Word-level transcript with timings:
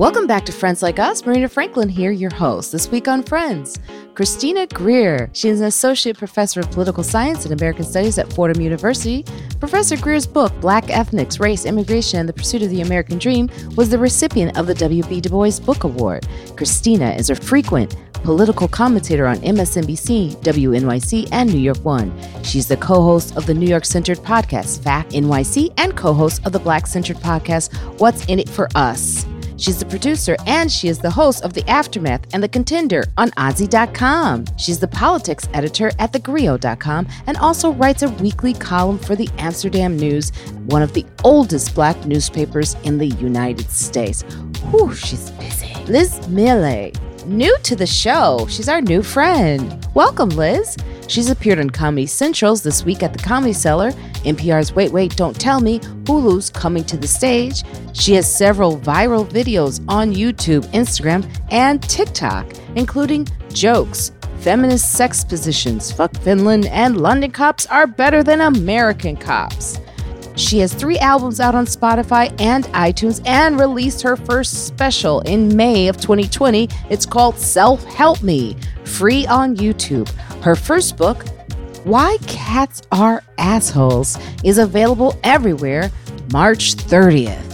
Welcome 0.00 0.26
back 0.26 0.46
to 0.46 0.52
Friends 0.52 0.82
Like 0.82 0.98
Us. 0.98 1.26
Marina 1.26 1.46
Franklin 1.46 1.90
here, 1.90 2.10
your 2.10 2.32
host. 2.32 2.72
This 2.72 2.90
week 2.90 3.06
on 3.06 3.22
Friends, 3.22 3.78
Christina 4.14 4.66
Greer. 4.66 5.28
She 5.34 5.50
is 5.50 5.60
an 5.60 5.66
associate 5.66 6.16
professor 6.16 6.60
of 6.60 6.70
political 6.70 7.04
science 7.04 7.44
and 7.44 7.52
American 7.52 7.84
studies 7.84 8.16
at 8.16 8.32
Fordham 8.32 8.62
University. 8.62 9.26
Professor 9.58 9.98
Greer's 9.98 10.26
book, 10.26 10.58
Black 10.58 10.88
Ethnics, 10.88 11.38
Race, 11.38 11.66
Immigration, 11.66 12.20
and 12.20 12.26
the 12.26 12.32
Pursuit 12.32 12.62
of 12.62 12.70
the 12.70 12.80
American 12.80 13.18
Dream, 13.18 13.50
was 13.76 13.90
the 13.90 13.98
recipient 13.98 14.56
of 14.56 14.66
the 14.66 14.72
W.B. 14.72 15.20
Du 15.20 15.28
Bois 15.28 15.60
Book 15.66 15.84
Award. 15.84 16.26
Christina 16.56 17.10
is 17.10 17.28
a 17.28 17.34
frequent 17.34 17.94
political 18.14 18.68
commentator 18.68 19.26
on 19.26 19.36
MSNBC, 19.40 20.34
WNYC, 20.36 21.28
and 21.30 21.52
New 21.52 21.60
York 21.60 21.84
One. 21.84 22.10
She's 22.42 22.68
the 22.68 22.78
co 22.78 23.02
host 23.02 23.36
of 23.36 23.44
the 23.44 23.52
New 23.52 23.68
York 23.68 23.84
centered 23.84 24.16
podcast, 24.20 24.78
FAQ 24.78 25.10
NYC, 25.10 25.74
and 25.76 25.94
co 25.94 26.14
host 26.14 26.46
of 26.46 26.52
the 26.52 26.58
Black 26.58 26.86
centered 26.86 27.18
podcast, 27.18 27.76
What's 28.00 28.24
in 28.24 28.38
It 28.38 28.48
for 28.48 28.66
Us. 28.74 29.26
She's 29.60 29.78
the 29.78 29.84
producer 29.84 30.36
and 30.46 30.72
she 30.72 30.88
is 30.88 30.98
the 30.98 31.10
host 31.10 31.44
of 31.44 31.52
The 31.52 31.68
Aftermath 31.68 32.22
and 32.32 32.42
The 32.42 32.48
Contender 32.48 33.04
on 33.18 33.30
OZY.com. 33.32 34.46
She's 34.56 34.80
the 34.80 34.88
politics 34.88 35.48
editor 35.52 35.92
at 35.98 36.12
TheGrio.com 36.14 37.06
and 37.26 37.36
also 37.36 37.72
writes 37.74 38.02
a 38.02 38.08
weekly 38.08 38.54
column 38.54 38.98
for 38.98 39.14
the 39.14 39.28
Amsterdam 39.36 39.98
News, 39.98 40.30
one 40.64 40.80
of 40.80 40.94
the 40.94 41.04
oldest 41.24 41.74
black 41.74 42.06
newspapers 42.06 42.74
in 42.84 42.96
the 42.96 43.08
United 43.08 43.70
States. 43.70 44.22
Whew, 44.70 44.94
she's 44.94 45.30
busy. 45.32 45.74
Liz 45.84 46.26
Miele 46.28 46.92
new 47.30 47.56
to 47.62 47.76
the 47.76 47.86
show. 47.86 48.44
She's 48.50 48.68
our 48.68 48.80
new 48.80 49.02
friend. 49.02 49.86
Welcome, 49.94 50.30
Liz. 50.30 50.76
She's 51.06 51.30
appeared 51.30 51.60
on 51.60 51.70
Comedy 51.70 52.06
Central's 52.06 52.62
This 52.62 52.84
Week 52.84 53.02
at 53.02 53.12
the 53.12 53.20
Comedy 53.20 53.52
Cellar, 53.52 53.92
NPR's 54.24 54.74
Wait, 54.74 54.92
Wait, 54.92 55.16
Don't 55.16 55.38
Tell 55.38 55.60
Me, 55.60 55.78
Hulu's 56.04 56.50
Coming 56.50 56.84
to 56.84 56.96
the 56.96 57.06
Stage. 57.06 57.62
She 57.92 58.14
has 58.14 58.32
several 58.32 58.78
viral 58.78 59.24
videos 59.28 59.82
on 59.88 60.12
YouTube, 60.12 60.64
Instagram, 60.72 61.28
and 61.50 61.82
TikTok, 61.82 62.46
including 62.74 63.28
jokes, 63.52 64.12
feminist 64.38 64.92
sex 64.92 65.24
positions, 65.24 65.92
fuck 65.92 66.14
Finland, 66.18 66.66
and 66.66 67.00
London 67.00 67.30
cops 67.30 67.66
are 67.66 67.86
better 67.86 68.22
than 68.22 68.40
American 68.40 69.16
cops. 69.16 69.80
She 70.40 70.60
has 70.60 70.72
three 70.72 70.98
albums 70.98 71.38
out 71.38 71.54
on 71.54 71.66
Spotify 71.66 72.34
and 72.40 72.64
iTunes 72.68 73.20
and 73.26 73.60
released 73.60 74.00
her 74.00 74.16
first 74.16 74.66
special 74.66 75.20
in 75.20 75.54
May 75.54 75.86
of 75.88 75.98
2020. 75.98 76.66
It's 76.88 77.04
called 77.04 77.38
Self 77.38 77.84
Help 77.84 78.22
Me, 78.22 78.56
free 78.84 79.26
on 79.26 79.54
YouTube. 79.54 80.08
Her 80.42 80.56
first 80.56 80.96
book, 80.96 81.28
Why 81.84 82.16
Cats 82.26 82.80
Are 82.90 83.22
Assholes, 83.36 84.18
is 84.42 84.56
available 84.56 85.14
everywhere 85.24 85.90
March 86.32 86.74
30th. 86.74 87.46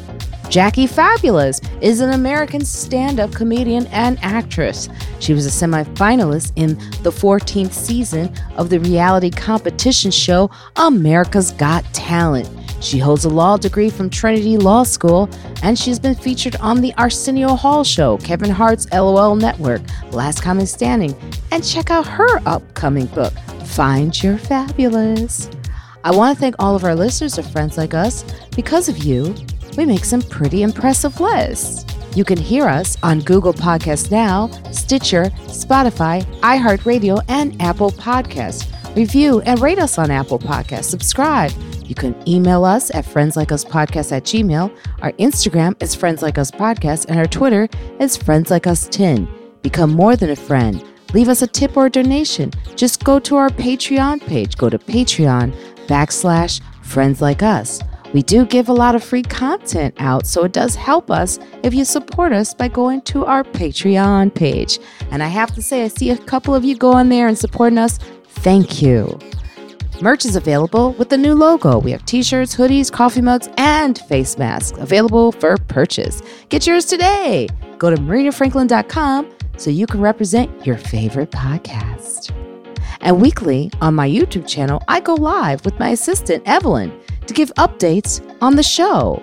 Jackie 0.49 0.87
Fabulous 0.87 1.61
is 1.81 2.01
an 2.01 2.13
American 2.13 2.65
stand 2.65 3.19
up 3.19 3.33
comedian 3.33 3.89
and 3.89 4.17
actress. 4.23 4.89
She 5.19 5.35
was 5.35 5.45
a 5.45 5.51
semifinalist 5.67 6.53
in 6.55 6.79
the 7.03 7.11
14th 7.11 7.73
season 7.73 8.33
of 8.57 8.71
the 8.71 8.79
reality 8.79 9.31
competition 9.31 10.13
show 10.13 10.51
America's 10.77 11.51
Got 11.51 11.85
Talent. 11.93 12.49
She 12.81 12.99
holds 12.99 13.25
a 13.25 13.29
law 13.29 13.57
degree 13.57 13.91
from 13.91 14.11
Trinity 14.11 14.57
Law 14.57 14.83
School, 14.83 15.29
and 15.63 15.79
she's 15.79 15.99
been 15.99 16.15
featured 16.15 16.57
on 16.57 16.81
The 16.81 16.95
Arsenio 16.99 17.55
Hall 17.55 17.85
Show, 17.85 18.19
Kevin 18.19 18.51
Hart's 18.51 18.91
LOL 18.93 19.37
Network, 19.37 19.83
Last 20.13 20.43
Comic 20.43 20.69
Standing, 20.69 21.15
and 21.51 21.65
check 21.65 21.91
out 21.91 22.07
her 22.07 22.41
upcoming 22.47 23.07
book, 23.07 23.33
Find 23.65 24.23
Your 24.23 24.39
Fabulous. 24.39 25.51
I 26.05 26.11
want 26.13 26.37
to 26.37 26.41
thank 26.41 26.55
all 26.59 26.77
of 26.77 26.85
our 26.85 26.95
listeners 26.95 27.39
of 27.39 27.51
Friends 27.51 27.77
Like 27.77 27.95
Us. 27.95 28.25
Because 28.55 28.89
of 28.89 28.99
you, 28.99 29.35
we 29.77 29.85
make 29.85 30.05
some 30.05 30.23
pretty 30.23 30.63
impressive 30.63 31.19
lists. 31.19 31.85
You 32.15 32.25
can 32.25 32.39
hear 32.39 32.67
us 32.67 32.97
on 33.03 33.21
Google 33.21 33.53
Podcasts 33.53 34.11
Now, 34.11 34.49
Stitcher, 34.71 35.25
Spotify, 35.49 36.25
iHeartRadio, 36.41 37.23
and 37.29 37.61
Apple 37.61 37.91
Podcasts. 37.91 38.73
Review 38.97 39.41
and 39.41 39.61
rate 39.61 39.79
us 39.79 39.99
on 39.99 40.11
Apple 40.11 40.39
Podcasts. 40.39 40.85
Subscribe 40.85 41.53
you 41.87 41.95
can 41.95 42.17
email 42.29 42.65
us 42.65 42.95
at 42.95 43.05
friendslikeUspodcast 43.05 44.13
at 44.13 44.25
gmail. 44.25 44.77
Our 45.03 45.13
Instagram 45.13 45.81
is 45.83 45.95
Friends 45.95 46.23
Like 46.23 46.39
Us 46.39 46.51
Podcast, 46.51 47.07
and 47.09 47.19
our 47.19 47.27
Twitter 47.27 47.69
is 48.01 48.17
Friends 48.17 48.51
Like 48.51 48.67
Us 48.67 48.89
10. 48.89 49.29
Become 49.63 49.93
more 49.93 50.17
than 50.17 50.31
a 50.31 50.37
friend. 50.37 50.85
Leave 51.15 51.29
us 51.29 51.43
a 51.43 51.47
tip 51.47 51.77
or 51.77 51.87
a 51.87 51.91
donation. 51.91 52.51
Just 52.75 53.05
go 53.05 53.19
to 53.21 53.37
our 53.37 53.51
Patreon 53.51 54.21
page. 54.27 54.57
Go 54.57 54.69
to 54.69 54.79
Patreon 54.79 55.55
backslash 55.87 56.61
Friends 56.83 57.23
Like 57.23 57.43
Us. 57.43 57.81
We 58.13 58.23
do 58.23 58.47
give 58.47 58.69
a 58.69 58.73
lot 58.73 58.95
of 58.95 59.05
free 59.05 59.23
content 59.23 59.95
out, 59.99 60.27
so 60.27 60.45
it 60.45 60.53
does 60.53 60.75
help 60.75 61.11
us 61.11 61.39
if 61.63 61.75
you 61.75 61.85
support 61.85 62.33
us 62.33 62.55
by 62.55 62.69
going 62.69 63.03
to 63.03 63.27
our 63.27 63.45
Patreon 63.45 64.35
page. 64.35 64.79
And 65.11 65.23
I 65.23 65.29
have 65.29 65.55
to 65.55 65.63
say, 65.63 65.85
I 65.85 65.89
see 65.89 66.11
a 66.11 66.17
couple 66.17 66.55
of 66.55 66.65
you 66.65 66.77
going 66.77 67.09
there 67.09 67.29
and 67.29 67.39
supporting 67.39 67.79
us. 67.79 67.99
Thank 68.29 68.81
you. 68.81 69.19
Merch 70.03 70.27
is 70.27 70.37
available 70.37 70.93
with 70.93 71.09
the 71.09 71.17
new 71.17 71.35
logo. 71.35 71.79
We 71.79 71.91
have 71.93 72.05
t 72.05 72.23
shirts, 72.23 72.55
hoodies, 72.55 72.93
coffee 72.93 73.23
mugs, 73.23 73.49
and 73.57 73.99
face 73.99 74.37
masks 74.37 74.77
available 74.79 75.33
for 75.33 75.57
purchase. 75.57 76.21
Get 76.51 76.67
yours 76.67 76.85
today. 76.85 77.49
Go 77.79 77.89
to 77.89 77.97
marinafranklin.com 77.97 79.31
so 79.57 79.71
you 79.71 79.87
can 79.87 80.03
represent 80.03 80.67
your 80.67 80.77
favorite 80.77 81.31
podcast. 81.31 82.31
And 83.01 83.23
weekly 83.23 83.71
on 83.81 83.95
my 83.95 84.09
YouTube 84.09 84.47
channel, 84.47 84.83
I 84.87 85.01
go 85.01 85.15
live 85.15 85.65
with 85.65 85.79
my 85.79 85.91
assistant, 85.91 86.43
Evelyn, 86.47 86.93
to 87.27 87.33
give 87.33 87.51
updates 87.55 88.21
on 88.43 88.57
the 88.57 88.63
show. 88.63 89.23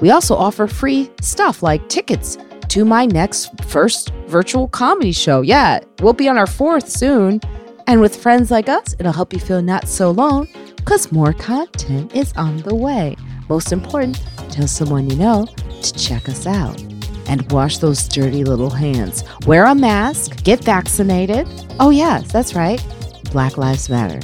We 0.00 0.10
also 0.10 0.36
offer 0.36 0.68
free 0.68 1.10
stuff 1.20 1.64
like 1.64 1.88
tickets 1.88 2.38
to 2.68 2.84
my 2.84 3.06
next 3.06 3.50
first 3.64 4.12
virtual 4.26 4.68
comedy 4.68 5.12
show. 5.12 5.40
Yeah, 5.40 5.80
we'll 6.00 6.12
be 6.12 6.28
on 6.28 6.38
our 6.38 6.46
fourth 6.46 6.88
soon. 6.88 7.40
And 7.86 8.00
with 8.00 8.16
friends 8.16 8.50
like 8.50 8.68
us, 8.68 8.94
it'll 8.98 9.12
help 9.12 9.32
you 9.32 9.38
feel 9.40 9.62
not 9.62 9.88
so 9.88 10.10
alone 10.10 10.48
because 10.76 11.12
more 11.12 11.32
content 11.32 12.14
is 12.14 12.32
on 12.34 12.58
the 12.58 12.74
way. 12.74 13.16
Most 13.48 13.72
important, 13.72 14.22
tell 14.50 14.66
someone 14.66 15.08
you 15.10 15.16
know 15.16 15.46
to 15.82 15.92
check 15.94 16.28
us 16.28 16.46
out. 16.46 16.80
And 17.28 17.50
wash 17.52 17.78
those 17.78 18.08
dirty 18.08 18.44
little 18.44 18.70
hands. 18.70 19.24
Wear 19.46 19.64
a 19.64 19.74
mask, 19.74 20.42
get 20.42 20.62
vaccinated. 20.64 21.46
Oh, 21.78 21.90
yes, 21.90 22.30
that's 22.32 22.54
right. 22.54 22.84
Black 23.30 23.56
Lives 23.56 23.88
Matter. 23.88 24.20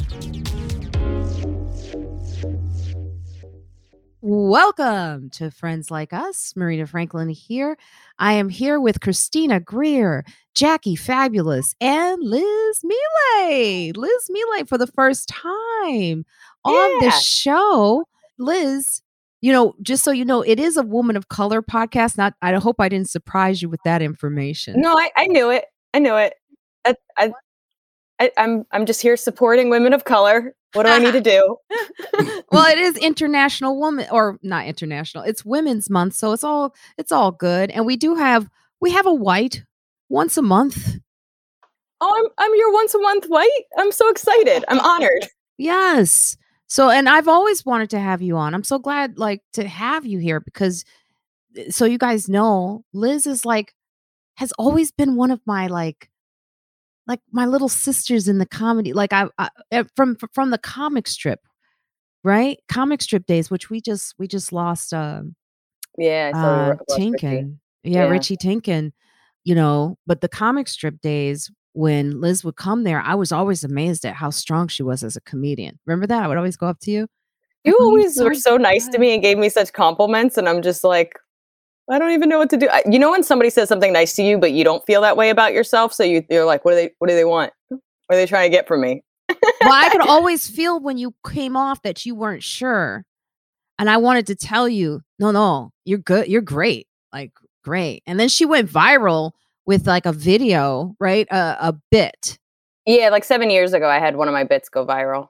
Welcome 4.49 5.29
to 5.33 5.51
Friends 5.51 5.91
Like 5.91 6.15
Us. 6.15 6.55
Marina 6.57 6.87
Franklin 6.87 7.29
here. 7.29 7.77
I 8.19 8.33
am 8.33 8.49
here 8.49 8.81
with 8.81 9.03
Christina 9.03 9.61
Greer, 9.61 10.25
Jackie 10.55 10.97
Fabulous, 10.97 11.75
and 11.83 12.23
Liz 12.23 12.83
Miele. 12.83 13.93
Liz 13.95 14.31
Miele 14.31 14.65
for 14.65 14.79
the 14.79 14.87
first 14.87 15.29
time 15.29 16.25
on 16.65 17.01
the 17.05 17.11
show. 17.11 18.07
Liz, 18.39 19.03
you 19.43 19.53
know, 19.53 19.75
just 19.83 20.03
so 20.03 20.13
you 20.13 20.25
know, 20.25 20.41
it 20.41 20.59
is 20.59 20.79
a 20.79 20.83
woman 20.83 21.19
of 21.19 21.29
color 21.29 21.61
podcast. 21.61 22.17
Not, 22.17 22.33
I 22.41 22.55
hope 22.55 22.77
I 22.79 22.89
didn't 22.89 23.11
surprise 23.11 23.61
you 23.61 23.69
with 23.69 23.81
that 23.85 24.01
information. 24.01 24.81
No, 24.81 24.95
I, 24.95 25.11
I 25.15 25.27
knew 25.27 25.51
it. 25.51 25.67
I 25.93 25.99
knew 25.99 26.17
it. 26.17 26.33
I, 26.87 26.95
I, 27.19 27.33
I, 28.21 28.31
I'm 28.37 28.65
I'm 28.73 28.87
just 28.87 29.01
here 29.01 29.17
supporting 29.17 29.71
women 29.71 29.93
of 29.93 30.05
color. 30.05 30.55
What 30.75 30.85
do 30.85 30.91
I 30.91 30.99
need 30.99 31.13
to 31.13 31.21
do? 31.21 31.57
well, 32.53 32.67
it 32.67 32.79
is 32.79 32.97
International 32.99 33.79
Woman 33.79 34.07
or 34.11 34.39
not 34.43 34.67
international. 34.67 35.25
It's 35.25 35.45
Women's 35.45 35.89
Month, 35.89 36.15
so 36.15 36.33
it's 36.33 36.45
all 36.45 36.75
it's 36.99 37.13
all 37.13 37.31
good. 37.31 37.71
And 37.71 37.87
we 37.87 37.97
do 37.97 38.15
have 38.17 38.49
we 38.81 38.91
have 38.91 39.07
a 39.07 39.15
white 39.15 39.65
once 40.09 40.37
a 40.37 40.43
month. 40.43 40.99
Oh, 42.01 42.15
I'm 42.17 42.47
I'm 42.47 42.55
your 42.57 42.73
once 42.73 42.95
a 42.95 42.99
month 42.99 43.27
white. 43.27 43.65
I'm 43.79 43.93
so 43.93 44.09
excited. 44.11 44.65
I'm 44.69 44.81
honored. 44.81 45.27
Yes. 45.57 46.37
So 46.67 46.91
and 46.91 47.09
I've 47.09 47.29
always 47.29 47.65
wanted 47.65 47.91
to 47.91 47.99
have 47.99 48.21
you 48.21 48.37
on. 48.37 48.55
I'm 48.55 48.65
so 48.65 48.79
glad 48.79 49.19
like 49.19 49.43
to 49.55 49.67
have 49.67 50.05
you 50.05 50.19
here 50.19 50.41
because 50.41 50.85
eh, 51.57 51.71
so 51.71 51.85
you 51.87 51.99
guys 51.99 52.29
know 52.29 52.85
Liz 52.93 53.27
is 53.27 53.45
like 53.45 53.75
has 54.35 54.53
always 54.53 54.93
been 54.93 55.17
one 55.17 55.31
of 55.31 55.41
my 55.47 55.67
like 55.67 56.11
like 57.09 57.21
my 57.33 57.47
little 57.47 57.69
sisters 57.69 58.29
in 58.29 58.39
the 58.39 58.47
comedy 58.47 58.93
like 58.93 59.13
I, 59.13 59.29
I 59.39 59.49
eh, 59.73 59.85
from 59.97 60.17
from 60.33 60.51
the 60.51 60.59
comic 60.59 61.09
strip 61.09 61.41
right? 62.25 62.59
Comic 62.69 63.01
strip 63.01 63.27
days 63.27 63.51
which 63.51 63.71
we 63.71 63.81
just 63.81 64.15
we 64.19 64.29
just 64.29 64.53
lost 64.53 64.93
um 64.93 65.35
yeah 65.97 66.31
uh 66.35 66.77
Tienken. 66.91 67.59
Yeah, 67.83 68.05
yeah. 68.05 68.09
Richie 68.09 68.37
Tienken 68.37 68.93
you 69.45 69.55
know 69.55 69.97
but 70.07 70.21
the 70.21 70.29
comic 70.29 70.69
strip 70.69 71.01
days 71.01 71.51
when 71.73 72.21
liz 72.21 72.45
would 72.45 72.57
come 72.57 72.83
there 72.83 73.01
i 73.01 73.15
was 73.15 73.31
always 73.31 73.63
amazed 73.63 74.05
at 74.05 74.15
how 74.15 74.31
strong 74.31 74.69
she 74.69 74.83
was 74.83 75.03
as 75.03 75.17
a 75.17 75.21
comedian. 75.23 75.79
Remember 75.87 76.07
that? 76.07 76.23
I 76.23 76.29
would 76.29 76.37
always 76.37 76.57
go 76.57 76.67
up 76.67 76.81
to 76.81 76.91
you? 76.91 77.09
You 77.65 77.77
always 77.81 78.21
were 78.21 78.35
so 78.35 78.57
nice 78.57 78.89
to 78.89 78.99
me 78.99 79.15
and 79.15 79.23
gave 79.23 79.39
me 79.39 79.49
such 79.49 79.73
compliments 79.73 80.37
and 80.39 80.49
i'm 80.49 80.63
just 80.63 80.85
like 80.85 81.19
I 81.91 81.99
don't 81.99 82.13
even 82.13 82.29
know 82.29 82.39
what 82.39 82.51
to 82.51 82.57
do. 82.57 82.69
You 82.91 82.99
know 82.99 83.11
when 83.11 83.23
somebody 83.23 83.51
says 83.51 83.69
something 83.69 83.93
nice 83.93 84.15
to 84.17 84.23
you, 84.23 84.39
but 84.39 84.53
you 84.53 84.65
don't 84.65 84.85
feel 84.85 85.01
that 85.03 85.17
way 85.17 85.31
about 85.31 85.53
yourself, 85.53 85.93
so 85.93 86.05
you, 86.05 86.25
you're 86.29 86.45
like, 86.45 86.65
what 86.65 86.73
do 86.73 86.77
they 86.77 86.91
what 86.99 87.09
do 87.09 87.15
they 87.15 87.25
want? 87.25 87.53
What 87.69 87.81
are 88.11 88.17
they 88.17 88.27
trying 88.27 88.51
to 88.51 88.57
get 88.57 88.69
from 88.69 88.83
me? 88.83 89.03
well, 89.29 89.73
I 89.73 89.89
could 89.91 90.01
always 90.09 90.49
feel 90.49 90.81
when 90.81 90.99
you 90.99 91.15
came 91.27 91.57
off 91.57 91.83
that 91.83 92.05
you 92.05 92.15
weren't 92.15 92.43
sure, 92.43 93.05
and 93.79 93.89
I 93.89 93.97
wanted 93.97 94.27
to 94.29 94.35
tell 94.35 94.69
you, 94.69 95.03
no, 95.19 95.31
no, 95.31 95.73
you're 95.85 95.99
good, 95.99 96.29
you're 96.29 96.43
great, 96.43 96.87
like 97.13 97.33
great. 97.65 98.03
And 98.07 98.21
then 98.21 98.29
she 98.29 98.45
went 98.45 98.71
viral 98.71 99.33
with 99.67 99.87
like 99.87 100.07
a 100.07 100.13
video, 100.13 100.95
right? 100.99 101.31
Uh, 101.31 101.57
a 101.61 101.75
bit. 101.91 102.39
Yeah, 102.87 103.11
like 103.11 103.25
seven 103.25 103.51
years 103.51 103.75
ago, 103.75 103.89
I 103.89 103.99
had 103.99 104.17
one 104.17 104.29
of 104.29 104.33
my 104.33 104.45
bits 104.45 104.69
go 104.69 104.87
viral. 104.87 105.29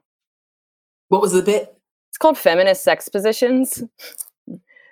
What 1.09 1.21
was 1.21 1.33
the 1.33 1.43
bit? 1.43 1.75
It's 2.09 2.19
called 2.19 2.39
Feminist 2.39 2.83
Sex 2.83 3.09
Positions. 3.09 3.83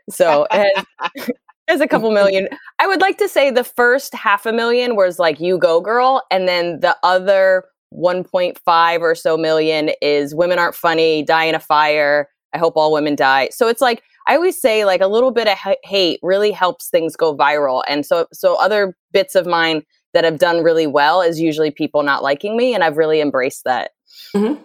So 0.09 0.47
it 0.53 0.85
has, 1.17 1.31
has 1.69 1.81
a 1.81 1.89
couple 1.89 2.11
million. 2.11 2.49
I 2.79 2.87
would 2.87 3.01
like 3.01 3.19
to 3.19 3.29
say 3.29 3.51
the 3.51 3.65
first 3.65 4.15
half 4.15 4.47
a 4.47 4.53
million 4.53 4.97
was 4.97 5.19
like 5.19 5.41
"You 5.41 5.59
Go 5.59 5.81
Girl," 5.81 6.23
and 6.31 6.47
then 6.49 6.81
the 6.81 6.97
other 7.03 7.65
1.5 7.93 9.01
or 9.01 9.15
so 9.15 9.37
million 9.37 9.91
is 10.03 10.35
"Women 10.35 10.59
Aren't 10.59 10.75
Funny," 10.75 11.23
"Die 11.23 11.45
in 11.45 11.55
a 11.55 11.61
Fire," 11.61 12.29
"I 12.53 12.59
Hope 12.59 12.77
All 12.77 12.93
Women 12.93 13.15
Die." 13.15 13.49
So 13.51 13.69
it's 13.69 13.81
like 13.81 14.03
I 14.29 14.35
always 14.35 14.61
say, 14.61 14.85
like 14.85 15.01
a 15.01 15.07
little 15.07 15.31
bit 15.31 15.49
of 15.49 15.57
hate 15.85 16.21
really 16.23 16.51
helps 16.51 16.89
things 16.89 17.17
go 17.17 17.37
viral, 17.37 17.83
and 17.89 18.05
so 18.05 18.27
so 18.33 18.55
other 18.57 18.97
bits 19.13 19.35
of 19.35 19.47
mine 19.47 19.83
that 20.15 20.25
have 20.25 20.39
done 20.39 20.63
really 20.63 20.87
well 20.87 21.21
is 21.21 21.41
usually 21.41 21.71
people 21.71 22.03
not 22.03 22.23
liking 22.23 22.57
me, 22.57 22.75
and 22.75 22.83
I've 22.83 22.97
really 22.97 23.21
embraced 23.21 23.65
that. 23.65 23.91
Mm-hmm. 24.35 24.63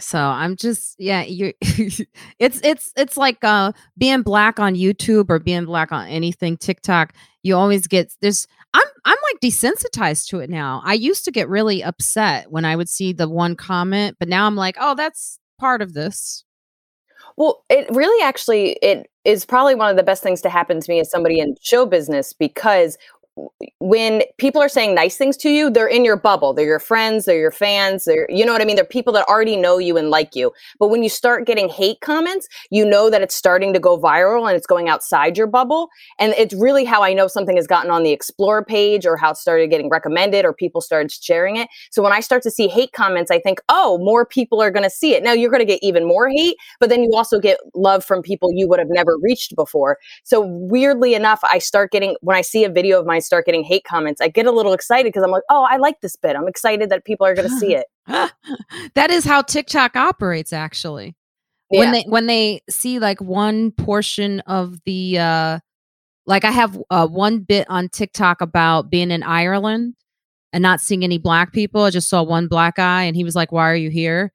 So 0.00 0.18
I'm 0.18 0.56
just 0.56 0.96
yeah, 0.98 1.22
you 1.22 1.52
it's 1.60 2.60
it's 2.64 2.92
it's 2.96 3.16
like 3.16 3.42
uh 3.44 3.72
being 3.96 4.22
black 4.22 4.58
on 4.58 4.74
YouTube 4.74 5.26
or 5.28 5.38
being 5.38 5.66
black 5.66 5.92
on 5.92 6.08
anything 6.08 6.56
TikTok. 6.56 7.14
You 7.42 7.56
always 7.56 7.86
get 7.86 8.12
there's 8.20 8.46
I'm 8.72 8.86
I'm 9.04 9.18
like 9.32 9.40
desensitized 9.40 10.28
to 10.28 10.40
it 10.40 10.50
now. 10.50 10.82
I 10.84 10.94
used 10.94 11.24
to 11.26 11.30
get 11.30 11.48
really 11.48 11.82
upset 11.82 12.50
when 12.50 12.64
I 12.64 12.74
would 12.74 12.88
see 12.88 13.12
the 13.12 13.28
one 13.28 13.54
comment, 13.54 14.16
but 14.18 14.28
now 14.28 14.46
I'm 14.46 14.56
like, 14.56 14.76
"Oh, 14.80 14.94
that's 14.96 15.38
part 15.58 15.80
of 15.80 15.92
this." 15.92 16.44
Well, 17.36 17.64
it 17.68 17.86
really 17.90 18.22
actually 18.24 18.72
it 18.82 19.08
is 19.24 19.44
probably 19.44 19.74
one 19.74 19.90
of 19.90 19.96
the 19.96 20.02
best 20.02 20.22
things 20.22 20.40
to 20.42 20.50
happen 20.50 20.80
to 20.80 20.90
me 20.90 21.00
as 21.00 21.10
somebody 21.10 21.40
in 21.40 21.54
show 21.62 21.86
business 21.86 22.32
because 22.32 22.98
when 23.78 24.22
people 24.38 24.62
are 24.62 24.68
saying 24.68 24.94
nice 24.94 25.16
things 25.16 25.36
to 25.36 25.50
you, 25.50 25.68
they're 25.68 25.88
in 25.88 26.04
your 26.04 26.16
bubble. 26.16 26.52
They're 26.52 26.64
your 26.64 26.78
friends, 26.78 27.24
they're 27.24 27.38
your 27.38 27.50
fans, 27.50 28.04
they're 28.04 28.26
you 28.30 28.44
know 28.46 28.52
what 28.52 28.62
I 28.62 28.64
mean? 28.64 28.76
They're 28.76 28.84
people 28.84 29.12
that 29.14 29.26
already 29.28 29.56
know 29.56 29.78
you 29.78 29.96
and 29.96 30.08
like 30.08 30.34
you. 30.34 30.52
But 30.78 30.88
when 30.88 31.02
you 31.02 31.08
start 31.08 31.46
getting 31.46 31.68
hate 31.68 32.00
comments, 32.00 32.48
you 32.70 32.84
know 32.84 33.10
that 33.10 33.22
it's 33.22 33.34
starting 33.34 33.72
to 33.74 33.80
go 33.80 33.98
viral 33.98 34.48
and 34.48 34.56
it's 34.56 34.66
going 34.66 34.88
outside 34.88 35.36
your 35.36 35.46
bubble. 35.46 35.88
And 36.18 36.32
it's 36.38 36.54
really 36.54 36.84
how 36.84 37.02
I 37.02 37.12
know 37.12 37.26
something 37.26 37.56
has 37.56 37.66
gotten 37.66 37.90
on 37.90 38.04
the 38.04 38.12
explore 38.12 38.64
page 38.64 39.04
or 39.04 39.16
how 39.16 39.32
it 39.32 39.36
started 39.36 39.68
getting 39.68 39.88
recommended 39.88 40.44
or 40.44 40.52
people 40.52 40.80
started 40.80 41.10
sharing 41.10 41.56
it. 41.56 41.68
So 41.90 42.02
when 42.02 42.12
I 42.12 42.20
start 42.20 42.42
to 42.44 42.50
see 42.50 42.68
hate 42.68 42.92
comments, 42.92 43.30
I 43.30 43.40
think, 43.40 43.60
"Oh, 43.68 43.98
more 43.98 44.24
people 44.24 44.62
are 44.62 44.70
going 44.70 44.84
to 44.84 44.90
see 44.90 45.14
it." 45.14 45.22
Now 45.22 45.32
you're 45.32 45.50
going 45.50 45.60
to 45.60 45.66
get 45.66 45.82
even 45.82 46.06
more 46.06 46.28
hate, 46.28 46.56
but 46.78 46.88
then 46.88 47.02
you 47.02 47.10
also 47.14 47.40
get 47.40 47.58
love 47.74 48.04
from 48.04 48.22
people 48.22 48.50
you 48.54 48.68
would 48.68 48.78
have 48.78 48.90
never 48.90 49.18
reached 49.20 49.56
before. 49.56 49.98
So 50.22 50.40
weirdly 50.40 51.14
enough, 51.14 51.40
I 51.50 51.58
start 51.58 51.90
getting 51.90 52.16
when 52.20 52.36
I 52.36 52.42
see 52.42 52.64
a 52.64 52.68
video 52.70 53.00
of 53.00 53.06
my 53.06 53.18
start 53.24 53.46
getting 53.46 53.64
hate 53.64 53.84
comments, 53.84 54.20
I 54.20 54.28
get 54.28 54.46
a 54.46 54.52
little 54.52 54.72
excited 54.72 55.12
because 55.12 55.22
I'm 55.22 55.30
like, 55.30 55.42
oh, 55.50 55.66
I 55.68 55.76
like 55.76 56.00
this 56.00 56.16
bit. 56.16 56.36
I'm 56.36 56.48
excited 56.48 56.90
that 56.90 57.04
people 57.04 57.26
are 57.26 57.34
going 57.34 57.48
to 57.48 57.58
see 57.58 57.74
it. 57.74 57.86
that 58.94 59.10
is 59.10 59.24
how 59.24 59.42
TikTok 59.42 59.96
operates, 59.96 60.52
actually. 60.52 61.16
Yeah. 61.70 61.80
When 61.80 61.92
they 61.92 62.02
when 62.02 62.26
they 62.26 62.60
see 62.68 62.98
like 62.98 63.20
one 63.20 63.72
portion 63.72 64.40
of 64.40 64.76
the 64.84 65.18
uh 65.18 65.58
like 66.26 66.44
I 66.44 66.50
have 66.50 66.80
uh, 66.90 67.06
one 67.06 67.40
bit 67.40 67.68
on 67.68 67.88
TikTok 67.88 68.40
about 68.40 68.90
being 68.90 69.10
in 69.10 69.22
Ireland 69.22 69.94
and 70.52 70.62
not 70.62 70.80
seeing 70.80 71.04
any 71.04 71.18
black 71.18 71.52
people. 71.52 71.82
I 71.82 71.90
just 71.90 72.08
saw 72.08 72.22
one 72.22 72.48
black 72.48 72.76
guy 72.76 73.04
and 73.04 73.16
he 73.16 73.24
was 73.24 73.34
like, 73.34 73.52
"Why 73.52 73.70
are 73.70 73.76
you 73.76 73.90
here?" 73.90 74.32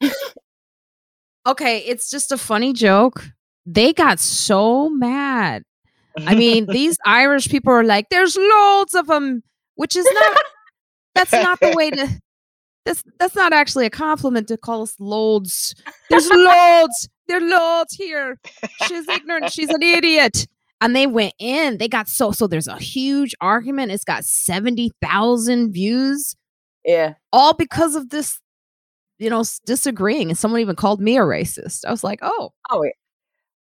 okay, 1.46 1.78
it's 1.78 2.10
just 2.10 2.32
a 2.32 2.38
funny 2.38 2.72
joke. 2.72 3.24
They 3.66 3.92
got 3.92 4.18
so 4.18 4.88
mad 4.88 5.62
I 6.26 6.34
mean, 6.34 6.66
these 6.66 6.98
Irish 7.04 7.48
people 7.48 7.72
are 7.72 7.84
like, 7.84 8.08
there's 8.10 8.36
loads 8.36 8.94
of 8.94 9.06
them, 9.06 9.42
which 9.76 9.96
is 9.96 10.06
not, 10.12 10.36
that's 11.14 11.32
not 11.32 11.60
the 11.60 11.72
way 11.76 11.90
to, 11.90 12.08
that's, 12.84 13.04
that's 13.18 13.34
not 13.34 13.52
actually 13.52 13.86
a 13.86 13.90
compliment 13.90 14.48
to 14.48 14.56
call 14.56 14.82
us 14.82 14.94
loads. 14.98 15.74
There's 16.10 16.28
loads. 16.28 17.08
There 17.26 17.38
are 17.38 17.40
loads 17.40 17.94
here. 17.94 18.38
She's 18.86 19.06
ignorant. 19.08 19.52
She's 19.52 19.68
an 19.68 19.82
idiot. 19.82 20.46
And 20.80 20.94
they 20.94 21.06
went 21.06 21.34
in. 21.38 21.78
They 21.78 21.88
got 21.88 22.08
so, 22.08 22.30
so 22.30 22.46
there's 22.46 22.68
a 22.68 22.78
huge 22.78 23.34
argument. 23.40 23.92
It's 23.92 24.04
got 24.04 24.24
70,000 24.24 25.72
views. 25.72 26.34
Yeah. 26.84 27.14
All 27.32 27.52
because 27.52 27.96
of 27.96 28.10
this, 28.10 28.40
you 29.18 29.28
know, 29.28 29.44
disagreeing. 29.66 30.30
And 30.30 30.38
someone 30.38 30.60
even 30.60 30.76
called 30.76 31.00
me 31.00 31.18
a 31.18 31.22
racist. 31.22 31.84
I 31.84 31.90
was 31.90 32.04
like, 32.04 32.20
oh. 32.22 32.52
Oh, 32.70 32.82
yeah. 32.84 32.90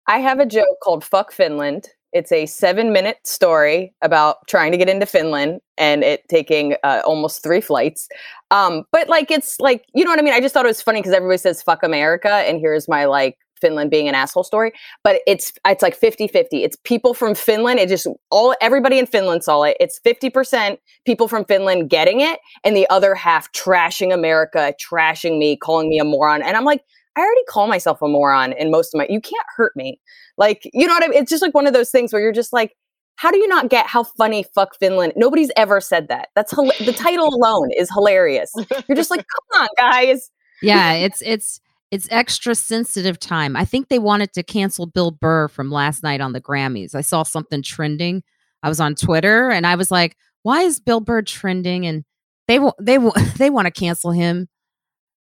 I 0.08 0.20
have 0.20 0.40
a 0.40 0.46
joke 0.46 0.78
called 0.82 1.04
Fuck 1.04 1.34
Finland 1.34 1.90
it's 2.14 2.32
a 2.32 2.46
seven 2.46 2.92
minute 2.94 3.18
story 3.26 3.94
about 4.02 4.38
trying 4.48 4.72
to 4.72 4.78
get 4.78 4.90
into 4.90 5.06
Finland 5.06 5.60
and 5.78 6.04
it 6.04 6.28
taking 6.30 6.76
uh, 6.84 7.02
almost 7.06 7.44
three 7.44 7.62
flights. 7.62 8.08
Um, 8.52 8.84
but 8.92 9.10
like, 9.10 9.30
it's 9.30 9.60
like, 9.60 9.86
you 9.94 10.04
know 10.04 10.12
what 10.12 10.20
I 10.20 10.24
mean? 10.24 10.34
I 10.34 10.40
just 10.40 10.54
thought 10.54 10.66
it 10.66 10.70
was 10.70 10.82
funny 10.82 11.00
because 11.00 11.14
everybody 11.14 11.38
says 11.38 11.62
fuck 11.62 11.84
America. 11.84 12.30
And 12.30 12.60
here's 12.60 12.88
my 12.88 13.06
like 13.06 13.38
Finland 13.60 13.92
being 13.92 14.08
an 14.08 14.16
asshole 14.16 14.44
story. 14.44 14.72
But 15.04 15.22
it's, 15.28 15.52
it's 15.66 15.82
like 15.82 15.96
50 15.96 16.28
50. 16.28 16.64
It's 16.64 16.78
people 16.84 17.14
from 17.14 17.36
Finland. 17.36 17.80
It 17.80 17.90
just 17.90 18.08
all, 18.32 18.56
everybody 18.62 19.00
in 19.00 19.06
Finland 19.06 19.44
saw 19.44 19.64
it. 19.64 19.76
It's 19.80 20.00
50% 20.06 20.78
people 21.06 21.28
from 21.28 21.46
Finland 21.46 21.90
getting 21.90 22.22
it 22.22 22.40
and 22.64 22.76
the 22.76 22.90
other 22.90 23.16
half 23.16 23.52
trashing 23.52 24.14
America, 24.14 24.74
trashing 24.82 25.38
me, 25.38 25.58
calling 25.58 25.90
me 25.90 26.00
a 26.00 26.04
moron. 26.04 26.42
And 26.42 26.56
I'm 26.56 26.66
like, 26.66 26.82
I 27.18 27.22
already 27.22 27.44
call 27.50 27.68
myself 27.68 28.02
a 28.02 28.08
moron 28.08 28.54
in 28.54 28.70
most 28.70 28.94
of 28.94 29.00
my, 29.00 29.08
you 29.10 29.20
can't 29.20 29.46
hurt 29.56 29.76
me. 29.76 30.00
Like, 30.38 30.70
you 30.72 30.86
know 30.86 30.94
what 30.94 31.04
I 31.04 31.08
mean? 31.08 31.20
It's 31.20 31.32
just 31.32 31.42
like 31.42 31.56
one 31.56 31.66
of 31.66 31.74
those 31.74 31.90
things 31.90 32.14
where 32.14 32.22
you're 32.22 32.32
just 32.32 32.54
like, 32.54 32.76
how 33.16 33.32
do 33.32 33.40
you 33.40 33.48
not 33.48 33.70
get 33.70 33.88
how 33.88 34.04
funny 34.04 34.46
fuck 34.54 34.76
Finland? 34.80 35.14
Nobody's 35.16 35.52
ever 35.58 35.82
said 35.82 36.08
that. 36.10 36.30
That's 36.36 36.52
the 36.52 36.94
title 36.96 37.34
alone 37.34 37.72
is 37.76 37.90
hilarious. 37.92 38.54
You're 38.88 38.96
just 38.96 39.10
like, 39.10 39.26
come 39.52 39.62
on, 39.64 39.68
guys. 39.76 40.30
Yeah, 40.62 40.94
it's 40.94 41.22
it's 41.24 41.60
it's 41.90 42.08
extra 42.12 42.54
sensitive 42.54 43.20
time. 43.20 43.56
I 43.56 43.66
think 43.66 43.90
they 43.90 43.98
wanted 43.98 44.34
to 44.34 44.44
cancel 44.44 44.86
Bill 44.86 45.10
Burr 45.10 45.48
from 45.48 45.72
last 45.72 46.04
night 46.04 46.22
on 46.22 46.34
the 46.34 46.42
Grammys. 46.42 46.94
I 46.94 47.02
saw 47.02 47.24
something 47.24 47.64
trending. 47.64 48.22
I 48.62 48.70
was 48.70 48.80
on 48.80 48.94
Twitter 48.94 49.50
and 49.50 49.66
I 49.66 49.76
was 49.76 49.90
like, 49.90 50.16
why 50.44 50.62
is 50.62 50.80
Bill 50.80 51.00
Burr 51.00 51.24
trending? 51.24 51.88
And 51.88 52.04
they 52.48 52.60
will 52.60 52.76
they 52.80 53.00
will 53.00 53.14
they 53.38 53.50
want 53.50 53.66
to 53.66 53.72
cancel 53.72 54.12
him 54.12 54.48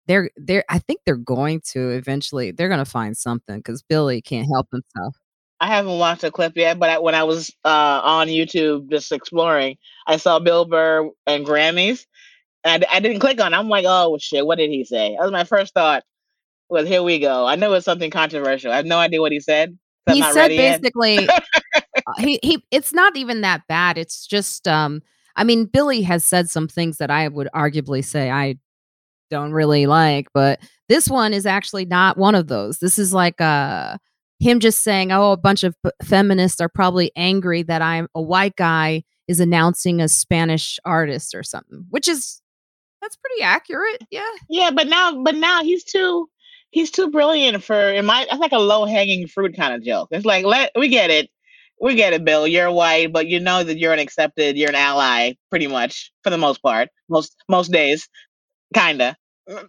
they're 0.07 0.31
they're 0.37 0.65
I 0.69 0.79
think 0.79 1.01
they're 1.05 1.17
going 1.17 1.61
to 1.73 1.91
eventually. 1.91 2.51
They're 2.51 2.69
going 2.69 2.85
to 2.85 2.91
find 2.91 3.17
something 3.17 3.59
because 3.59 3.83
Billy 3.83 4.21
can't 4.21 4.49
help 4.53 4.69
himself. 4.71 5.17
I 5.61 5.69
haven't 5.69 5.99
watched 5.99 6.25
a 6.25 6.31
clip 6.33 6.57
yet, 6.57 6.81
but 6.81 6.91
I, 6.91 6.99
when 6.99 7.15
I 7.15 7.23
was 7.23 7.55
uh, 7.65 8.01
on 8.03 8.27
YouTube 8.27 8.91
just 8.91 9.13
exploring, 9.13 9.77
I 10.09 10.17
saw 10.17 10.41
Bill 10.41 10.65
Burr 10.65 11.09
and 11.29 11.47
Grammys, 11.47 12.05
and 12.65 12.85
I, 12.85 12.97
I 12.97 13.01
didn't 13.01 13.21
click 13.21 13.41
on. 13.41 13.55
it. 13.55 13.56
I'm 13.56 13.69
like, 13.69 13.85
oh 13.87 14.19
shit, 14.21 14.44
what 14.44 14.59
did 14.59 14.71
he 14.71 14.85
say? 14.85 15.15
That 15.17 15.23
was 15.23 15.32
my 15.32 15.44
first 15.44 15.73
thought. 15.73 16.03
Was 16.69 16.89
here 16.89 17.03
we 17.03 17.19
go. 17.19 17.47
I 17.47 17.55
know 17.55 17.73
it's 17.75 17.85
something 17.85 18.11
controversial. 18.11 18.73
I 18.73 18.77
have 18.77 18.87
no 18.87 18.99
idea 18.99 19.21
what 19.21 19.31
he 19.31 19.41
said. 19.41 19.79
He 20.11 20.23
said 20.23 20.49
basically, 20.49 21.29
uh, 21.29 21.41
he 22.19 22.41
he. 22.43 22.65
It's 22.71 22.93
not 22.93 23.17
even 23.17 23.43
that 23.43 23.63
bad. 23.69 23.99
It's 23.99 24.27
just 24.27 24.67
um. 24.67 25.03
I 25.37 25.44
mean, 25.44 25.65
Billy 25.65 26.03
has 26.03 26.25
said 26.25 26.51
some 26.51 26.69
things 26.69 26.99
that 26.99 27.11
I 27.11 27.29
would 27.29 27.49
arguably 27.55 28.05
say 28.05 28.31
I 28.31 28.56
don't 29.32 29.53
really 29.53 29.86
like. 29.86 30.29
But 30.32 30.60
this 30.89 31.08
one 31.08 31.32
is 31.32 31.46
actually 31.46 31.86
not 31.86 32.17
one 32.17 32.36
of 32.36 32.46
those. 32.46 32.79
This 32.79 32.98
is 32.98 33.12
like 33.12 33.41
uh 33.41 33.98
him 34.39 34.60
just 34.60 34.82
saying, 34.82 35.12
"Oh, 35.12 35.32
a 35.32 35.36
bunch 35.36 35.65
of 35.65 35.74
feminists 36.05 36.60
are 36.60 36.69
probably 36.69 37.10
angry 37.17 37.62
that 37.65 37.82
I'm 37.82 38.08
a 38.15 38.22
white 38.22 38.56
guy 38.56 39.05
is 39.29 39.41
announcing 39.41 40.01
a 40.01 40.08
Spanish 40.08 40.79
artist 40.84 41.34
or 41.34 41.43
something," 41.43 41.86
which 41.91 42.08
is 42.08 42.43
that's 43.03 43.17
pretty 43.17 43.43
accurate. 43.43 44.03
Yeah. 44.10 44.31
Yeah, 44.48 44.70
but 44.70 44.86
now, 44.86 45.22
but 45.22 45.34
now 45.34 45.62
he's 45.65 45.84
too 45.84 46.29
he's 46.70 46.91
too 46.91 47.10
brilliant 47.10 47.62
for 47.62 47.91
in 47.91 48.06
my. 48.06 48.27
That's 48.31 48.41
like 48.41 48.53
a 48.53 48.58
low 48.58 48.86
hanging 48.86 49.27
fruit 49.27 49.56
kind 49.56 49.74
of 49.74 49.82
joke. 49.82 50.08
It's 50.12 50.24
like 50.24 50.44
let 50.44 50.70
we 50.77 50.89
get 50.89 51.10
it. 51.10 51.29
We 51.81 51.96
get 51.96 52.12
it, 52.12 52.24
Bill. 52.24 52.46
You're 52.46 52.70
white, 52.70 53.12
but 53.12 53.27
you 53.27 53.41
know 53.41 53.65
that 53.65 53.77
you're 53.79 53.93
an 53.93 53.98
accepted, 53.98 54.56
you're 54.56 54.69
an 54.69 54.77
ally, 54.77 55.32
pretty 55.51 55.67
much 55.67 56.12
for 56.22 56.31
the 56.31 56.39
most 56.39 56.62
part, 56.62 56.91
most 57.08 57.34
most 57.48 57.72
days, 57.72 58.08
kinda 58.74 59.17
we, 59.46 59.55
we, 59.55 59.61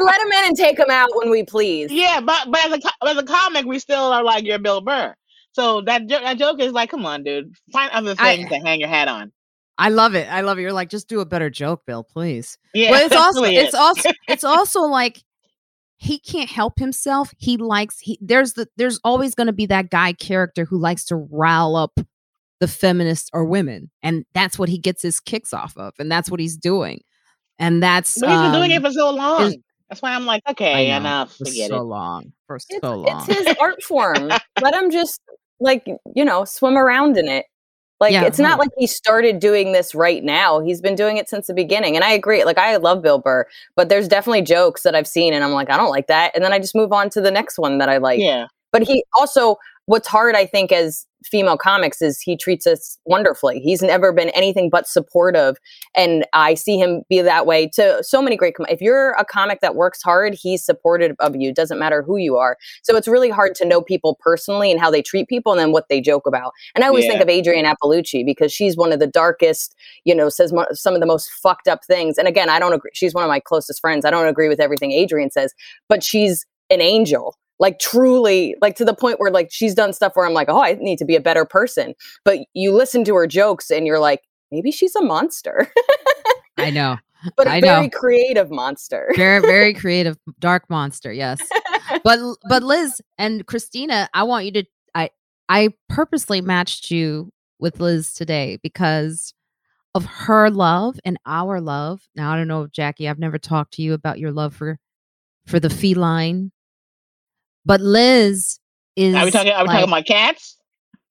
let 0.00 0.20
him 0.20 0.32
in 0.32 0.46
and 0.46 0.56
take 0.56 0.78
him 0.78 0.90
out 0.90 1.10
when 1.14 1.30
we 1.30 1.44
please. 1.44 1.92
Yeah, 1.92 2.20
but 2.20 2.50
but 2.50 2.66
as 2.66 2.72
a 2.72 2.80
as 3.06 3.18
a 3.18 3.22
comic, 3.22 3.66
we 3.66 3.78
still 3.78 4.04
are 4.04 4.22
like 4.22 4.44
you're 4.44 4.58
Bill 4.58 4.80
Burr. 4.80 5.14
So 5.52 5.82
that 5.82 6.08
that 6.08 6.38
joke 6.38 6.60
is 6.60 6.72
like, 6.72 6.90
come 6.90 7.04
on, 7.04 7.24
dude, 7.24 7.54
find 7.72 7.90
other 7.92 8.14
things 8.14 8.46
I, 8.46 8.58
to 8.58 8.64
hang 8.64 8.80
your 8.80 8.88
hat 8.88 9.08
on. 9.08 9.32
I 9.78 9.90
love 9.90 10.14
it. 10.14 10.28
I 10.30 10.42
love 10.42 10.58
it. 10.58 10.62
You're 10.62 10.72
like, 10.72 10.90
just 10.90 11.08
do 11.08 11.20
a 11.20 11.26
better 11.26 11.50
joke, 11.50 11.82
Bill, 11.86 12.04
please. 12.04 12.58
Yeah, 12.72 12.90
well, 12.90 13.06
it's 13.06 13.16
also 13.16 13.42
it's 13.42 13.74
also 13.74 14.10
it's 14.28 14.44
also 14.44 14.82
like 14.82 15.22
he 15.98 16.18
can't 16.18 16.50
help 16.50 16.78
himself. 16.78 17.34
He 17.36 17.58
likes 17.58 18.00
he 18.00 18.18
there's 18.22 18.54
the 18.54 18.66
there's 18.76 18.98
always 19.04 19.34
going 19.34 19.48
to 19.48 19.52
be 19.52 19.66
that 19.66 19.90
guy 19.90 20.14
character 20.14 20.64
who 20.64 20.78
likes 20.78 21.04
to 21.06 21.16
rile 21.16 21.76
up 21.76 22.00
the 22.60 22.68
feminists 22.68 23.28
or 23.34 23.44
women, 23.44 23.90
and 24.02 24.24
that's 24.32 24.58
what 24.58 24.70
he 24.70 24.78
gets 24.78 25.02
his 25.02 25.20
kicks 25.20 25.52
off 25.52 25.76
of, 25.76 25.92
and 25.98 26.10
that's 26.10 26.30
what 26.30 26.40
he's 26.40 26.56
doing 26.56 27.02
and 27.62 27.82
that's 27.82 28.20
but 28.20 28.28
he's 28.28 28.38
been 28.38 28.46
um, 28.46 28.52
doing 28.52 28.70
it 28.72 28.76
um, 28.76 28.82
for 28.82 28.90
so 28.90 29.10
long. 29.10 29.54
That's 29.88 30.02
why 30.02 30.14
I'm 30.14 30.26
like, 30.26 30.42
okay, 30.48 30.88
know, 30.88 30.96
enough. 30.96 31.36
For 31.36 31.44
so 31.46 31.76
it. 31.76 31.82
long. 31.82 32.32
For 32.46 32.56
it's, 32.56 32.66
so 32.80 32.94
long. 32.94 33.24
It's 33.28 33.46
his 33.46 33.56
art 33.60 33.82
form. 33.82 34.30
Let 34.60 34.74
him 34.74 34.90
just 34.90 35.20
like 35.60 35.86
you 36.14 36.24
know 36.24 36.44
swim 36.44 36.76
around 36.76 37.16
in 37.16 37.28
it 37.28 37.46
like 38.00 38.12
Yeah, 38.12 38.24
it's 38.24 38.40
not 38.40 38.58
right. 38.58 38.60
like 38.60 38.70
he 38.76 38.88
started 38.88 39.38
doing 39.38 39.70
this 39.70 39.94
right 39.94 40.24
now 40.24 40.58
he's 40.60 40.80
been 40.80 40.96
doing 40.96 41.18
it 41.18 41.28
since 41.28 41.46
the 41.46 41.54
beginning 41.54 41.94
and 41.94 42.04
i 42.04 42.10
agree 42.10 42.44
like 42.44 42.58
i 42.58 42.76
love 42.78 43.00
bill 43.00 43.20
burr 43.20 43.46
but 43.76 43.88
there's 43.88 44.08
definitely 44.08 44.42
jokes 44.42 44.82
that 44.82 44.96
i've 44.96 45.06
seen 45.06 45.32
and 45.32 45.44
i'm 45.44 45.52
like 45.52 45.70
i 45.70 45.76
don't 45.76 45.90
like 45.90 46.08
that 46.08 46.32
and 46.34 46.42
then 46.44 46.52
i 46.52 46.58
just 46.58 46.74
move 46.74 46.92
on 46.92 47.08
to 47.10 47.20
the 47.20 47.30
next 47.30 47.60
one 47.60 47.78
that 47.78 47.88
i 47.88 47.98
like 47.98 48.18
yeah. 48.18 48.48
but 48.72 48.82
he 48.82 49.04
also 49.16 49.56
what's 49.92 50.08
hard 50.08 50.34
i 50.34 50.46
think 50.46 50.72
as 50.72 51.06
female 51.26 51.58
comics 51.58 52.00
is 52.00 52.18
he 52.18 52.36
treats 52.36 52.66
us 52.66 52.98
wonderfully. 53.04 53.60
He's 53.60 53.82
never 53.82 54.12
been 54.12 54.30
anything 54.30 54.70
but 54.70 54.88
supportive 54.88 55.56
and 55.94 56.26
i 56.32 56.54
see 56.54 56.78
him 56.78 57.02
be 57.10 57.20
that 57.20 57.44
way 57.44 57.68
to 57.74 58.02
so 58.02 58.22
many 58.22 58.34
great 58.34 58.54
com- 58.54 58.66
if 58.70 58.80
you're 58.80 59.10
a 59.12 59.24
comic 59.24 59.60
that 59.60 59.74
works 59.74 60.02
hard 60.02 60.34
he's 60.34 60.64
supportive 60.64 61.14
of 61.18 61.36
you 61.36 61.52
doesn't 61.52 61.78
matter 61.78 62.02
who 62.02 62.16
you 62.16 62.38
are. 62.38 62.56
So 62.82 62.96
it's 62.96 63.06
really 63.06 63.28
hard 63.28 63.54
to 63.56 63.66
know 63.66 63.82
people 63.82 64.18
personally 64.18 64.70
and 64.70 64.80
how 64.80 64.90
they 64.90 65.02
treat 65.02 65.28
people 65.28 65.52
and 65.52 65.60
then 65.60 65.72
what 65.72 65.88
they 65.90 66.00
joke 66.00 66.26
about. 66.26 66.52
And 66.74 66.84
i 66.84 66.88
always 66.88 67.06
think 67.06 67.20
of 67.20 67.28
Adrienne 67.28 67.66
Iapalucci 67.66 68.24
because 68.24 68.50
she's 68.50 68.76
one 68.76 68.92
of 68.92 68.98
the 68.98 69.06
darkest 69.06 69.74
you 70.04 70.14
know 70.14 70.30
says 70.30 70.54
mo- 70.54 70.66
some 70.72 70.94
of 70.94 71.00
the 71.00 71.06
most 71.06 71.30
fucked 71.30 71.68
up 71.68 71.84
things. 71.84 72.16
And 72.16 72.26
again 72.26 72.48
i 72.48 72.58
don't 72.58 72.72
agree 72.72 72.92
she's 72.94 73.12
one 73.12 73.24
of 73.24 73.28
my 73.28 73.40
closest 73.40 73.80
friends. 73.80 74.06
I 74.06 74.10
don't 74.10 74.26
agree 74.26 74.48
with 74.48 74.60
everything 74.60 74.92
adrienne 74.92 75.30
says 75.30 75.52
but 75.88 76.02
she's 76.02 76.46
an 76.70 76.80
angel 76.80 77.36
like 77.62 77.78
truly 77.78 78.54
like 78.60 78.76
to 78.76 78.84
the 78.84 78.94
point 78.94 79.18
where 79.18 79.30
like 79.30 79.48
she's 79.50 79.74
done 79.74 79.94
stuff 79.94 80.12
where 80.14 80.26
i'm 80.26 80.34
like 80.34 80.48
oh 80.50 80.62
i 80.62 80.74
need 80.74 80.98
to 80.98 81.04
be 81.06 81.16
a 81.16 81.20
better 81.20 81.46
person 81.46 81.94
but 82.24 82.40
you 82.52 82.72
listen 82.72 83.04
to 83.04 83.14
her 83.14 83.26
jokes 83.26 83.70
and 83.70 83.86
you're 83.86 84.00
like 84.00 84.20
maybe 84.50 84.70
she's 84.70 84.94
a 84.94 85.02
monster 85.02 85.72
I 86.58 86.70
know. 86.70 86.98
but 87.36 87.46
a 87.46 87.50
I 87.50 87.60
very 87.60 87.86
know. 87.86 87.98
creative 87.98 88.50
monster 88.50 89.12
Very, 89.16 89.40
very 89.40 89.74
creative, 89.82 90.18
dark 90.38 90.68
monster. 90.68 91.12
Yes. 91.12 91.40
But, 92.04 92.18
but 92.48 92.62
Liz 92.62 93.02
and 93.18 93.46
Christina, 93.46 94.08
I 94.14 94.22
want 94.22 94.46
you 94.46 94.52
to, 94.52 94.64
I, 94.94 95.10
I 95.50 95.74
purposely 95.90 96.40
matched 96.40 96.90
you 96.90 97.30
with 97.58 97.80
Liz 97.80 98.14
today 98.14 98.58
because 98.62 99.34
of 99.94 100.06
her 100.06 100.48
love 100.48 100.98
and 101.04 101.18
our 101.26 101.60
love. 101.60 102.00
Now, 102.16 102.32
I 102.32 102.36
don't 102.36 102.48
know, 102.48 102.66
Jackie, 102.66 103.08
I've 103.08 103.18
never 103.18 103.38
talked 103.38 103.74
to 103.74 103.82
you 103.82 103.92
about 103.92 104.18
your 104.18 104.32
love 104.32 104.54
for, 104.56 104.78
for 105.46 105.60
the 105.60 105.68
feline, 105.68 106.50
but 107.64 107.80
Liz 107.80 108.58
is. 108.96 109.14
Are 109.14 109.24
we 109.24 109.30
talking? 109.30 109.52
Are 109.52 109.62
we 109.62 109.68
like- 109.68 109.76
talking 109.80 109.92
about 109.92 110.06
cats? 110.06 110.56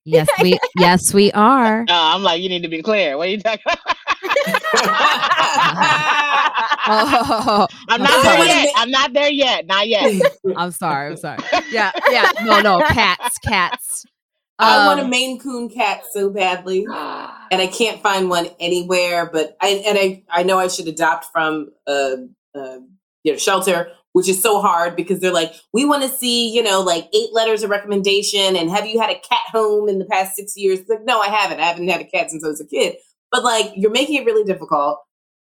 Yes, 0.04 0.28
we, 0.42 0.58
yes, 0.76 1.14
we 1.14 1.30
are. 1.30 1.82
Uh, 1.88 1.94
I'm 1.94 2.24
like, 2.24 2.42
you 2.42 2.48
need 2.48 2.62
to 2.62 2.68
be 2.68 2.82
clear. 2.82 3.16
What 3.16 3.28
are 3.28 3.30
you 3.30 3.38
talking? 3.40 3.62
Oh, 6.84 7.66
I'm 7.88 8.02
I'm 8.02 8.02
not 8.02 8.22
there 8.24 8.44
yet. 8.44 8.72
I'm 8.76 8.90
not 8.90 9.12
there 9.12 9.30
yet. 9.30 9.66
Not 9.66 9.88
yet. 9.88 10.20
I'm 10.56 10.72
sorry. 10.72 11.10
I'm 11.12 11.16
sorry. 11.16 11.38
Yeah, 11.70 11.92
yeah. 12.10 12.32
No, 12.44 12.60
no. 12.60 12.80
Cats, 12.88 13.38
cats. 13.38 14.04
I 14.58 14.86
want 14.86 15.00
a 15.00 15.04
Um, 15.04 15.10
Maine 15.10 15.38
Coon 15.38 15.68
cat 15.68 16.02
so 16.12 16.28
badly, 16.30 16.84
and 16.84 17.60
I 17.62 17.68
can't 17.68 18.02
find 18.02 18.28
one 18.28 18.48
anywhere. 18.58 19.30
But 19.32 19.56
I 19.60 19.68
and 19.86 19.96
I 19.98 20.22
I 20.28 20.42
know 20.42 20.58
I 20.58 20.66
should 20.68 20.88
adopt 20.88 21.26
from 21.32 21.70
a, 21.86 22.16
a 22.56 22.78
you 23.22 23.32
know 23.32 23.38
shelter, 23.38 23.92
which 24.12 24.28
is 24.28 24.42
so 24.42 24.60
hard 24.60 24.96
because 24.96 25.20
they're 25.20 25.32
like, 25.32 25.52
we 25.72 25.84
want 25.84 26.02
to 26.02 26.08
see 26.08 26.50
you 26.52 26.62
know 26.62 26.80
like 26.80 27.08
eight 27.14 27.32
letters 27.32 27.62
of 27.62 27.70
recommendation, 27.70 28.56
and 28.56 28.70
have 28.70 28.86
you 28.86 29.00
had 29.00 29.10
a 29.10 29.20
cat 29.20 29.46
home 29.48 29.88
in 29.88 29.98
the 29.98 30.06
past 30.06 30.36
six 30.36 30.54
years? 30.56 30.80
It's 30.80 30.88
like, 30.88 31.04
no, 31.04 31.20
I 31.20 31.28
haven't. 31.28 31.60
I 31.60 31.66
haven't 31.66 31.88
had 31.88 32.00
a 32.00 32.04
cat 32.04 32.30
since 32.30 32.44
I 32.44 32.48
was 32.48 32.60
a 32.60 32.66
kid. 32.66 32.96
But 33.30 33.44
like, 33.44 33.72
you're 33.76 33.90
making 33.90 34.16
it 34.16 34.26
really 34.26 34.44
difficult. 34.44 34.98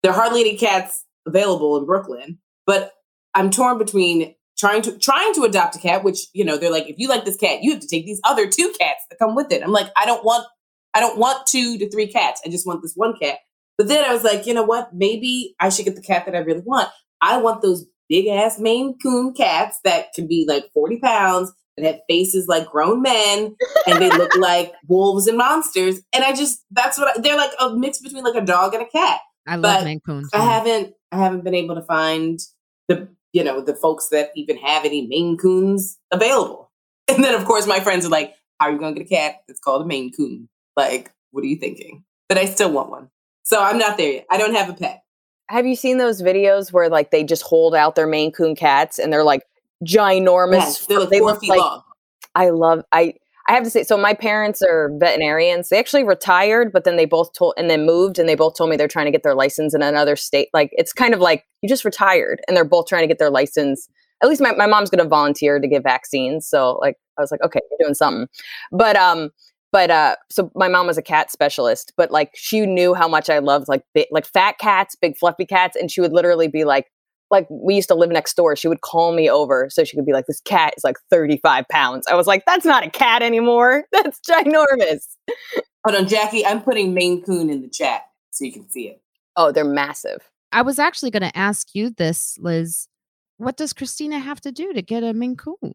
There 0.02 0.12
are 0.12 0.14
hardly 0.14 0.40
any 0.40 0.56
cats 0.56 1.04
available 1.26 1.76
in 1.76 1.84
Brooklyn, 1.84 2.38
but 2.66 2.92
I'm 3.34 3.50
torn 3.50 3.76
between 3.78 4.34
trying 4.58 4.82
to 4.82 4.98
trying 4.98 5.34
to 5.34 5.42
adopt 5.42 5.76
a 5.76 5.78
cat, 5.78 6.02
which 6.02 6.28
you 6.32 6.44
know 6.44 6.56
they're 6.56 6.70
like, 6.70 6.88
if 6.88 6.96
you 6.98 7.08
like 7.08 7.24
this 7.24 7.36
cat, 7.36 7.62
you 7.62 7.72
have 7.72 7.80
to 7.80 7.88
take 7.88 8.06
these 8.06 8.20
other 8.24 8.46
two 8.46 8.72
cats 8.78 9.04
that 9.10 9.18
come 9.18 9.34
with 9.34 9.52
it. 9.52 9.62
I'm 9.62 9.72
like, 9.72 9.88
I 9.96 10.06
don't 10.06 10.24
want, 10.24 10.46
I 10.94 11.00
don't 11.00 11.18
want 11.18 11.46
two 11.46 11.78
to 11.78 11.90
three 11.90 12.06
cats. 12.06 12.40
I 12.44 12.48
just 12.48 12.66
want 12.66 12.82
this 12.82 12.94
one 12.94 13.14
cat. 13.20 13.38
But 13.76 13.88
then 13.88 14.04
I 14.04 14.12
was 14.12 14.24
like, 14.24 14.46
you 14.46 14.54
know 14.54 14.62
what? 14.62 14.94
Maybe 14.94 15.54
I 15.60 15.68
should 15.68 15.84
get 15.84 15.96
the 15.96 16.02
cat 16.02 16.24
that 16.24 16.34
I 16.34 16.38
really 16.38 16.62
want. 16.64 16.88
I 17.20 17.36
want 17.38 17.60
those 17.60 17.86
big 18.08 18.26
ass 18.26 18.58
Maine 18.58 18.96
Coon 18.98 19.32
cats 19.32 19.78
that 19.84 20.12
can 20.14 20.26
be 20.26 20.44
like 20.48 20.70
40 20.72 20.98
pounds 20.98 21.52
that 21.76 21.86
have 21.86 22.00
faces 22.08 22.48
like 22.48 22.66
grown 22.68 23.02
men 23.02 23.54
and 23.86 24.00
they 24.00 24.10
look 24.10 24.34
like 24.38 24.72
wolves 24.88 25.26
and 25.26 25.38
monsters. 25.38 26.00
And 26.12 26.24
I 26.24 26.34
just 26.34 26.64
that's 26.70 26.98
what 26.98 27.16
I, 27.16 27.20
they're 27.20 27.36
like 27.36 27.52
a 27.60 27.70
mix 27.70 27.98
between 27.98 28.24
like 28.24 28.34
a 28.34 28.44
dog 28.44 28.74
and 28.74 28.82
a 28.82 28.88
cat. 28.88 29.20
I 29.46 29.56
love 29.56 29.62
but 29.62 29.84
Maine 29.84 30.00
Coons. 30.00 30.30
I 30.32 30.40
haven't 30.40 30.94
I 31.12 31.18
haven't 31.18 31.44
been 31.44 31.54
able 31.54 31.74
to 31.74 31.82
find 31.82 32.40
the 32.88 33.08
you 33.32 33.44
know 33.44 33.60
the 33.60 33.74
folks 33.74 34.08
that 34.08 34.30
even 34.34 34.56
have 34.58 34.84
any 34.84 35.06
Maine 35.06 35.36
Coons 35.36 35.98
available. 36.10 36.64
And 37.08 37.22
then 37.22 37.36
of 37.36 37.44
course 37.44 37.68
my 37.68 37.78
friends 37.78 38.04
are 38.04 38.08
like, 38.08 38.34
"How 38.58 38.66
are 38.66 38.72
you 38.72 38.80
going 38.80 38.92
to 38.96 39.00
get 39.00 39.06
a 39.06 39.08
cat 39.08 39.34
that's 39.46 39.60
called 39.60 39.82
a 39.82 39.86
Maine 39.86 40.10
Coon?" 40.12 40.48
Like, 40.76 41.12
what 41.30 41.44
are 41.44 41.46
you 41.46 41.54
thinking? 41.54 42.02
But 42.28 42.36
I 42.36 42.46
still 42.46 42.72
want 42.72 42.90
one. 42.90 43.10
So 43.44 43.62
I'm 43.62 43.78
not 43.78 43.96
there 43.96 44.10
yet. 44.10 44.26
I 44.28 44.38
don't 44.38 44.56
have 44.56 44.68
a 44.68 44.74
pet. 44.74 45.04
Have 45.48 45.66
you 45.66 45.76
seen 45.76 45.98
those 45.98 46.22
videos 46.22 46.72
where 46.72 46.88
like 46.88 47.10
they 47.10 47.24
just 47.24 47.42
hold 47.42 47.74
out 47.74 47.94
their 47.94 48.06
Maine 48.06 48.32
Coon 48.32 48.54
cats 48.54 48.98
and 48.98 49.12
they're 49.12 49.24
like 49.24 49.42
ginormous 49.84 50.58
Yes, 50.58 50.86
they're 50.86 51.00
like 51.00 51.10
they 51.10 51.18
four 51.18 51.32
look 51.32 51.40
feet 51.40 51.50
like 51.50 51.60
long. 51.60 51.82
I 52.34 52.50
love 52.50 52.82
I 52.92 53.14
I 53.48 53.52
have 53.52 53.62
to 53.62 53.70
say 53.70 53.84
so 53.84 53.96
my 53.96 54.14
parents 54.14 54.62
are 54.62 54.90
veterinarians. 54.98 55.68
They 55.68 55.78
actually 55.78 56.04
retired 56.04 56.72
but 56.72 56.84
then 56.84 56.96
they 56.96 57.04
both 57.04 57.32
told 57.32 57.54
and 57.56 57.70
then 57.70 57.86
moved 57.86 58.18
and 58.18 58.28
they 58.28 58.34
both 58.34 58.56
told 58.56 58.70
me 58.70 58.76
they're 58.76 58.88
trying 58.88 59.06
to 59.06 59.12
get 59.12 59.22
their 59.22 59.34
license 59.34 59.74
in 59.74 59.82
another 59.82 60.16
state. 60.16 60.48
Like 60.52 60.70
it's 60.72 60.92
kind 60.92 61.14
of 61.14 61.20
like 61.20 61.44
you 61.62 61.68
just 61.68 61.84
retired 61.84 62.40
and 62.48 62.56
they're 62.56 62.64
both 62.64 62.86
trying 62.86 63.02
to 63.02 63.08
get 63.08 63.18
their 63.18 63.30
license. 63.30 63.88
At 64.22 64.28
least 64.28 64.40
my, 64.40 64.52
my 64.52 64.66
mom's 64.66 64.88
going 64.88 65.04
to 65.04 65.08
volunteer 65.08 65.60
to 65.60 65.68
give 65.68 65.82
vaccines. 65.82 66.48
So 66.48 66.78
like 66.80 66.96
I 67.18 67.20
was 67.20 67.30
like 67.30 67.42
okay, 67.42 67.60
you're 67.70 67.86
doing 67.86 67.94
something. 67.94 68.28
But 68.72 68.96
um 68.96 69.30
but 69.76 69.90
uh 69.90 70.16
so 70.30 70.50
my 70.54 70.68
mom 70.68 70.86
was 70.86 70.96
a 70.96 71.02
cat 71.02 71.30
specialist 71.30 71.92
but 71.98 72.10
like 72.10 72.30
she 72.34 72.64
knew 72.64 72.94
how 72.94 73.06
much 73.06 73.28
I 73.28 73.40
loved 73.40 73.68
like 73.68 73.82
big, 73.92 74.06
like 74.10 74.24
fat 74.24 74.56
cats, 74.56 74.96
big 74.98 75.18
fluffy 75.18 75.44
cats 75.44 75.76
and 75.76 75.90
she 75.90 76.00
would 76.00 76.14
literally 76.14 76.48
be 76.48 76.64
like 76.64 76.86
like 77.30 77.46
we 77.50 77.74
used 77.74 77.88
to 77.88 77.94
live 77.94 78.08
next 78.08 78.34
door. 78.36 78.56
She 78.56 78.68
would 78.68 78.80
call 78.80 79.12
me 79.12 79.28
over 79.28 79.68
so 79.68 79.84
she 79.84 79.94
could 79.94 80.06
be 80.06 80.14
like, 80.14 80.26
"This 80.26 80.40
cat 80.40 80.72
is 80.78 80.84
like 80.84 80.96
35 81.10 81.68
pounds." 81.68 82.06
I 82.06 82.14
was 82.14 82.26
like, 82.26 82.44
"That's 82.46 82.64
not 82.64 82.86
a 82.86 82.90
cat 82.90 83.20
anymore. 83.20 83.84
That's 83.92 84.18
ginormous." 84.20 85.04
Hold 85.84 86.00
on, 86.00 86.08
Jackie. 86.08 86.46
I'm 86.46 86.62
putting 86.62 86.94
Maine 86.94 87.22
Coon 87.22 87.50
in 87.50 87.62
the 87.62 87.68
chat 87.68 88.02
so 88.30 88.44
you 88.44 88.52
can 88.52 88.70
see 88.70 88.88
it. 88.88 89.02
Oh, 89.36 89.52
they're 89.52 89.64
massive. 89.64 90.30
I 90.52 90.62
was 90.62 90.78
actually 90.78 91.10
going 91.10 91.28
to 91.28 91.36
ask 91.36 91.74
you 91.74 91.90
this, 91.90 92.38
Liz. 92.40 92.88
What 93.38 93.56
does 93.56 93.72
Christina 93.72 94.20
have 94.20 94.40
to 94.42 94.52
do 94.52 94.72
to 94.72 94.80
get 94.80 95.02
a 95.02 95.12
Maine 95.12 95.36
Coon? 95.36 95.74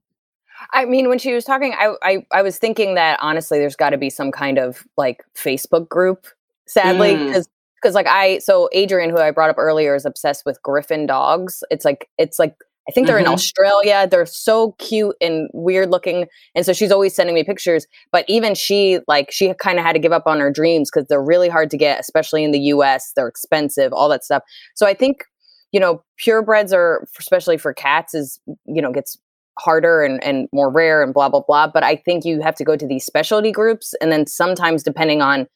I 0.73 0.85
mean, 0.85 1.09
when 1.09 1.19
she 1.19 1.33
was 1.33 1.43
talking, 1.45 1.73
I 1.73 1.93
I, 2.03 2.25
I 2.31 2.41
was 2.41 2.57
thinking 2.57 2.95
that 2.95 3.19
honestly, 3.21 3.59
there's 3.59 3.75
got 3.75 3.91
to 3.91 3.97
be 3.97 4.09
some 4.09 4.31
kind 4.31 4.57
of 4.57 4.85
like 4.97 5.23
Facebook 5.35 5.87
group. 5.89 6.27
Sadly, 6.67 7.13
Mm. 7.15 7.27
because 7.27 7.49
because 7.75 7.95
like 7.95 8.07
I 8.07 8.37
so 8.39 8.69
Adrian, 8.73 9.09
who 9.09 9.17
I 9.17 9.31
brought 9.31 9.49
up 9.49 9.57
earlier, 9.57 9.95
is 9.95 10.05
obsessed 10.05 10.45
with 10.45 10.61
Griffin 10.61 11.05
dogs. 11.05 11.63
It's 11.71 11.83
like 11.85 12.07
it's 12.17 12.39
like 12.39 12.55
I 12.89 12.91
think 12.91 13.05
they're 13.07 13.19
in 13.19 13.25
Mhm. 13.25 13.33
Australia. 13.33 14.07
They're 14.09 14.25
so 14.25 14.71
cute 14.79 15.15
and 15.21 15.49
weird 15.53 15.91
looking, 15.91 16.27
and 16.55 16.65
so 16.65 16.73
she's 16.73 16.91
always 16.91 17.13
sending 17.15 17.35
me 17.35 17.43
pictures. 17.43 17.85
But 18.11 18.25
even 18.27 18.55
she 18.55 18.99
like 19.07 19.31
she 19.31 19.53
kind 19.55 19.79
of 19.79 19.85
had 19.85 19.93
to 19.93 19.99
give 19.99 20.11
up 20.13 20.27
on 20.27 20.39
her 20.39 20.51
dreams 20.51 20.89
because 20.91 21.07
they're 21.07 21.21
really 21.23 21.49
hard 21.49 21.69
to 21.71 21.77
get, 21.77 21.99
especially 21.99 22.43
in 22.43 22.51
the 22.51 22.59
U.S. 22.59 23.11
They're 23.15 23.27
expensive, 23.27 23.93
all 23.93 24.09
that 24.09 24.23
stuff. 24.23 24.43
So 24.75 24.85
I 24.87 24.93
think 24.93 25.23
you 25.71 25.79
know 25.79 26.03
purebreds 26.23 26.73
are 26.73 27.05
especially 27.19 27.57
for 27.57 27.73
cats 27.73 28.13
is 28.13 28.39
you 28.65 28.81
know 28.81 28.91
gets 28.91 29.17
harder 29.59 30.01
and, 30.01 30.23
and 30.23 30.47
more 30.51 30.71
rare 30.71 31.03
and 31.03 31.13
blah 31.13 31.29
blah 31.29 31.41
blah 31.41 31.67
but 31.67 31.83
i 31.83 31.95
think 31.95 32.25
you 32.25 32.41
have 32.41 32.55
to 32.55 32.63
go 32.63 32.75
to 32.75 32.87
these 32.87 33.05
specialty 33.05 33.51
groups 33.51 33.93
and 34.01 34.11
then 34.11 34.25
sometimes 34.25 34.83
depending 34.83 35.21
on 35.21 35.47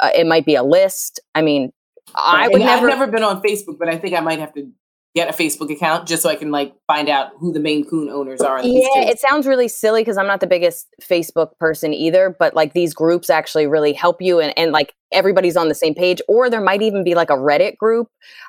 uh, 0.00 0.10
it 0.14 0.28
might 0.28 0.46
be 0.46 0.54
a 0.54 0.62
list. 0.62 1.20
I 1.34 1.42
mean 1.42 1.72
i 2.14 2.48
would 2.48 2.60
never, 2.60 2.88
I've 2.90 2.98
never 2.98 3.12
been 3.12 3.24
on 3.24 3.42
Facebook, 3.42 3.78
but 3.78 3.88
I 3.88 3.98
think 3.98 4.14
I 4.14 4.20
might 4.20 4.38
have 4.38 4.54
to 4.54 4.70
get 5.18 5.28
a 5.28 5.36
Facebook 5.36 5.72
account 5.72 6.06
just 6.06 6.22
so 6.22 6.28
I 6.28 6.36
can 6.36 6.50
like 6.52 6.74
find 6.86 7.08
out 7.08 7.32
who 7.38 7.52
the 7.52 7.58
Maine 7.60 7.84
Coon 7.84 8.08
owners 8.08 8.40
are. 8.40 8.62
these 8.62 8.88
yeah 8.94 9.02
it 9.02 9.18
sounds 9.18 9.46
really 9.46 9.68
silly 9.68 10.02
because 10.02 10.16
i'm 10.16 10.26
not 10.26 10.40
the 10.40 10.46
biggest 10.46 10.88
facebook 11.02 11.56
person 11.58 11.92
either 11.92 12.34
but 12.38 12.54
like 12.54 12.72
these 12.72 12.94
groups 12.94 13.30
actually 13.30 13.66
really 13.66 13.92
help 13.92 14.20
you 14.20 14.40
and, 14.40 14.52
and 14.56 14.72
like 14.72 14.94
everybody's 15.12 15.56
on 15.56 15.68
the 15.68 15.74
same 15.74 15.94
page 15.94 16.20
or 16.28 16.50
there 16.50 16.60
might 16.60 16.82
even 16.82 17.02
be 17.02 17.14
like 17.14 17.30
a 17.30 17.34
reddit 17.34 17.76
group 17.78 18.08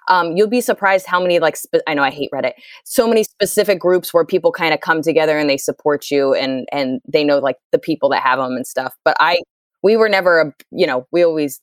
um, 0.09 0.35
you'll 0.35 0.47
be 0.47 0.61
surprised 0.61 1.05
how 1.05 1.19
many 1.19 1.39
like 1.39 1.55
spe- 1.55 1.85
i 1.87 1.93
know 1.93 2.03
i 2.03 2.09
hate 2.09 2.29
reddit 2.33 2.53
so 2.85 3.07
many 3.07 3.23
specific 3.23 3.79
groups 3.79 4.13
where 4.13 4.25
people 4.25 4.51
kind 4.51 4.73
of 4.73 4.81
come 4.81 5.01
together 5.01 5.37
and 5.37 5.49
they 5.49 5.57
support 5.57 6.11
you 6.11 6.33
and 6.33 6.67
and 6.71 7.01
they 7.07 7.23
know 7.23 7.39
like 7.39 7.57
the 7.71 7.79
people 7.79 8.09
that 8.09 8.21
have 8.21 8.39
them 8.39 8.55
and 8.55 8.67
stuff 8.67 8.95
but 9.03 9.15
i 9.19 9.39
we 9.81 9.95
were 9.95 10.09
never 10.09 10.41
a 10.41 10.53
you 10.71 10.85
know 10.85 11.07
we 11.11 11.23
always 11.23 11.59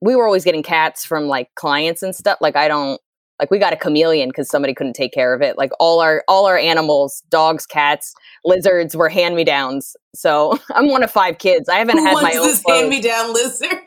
we 0.00 0.16
were 0.16 0.26
always 0.26 0.44
getting 0.44 0.62
cats 0.62 1.04
from 1.04 1.26
like 1.26 1.48
clients 1.54 2.02
and 2.02 2.14
stuff 2.14 2.38
like 2.40 2.56
i 2.56 2.68
don't 2.68 3.00
like 3.42 3.50
we 3.50 3.58
got 3.58 3.72
a 3.72 3.76
chameleon 3.76 4.28
because 4.28 4.48
somebody 4.48 4.72
couldn't 4.72 4.92
take 4.92 5.12
care 5.12 5.34
of 5.34 5.42
it. 5.42 5.58
Like 5.58 5.72
all 5.80 6.00
our 6.00 6.22
all 6.28 6.46
our 6.46 6.56
animals 6.56 7.24
dogs 7.28 7.66
cats 7.66 8.14
lizards 8.44 8.94
were 8.94 9.08
hand 9.08 9.34
me 9.34 9.42
downs 9.42 9.96
so 10.14 10.58
i'm 10.70 10.88
one 10.88 11.02
of 11.02 11.10
five 11.10 11.38
kids. 11.38 11.68
I 11.68 11.78
haven't 11.78 11.98
Who 11.98 12.04
had 12.04 12.12
wants 12.14 12.34
my 12.34 12.40
own 12.40 12.46
this 12.46 12.62
hand 12.68 12.88
me 12.88 13.00
down 13.00 13.32
lizard? 13.32 13.72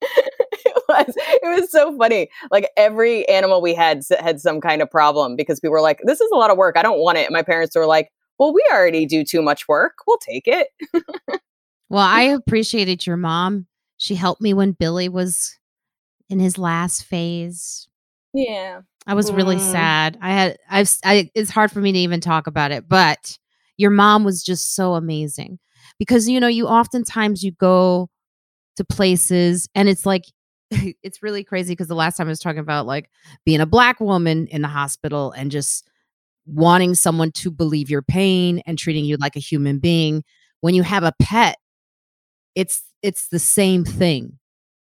it 0.00 0.82
was 0.88 1.14
it 1.16 1.60
was 1.60 1.72
so 1.72 1.96
funny. 1.98 2.28
Like 2.52 2.70
every 2.76 3.28
animal 3.28 3.60
we 3.60 3.74
had 3.74 4.02
had 4.20 4.40
some 4.40 4.60
kind 4.60 4.80
of 4.80 4.88
problem 4.88 5.34
because 5.34 5.58
we 5.60 5.68
were 5.68 5.80
like 5.80 5.98
this 6.04 6.20
is 6.20 6.30
a 6.30 6.36
lot 6.36 6.50
of 6.50 6.56
work. 6.56 6.76
I 6.76 6.82
don't 6.82 7.00
want 7.00 7.18
it. 7.18 7.26
And 7.26 7.32
my 7.32 7.42
parents 7.42 7.74
were 7.74 7.86
like 7.86 8.10
well 8.38 8.54
we 8.54 8.64
already 8.72 9.06
do 9.06 9.24
too 9.24 9.42
much 9.42 9.66
work. 9.66 9.94
We'll 10.06 10.18
take 10.18 10.46
it. 10.46 10.68
Well, 11.88 12.06
I 12.06 12.22
appreciated 12.46 13.08
your 13.08 13.16
mom. 13.16 13.66
She 13.96 14.14
helped 14.14 14.40
me 14.40 14.54
when 14.54 14.70
Billy 14.70 15.08
was 15.08 15.58
in 16.28 16.38
his 16.38 16.58
last 16.58 17.02
phase. 17.02 17.88
Yeah. 18.32 18.82
I 19.06 19.14
was 19.14 19.32
really 19.32 19.56
Mm. 19.56 19.60
sad. 19.72 20.18
I 20.20 20.30
had 20.32 20.58
I've 20.68 20.94
I 21.04 21.30
it's 21.34 21.50
hard 21.50 21.70
for 21.72 21.80
me 21.80 21.92
to 21.92 21.98
even 21.98 22.20
talk 22.20 22.46
about 22.46 22.72
it, 22.72 22.88
but 22.88 23.38
your 23.76 23.90
mom 23.90 24.24
was 24.24 24.42
just 24.42 24.74
so 24.74 24.94
amazing. 24.94 25.58
Because 25.98 26.28
you 26.28 26.40
know, 26.40 26.48
you 26.48 26.66
oftentimes 26.66 27.42
you 27.42 27.52
go 27.52 28.10
to 28.76 28.84
places 28.84 29.68
and 29.74 29.88
it's 29.88 30.06
like 30.06 30.24
it's 30.70 31.22
really 31.22 31.44
crazy 31.44 31.72
because 31.72 31.88
the 31.88 31.94
last 31.94 32.16
time 32.16 32.28
I 32.28 32.30
was 32.30 32.40
talking 32.40 32.60
about 32.60 32.86
like 32.86 33.10
being 33.44 33.60
a 33.60 33.66
black 33.66 34.00
woman 34.00 34.46
in 34.48 34.62
the 34.62 34.68
hospital 34.68 35.32
and 35.32 35.50
just 35.50 35.88
wanting 36.46 36.94
someone 36.94 37.32
to 37.32 37.50
believe 37.50 37.90
your 37.90 38.02
pain 38.02 38.60
and 38.66 38.78
treating 38.78 39.04
you 39.04 39.16
like 39.18 39.36
a 39.36 39.40
human 39.40 39.78
being. 39.78 40.24
When 40.60 40.74
you 40.74 40.82
have 40.82 41.04
a 41.04 41.12
pet, 41.20 41.56
it's 42.54 42.82
it's 43.02 43.28
the 43.28 43.38
same 43.38 43.84
thing. 43.84 44.38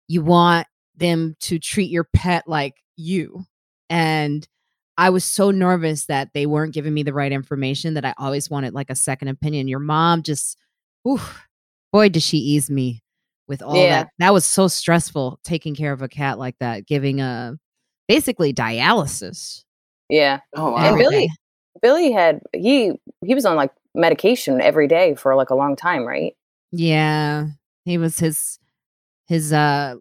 You 0.09 0.23
want 0.23 0.67
them 0.97 1.37
to 1.41 1.59
treat 1.59 1.91
your 1.91 2.09
pet 2.15 2.45
like 2.49 2.75
you. 2.99 3.45
And 3.89 4.47
I 4.99 5.11
was 5.11 5.25
so 5.25 5.51
nervous 5.51 6.07
that 6.07 6.31
they 6.35 6.45
weren't 6.45 6.75
giving 6.75 6.93
me 6.93 7.03
the 7.05 7.13
right 7.15 7.33
information 7.33 7.95
that 7.95 8.05
I 8.05 8.13
always 8.19 8.51
wanted 8.51 8.75
like 8.75 8.91
a 8.91 8.95
second 8.97 9.29
opinion. 9.29 9.69
Your 9.69 9.79
mom 9.79 10.23
just, 10.23 10.59
whew, 11.05 11.21
boy, 11.93 12.09
did 12.11 12.23
she 12.23 12.37
ease 12.39 12.69
me 12.69 13.03
with 13.47 13.63
all 13.63 13.77
Yeah. 13.77 14.03
that. 14.03 14.09
That 14.19 14.35
was 14.35 14.45
so 14.45 14.69
stressful 14.69 15.39
taking 15.45 15.75
care 15.75 15.93
of 15.93 16.03
a 16.03 16.09
cat 16.09 16.39
like 16.39 16.57
that, 16.59 16.87
giving 16.87 17.21
a 17.21 17.57
basically 18.09 18.53
dialysis. 18.53 19.63
Yeah. 20.11 20.41
Oh 20.57 20.67
And 20.67 20.75
wow. 20.75 20.85
every 20.89 21.03
Billy- 21.03 21.31
Billy 21.81 22.11
had 22.13 22.41
he 22.53 22.93
he 23.25 23.35
was 23.37 23.45
on 23.47 23.55
like 23.57 23.71
medication 23.95 24.61
every 24.61 24.89
day 24.89 25.15
for 25.15 25.37
like 25.37 25.51
a 25.51 25.55
long 25.55 25.77
time, 25.77 26.05
right? 26.05 26.35
Yeah. 26.73 27.47
He 27.85 27.99
was 27.99 28.19
his 28.19 28.59
his 29.29 29.53
uh 29.53 29.95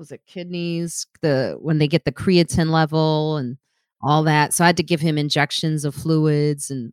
was 0.00 0.10
it 0.10 0.22
kidneys, 0.26 1.06
the 1.22 1.56
when 1.60 1.78
they 1.78 1.86
get 1.86 2.04
the 2.04 2.10
creatine 2.12 2.70
level 2.70 3.36
and 3.36 3.56
all 4.02 4.24
that. 4.24 4.52
So 4.52 4.64
I 4.64 4.68
had 4.68 4.76
to 4.78 4.82
give 4.82 5.00
him 5.00 5.16
injections 5.18 5.84
of 5.84 5.94
fluids 5.94 6.70
and 6.70 6.92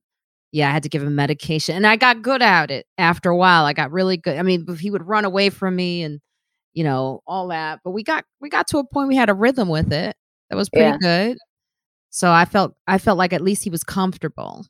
yeah, 0.52 0.70
I 0.70 0.72
had 0.72 0.84
to 0.84 0.90
give 0.90 1.02
him 1.04 1.16
medication. 1.16 1.76
And 1.76 1.88
I 1.88 1.96
got 1.96 2.22
good 2.22 2.42
at 2.42 2.70
it 2.70 2.86
after 2.98 3.30
a 3.30 3.36
while. 3.36 3.66
I 3.66 3.74
got 3.74 3.92
really 3.92 4.18
good. 4.18 4.38
I 4.38 4.44
mean, 4.44 4.66
he 4.78 4.92
would 4.92 5.08
run 5.08 5.26
away 5.26 5.50
from 5.50 5.76
me 5.76 6.04
and 6.04 6.20
you 6.74 6.84
know, 6.84 7.22
all 7.26 7.48
that. 7.48 7.80
But 7.84 7.92
we 7.92 8.04
got 8.04 8.24
we 8.40 8.50
got 8.50 8.68
to 8.68 8.78
a 8.78 8.84
point 8.86 9.08
we 9.08 9.16
had 9.16 9.30
a 9.30 9.34
rhythm 9.34 9.68
with 9.70 9.92
it. 9.92 10.16
That 10.50 10.56
was 10.56 10.70
pretty 10.70 10.86
Yeah. 10.90 10.98
good. 11.30 11.38
So 12.12 12.32
I 12.32 12.46
felt 12.46 12.76
I 12.88 12.98
felt 13.00 13.18
like 13.18 13.34
at 13.34 13.42
least 13.42 13.64
he 13.64 13.70
was 13.72 13.84
comfortable, 13.84 14.66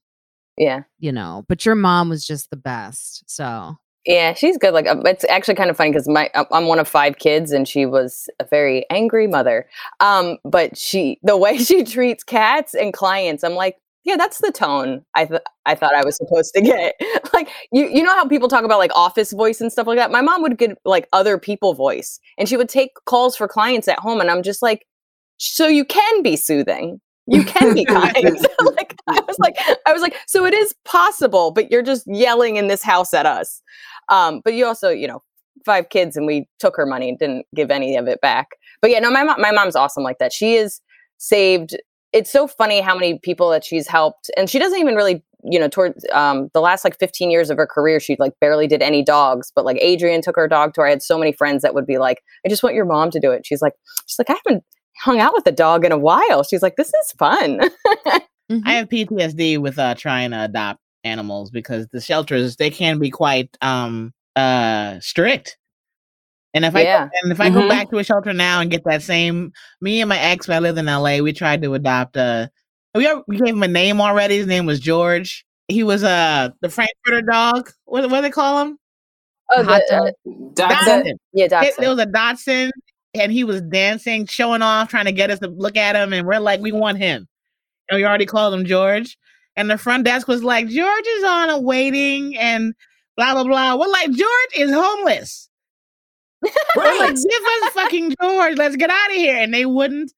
Yeah. 0.57 0.83
you 0.99 1.11
know. 1.11 1.43
But 1.49 1.65
your 1.65 1.75
mom 1.75 2.07
was 2.09 2.25
just 2.25 2.49
the 2.49 2.55
best. 2.57 3.23
So 3.29 3.75
Yeah, 4.07 4.33
she's 4.33 4.57
good. 4.57 4.73
Like, 4.73 4.87
uh, 4.87 5.01
it's 5.05 5.25
actually 5.25 5.55
kind 5.55 5.69
of 5.69 5.75
funny 5.75 5.91
because 5.91 6.07
my 6.07 6.29
uh, 6.33 6.45
I'm 6.51 6.67
one 6.67 6.79
of 6.79 6.87
five 6.87 7.17
kids, 7.17 7.51
and 7.51 7.67
she 7.67 7.85
was 7.85 8.29
a 8.39 8.45
very 8.45 8.85
angry 8.89 9.27
mother. 9.27 9.67
Um, 9.99 10.37
but 10.45 10.77
she, 10.77 11.19
the 11.23 11.35
way 11.37 11.57
she 11.59 11.83
treats 11.83 12.23
cats 12.23 12.73
and 12.73 12.93
clients, 12.93 13.43
I'm 13.43 13.53
like, 13.55 13.75
yeah, 14.05 14.15
that's 14.15 14.37
the 14.39 14.51
tone 14.53 15.03
I 15.15 15.25
th- 15.25 15.41
I 15.65 15.75
thought 15.75 15.93
I 15.93 16.05
was 16.05 16.15
supposed 16.15 16.53
to 16.55 16.61
get. 16.61 16.95
like, 17.33 17.49
you 17.73 17.87
you 17.89 18.01
know 18.01 18.13
how 18.13 18.25
people 18.27 18.47
talk 18.47 18.63
about 18.63 18.79
like 18.79 18.91
office 18.95 19.33
voice 19.33 19.59
and 19.61 19.71
stuff 19.71 19.87
like 19.87 19.97
that. 19.97 20.09
My 20.11 20.21
mom 20.21 20.41
would 20.41 20.57
get 20.57 20.77
like 20.85 21.07
other 21.11 21.37
people 21.37 21.73
voice, 21.73 22.19
and 22.37 22.47
she 22.47 22.55
would 22.57 22.69
take 22.69 22.91
calls 23.05 23.35
for 23.35 23.47
clients 23.47 23.89
at 23.89 23.99
home, 23.99 24.21
and 24.21 24.31
I'm 24.31 24.41
just 24.43 24.61
like, 24.61 24.85
so 25.37 25.67
you 25.67 25.85
can 25.85 26.23
be 26.23 26.35
soothing. 26.37 27.01
You 27.29 27.43
can 27.43 27.73
be 27.73 27.83
kind. 27.83 28.15
like 28.77 28.95
I 29.09 29.19
was 29.27 29.37
like, 29.39 29.57
I 29.85 29.91
was 29.91 30.01
like, 30.01 30.15
so 30.27 30.45
it 30.45 30.53
is 30.53 30.73
possible, 30.85 31.51
but 31.51 31.69
you're 31.69 31.81
just 31.83 32.03
yelling 32.07 32.55
in 32.55 32.67
this 32.67 32.81
house 32.83 33.13
at 33.13 33.25
us. 33.25 33.61
Um, 34.09 34.41
but 34.43 34.53
you 34.53 34.65
also, 34.65 34.89
you 34.89 35.07
know, 35.07 35.21
five 35.65 35.89
kids 35.89 36.15
and 36.15 36.25
we 36.25 36.47
took 36.59 36.75
her 36.75 36.85
money 36.85 37.09
and 37.09 37.19
didn't 37.19 37.45
give 37.55 37.71
any 37.71 37.95
of 37.95 38.07
it 38.07 38.21
back. 38.21 38.49
But 38.81 38.91
yeah, 38.91 38.99
no, 38.99 39.11
my 39.11 39.23
mom, 39.23 39.41
my 39.41 39.51
mom's 39.51 39.75
awesome 39.75 40.03
like 40.03 40.17
that. 40.19 40.31
She 40.33 40.55
is 40.55 40.81
saved. 41.17 41.75
It's 42.13 42.31
so 42.31 42.47
funny 42.47 42.79
how 42.79 42.95
many 42.95 43.19
people 43.19 43.49
that 43.49 43.65
she's 43.65 43.87
helped, 43.87 44.31
and 44.37 44.49
she 44.49 44.59
doesn't 44.59 44.79
even 44.79 44.95
really, 44.95 45.23
you 45.43 45.59
know, 45.59 45.67
towards 45.67 46.05
um, 46.13 46.49
the 46.53 46.61
last 46.61 46.83
like 46.83 46.97
15 46.99 47.29
years 47.29 47.49
of 47.49 47.57
her 47.57 47.67
career, 47.67 47.99
she 47.99 48.15
like 48.17 48.33
barely 48.39 48.65
did 48.65 48.81
any 48.81 49.03
dogs. 49.03 49.51
But 49.53 49.65
like 49.65 49.77
Adrian 49.81 50.21
took 50.21 50.35
her 50.37 50.47
dog 50.47 50.73
tour. 50.73 50.87
I 50.87 50.91
had 50.91 51.03
so 51.03 51.17
many 51.17 51.33
friends 51.33 51.63
that 51.63 51.73
would 51.73 51.85
be 51.85 51.97
like, 51.97 52.21
"I 52.45 52.49
just 52.49 52.63
want 52.63 52.75
your 52.75 52.85
mom 52.85 53.11
to 53.11 53.19
do 53.19 53.31
it." 53.31 53.45
She's 53.45 53.61
like, 53.61 53.73
she's 54.07 54.17
like, 54.17 54.29
I 54.29 54.37
haven't 54.45 54.63
hung 54.99 55.19
out 55.19 55.33
with 55.33 55.45
a 55.47 55.51
dog 55.51 55.85
in 55.85 55.91
a 55.91 55.97
while. 55.97 56.43
She's 56.43 56.61
like, 56.61 56.75
this 56.75 56.87
is 56.87 57.11
fun. 57.19 57.59
mhm. 58.51 58.61
I 58.65 58.73
have 58.73 58.89
PTSD 58.89 59.59
with 59.59 59.77
uh 59.77 59.95
trying 59.95 60.31
to 60.31 60.45
adopt 60.45 60.79
animals 61.07 61.49
because 61.49 61.87
the 61.87 62.01
shelters 62.01 62.55
they 62.57 62.69
can 62.69 62.99
be 62.99 63.09
quite 63.09 63.55
um 63.61 64.13
uh 64.35 64.99
strict. 64.99 65.57
And 66.53 66.65
if 66.65 66.75
I 66.75 66.81
yeah, 66.83 67.05
go, 67.05 67.11
and 67.23 67.31
if 67.31 67.39
I 67.41 67.49
go 67.49 67.61
Mhm. 67.61 67.69
back 67.69 67.89
to 67.91 67.97
a 67.97 68.03
shelter 68.03 68.33
now 68.33 68.61
and 68.61 68.71
get 68.71 68.83
that 68.85 69.01
same 69.01 69.51
me 69.81 70.01
and 70.01 70.09
my 70.09 70.19
ex 70.19 70.47
when 70.47 70.57
I 70.57 70.59
lived 70.59 70.77
in 70.79 70.85
LA, 70.85 71.19
we 71.19 71.33
tried 71.33 71.61
to 71.63 71.73
adopt 71.73 72.15
a. 72.17 72.49
we, 72.95 73.07
we 73.27 73.37
gave 73.37 73.53
him 73.55 73.63
a 73.63 73.67
name 73.67 74.01
already. 74.01 74.37
His 74.37 74.47
name 74.47 74.65
was 74.65 74.79
George. 74.79 75.45
He 75.67 75.83
was 75.83 76.03
uh 76.03 76.49
the 76.61 76.69
Frankfurter 76.69 77.21
dog. 77.21 77.71
What 77.85 78.09
what 78.09 78.17
do 78.17 78.21
they 78.23 78.29
call 78.31 78.61
him? 78.65 78.77
oh, 79.51 79.63
the, 79.63 79.71
uh, 79.73 80.11
dog. 80.53 80.71
Dotson. 80.71 81.13
yeah, 81.33 81.47
There- 81.47 81.61
Dachshund. 81.61 81.73
There 81.79 81.89
was 81.89 81.99
a 81.99 82.05
Dotson 82.05 82.71
and 83.13 83.31
he 83.31 83.43
was 83.43 83.61
dancing, 83.61 84.25
showing 84.25 84.61
off, 84.61 84.89
trying 84.89 85.05
to 85.05 85.11
get 85.11 85.29
us 85.31 85.39
to 85.39 85.47
look 85.47 85.77
at 85.77 85.95
him, 85.95 86.13
and 86.13 86.27
we're 86.27 86.39
like, 86.39 86.59
we 86.59 86.71
want 86.71 86.97
him. 86.97 87.27
And 87.89 87.97
we 87.97 88.05
already 88.05 88.25
called 88.25 88.53
him 88.53 88.65
George. 88.65 89.17
And 89.57 89.69
the 89.69 89.77
front 89.77 90.05
desk 90.05 90.27
was 90.27 90.43
like, 90.43 90.67
George 90.69 91.05
is 91.07 91.23
on 91.25 91.49
a 91.49 91.59
waiting 91.59 92.37
and 92.37 92.73
blah 93.17 93.33
blah 93.33 93.43
blah. 93.43 93.75
We're 93.75 93.91
like, 93.91 94.11
George 94.11 94.53
is 94.55 94.71
homeless. 94.71 95.49
We're 96.41 96.99
like, 96.99 97.15
give 97.15 97.63
us 97.63 97.71
fucking 97.73 98.13
George. 98.21 98.57
Let's 98.57 98.75
get 98.75 98.91
out 98.91 99.09
of 99.09 99.15
here. 99.15 99.35
And 99.35 99.53
they 99.53 99.65
wouldn't. 99.65 100.13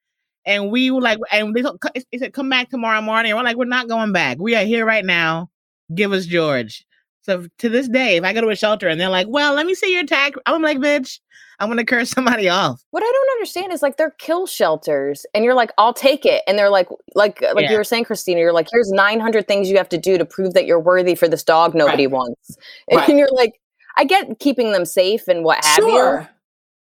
And 0.45 0.69
we 0.69 0.91
were 0.91 1.01
like, 1.01 1.19
and 1.31 1.55
they, 1.55 1.61
told- 1.61 1.81
they 2.11 2.17
said, 2.17 2.33
come 2.33 2.49
back 2.49 2.69
tomorrow 2.69 3.01
morning. 3.01 3.31
And 3.31 3.37
we're 3.37 3.45
like, 3.45 3.55
we're 3.55 3.65
not 3.65 3.87
going 3.87 4.11
back. 4.11 4.37
We 4.39 4.55
are 4.55 4.65
here 4.65 4.85
right 4.85 5.05
now. 5.05 5.49
Give 5.95 6.11
us 6.11 6.25
George. 6.25 6.85
So 7.21 7.47
to 7.59 7.69
this 7.69 7.87
day, 7.87 8.17
if 8.17 8.23
I 8.23 8.33
go 8.33 8.41
to 8.41 8.49
a 8.49 8.55
shelter 8.55 8.87
and 8.87 8.99
they're 8.99 9.09
like, 9.09 9.27
well, 9.29 9.53
let 9.53 9.65
me 9.65 9.75
see 9.75 9.93
your 9.93 10.05
tag, 10.05 10.35
I'm 10.45 10.61
like, 10.61 10.79
bitch, 10.79 11.19
I'm 11.59 11.67
going 11.67 11.77
to 11.77 11.85
curse 11.85 12.09
somebody 12.11 12.47
off. 12.49 12.81
What 12.91 13.03
I 13.03 13.11
don't 13.11 13.31
understand 13.37 13.73
is 13.73 13.81
like 13.81 13.97
they're 13.97 14.15
kill 14.19 14.47
shelters, 14.47 15.25
and 15.33 15.43
you're 15.43 15.53
like, 15.53 15.71
I'll 15.77 15.93
take 15.93 16.25
it, 16.25 16.41
and 16.47 16.57
they're 16.57 16.69
like, 16.69 16.87
like, 17.15 17.41
like 17.41 17.63
Yeah. 17.63 17.71
you 17.71 17.77
were 17.77 17.83
saying, 17.83 18.05
Christina, 18.05 18.39
you're 18.39 18.53
like, 18.53 18.67
here's 18.71 18.91
900 18.91 19.47
things 19.47 19.69
you 19.69 19.77
have 19.77 19.89
to 19.89 19.97
do 19.97 20.17
to 20.17 20.25
prove 20.25 20.53
that 20.53 20.65
you're 20.65 20.79
worthy 20.79 21.15
for 21.15 21.27
this 21.27 21.43
dog 21.43 21.75
nobody 21.75 22.07
Right. 22.07 22.13
wants, 22.13 22.57
Right. 22.91 23.09
and 23.09 23.19
you're 23.19 23.31
like, 23.31 23.53
I 23.97 24.05
get 24.05 24.39
keeping 24.39 24.71
them 24.71 24.85
safe 24.85 25.27
and 25.27 25.43
what 25.43 25.63
have 25.63 25.79
you. 25.79 26.27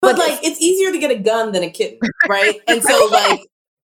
But, 0.00 0.16
But 0.16 0.18
like 0.18 0.40
it's 0.42 0.60
easier 0.60 0.92
to 0.92 0.98
get 0.98 1.10
a 1.10 1.16
gun 1.18 1.52
than 1.52 1.62
a 1.62 1.70
kitten, 1.70 2.00
right? 2.28 2.60
And 2.68 2.82
so 2.82 3.06
like 3.12 3.40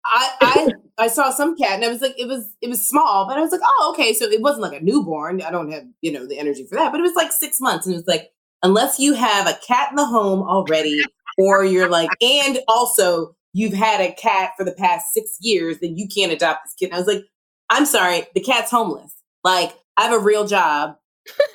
I 0.06 0.30
I 0.42 0.68
I 0.98 1.08
saw 1.08 1.32
some 1.32 1.58
cat 1.58 1.72
and 1.76 1.86
I 1.86 1.88
was 1.88 2.02
like 2.02 2.14
it 2.20 2.28
was 2.28 2.46
it 2.62 2.70
was 2.70 2.88
small, 2.88 3.26
but 3.28 3.38
I 3.38 3.42
was 3.42 3.52
like, 3.52 3.62
oh 3.64 3.92
okay, 3.94 4.14
so 4.14 4.26
it 4.26 4.42
wasn't 4.42 4.62
like 4.62 4.80
a 4.80 4.84
newborn. 4.84 5.42
I 5.42 5.50
don't 5.50 5.72
have, 5.72 5.86
you 6.02 6.12
know, 6.12 6.28
the 6.28 6.38
energy 6.38 6.66
for 6.68 6.76
that, 6.76 6.92
but 6.92 7.00
it 7.00 7.04
was 7.04 7.16
like 7.16 7.32
six 7.32 7.60
months. 7.60 7.88
And 7.88 7.94
it 7.96 7.98
was 7.98 8.08
like, 8.08 8.32
unless 8.64 9.00
you 9.00 9.14
have 9.14 9.48
a 9.48 9.58
cat 9.66 9.90
in 9.92 9.96
the 9.96 10.06
home 10.06 10.42
already, 10.42 11.02
or 11.38 11.64
you're 11.64 11.90
like, 11.90 12.10
and 12.22 12.60
also 12.68 13.36
you've 13.54 13.74
had 13.74 14.02
a 14.02 14.14
cat 14.14 14.52
for 14.58 14.64
the 14.64 14.74
past 14.74 15.14
six 15.14 15.38
years, 15.40 15.80
then 15.80 15.96
you 15.98 16.08
can't 16.08 16.32
adopt 16.32 16.66
this 16.66 16.74
kitten. 16.74 16.96
I 16.96 17.00
was 17.00 17.08
like, 17.08 17.24
I'm 17.70 17.86
sorry, 17.86 18.26
the 18.34 18.42
cat's 18.42 18.72
homeless. 18.72 19.14
Like, 19.44 19.74
I 19.98 20.04
have 20.04 20.14
a 20.14 20.24
real 20.24 20.46
job. 20.46 20.98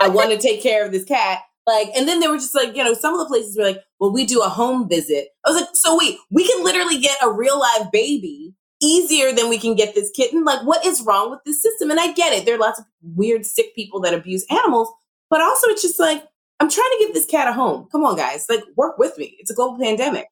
I 0.00 0.08
want 0.10 0.30
to 0.30 0.38
take 0.38 0.62
care 0.62 0.84
of 0.84 0.92
this 0.92 1.04
cat. 1.04 1.40
Like, 1.66 1.88
and 1.96 2.08
then 2.08 2.20
they 2.20 2.28
were 2.28 2.38
just 2.38 2.54
like, 2.54 2.74
you 2.74 2.82
know, 2.82 2.94
some 2.94 3.14
of 3.14 3.20
the 3.20 3.26
places 3.26 3.56
were 3.56 3.64
like, 3.64 3.82
well, 3.98 4.12
we 4.12 4.24
do 4.24 4.42
a 4.42 4.48
home 4.48 4.88
visit. 4.88 5.28
I 5.44 5.50
was 5.50 5.60
like, 5.60 5.70
so 5.74 5.96
wait, 5.96 6.16
we 6.30 6.46
can 6.46 6.64
literally 6.64 6.98
get 6.98 7.18
a 7.22 7.30
real 7.30 7.60
live 7.60 7.92
baby 7.92 8.54
easier 8.82 9.32
than 9.32 9.48
we 9.48 9.58
can 9.58 9.74
get 9.74 9.94
this 9.94 10.10
kitten. 10.10 10.44
Like, 10.44 10.66
what 10.66 10.84
is 10.86 11.02
wrong 11.02 11.30
with 11.30 11.40
this 11.44 11.62
system? 11.62 11.90
And 11.90 12.00
I 12.00 12.12
get 12.12 12.32
it. 12.32 12.46
There 12.46 12.54
are 12.54 12.58
lots 12.58 12.78
of 12.80 12.86
weird, 13.02 13.44
sick 13.44 13.74
people 13.74 14.00
that 14.00 14.14
abuse 14.14 14.44
animals, 14.50 14.90
but 15.28 15.42
also 15.42 15.68
it's 15.68 15.82
just 15.82 16.00
like, 16.00 16.24
I'm 16.60 16.70
trying 16.70 16.90
to 16.90 16.96
give 17.00 17.14
this 17.14 17.26
cat 17.26 17.48
a 17.48 17.52
home. 17.52 17.88
Come 17.90 18.04
on, 18.04 18.16
guys. 18.16 18.46
Like, 18.48 18.62
work 18.76 18.98
with 18.98 19.16
me. 19.18 19.36
It's 19.38 19.50
a 19.50 19.54
global 19.54 19.78
pandemic. 19.78 20.26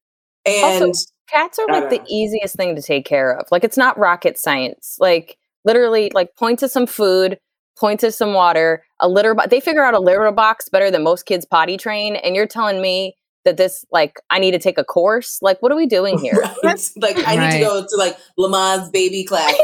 And 0.46 0.84
Also, 0.84 1.08
Cats 1.28 1.58
are 1.58 1.66
like 1.68 1.82
don't 1.82 1.90
the 1.90 1.98
know. 1.98 2.04
easiest 2.08 2.56
thing 2.56 2.74
to 2.74 2.82
take 2.82 3.04
care 3.04 3.36
of. 3.38 3.46
Like 3.50 3.62
it's 3.62 3.76
not 3.76 3.98
rocket 3.98 4.38
science. 4.38 4.96
Like 4.98 5.36
literally, 5.64 6.10
like 6.14 6.34
point 6.36 6.58
to 6.60 6.68
some 6.68 6.86
food, 6.86 7.38
point 7.78 8.00
to 8.00 8.10
some 8.10 8.32
water, 8.32 8.82
a 9.00 9.08
litter 9.08 9.34
box. 9.34 9.48
They 9.50 9.60
figure 9.60 9.84
out 9.84 9.92
a 9.94 9.98
litter 10.00 10.30
box 10.32 10.68
better 10.70 10.90
than 10.90 11.02
most 11.02 11.26
kids 11.26 11.44
potty 11.44 11.76
train, 11.76 12.16
and 12.16 12.34
you're 12.34 12.46
telling 12.46 12.80
me 12.80 13.14
that 13.44 13.58
this 13.58 13.84
like 13.92 14.18
I 14.30 14.38
need 14.38 14.52
to 14.52 14.58
take 14.58 14.78
a 14.78 14.84
course. 14.84 15.38
Like, 15.42 15.60
what 15.60 15.70
are 15.70 15.76
we 15.76 15.86
doing 15.86 16.18
here? 16.22 16.40
right. 16.64 16.80
like, 16.96 17.16
I 17.26 17.36
need 17.36 17.58
to 17.58 17.64
go 17.64 17.84
to 17.86 17.96
like 17.96 18.16
Lamaze 18.38 18.90
baby 18.90 19.24
class 19.28 19.54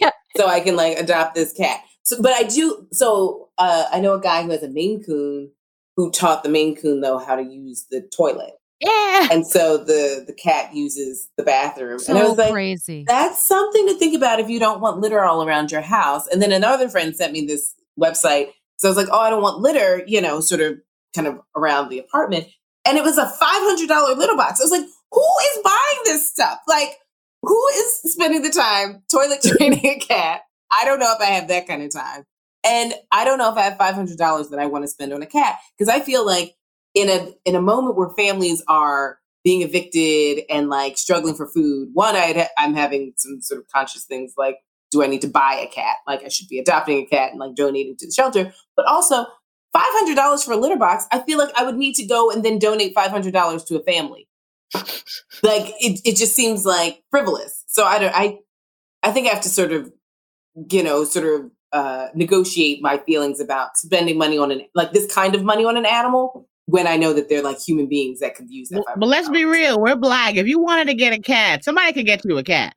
yeah. 0.00 0.10
so 0.36 0.48
I 0.48 0.58
can 0.58 0.74
like 0.74 0.98
adopt 0.98 1.36
this 1.36 1.52
cat. 1.52 1.80
So, 2.02 2.20
but 2.20 2.32
I 2.32 2.42
do. 2.42 2.88
So 2.90 3.50
uh, 3.58 3.84
I 3.92 4.00
know 4.00 4.14
a 4.14 4.20
guy 4.20 4.42
who 4.42 4.50
has 4.50 4.64
a 4.64 4.68
Maine 4.68 5.04
Coon 5.04 5.52
who 5.96 6.10
taught 6.10 6.42
the 6.42 6.48
Maine 6.48 6.76
Coon 6.76 7.00
though 7.00 7.18
how 7.18 7.36
to 7.36 7.42
use 7.42 7.86
the 7.90 8.00
toilet, 8.16 8.52
Yeah. 8.80 9.28
and 9.30 9.46
so 9.46 9.76
the 9.78 10.24
the 10.26 10.32
cat 10.32 10.74
uses 10.74 11.28
the 11.36 11.42
bathroom. 11.42 11.98
and 12.08 12.18
I 12.18 12.22
So 12.22 12.28
was 12.30 12.38
like, 12.38 12.52
crazy. 12.52 13.04
that's 13.06 13.46
something 13.46 13.86
to 13.88 13.94
think 13.98 14.16
about 14.16 14.40
if 14.40 14.48
you 14.48 14.58
don't 14.58 14.80
want 14.80 14.98
litter 15.00 15.24
all 15.24 15.42
around 15.46 15.70
your 15.70 15.80
house. 15.82 16.26
And 16.26 16.40
then 16.42 16.52
another 16.52 16.88
friend 16.88 17.14
sent 17.14 17.32
me 17.32 17.44
this 17.46 17.74
website. 18.00 18.48
So 18.78 18.88
I 18.88 18.90
was 18.90 18.96
like, 18.96 19.08
oh, 19.12 19.20
I 19.20 19.30
don't 19.30 19.42
want 19.42 19.60
litter, 19.60 20.02
you 20.06 20.20
know, 20.20 20.40
sort 20.40 20.60
of 20.60 20.78
kind 21.14 21.28
of 21.28 21.38
around 21.56 21.88
the 21.88 21.98
apartment. 22.00 22.46
And 22.84 22.98
it 22.98 23.04
was 23.04 23.16
a 23.18 23.26
$500 23.26 24.16
litter 24.16 24.34
box. 24.36 24.60
I 24.60 24.64
was 24.64 24.70
like, 24.72 24.86
who 25.12 25.28
is 25.52 25.58
buying 25.62 26.00
this 26.04 26.28
stuff? 26.28 26.58
Like, 26.66 26.96
who 27.42 27.68
is 27.76 28.00
spending 28.12 28.42
the 28.42 28.50
time 28.50 29.02
toilet 29.12 29.40
training 29.56 29.84
a 29.86 29.98
cat? 30.00 30.40
I 30.76 30.84
don't 30.84 30.98
know 30.98 31.12
if 31.14 31.20
I 31.20 31.26
have 31.26 31.46
that 31.48 31.68
kind 31.68 31.82
of 31.82 31.92
time. 31.92 32.24
And 32.64 32.94
I 33.10 33.24
don't 33.24 33.38
know 33.38 33.50
if 33.50 33.58
I 33.58 33.62
have 33.62 33.78
$500 33.78 34.50
that 34.50 34.58
I 34.58 34.66
want 34.66 34.84
to 34.84 34.88
spend 34.88 35.12
on 35.12 35.22
a 35.22 35.26
cat 35.26 35.58
because 35.76 35.92
I 35.92 36.00
feel 36.00 36.24
like 36.24 36.54
in 36.94 37.08
a 37.08 37.32
in 37.44 37.54
a 37.54 37.62
moment 37.62 37.96
where 37.96 38.10
families 38.10 38.62
are 38.68 39.18
being 39.44 39.62
evicted 39.62 40.44
and 40.48 40.68
like 40.68 40.98
struggling 40.98 41.34
for 41.34 41.48
food, 41.48 41.88
one 41.92 42.14
I 42.14 42.48
I'm 42.58 42.74
having 42.74 43.14
some 43.16 43.40
sort 43.40 43.60
of 43.60 43.68
conscious 43.68 44.04
things 44.04 44.34
like 44.36 44.58
do 44.92 45.02
I 45.02 45.06
need 45.06 45.22
to 45.22 45.28
buy 45.28 45.54
a 45.54 45.66
cat? 45.66 45.96
Like 46.06 46.22
I 46.22 46.28
should 46.28 46.48
be 46.48 46.58
adopting 46.58 46.98
a 46.98 47.06
cat 47.06 47.30
and 47.30 47.40
like 47.40 47.54
donating 47.56 47.96
to 47.96 48.06
the 48.06 48.12
shelter. 48.12 48.52
But 48.76 48.86
also 48.86 49.24
$500 49.74 50.44
for 50.44 50.52
a 50.52 50.56
litter 50.56 50.76
box, 50.76 51.06
I 51.10 51.20
feel 51.20 51.38
like 51.38 51.48
I 51.56 51.64
would 51.64 51.76
need 51.76 51.94
to 51.94 52.06
go 52.06 52.30
and 52.30 52.44
then 52.44 52.58
donate 52.58 52.94
$500 52.94 53.66
to 53.66 53.76
a 53.76 53.82
family. 53.82 54.28
like 54.74 55.72
it, 55.80 56.00
it 56.04 56.16
just 56.16 56.36
seems 56.36 56.64
like 56.64 57.02
frivolous. 57.10 57.64
So 57.68 57.84
I 57.84 57.98
don't, 57.98 58.14
I, 58.14 58.38
I 59.02 59.10
think 59.12 59.26
I 59.26 59.30
have 59.30 59.42
to 59.42 59.48
sort 59.48 59.72
of, 59.72 59.90
you 60.70 60.82
know, 60.82 61.04
sort 61.04 61.26
of 61.26 61.50
uh, 61.72 62.08
negotiate 62.14 62.82
my 62.82 62.98
feelings 62.98 63.40
about 63.40 63.76
spending 63.76 64.18
money 64.18 64.38
on 64.38 64.50
an, 64.50 64.62
like 64.74 64.92
this 64.92 65.12
kind 65.12 65.34
of 65.34 65.42
money 65.42 65.64
on 65.64 65.76
an 65.76 65.86
animal 65.86 66.48
when 66.66 66.86
I 66.86 66.96
know 66.96 67.12
that 67.12 67.28
they're 67.28 67.42
like 67.42 67.58
human 67.60 67.88
beings 67.88 68.20
that 68.20 68.34
could 68.34 68.50
use 68.50 68.68
that. 68.70 68.84
But 68.96 69.06
let's 69.06 69.28
be 69.28 69.44
real, 69.44 69.80
we're 69.80 69.96
black. 69.96 70.36
If 70.36 70.46
you 70.46 70.60
wanted 70.60 70.86
to 70.88 70.94
get 70.94 71.12
a 71.12 71.18
cat, 71.18 71.64
somebody 71.64 71.92
could 71.92 72.06
get 72.06 72.24
you 72.24 72.38
a 72.38 72.42
cat. 72.42 72.74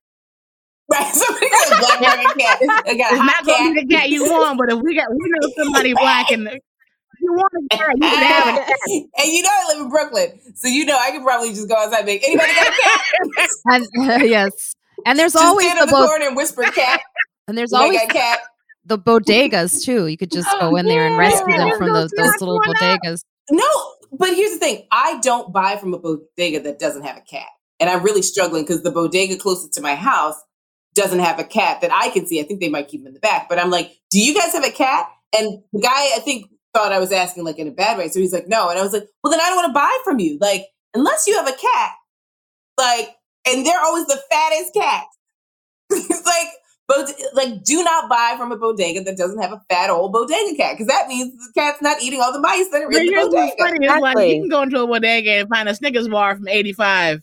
Right, 0.92 1.06
somebody 1.14 1.50
got 1.50 1.68
a 1.68 1.80
black 1.80 2.00
cat. 2.38 2.58
It's, 2.62 2.84
it's 2.88 3.12
not 3.12 3.46
gonna 3.46 3.74
be 3.74 3.82
the 3.82 3.88
cat 3.88 4.10
you 4.10 4.24
want, 4.24 4.58
but 4.58 4.72
if 4.72 4.80
we 4.82 4.96
got 4.96 5.08
we 5.10 5.18
know 5.20 5.50
somebody 5.58 5.94
black 5.94 6.32
and 6.32 6.50
you 7.22 7.34
want 7.34 7.52
a 7.72 7.78
cat, 7.78 7.90
you 7.96 8.02
can 8.02 8.24
have 8.24 8.56
a 8.56 8.60
cat. 8.66 8.80
And 9.18 9.34
you 9.34 9.42
know 9.44 9.50
I 9.52 9.74
live 9.74 9.86
in 9.86 9.90
Brooklyn, 9.90 10.40
so 10.56 10.68
you 10.68 10.86
know 10.86 10.98
I 10.98 11.12
could 11.12 11.24
probably 11.24 11.50
just 11.50 11.68
go 11.68 11.76
outside 11.76 12.00
and 12.00 12.06
make 12.06 12.24
anybody 12.24 12.54
got 12.54 12.68
a 12.68 12.82
cat. 12.82 13.50
and, 13.66 14.10
uh, 14.10 14.26
yes, 14.26 14.76
and 15.06 15.18
there's 15.18 15.34
just 15.34 15.44
always 15.44 15.66
stand 15.66 15.78
the, 15.80 15.82
on 15.84 15.88
the 15.88 15.92
bo- 15.92 16.08
corner 16.08 16.28
and 16.28 16.36
whisper 16.36 16.64
cat. 16.64 17.02
and 17.48 17.58
there's 17.58 17.74
always 17.74 18.02
a 18.02 18.08
cat. 18.08 18.40
The 18.86 18.98
bodegas 18.98 19.84
too. 19.84 20.08
You 20.08 20.18
could 20.18 20.32
just 20.32 20.48
go 20.60 20.76
in 20.76 20.86
there 20.86 21.06
and 21.06 21.14
Yeah, 21.14 21.20
rescue 21.30 21.58
them 21.58 21.78
from 21.78 21.88
go 21.88 21.94
those, 22.02 22.12
those 22.12 22.40
little 22.40 22.56
one 22.58 22.70
up. 22.78 23.00
bodegas. 23.02 23.24
No, 23.52 23.68
but 24.12 24.36
here's 24.36 24.52
the 24.52 24.60
thing: 24.60 24.88
I 24.92 25.20
don't 25.22 25.52
buy 25.52 25.78
from 25.78 25.94
a 25.94 25.98
bodega 26.00 26.62
that 26.62 26.80
doesn't 26.80 27.04
have 27.04 27.18
a 27.18 27.22
cat, 27.22 27.48
and 27.80 27.90
I'm 27.90 28.04
really 28.04 28.22
struggling 28.22 28.64
because 28.64 28.84
the 28.84 28.92
bodega 28.92 29.38
closest 29.38 29.74
to 29.74 29.82
my 29.82 29.96
house 29.96 30.36
doesn't 30.96 31.20
have 31.20 31.40
a 31.40 31.44
cat 31.44 31.82
that 31.82 31.92
I 31.92 32.10
can 32.10 32.26
see. 32.26 32.40
I 32.40 32.44
think 32.44 32.60
they 32.62 32.70
might 32.70 32.88
keep 32.88 33.02
him 33.02 33.08
in 33.08 33.14
the 33.14 33.20
back, 33.20 33.50
but 33.50 33.60
I'm 33.60 33.70
like, 33.70 33.92
"Do 34.12 34.20
you 34.20 34.34
guys 34.34 34.54
have 34.54 34.66
a 34.66 34.72
cat?" 34.72 35.08
And 35.38 35.62
the 35.74 35.82
guy, 35.82 36.16
I 36.16 36.20
think, 36.24 36.46
thought 36.74 36.92
I 36.92 37.00
was 37.00 37.12
asking 37.12 37.44
like 37.44 37.60
in 37.60 37.68
a 37.68 37.72
bad 37.72 37.98
way, 37.98 38.08
so 38.08 38.20
he's 38.20 38.34
like, 38.34 38.48
"No," 38.48 38.70
and 38.70 38.80
I 38.80 38.82
was 38.84 38.94
like, 38.94 39.08
"Well, 39.24 39.32
then 39.32 39.42
I 39.42 39.48
don't 39.48 39.58
want 39.58 39.70
to 39.70 39.74
buy 39.74 39.98
from 40.04 40.20
you, 40.20 40.38
like 40.40 40.66
unless 40.94 41.28
you 41.28 41.36
have 41.36 41.48
a 41.48 41.54
cat, 41.58 41.92
like." 42.78 43.16
And 43.48 43.64
they're 43.64 43.80
always 43.80 44.08
the 44.08 44.20
fattest 44.32 44.74
cats. 44.74 45.18
it's 45.92 46.26
like. 46.26 46.48
But 46.88 47.12
like, 47.34 47.64
do 47.64 47.84
not 47.84 48.10
buy 48.10 48.36
from 48.38 48.52
a 48.52 48.58
bodega 48.58 49.04
that 49.04 49.18
doesn't 49.18 49.42
have 49.42 49.52
a 49.52 49.62
fat 49.70 49.90
old 49.90 50.14
bodega 50.14 50.56
cat, 50.56 50.74
because 50.74 50.88
that 50.88 51.08
means 51.08 51.34
the 51.34 51.52
cat's 51.60 51.82
not 51.82 52.02
eating 52.02 52.22
all 52.22 52.32
the 52.32 52.40
mice 52.40 52.68
that 52.70 52.84
are 52.84 52.90
But 52.90 53.02
in 53.02 53.08
the 53.08 53.14
bodega. 53.14 53.54
funny. 53.58 53.86
It's 53.88 54.02
like 54.02 54.30
you 54.30 54.42
can 54.42 54.50
go 54.50 54.62
into 54.62 54.80
a 54.82 54.88
bodega 54.88 55.32
and 55.32 55.50
find 55.50 55.68
a 55.68 55.74
Snickers 55.74 56.08
bar 56.08 56.36
from 56.36 56.48
85. 56.48 57.22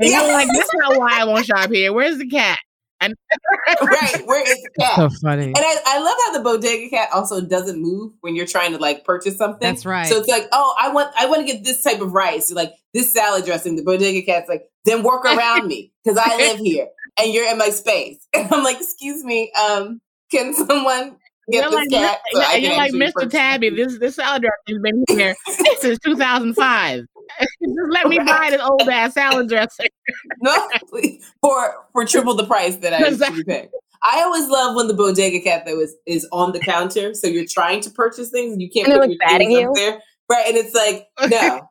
And 0.00 0.10
Yeah. 0.10 0.22
you're 0.22 0.32
like, 0.32 0.48
that's 0.52 0.70
not 0.74 0.98
why 0.98 1.20
I 1.20 1.24
won't 1.24 1.46
shop 1.46 1.70
here. 1.70 1.92
Where's 1.94 2.18
the 2.18 2.28
cat? 2.28 2.58
And 3.00 3.14
right, 3.80 4.26
where 4.26 4.42
is 4.42 4.60
the 4.60 4.70
cat? 4.80 4.96
So 4.96 5.08
funny. 5.22 5.44
And 5.46 5.56
I, 5.56 5.76
I 5.86 5.98
love 6.00 6.16
how 6.26 6.32
the 6.32 6.40
bodega 6.42 6.90
cat 6.90 7.08
also 7.14 7.40
doesn't 7.40 7.80
move 7.80 8.12
when 8.20 8.34
you're 8.34 8.46
trying 8.46 8.72
to 8.72 8.78
like 8.78 9.04
purchase 9.04 9.38
something. 9.38 9.60
That's 9.60 9.86
right. 9.86 10.06
So 10.08 10.18
it's 10.18 10.28
like, 10.28 10.48
oh, 10.52 10.74
I 10.78 10.90
want 10.92 11.12
I 11.16 11.26
want 11.26 11.46
to 11.46 11.50
get 11.52 11.64
this 11.64 11.82
type 11.82 12.00
of 12.00 12.12
rice, 12.12 12.50
like 12.52 12.74
this 12.92 13.12
salad 13.12 13.44
dressing. 13.44 13.76
The 13.76 13.82
bodega 13.82 14.22
cat's 14.22 14.48
like, 14.48 14.68
then 14.84 15.04
work 15.04 15.24
around 15.24 15.68
me 15.68 15.92
because 16.04 16.18
I 16.18 16.36
live 16.38 16.58
here 16.58 16.88
and 17.20 17.32
you're 17.32 17.50
in 17.50 17.58
my 17.58 17.70
space. 17.70 18.18
And 18.34 18.52
I'm 18.52 18.62
like, 18.64 18.76
excuse 18.80 19.24
me, 19.24 19.52
um, 19.60 20.00
can 20.30 20.54
someone 20.66 21.16
get 21.50 21.62
you're 21.62 21.64
this 21.70 21.74
like, 21.74 21.90
cat? 21.90 22.18
so 22.32 22.40
I 22.40 22.56
you're 22.56 22.76
like 22.76 22.92
Mr. 22.92 23.12
purchase 23.14 23.32
Tabby. 23.32 23.66
it?" 23.68 23.76
This 23.76 23.98
this 23.98 24.14
salad 24.16 24.42
dressing 24.42 24.82
has 24.82 24.82
been 24.82 25.04
here 25.18 25.34
since 25.80 25.98
2005. 26.00 27.00
Just 27.00 27.74
let 27.90 28.06
me 28.08 28.18
buy 28.18 28.24
Right. 28.24 28.50
this 28.52 28.60
old 28.62 28.88
ass 28.88 29.14
salad 29.14 29.48
dressing. 29.48 29.86
no, 30.40 30.68
please, 30.88 31.22
for 31.42 31.86
for 31.92 32.04
triple 32.04 32.34
the 32.34 32.46
price 32.46 32.76
that 32.76 32.94
I 32.94 33.10
be 33.34 33.44
paying. 33.44 33.68
I 34.02 34.22
always 34.22 34.48
love 34.48 34.76
when 34.76 34.86
the 34.88 34.94
bodega 34.94 35.40
cat 35.40 35.66
that 35.66 35.76
was 35.76 35.94
is 36.06 36.26
on 36.32 36.52
the 36.52 36.60
counter, 36.60 37.14
so 37.14 37.26
you're 37.26 37.44
trying 37.48 37.80
to 37.82 37.90
purchase 37.90 38.30
things 38.30 38.52
and 38.52 38.62
you 38.62 38.70
can't 38.70 38.88
And 38.88 38.94
put 39.00 39.08
like, 39.08 39.18
your 39.20 39.38
things 39.38 39.52
you? 39.52 39.68
up 39.68 39.74
there, 39.74 40.00
right? 40.30 40.46
And 40.48 40.56
it's 40.56 40.74
like, 40.74 41.06
no, 41.30 41.68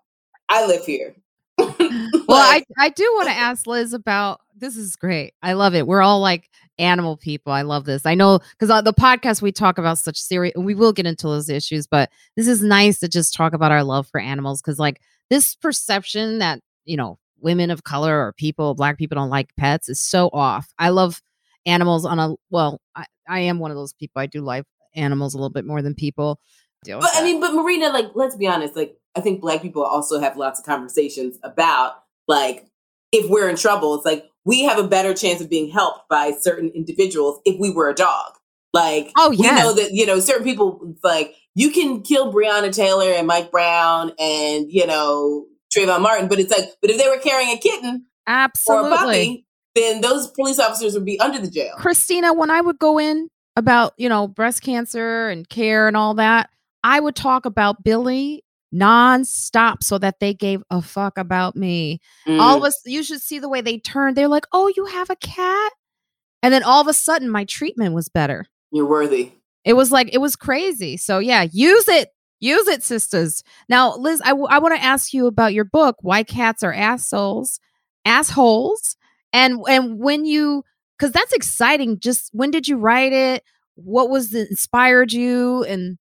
I 0.49 0.65
live 0.67 0.85
here. 0.85 1.15
Well, 1.57 2.37
I, 2.37 2.63
I 2.77 2.89
do 2.89 3.03
want 3.15 3.29
to 3.29 3.33
ask 3.35 3.65
Liz 3.65 3.93
about 3.93 4.41
this 4.59 4.77
is 4.77 4.95
great. 4.95 5.33
I 5.41 5.53
love 5.53 5.75
it. 5.75 5.87
We're 5.87 6.01
all 6.01 6.19
like 6.19 6.49
animal 6.79 7.17
people. 7.17 7.53
I 7.53 7.61
love 7.61 7.85
this. 7.85 8.05
I 8.05 8.15
know 8.15 8.39
because 8.51 8.69
on 8.69 8.83
the 8.83 8.93
podcast 8.93 9.41
we 9.41 9.51
talk 9.51 9.77
about 9.77 9.97
such 9.97 10.19
serious 10.19 10.53
we 10.57 10.75
will 10.75 10.93
get 10.93 11.05
into 11.05 11.27
those 11.27 11.49
issues, 11.49 11.87
but 11.87 12.09
this 12.35 12.47
is 12.47 12.61
nice 12.61 12.99
to 12.99 13.07
just 13.07 13.33
talk 13.33 13.53
about 13.53 13.71
our 13.71 13.83
love 13.83 14.07
for 14.07 14.19
animals 14.19 14.61
because 14.61 14.79
like 14.79 15.01
this 15.29 15.55
perception 15.55 16.39
that, 16.39 16.61
you 16.85 16.97
know, 16.97 17.17
women 17.39 17.71
of 17.71 17.83
color 17.83 18.25
or 18.25 18.33
people, 18.33 18.73
black 18.75 18.97
people 18.97 19.15
don't 19.15 19.29
like 19.29 19.55
pets 19.57 19.89
is 19.89 19.99
so 19.99 20.29
off. 20.33 20.73
I 20.79 20.89
love 20.89 21.21
animals 21.65 22.05
on 22.05 22.19
a 22.19 22.35
well, 22.49 22.81
I, 22.95 23.05
I 23.27 23.39
am 23.41 23.59
one 23.59 23.71
of 23.71 23.77
those 23.77 23.93
people. 23.93 24.21
I 24.21 24.25
do 24.25 24.41
like 24.41 24.65
animals 24.95 25.33
a 25.33 25.37
little 25.37 25.49
bit 25.49 25.65
more 25.65 25.81
than 25.81 25.93
people. 25.93 26.39
But 26.85 27.09
I 27.15 27.23
mean, 27.23 27.41
but 27.41 27.53
Marina, 27.53 27.89
like, 27.89 28.11
let's 28.13 28.35
be 28.35 28.47
honest. 28.47 28.75
Like, 28.75 28.97
I 29.15 29.19
think 29.19 29.41
Black 29.41 29.61
people 29.61 29.83
also 29.83 30.19
have 30.19 30.37
lots 30.37 30.59
of 30.59 30.65
conversations 30.65 31.37
about 31.43 32.03
like 32.27 32.67
if 33.11 33.29
we're 33.29 33.49
in 33.49 33.55
trouble. 33.55 33.95
It's 33.95 34.05
like 34.05 34.29
we 34.47 34.63
have 34.63 34.79
a 34.79 34.87
better 34.87 35.13
chance 35.13 35.41
of 35.41 35.49
being 35.49 35.69
helped 35.69 36.07
by 36.09 36.31
certain 36.39 36.71
individuals 36.73 37.41
if 37.43 37.59
we 37.59 37.69
were 37.69 37.89
a 37.89 37.93
dog. 37.93 38.31
Like, 38.73 39.11
Oh, 39.17 39.29
we 39.29 39.37
know 39.41 39.73
that 39.73 39.91
you 39.91 40.05
know 40.05 40.19
certain 40.19 40.43
people. 40.45 40.95
Like, 41.03 41.35
you 41.53 41.69
can 41.69 42.01
kill 42.01 42.33
Breonna 42.33 42.73
Taylor 42.73 43.11
and 43.11 43.27
Mike 43.27 43.51
Brown 43.51 44.13
and 44.17 44.71
you 44.71 44.87
know 44.87 45.45
Trayvon 45.75 46.01
Martin, 46.01 46.29
but 46.29 46.39
it's 46.39 46.51
like, 46.51 46.69
but 46.81 46.89
if 46.89 46.97
they 46.97 47.09
were 47.09 47.19
carrying 47.19 47.55
a 47.55 47.59
kitten 47.59 48.05
or 48.25 48.87
a 48.87 48.89
puppy, 48.89 49.45
then 49.75 50.01
those 50.01 50.27
police 50.27 50.59
officers 50.59 50.93
would 50.93 51.05
be 51.05 51.19
under 51.19 51.39
the 51.39 51.49
jail. 51.49 51.73
Christina, 51.77 52.33
when 52.33 52.49
I 52.49 52.61
would 52.61 52.79
go 52.79 52.97
in 52.99 53.29
about, 53.57 53.93
you 53.97 54.07
know, 54.07 54.27
breast 54.27 54.61
cancer 54.61 55.27
and 55.27 55.47
care 55.49 55.87
and 55.87 55.97
all 55.97 56.13
that, 56.15 56.49
I 56.83 56.99
would 56.99 57.15
talk 57.15 57.45
about 57.45 57.83
Billy 57.83 58.43
nonstop 58.73 59.83
so 59.83 59.97
that 59.97 60.19
they 60.19 60.33
gave 60.33 60.61
a 60.69 60.81
fuck 60.81 61.17
about 61.17 61.55
me. 61.55 61.99
All 62.27 62.57
of 62.57 62.63
Mm. 62.63 62.67
us, 62.67 62.81
you 62.85 63.03
should 63.03 63.21
see 63.21 63.39
the 63.39 63.49
way 63.49 63.61
they 63.61 63.79
turned. 63.79 64.15
They're 64.17 64.27
like, 64.27 64.45
oh, 64.51 64.71
you 64.75 64.85
have 64.85 65.09
a 65.09 65.15
cat? 65.15 65.71
And 66.43 66.53
then 66.53 66.63
all 66.63 66.81
of 66.81 66.87
a 66.87 66.93
sudden, 66.93 67.29
my 67.29 67.45
treatment 67.45 67.93
was 67.95 68.09
better. 68.09 68.45
You're 68.71 68.85
worthy. 68.85 69.31
It 69.63 69.73
was 69.73 69.91
like, 69.91 70.09
it 70.13 70.19
was 70.19 70.35
crazy. 70.35 70.97
So, 70.97 71.19
yeah, 71.19 71.45
use 71.51 71.87
it. 71.87 72.09
Use 72.39 72.67
it, 72.67 72.83
sisters. 72.83 73.43
Now, 73.67 73.95
Liz, 73.95 74.21
I, 74.23 74.29
w- 74.29 74.47
I 74.49 74.59
want 74.59 74.75
to 74.75 74.83
ask 74.83 75.11
you 75.13 75.25
about 75.25 75.53
your 75.55 75.65
book, 75.65 75.95
Why 76.01 76.21
Cats 76.23 76.61
Are 76.61 76.73
Assholes, 76.73 77.59
Assholes. 78.05 78.95
And, 79.33 79.59
and 79.67 79.99
when 79.99 80.23
you, 80.25 80.63
because 80.97 81.11
that's 81.11 81.33
exciting. 81.33 81.99
Just 81.99 82.29
when 82.33 82.51
did 82.51 82.67
you 82.67 82.77
write 82.77 83.13
it? 83.13 83.43
What 83.75 84.09
was 84.09 84.33
it 84.33 84.49
inspired 84.49 85.11
you? 85.13 85.63
And 85.63 85.97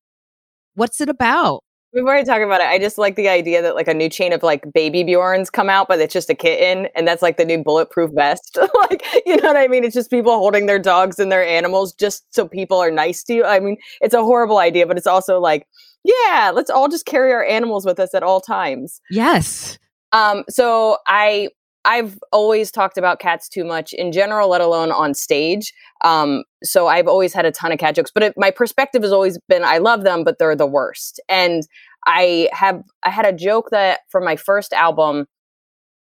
what's 0.74 1.00
it 1.00 1.09
about? 1.09 1.64
We've 1.96 2.26
talk 2.26 2.42
about 2.42 2.61
it. 2.61 2.66
I 2.66 2.78
just 2.78 2.98
like 2.98 3.16
the 3.16 3.30
idea 3.30 3.62
that 3.62 3.74
like 3.74 3.88
a 3.88 3.94
new 3.94 4.11
chain 4.11 4.35
of 4.35 4.42
like 4.42 4.70
baby 4.74 5.02
Bjorns 5.02 5.50
come 5.50 5.70
out, 5.70 5.88
but 5.88 5.98
it's 5.98 6.12
just 6.12 6.28
a 6.28 6.35
kitten, 6.35 6.88
and 6.94 7.09
that's 7.09 7.22
like 7.22 7.38
the 7.38 7.44
new 7.46 7.62
bulletproof 7.62 8.11
vest. 8.12 8.59
like, 8.90 9.02
you 9.24 9.37
know 9.38 9.48
what 9.48 9.56
I 9.56 9.66
mean? 9.66 9.82
It's 9.82 9.94
just 9.94 10.11
people 10.11 10.37
holding 10.37 10.66
their 10.66 10.78
dogs 10.78 11.18
and 11.18 11.32
their 11.32 11.42
animals 11.42 11.94
just 11.94 12.26
so 12.35 12.46
people 12.46 12.76
are 12.76 12.90
nice 12.90 13.24
to 13.24 13.35
you. 13.35 13.44
I 13.46 13.61
mean, 13.61 13.78
it's 14.02 14.12
a 14.12 14.22
horrible 14.22 14.59
idea, 14.59 14.87
but 14.87 14.98
it's 14.98 15.06
also 15.06 15.40
like, 15.40 15.66
yeah, 16.04 16.52
let's 16.54 16.68
all 16.68 16.88
just 16.88 17.06
carry 17.06 17.32
our 17.32 17.44
animals 17.44 17.87
with 17.87 17.98
us 17.98 18.12
at 18.12 18.22
all 18.22 18.42
times. 18.42 19.00
Yes. 19.11 19.78
Um, 20.12 20.44
so 20.50 20.98
I 21.06 21.48
I've 21.87 22.18
always 22.33 22.72
talked 22.72 22.99
about 22.99 23.20
cats 23.20 23.49
too 23.49 23.64
much 23.64 23.92
in 23.92 24.11
general, 24.11 24.49
let 24.51 24.61
alone 24.61 24.90
on 24.90 25.14
stage. 25.14 25.72
Um, 26.05 26.42
so 26.64 26.88
I've 26.88 27.07
always 27.07 27.33
had 27.33 27.46
a 27.46 27.53
ton 27.53 27.70
of 27.70 27.79
cat 27.79 27.94
jokes, 27.94 28.11
but 28.12 28.25
it, 28.25 28.35
my 28.37 28.51
perspective 28.51 29.03
has 29.03 29.12
always 29.12 29.38
been 29.49 29.64
I 29.64 29.79
love 29.79 30.03
them, 30.03 30.25
but 30.25 30.38
they're 30.38 30.57
the 30.57 30.66
worst. 30.66 31.20
And 31.29 31.62
I 32.05 32.49
have 32.53 32.83
I 33.05 33.11
had 33.11 33.25
a 33.25 33.33
joke 33.33 33.70
that 33.70 34.01
from 34.11 34.25
my 34.25 34.35
first 34.35 34.72
album 34.72 35.27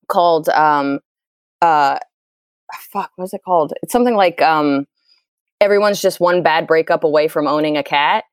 called 0.08 0.50
um 0.50 1.00
uh 1.62 2.00
fuck 2.92 3.12
what's 3.16 3.34
it 3.34 3.42
called? 3.46 3.74
It's 3.84 3.94
something 3.94 4.16
like 4.16 4.42
um 4.42 4.86
everyone's 5.62 6.02
just 6.02 6.20
one 6.20 6.42
bad 6.42 6.66
breakup 6.66 7.04
away 7.04 7.28
from 7.28 7.48
owning 7.48 7.78
a 7.78 7.84
cat. 7.84 8.24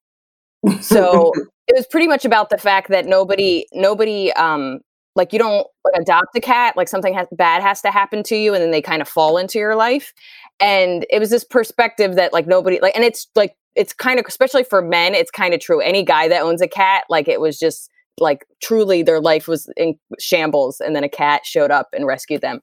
So 0.80 1.32
it 1.68 1.76
was 1.76 1.86
pretty 1.90 2.08
much 2.08 2.24
about 2.24 2.48
the 2.48 2.58
fact 2.58 2.88
that 2.88 3.04
nobody 3.04 3.66
nobody 3.74 4.32
um 4.32 4.80
like 5.14 5.32
you 5.32 5.38
don't 5.38 5.66
adopt 5.94 6.34
a 6.36 6.40
cat 6.40 6.76
like 6.76 6.88
something 6.88 7.12
has, 7.12 7.26
bad 7.32 7.62
has 7.62 7.82
to 7.82 7.90
happen 7.90 8.22
to 8.22 8.36
you 8.36 8.54
and 8.54 8.62
then 8.62 8.70
they 8.70 8.82
kind 8.82 9.02
of 9.02 9.08
fall 9.08 9.36
into 9.36 9.58
your 9.58 9.76
life. 9.76 10.12
And 10.60 11.06
it 11.10 11.18
was 11.18 11.30
this 11.30 11.44
perspective 11.44 12.14
that 12.16 12.32
like 12.32 12.46
nobody 12.46 12.78
like 12.80 12.94
and 12.94 13.04
it's 13.04 13.26
like 13.34 13.54
it's 13.74 13.92
kind 13.92 14.18
of 14.18 14.26
especially 14.28 14.64
for 14.64 14.82
men 14.82 15.14
it's 15.14 15.30
kind 15.30 15.54
of 15.54 15.60
true. 15.60 15.80
Any 15.80 16.04
guy 16.04 16.28
that 16.28 16.42
owns 16.42 16.62
a 16.62 16.68
cat 16.68 17.04
like 17.08 17.28
it 17.28 17.40
was 17.40 17.58
just 17.58 17.90
like 18.18 18.46
truly 18.62 19.02
their 19.02 19.20
life 19.20 19.48
was 19.48 19.68
in 19.76 19.94
shambles 20.18 20.80
and 20.80 20.94
then 20.94 21.04
a 21.04 21.08
cat 21.08 21.44
showed 21.44 21.70
up 21.70 21.88
and 21.92 22.06
rescued 22.06 22.40
them. 22.40 22.60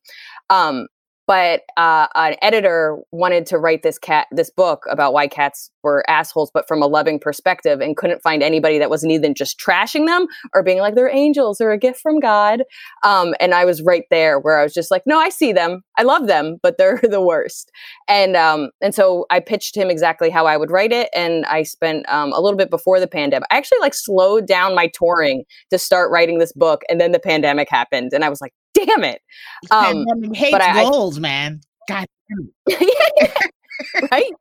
Um, 0.49 0.87
but 1.29 1.61
uh, 1.77 2.07
an 2.15 2.35
editor 2.41 2.97
wanted 3.11 3.45
to 3.45 3.59
write 3.59 3.83
this 3.83 3.99
cat 3.99 4.25
this 4.31 4.49
book 4.49 4.83
about 4.89 5.13
why 5.13 5.27
cats 5.27 5.69
were 5.83 6.03
assholes 6.09 6.49
but 6.51 6.67
from 6.67 6.81
a 6.81 6.87
loving 6.87 7.19
perspective 7.19 7.81
and 7.81 7.95
couldn't 7.95 8.23
find 8.23 8.41
anybody 8.41 8.79
that 8.79 8.89
wasn't 8.89 9.11
either 9.11 9.31
just 9.31 9.59
trashing 9.59 10.07
them 10.07 10.25
or 10.55 10.63
being 10.63 10.79
like 10.79 10.95
they're 10.95 11.07
angels 11.07 11.61
or 11.61 11.69
a 11.71 11.77
gift 11.77 12.01
from 12.01 12.19
god. 12.19 12.63
Um, 13.03 13.35
and 13.39 13.53
i 13.53 13.63
was 13.63 13.83
right 13.83 14.05
there 14.09 14.39
where 14.39 14.57
i 14.59 14.63
was 14.63 14.73
just 14.73 14.89
like 14.89 15.03
no 15.05 15.19
i 15.19 15.29
see 15.29 15.53
them 15.53 15.83
i 15.99 16.01
love 16.01 16.25
them 16.25 16.57
but 16.63 16.79
they're 16.79 16.99
the 17.09 17.21
worst. 17.21 17.71
And 18.07 18.35
um, 18.35 18.71
and 18.81 18.95
so 18.95 19.27
i 19.29 19.39
pitched 19.39 19.77
him 19.77 19.91
exactly 19.91 20.31
how 20.31 20.47
i 20.47 20.57
would 20.57 20.71
write 20.71 20.91
it 20.91 21.09
and 21.13 21.45
i 21.45 21.61
spent 21.61 22.09
um, 22.09 22.33
a 22.33 22.41
little 22.41 22.57
bit 22.57 22.71
before 22.71 22.99
the 22.99 23.07
pandemic 23.07 23.47
i 23.51 23.57
actually 23.57 23.79
like 23.81 23.93
slowed 23.93 24.47
down 24.47 24.73
my 24.73 24.89
touring 24.95 25.43
to 25.69 25.77
start 25.77 26.09
writing 26.09 26.39
this 26.39 26.53
book 26.53 26.81
and 26.89 26.99
then 26.99 27.11
the 27.11 27.19
pandemic 27.19 27.69
happened 27.69 28.13
and 28.13 28.25
i 28.25 28.29
was 28.29 28.41
like 28.41 28.53
damn 28.73 29.03
it. 29.03 29.21
Um, 29.71 30.05
hates 30.33 30.51
but 30.51 30.61
I, 30.61 30.83
goals, 30.83 31.17
I, 31.17 31.21
man. 31.21 31.61
God. 31.87 32.05
right? 34.11 34.31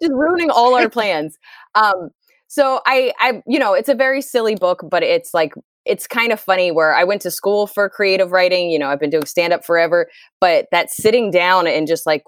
Just 0.00 0.12
ruining 0.12 0.50
all 0.50 0.74
our 0.74 0.88
plans. 0.88 1.36
Um, 1.74 2.10
so 2.48 2.80
I, 2.86 3.12
I, 3.18 3.42
you 3.46 3.58
know, 3.58 3.74
it's 3.74 3.88
a 3.88 3.94
very 3.94 4.22
silly 4.22 4.54
book, 4.54 4.84
but 4.88 5.02
it's 5.02 5.34
like 5.34 5.52
it's 5.84 6.06
kind 6.06 6.32
of 6.32 6.40
funny 6.40 6.70
where 6.70 6.94
I 6.94 7.04
went 7.04 7.22
to 7.22 7.30
school 7.30 7.66
for 7.66 7.88
creative 7.88 8.32
writing. 8.32 8.70
You 8.70 8.78
know, 8.78 8.88
I've 8.88 9.00
been 9.00 9.10
doing 9.10 9.26
stand 9.26 9.52
up 9.52 9.64
forever, 9.64 10.08
but 10.40 10.66
that 10.72 10.90
sitting 10.90 11.30
down 11.30 11.66
and 11.66 11.86
just 11.86 12.06
like 12.06 12.24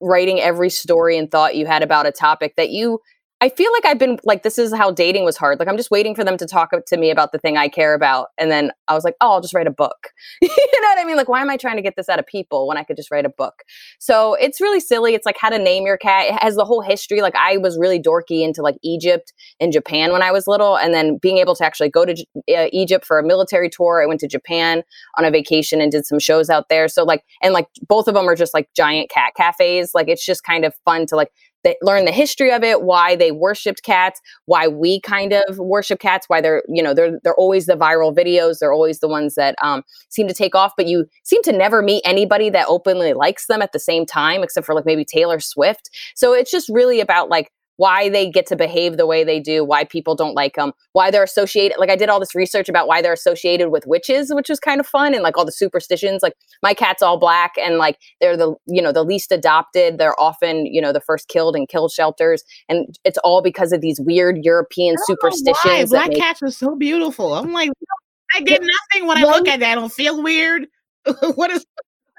writing 0.00 0.40
every 0.40 0.70
story 0.70 1.16
and 1.16 1.30
thought 1.30 1.56
you 1.56 1.66
had 1.66 1.82
about 1.82 2.06
a 2.06 2.12
topic 2.12 2.54
that 2.56 2.70
you 2.70 3.00
I 3.42 3.50
feel 3.50 3.70
like 3.70 3.84
I've 3.84 3.98
been 3.98 4.18
like, 4.24 4.42
this 4.44 4.56
is 4.56 4.72
how 4.72 4.90
dating 4.90 5.24
was 5.24 5.36
hard. 5.36 5.58
Like, 5.58 5.68
I'm 5.68 5.76
just 5.76 5.90
waiting 5.90 6.14
for 6.14 6.24
them 6.24 6.38
to 6.38 6.46
talk 6.46 6.70
to 6.86 6.96
me 6.96 7.10
about 7.10 7.32
the 7.32 7.38
thing 7.38 7.58
I 7.58 7.68
care 7.68 7.92
about. 7.92 8.28
And 8.38 8.50
then 8.50 8.70
I 8.88 8.94
was 8.94 9.04
like, 9.04 9.14
oh, 9.20 9.32
I'll 9.32 9.40
just 9.42 9.52
write 9.52 9.66
a 9.66 9.70
book. 9.70 10.08
you 10.40 10.48
know 10.48 10.88
what 10.88 10.98
I 10.98 11.04
mean? 11.04 11.18
Like, 11.18 11.28
why 11.28 11.42
am 11.42 11.50
I 11.50 11.58
trying 11.58 11.76
to 11.76 11.82
get 11.82 11.96
this 11.96 12.08
out 12.08 12.18
of 12.18 12.26
people 12.26 12.66
when 12.66 12.78
I 12.78 12.82
could 12.82 12.96
just 12.96 13.10
write 13.10 13.26
a 13.26 13.28
book? 13.28 13.62
So 13.98 14.34
it's 14.34 14.58
really 14.58 14.80
silly. 14.80 15.12
It's 15.12 15.26
like 15.26 15.36
how 15.38 15.50
to 15.50 15.58
name 15.58 15.84
your 15.84 15.98
cat. 15.98 16.28
It 16.28 16.42
has 16.42 16.56
the 16.56 16.64
whole 16.64 16.80
history. 16.80 17.20
Like, 17.20 17.34
I 17.36 17.58
was 17.58 17.76
really 17.78 18.00
dorky 18.00 18.42
into 18.42 18.62
like 18.62 18.76
Egypt 18.82 19.34
and 19.60 19.70
Japan 19.70 20.12
when 20.12 20.22
I 20.22 20.32
was 20.32 20.46
little. 20.46 20.78
And 20.78 20.94
then 20.94 21.18
being 21.18 21.36
able 21.36 21.54
to 21.56 21.64
actually 21.64 21.90
go 21.90 22.06
to 22.06 22.12
uh, 22.56 22.68
Egypt 22.72 23.04
for 23.04 23.18
a 23.18 23.22
military 23.22 23.68
tour, 23.68 24.02
I 24.02 24.06
went 24.06 24.20
to 24.20 24.28
Japan 24.28 24.82
on 25.18 25.26
a 25.26 25.30
vacation 25.30 25.82
and 25.82 25.92
did 25.92 26.06
some 26.06 26.18
shows 26.18 26.48
out 26.48 26.70
there. 26.70 26.88
So, 26.88 27.04
like, 27.04 27.22
and 27.42 27.52
like 27.52 27.66
both 27.86 28.08
of 28.08 28.14
them 28.14 28.26
are 28.26 28.34
just 28.36 28.54
like 28.54 28.70
giant 28.74 29.10
cat 29.10 29.34
cafes. 29.36 29.90
Like, 29.92 30.08
it's 30.08 30.24
just 30.24 30.42
kind 30.42 30.64
of 30.64 30.74
fun 30.86 31.04
to 31.08 31.16
like 31.16 31.28
they 31.66 31.76
learn 31.82 32.04
the 32.04 32.12
history 32.12 32.52
of 32.52 32.62
it, 32.62 32.82
why 32.82 33.16
they 33.16 33.32
worshipped 33.32 33.82
cats, 33.82 34.20
why 34.44 34.68
we 34.68 35.00
kind 35.00 35.32
of 35.32 35.58
worship 35.58 35.98
cats, 35.98 36.28
why 36.28 36.40
they're, 36.40 36.62
you 36.68 36.80
know, 36.80 36.94
they're 36.94 37.18
they're 37.24 37.34
always 37.34 37.66
the 37.66 37.74
viral 37.74 38.14
videos, 38.14 38.60
they're 38.60 38.72
always 38.72 39.00
the 39.00 39.08
ones 39.08 39.34
that 39.34 39.56
um, 39.60 39.82
seem 40.08 40.28
to 40.28 40.34
take 40.34 40.54
off, 40.54 40.72
but 40.76 40.86
you 40.86 41.06
seem 41.24 41.42
to 41.42 41.50
never 41.50 41.82
meet 41.82 42.02
anybody 42.04 42.50
that 42.50 42.66
openly 42.68 43.14
likes 43.14 43.46
them 43.46 43.62
at 43.62 43.72
the 43.72 43.80
same 43.80 44.06
time, 44.06 44.44
except 44.44 44.64
for 44.64 44.76
like 44.76 44.86
maybe 44.86 45.04
Taylor 45.04 45.40
Swift. 45.40 45.90
So 46.14 46.32
it's 46.32 46.52
just 46.52 46.68
really 46.68 47.00
about 47.00 47.28
like 47.28 47.50
why 47.76 48.08
they 48.08 48.30
get 48.30 48.46
to 48.46 48.56
behave 48.56 48.96
the 48.96 49.06
way 49.06 49.24
they 49.24 49.40
do, 49.40 49.64
why 49.64 49.84
people 49.84 50.14
don't 50.14 50.34
like 50.34 50.54
them, 50.54 50.72
why 50.92 51.10
they're 51.10 51.22
associated. 51.22 51.78
Like 51.78 51.90
I 51.90 51.96
did 51.96 52.08
all 52.08 52.20
this 52.20 52.34
research 52.34 52.68
about 52.68 52.88
why 52.88 53.02
they're 53.02 53.12
associated 53.12 53.70
with 53.70 53.86
witches, 53.86 54.32
which 54.34 54.48
was 54.48 54.60
kind 54.60 54.80
of 54.80 54.86
fun, 54.86 55.14
and 55.14 55.22
like 55.22 55.36
all 55.36 55.44
the 55.44 55.52
superstitions. 55.52 56.22
Like 56.22 56.34
my 56.62 56.74
cat's 56.74 57.02
all 57.02 57.18
black, 57.18 57.52
and 57.58 57.78
like 57.78 57.98
they're 58.20 58.36
the 58.36 58.54
you 58.66 58.82
know 58.82 58.92
the 58.92 59.04
least 59.04 59.32
adopted. 59.32 59.98
They're 59.98 60.18
often 60.20 60.66
you 60.66 60.80
know 60.80 60.92
the 60.92 61.00
first 61.00 61.28
killed 61.28 61.56
in 61.56 61.66
kill 61.66 61.88
shelters, 61.88 62.42
and 62.68 62.96
it's 63.04 63.18
all 63.18 63.42
because 63.42 63.72
of 63.72 63.80
these 63.80 64.00
weird 64.00 64.38
European 64.42 64.96
superstitions. 65.06 65.90
Black 65.90 66.08
make- 66.08 66.18
cats 66.18 66.42
are 66.42 66.50
so 66.50 66.76
beautiful. 66.76 67.34
I'm 67.34 67.52
like, 67.52 67.70
I 68.34 68.40
did 68.40 68.60
nothing 68.60 69.06
when 69.06 69.18
I 69.18 69.22
look 69.22 69.48
at 69.48 69.60
that. 69.60 69.72
I 69.72 69.74
don't 69.74 69.92
feel 69.92 70.22
weird. 70.22 70.66
what 71.34 71.50
is 71.50 71.64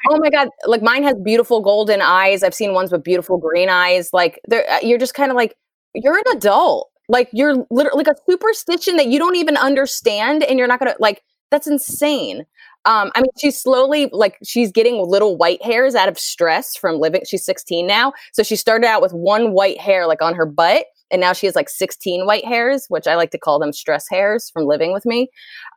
oh 0.09 0.17
my 0.19 0.29
god 0.29 0.49
like 0.65 0.81
mine 0.81 1.03
has 1.03 1.15
beautiful 1.23 1.61
golden 1.61 2.01
eyes 2.01 2.43
i've 2.43 2.53
seen 2.53 2.73
ones 2.73 2.91
with 2.91 3.03
beautiful 3.03 3.37
green 3.37 3.69
eyes 3.69 4.09
like 4.13 4.39
uh, 4.51 4.61
you're 4.81 4.97
just 4.97 5.13
kind 5.13 5.31
of 5.31 5.35
like 5.35 5.55
you're 5.93 6.17
an 6.17 6.23
adult 6.35 6.89
like 7.09 7.29
you're 7.31 7.65
literally 7.69 8.03
like 8.03 8.07
a 8.07 8.19
superstition 8.29 8.97
that 8.97 9.07
you 9.07 9.17
don't 9.19 9.35
even 9.35 9.57
understand 9.57 10.43
and 10.43 10.59
you're 10.59 10.67
not 10.67 10.79
gonna 10.79 10.95
like 10.99 11.21
that's 11.51 11.67
insane 11.67 12.45
um, 12.87 13.11
I 13.15 13.21
mean, 13.21 13.31
she's 13.37 13.61
slowly 13.61 14.09
like 14.13 14.37
she's 14.45 14.71
getting 14.71 15.05
little 15.05 15.35
white 15.35 15.61
hairs 15.61 15.93
out 15.93 16.07
of 16.07 16.17
stress 16.17 16.73
from 16.73 16.99
living. 16.99 17.21
She's 17.27 17.45
16 17.45 17.85
now, 17.85 18.13
so 18.31 18.43
she 18.43 18.55
started 18.55 18.87
out 18.87 19.01
with 19.01 19.11
one 19.11 19.51
white 19.51 19.77
hair 19.77 20.07
like 20.07 20.21
on 20.21 20.33
her 20.35 20.45
butt, 20.45 20.85
and 21.11 21.19
now 21.19 21.33
she 21.33 21.47
has 21.47 21.55
like 21.55 21.69
16 21.69 22.25
white 22.25 22.45
hairs, 22.45 22.85
which 22.87 23.05
I 23.05 23.15
like 23.15 23.31
to 23.31 23.37
call 23.37 23.59
them 23.59 23.73
stress 23.73 24.07
hairs 24.09 24.49
from 24.49 24.65
living 24.65 24.93
with 24.93 25.05
me. 25.05 25.27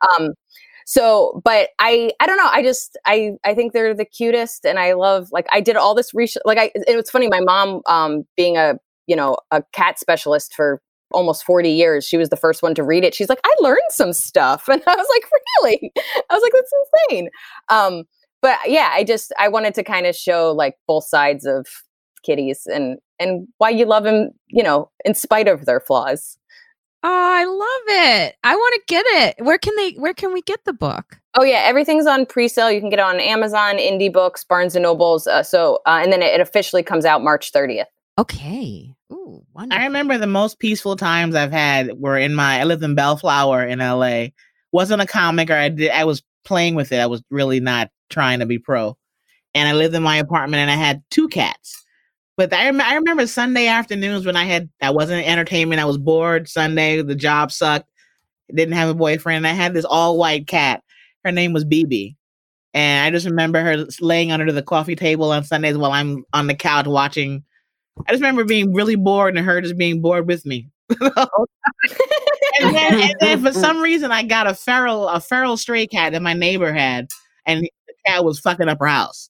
Um, 0.09 0.29
so 0.85 1.41
but 1.43 1.69
i 1.79 2.11
i 2.19 2.25
don't 2.27 2.37
know. 2.37 2.49
I 2.51 2.63
just 2.63 2.97
i 3.05 3.31
i 3.45 3.53
think 3.53 3.73
they're 3.73 3.93
the 3.93 4.05
cutest 4.05 4.65
and 4.65 4.79
i 4.79 4.93
love 4.93 5.29
like 5.31 5.47
i 5.51 5.61
did 5.61 5.75
all 5.75 5.95
this 5.95 6.13
research 6.13 6.43
like 6.45 6.57
i 6.57 6.71
it 6.75 6.95
was 6.95 7.09
funny 7.09 7.27
my 7.27 7.39
mom 7.39 7.81
um 7.87 8.23
being 8.35 8.57
a 8.57 8.75
you 9.07 9.15
know 9.15 9.37
a 9.51 9.63
cat 9.73 9.99
specialist 9.99 10.53
for 10.53 10.81
almost 11.11 11.43
40 11.43 11.69
years 11.69 12.05
she 12.05 12.17
was 12.17 12.29
the 12.29 12.37
first 12.37 12.63
one 12.63 12.73
to 12.75 12.83
read 12.83 13.03
it. 13.03 13.13
She's 13.13 13.29
like 13.29 13.41
i 13.45 13.55
learned 13.59 13.79
some 13.89 14.13
stuff. 14.13 14.67
And 14.69 14.81
i 14.85 14.95
was 14.95 15.07
like 15.09 15.29
really? 15.63 15.91
I 16.29 16.33
was 16.33 16.41
like 16.41 16.53
that's 16.53 16.73
insane. 17.09 17.29
Um 17.69 18.03
but 18.41 18.57
yeah 18.65 18.89
i 18.91 19.03
just 19.03 19.31
i 19.39 19.47
wanted 19.47 19.73
to 19.75 19.83
kind 19.83 20.05
of 20.05 20.15
show 20.15 20.51
like 20.51 20.75
both 20.87 21.05
sides 21.05 21.45
of 21.45 21.67
kitties 22.23 22.67
and 22.71 22.97
and 23.19 23.47
why 23.57 23.69
you 23.69 23.85
love 23.85 24.03
them 24.03 24.29
you 24.47 24.63
know 24.63 24.89
in 25.05 25.13
spite 25.13 25.47
of 25.47 25.65
their 25.65 25.79
flaws 25.79 26.37
Oh, 27.03 27.09
I 27.09 27.45
love 27.45 28.27
it. 28.27 28.35
I 28.43 28.55
want 28.55 28.75
to 28.75 28.81
get 28.87 29.05
it. 29.07 29.43
Where 29.43 29.57
can 29.57 29.75
they 29.75 29.93
where 29.93 30.13
can 30.13 30.31
we 30.33 30.41
get 30.43 30.63
the 30.65 30.73
book? 30.73 31.19
Oh 31.35 31.43
yeah, 31.43 31.63
everything's 31.65 32.05
on 32.05 32.25
pre-sale. 32.25 32.71
You 32.71 32.79
can 32.79 32.89
get 32.89 32.99
it 32.99 33.05
on 33.05 33.19
Amazon, 33.19 33.77
Indie 33.77 34.11
Books, 34.11 34.43
Barnes 34.43 34.75
and 34.75 34.83
Nobles. 34.83 35.25
Uh, 35.25 35.41
so 35.41 35.79
uh, 35.87 35.99
and 36.03 36.13
then 36.13 36.21
it, 36.21 36.33
it, 36.33 36.41
officially 36.41 36.83
comes 36.83 37.05
out 37.05 37.23
March 37.23 37.51
30th. 37.51 37.85
Okay. 38.19 38.93
Ooh, 39.11 39.43
wonderful. 39.53 39.81
I 39.81 39.85
remember 39.85 40.17
the 40.17 40.27
most 40.27 40.59
peaceful 40.59 40.95
times 40.95 41.33
I've 41.33 41.51
had 41.51 41.99
were 41.99 42.17
in 42.17 42.35
my 42.35 42.59
I 42.59 42.65
lived 42.65 42.83
in 42.83 42.93
Bellflower 42.93 43.65
in 43.65 43.79
LA. 43.79 44.27
Wasn't 44.71 45.01
a 45.01 45.07
comic 45.07 45.49
or 45.49 45.55
I 45.55 45.69
did 45.69 45.89
I 45.91 46.05
was 46.05 46.21
playing 46.45 46.75
with 46.75 46.91
it. 46.91 46.99
I 46.99 47.07
was 47.07 47.23
really 47.31 47.59
not 47.59 47.89
trying 48.11 48.39
to 48.39 48.45
be 48.45 48.59
pro. 48.59 48.95
And 49.55 49.67
I 49.67 49.73
lived 49.73 49.95
in 49.95 50.03
my 50.03 50.17
apartment 50.17 50.61
and 50.61 50.71
I 50.71 50.75
had 50.75 51.03
two 51.09 51.27
cats. 51.29 51.83
But 52.41 52.53
I, 52.53 52.69
I 52.69 52.95
remember 52.95 53.27
Sunday 53.27 53.67
afternoons 53.67 54.25
when 54.25 54.35
I 54.35 54.45
had 54.45 54.67
I 54.81 54.89
wasn't 54.89 55.27
entertainment. 55.27 55.79
I 55.79 55.85
was 55.85 55.99
bored. 55.99 56.49
Sunday, 56.49 56.99
the 57.03 57.13
job 57.13 57.51
sucked. 57.51 57.87
Didn't 58.51 58.73
have 58.73 58.89
a 58.89 58.95
boyfriend. 58.95 59.45
I 59.45 59.51
had 59.51 59.75
this 59.75 59.85
all 59.85 60.17
white 60.17 60.47
cat. 60.47 60.81
Her 61.23 61.31
name 61.31 61.53
was 61.53 61.65
BB, 61.65 62.15
and 62.73 63.05
I 63.05 63.11
just 63.11 63.27
remember 63.27 63.61
her 63.61 63.85
laying 63.99 64.31
under 64.31 64.51
the 64.51 64.63
coffee 64.63 64.95
table 64.95 65.31
on 65.31 65.43
Sundays 65.43 65.77
while 65.77 65.91
I'm 65.91 66.25
on 66.33 66.47
the 66.47 66.55
couch 66.55 66.87
watching. 66.87 67.43
I 68.07 68.11
just 68.11 68.21
remember 68.21 68.43
being 68.43 68.73
really 68.73 68.95
bored 68.95 69.37
and 69.37 69.45
her 69.45 69.61
just 69.61 69.77
being 69.77 70.01
bored 70.01 70.25
with 70.25 70.43
me. 70.43 70.67
and, 70.99 71.11
then, 72.59 73.01
and 73.01 73.15
then 73.19 73.43
for 73.43 73.53
some 73.53 73.81
reason 73.81 74.11
I 74.11 74.23
got 74.23 74.47
a 74.47 74.55
feral 74.55 75.09
a 75.09 75.19
feral 75.19 75.57
stray 75.57 75.85
cat 75.85 76.13
that 76.13 76.23
my 76.23 76.33
neighbor 76.33 76.73
had, 76.73 77.07
and 77.45 77.61
the 77.61 77.93
cat 78.07 78.25
was 78.25 78.39
fucking 78.39 78.67
up 78.67 78.79
her 78.79 78.87
house. 78.87 79.29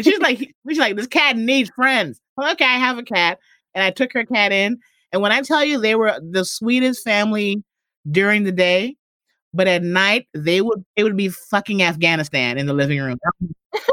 She's 0.00 0.18
like, 0.20 0.54
she's 0.68 0.78
like, 0.78 0.96
this 0.96 1.06
cat 1.06 1.36
needs 1.36 1.70
friends. 1.70 2.20
Well, 2.36 2.52
okay, 2.52 2.64
I 2.64 2.78
have 2.78 2.98
a 2.98 3.02
cat, 3.02 3.38
and 3.74 3.82
I 3.82 3.90
took 3.90 4.12
her 4.12 4.24
cat 4.24 4.52
in. 4.52 4.78
And 5.12 5.22
when 5.22 5.32
I 5.32 5.42
tell 5.42 5.64
you, 5.64 5.80
they 5.80 5.94
were 5.94 6.18
the 6.20 6.44
sweetest 6.44 7.04
family 7.04 7.62
during 8.10 8.44
the 8.44 8.52
day, 8.52 8.96
but 9.54 9.66
at 9.66 9.82
night 9.82 10.28
they 10.34 10.60
would 10.60 10.84
they 10.96 11.02
would 11.02 11.16
be 11.16 11.28
fucking 11.28 11.82
Afghanistan 11.82 12.58
in 12.58 12.66
the 12.66 12.74
living 12.74 13.00
room. 13.00 13.18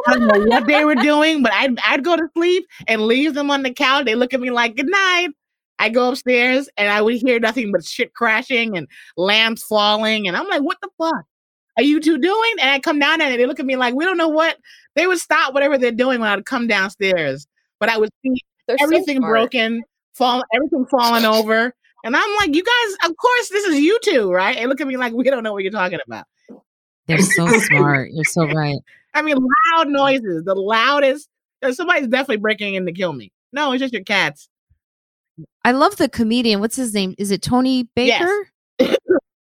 I 0.07 0.13
don't 0.13 0.27
know 0.27 0.45
what 0.45 0.67
they 0.67 0.85
were 0.85 0.95
doing, 0.95 1.43
but 1.43 1.53
I'd 1.53 1.77
I'd 1.85 2.03
go 2.03 2.15
to 2.15 2.27
sleep 2.35 2.65
and 2.87 3.01
leave 3.01 3.33
them 3.33 3.51
on 3.51 3.63
the 3.63 3.73
couch. 3.73 4.05
They 4.05 4.15
look 4.15 4.33
at 4.33 4.41
me 4.41 4.51
like 4.51 4.75
good 4.75 4.89
night. 4.89 5.29
I 5.79 5.89
go 5.89 6.09
upstairs 6.09 6.69
and 6.77 6.89
I 6.89 7.01
would 7.01 7.15
hear 7.15 7.39
nothing 7.39 7.71
but 7.71 7.83
shit 7.83 8.13
crashing 8.13 8.77
and 8.77 8.87
lamps 9.17 9.63
falling, 9.63 10.27
and 10.27 10.37
I'm 10.37 10.47
like, 10.47 10.61
what 10.61 10.77
the 10.81 10.89
fuck? 10.97 11.25
are 11.77 11.83
you 11.83 11.99
two 11.99 12.17
doing? 12.17 12.51
And 12.59 12.69
I 12.69 12.79
come 12.79 12.99
down 12.99 13.21
and 13.21 13.39
they 13.39 13.45
look 13.45 13.59
at 13.59 13.65
me 13.65 13.75
like, 13.75 13.95
we 13.95 14.05
don't 14.05 14.17
know 14.17 14.29
what. 14.29 14.57
They 14.95 15.07
would 15.07 15.19
stop 15.19 15.53
whatever 15.53 15.77
they're 15.77 15.91
doing 15.91 16.19
when 16.19 16.29
I'd 16.29 16.45
come 16.45 16.67
downstairs. 16.67 17.47
But 17.79 17.89
I 17.89 17.97
would 17.97 18.09
see 18.21 18.41
they're 18.67 18.77
everything 18.79 19.21
so 19.21 19.27
broken, 19.27 19.83
fall, 20.13 20.43
everything 20.53 20.85
falling 20.85 21.25
over. 21.25 21.73
And 22.03 22.15
I'm 22.15 22.35
like, 22.37 22.55
you 22.55 22.63
guys, 22.63 23.09
of 23.09 23.15
course, 23.15 23.49
this 23.49 23.65
is 23.65 23.79
you 23.79 23.97
two, 24.03 24.31
right? 24.31 24.57
And 24.57 24.69
look 24.69 24.81
at 24.81 24.87
me 24.87 24.97
like, 24.97 25.13
we 25.13 25.23
don't 25.23 25.43
know 25.43 25.53
what 25.53 25.63
you're 25.63 25.71
talking 25.71 25.99
about. 26.05 26.25
They're 27.07 27.19
so 27.19 27.47
smart. 27.59 28.11
You're 28.11 28.25
so 28.25 28.45
right. 28.45 28.77
I 29.13 29.21
mean, 29.21 29.37
loud 29.37 29.89
noises, 29.89 30.43
the 30.43 30.55
loudest. 30.55 31.29
Uh, 31.61 31.71
somebody's 31.71 32.07
definitely 32.07 32.37
breaking 32.37 32.75
in 32.75 32.85
to 32.85 32.91
kill 32.91 33.13
me. 33.13 33.31
No, 33.53 33.71
it's 33.71 33.81
just 33.81 33.93
your 33.93 34.03
cats. 34.03 34.49
I 35.63 35.71
love 35.71 35.95
the 35.95 36.09
comedian. 36.09 36.59
What's 36.59 36.75
his 36.75 36.93
name? 36.93 37.15
Is 37.17 37.31
it 37.31 37.41
Tony 37.41 37.87
Baker? 37.95 38.25
Yes. 38.25 38.47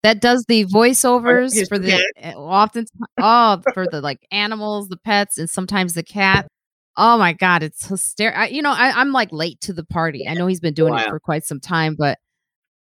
That 0.05 0.21
does 0.21 0.45
the 0.45 0.67
voiceovers 0.67 1.67
for 1.67 1.79
the 1.79 1.95
eh, 2.19 2.35
often 2.37 2.85
oh 3.19 3.63
for 3.73 3.87
the 3.91 4.03
like 4.03 4.21
animals, 4.31 4.89
the 4.89 4.99
pets, 4.99 5.39
and 5.39 5.49
sometimes 5.49 5.95
the 5.95 6.03
cat. 6.03 6.47
Oh 6.95 7.17
my 7.17 7.33
god, 7.33 7.63
it's 7.63 7.87
hysterical. 7.89 8.55
You 8.55 8.61
know, 8.61 8.73
I, 8.73 9.01
am 9.01 9.13
like 9.13 9.33
late 9.33 9.63
to 9.63 9.73
the 9.73 9.83
party. 9.83 10.29
I 10.29 10.35
know 10.35 10.47
he's 10.47 10.61
been 10.61 10.75
doing 10.75 10.93
wow. 10.93 11.01
it 11.01 11.09
for 11.09 11.19
quite 11.19 11.47
some 11.47 11.59
time, 11.59 11.97
but 11.99 12.19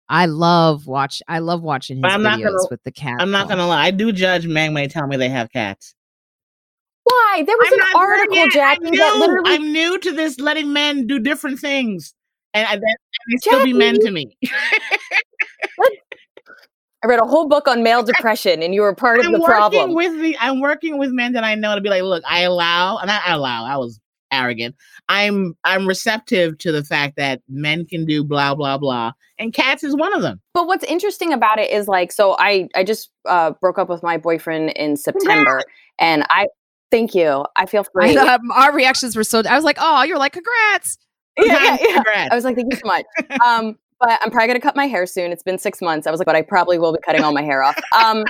I 0.10 0.26
love 0.26 0.86
watch. 0.86 1.22
I 1.30 1.40
love 1.40 1.64
watching 1.64 1.98
his 1.98 2.04
I'm 2.06 2.24
not 2.24 2.40
videos 2.40 2.58
gonna- 2.58 2.68
with 2.70 2.84
the 2.84 2.92
cat. 2.92 3.16
I'm 3.20 3.32
not 3.32 3.48
gonna 3.48 3.68
lie. 3.68 3.86
I 3.86 3.92
do 3.92 4.12
judge 4.12 4.46
men 4.46 4.74
when 4.74 4.84
they 4.84 4.90
tell 4.90 5.08
me 5.08 5.16
they 5.16 5.30
have 5.30 5.50
cats. 5.50 5.96
Why? 7.06 7.44
There 7.48 7.56
was 7.56 7.70
I'm 7.72 7.80
an 7.80 7.88
article. 7.96 8.50
Jackie, 8.50 8.88
I'm 8.88 8.96
that 8.96 9.14
new. 9.14 9.20
literally 9.22 9.52
I'm 9.54 9.72
new 9.72 9.98
to 9.98 10.12
this, 10.12 10.40
letting 10.42 10.74
men 10.74 11.08
do 11.08 11.20
different 11.20 11.60
things, 11.60 12.14
and, 12.54 12.68
and, 12.68 12.84
and 12.84 13.32
they 13.32 13.38
still 13.38 13.64
be 13.64 13.72
men 13.72 13.98
to 14.02 14.12
me. 14.12 14.38
I 17.04 17.08
read 17.08 17.20
a 17.20 17.26
whole 17.26 17.48
book 17.48 17.68
on 17.68 17.84
male 17.84 18.02
depression, 18.02 18.64
and 18.64 18.74
you 18.74 18.82
were 18.82 18.96
part 18.96 19.20
of 19.20 19.26
I'm 19.26 19.34
the 19.34 19.40
working 19.40 19.54
problem. 19.54 19.94
with 19.94 20.20
the. 20.22 20.38
I'm 20.40 20.62
working 20.62 20.98
with 20.98 21.12
men 21.12 21.34
that 21.34 21.44
I 21.44 21.56
know 21.56 21.76
to 21.76 21.82
be 21.82 21.90
like, 21.90 22.04
look, 22.04 22.24
I 22.28 22.42
allow, 22.42 22.98
and 22.98 23.12
I 23.12 23.34
allow. 23.34 23.66
I 23.66 23.78
was 23.78 24.00
arrogant. 24.32 24.76
I'm 25.10 25.56
I'm 25.64 25.88
receptive 25.88 26.58
to 26.60 26.72
the 26.72 26.84
fact 26.84 27.18
that 27.18 27.42
men 27.50 27.86
can 27.86 28.06
do 28.06 28.24
blah 28.24 28.56
blah 28.56 28.78
blah, 28.78 29.12
and 29.38 29.54
cats 29.54 29.84
is 29.84 29.96
one 29.96 30.14
of 30.14 30.22
them. 30.22 30.40
But 30.54 30.68
what's 30.68 30.84
interesting 30.86 31.34
about 31.34 31.60
it 31.60 31.70
is 31.72 31.88
like, 31.88 32.12
so 32.12 32.36
I 32.40 32.70
I 32.76 32.84
just 32.84 33.10
uh, 33.26 33.52
broke 33.62 33.78
up 33.78 33.90
with 33.90 34.02
my 34.02 34.18
boyfriend 34.18 34.72
in 34.72 34.96
September, 34.96 35.62
and 36.00 36.26
I 36.30 36.48
thank 36.90 37.14
you. 37.14 37.46
I 37.56 37.66
feel 37.66 37.82
I 37.82 38.08
free. 38.08 38.16
thought 38.16 38.40
our 38.56 38.74
reactions 38.74 39.16
were 39.16 39.24
so. 39.24 39.44
I 39.48 39.56
was 39.56 39.66
like, 39.66 39.78
oh, 39.80 40.04
you're 40.04 40.18
like, 40.18 40.34
congrats. 40.34 40.98
yeah, 41.38 41.46
yeah, 41.46 41.78
yeah. 41.82 41.94
Congrats. 41.96 42.32
I 42.32 42.36
was 42.36 42.46
like, 42.46 42.56
thank 42.56 42.72
you 42.72 42.80
so 42.80 42.88
much. 42.88 43.06
Um, 43.46 43.78
but 44.04 44.20
I'm 44.22 44.32
probably 44.32 44.48
gonna 44.48 44.60
cut 44.60 44.76
my 44.76 44.86
hair 44.86 45.06
soon. 45.06 45.32
It's 45.32 45.44
been 45.44 45.58
six 45.58 45.82
months. 45.82 46.06
I 46.06 46.12
was 46.12 46.20
like, 46.20 46.26
but 46.26 46.36
I 46.36 46.42
probably 46.42 46.78
will 46.78 46.92
be 46.92 47.00
cutting 47.06 47.24
all 47.24 47.32
my 47.32 47.42
hair 47.42 47.64
off. 47.64 47.76
Um, 47.94 48.26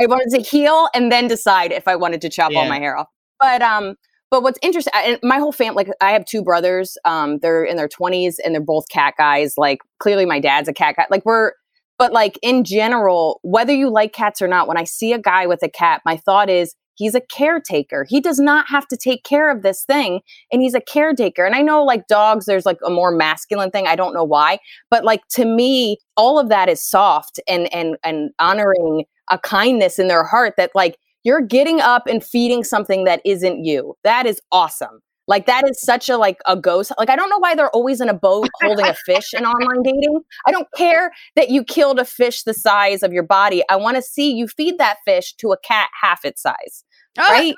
I 0.00 0.06
wanted 0.06 0.28
to 0.36 0.42
heal 0.42 0.88
and 0.94 1.10
then 1.10 1.28
decide 1.28 1.72
if 1.72 1.86
I 1.88 1.96
wanted 1.96 2.20
to 2.22 2.28
chop 2.28 2.52
all 2.54 2.66
my 2.68 2.78
hair 2.78 2.96
off. 2.96 3.06
But 3.40 3.62
um, 3.62 3.94
but 4.30 4.42
what's 4.42 4.58
interesting, 4.60 4.92
and 4.96 5.18
my 5.22 5.38
whole 5.38 5.52
family, 5.52 5.84
like 5.84 5.94
I 6.00 6.12
have 6.12 6.24
two 6.24 6.42
brothers. 6.42 6.98
Um, 7.04 7.38
they're 7.38 7.64
in 7.64 7.76
their 7.76 7.88
20s 7.88 8.34
and 8.44 8.54
they're 8.54 8.60
both 8.60 8.88
cat 8.90 9.14
guys. 9.16 9.54
Like 9.56 9.78
clearly, 9.98 10.26
my 10.26 10.40
dad's 10.40 10.68
a 10.68 10.72
cat 10.72 10.96
guy. 10.96 11.06
Like 11.10 11.24
we're, 11.24 11.52
but 11.98 12.12
like 12.12 12.38
in 12.42 12.64
general, 12.64 13.40
whether 13.42 13.72
you 13.72 13.88
like 13.88 14.12
cats 14.12 14.42
or 14.42 14.48
not, 14.48 14.68
when 14.68 14.76
I 14.76 14.84
see 14.84 15.12
a 15.12 15.18
guy 15.18 15.46
with 15.46 15.62
a 15.62 15.68
cat, 15.68 16.02
my 16.04 16.16
thought 16.16 16.50
is. 16.50 16.74
He's 16.94 17.14
a 17.14 17.20
caretaker. 17.20 18.06
He 18.08 18.20
does 18.20 18.38
not 18.38 18.66
have 18.68 18.86
to 18.88 18.96
take 18.96 19.24
care 19.24 19.50
of 19.50 19.62
this 19.62 19.84
thing 19.84 20.20
and 20.52 20.62
he's 20.62 20.74
a 20.74 20.80
caretaker. 20.80 21.44
And 21.44 21.54
I 21.54 21.62
know 21.62 21.84
like 21.84 22.06
dogs, 22.06 22.46
there's 22.46 22.66
like 22.66 22.78
a 22.84 22.90
more 22.90 23.10
masculine 23.10 23.70
thing. 23.70 23.86
I 23.86 23.96
don't 23.96 24.14
know 24.14 24.24
why, 24.24 24.58
but 24.90 25.04
like 25.04 25.26
to 25.30 25.44
me, 25.44 25.98
all 26.16 26.38
of 26.38 26.48
that 26.48 26.68
is 26.68 26.82
soft 26.82 27.40
and 27.48 27.72
and 27.74 27.96
and 28.04 28.30
honoring 28.38 29.04
a 29.30 29.38
kindness 29.38 29.98
in 29.98 30.08
their 30.08 30.24
heart 30.24 30.54
that 30.56 30.70
like 30.74 30.98
you're 31.24 31.40
getting 31.40 31.80
up 31.80 32.06
and 32.06 32.22
feeding 32.22 32.64
something 32.64 33.04
that 33.04 33.20
isn't 33.24 33.64
you. 33.64 33.94
That 34.04 34.26
is 34.26 34.40
awesome. 34.50 35.00
Like 35.28 35.46
that 35.46 35.68
is 35.68 35.80
such 35.80 36.08
a 36.08 36.16
like 36.16 36.38
a 36.46 36.56
ghost. 36.56 36.92
Like 36.98 37.08
I 37.10 37.16
don't 37.16 37.30
know 37.30 37.38
why 37.38 37.54
they're 37.54 37.70
always 37.70 38.00
in 38.00 38.08
a 38.08 38.14
boat 38.14 38.48
holding 38.60 38.86
a 38.86 38.94
fish 39.06 39.32
in 39.34 39.44
online 39.46 39.82
dating. 39.82 40.20
I 40.46 40.50
don't 40.50 40.66
care 40.76 41.12
that 41.36 41.48
you 41.50 41.62
killed 41.64 41.98
a 42.00 42.04
fish 42.04 42.42
the 42.42 42.54
size 42.54 43.02
of 43.02 43.12
your 43.12 43.22
body. 43.22 43.62
I 43.70 43.76
want 43.76 43.96
to 43.96 44.02
see 44.02 44.32
you 44.32 44.48
feed 44.48 44.78
that 44.78 44.96
fish 45.04 45.34
to 45.34 45.52
a 45.52 45.58
cat 45.58 45.88
half 46.00 46.24
its 46.24 46.42
size. 46.42 46.84
Oh, 47.18 47.30
Right? 47.30 47.54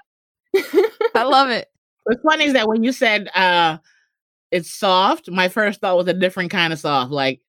I 1.15 1.23
love 1.25 1.49
it. 1.51 1.69
What's 2.05 2.21
funny 2.23 2.45
is 2.45 2.53
that 2.53 2.69
when 2.69 2.85
you 2.85 2.93
said 2.93 3.29
uh 3.35 3.79
it's 4.51 4.71
soft, 4.71 5.31
my 5.31 5.49
first 5.49 5.81
thought 5.81 5.97
was 5.97 6.07
a 6.07 6.13
different 6.13 6.51
kind 6.51 6.73
of 6.73 6.79
soft, 6.79 7.11
like 7.11 7.41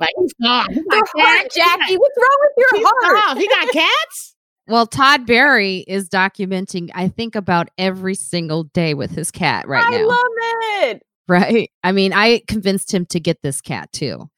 like 0.00 0.10
he's 0.18 0.32
soft. 0.42 0.70
He 0.72 0.76
Your 0.90 1.02
heart. 1.16 1.50
Jackie. 1.54 1.96
What's 1.96 2.16
wrong 2.16 2.38
with 2.40 2.52
your 2.56 2.78
He's 2.78 2.86
heart? 2.88 3.24
soft. 3.28 3.40
He 3.40 3.48
got 3.48 3.68
cats. 3.72 4.33
Well, 4.66 4.86
Todd 4.86 5.26
Barry 5.26 5.84
is 5.86 6.08
documenting, 6.08 6.90
I 6.94 7.08
think, 7.08 7.34
about 7.34 7.68
every 7.76 8.14
single 8.14 8.64
day 8.64 8.94
with 8.94 9.10
his 9.10 9.30
cat 9.30 9.68
right 9.68 9.84
I 9.84 9.98
now. 9.98 10.06
love 10.06 10.26
it. 10.26 11.02
right? 11.28 11.70
I 11.82 11.92
mean, 11.92 12.12
I 12.12 12.40
convinced 12.48 12.92
him 12.92 13.04
to 13.06 13.20
get 13.20 13.42
this 13.42 13.60
cat 13.60 13.92
too, 13.92 14.30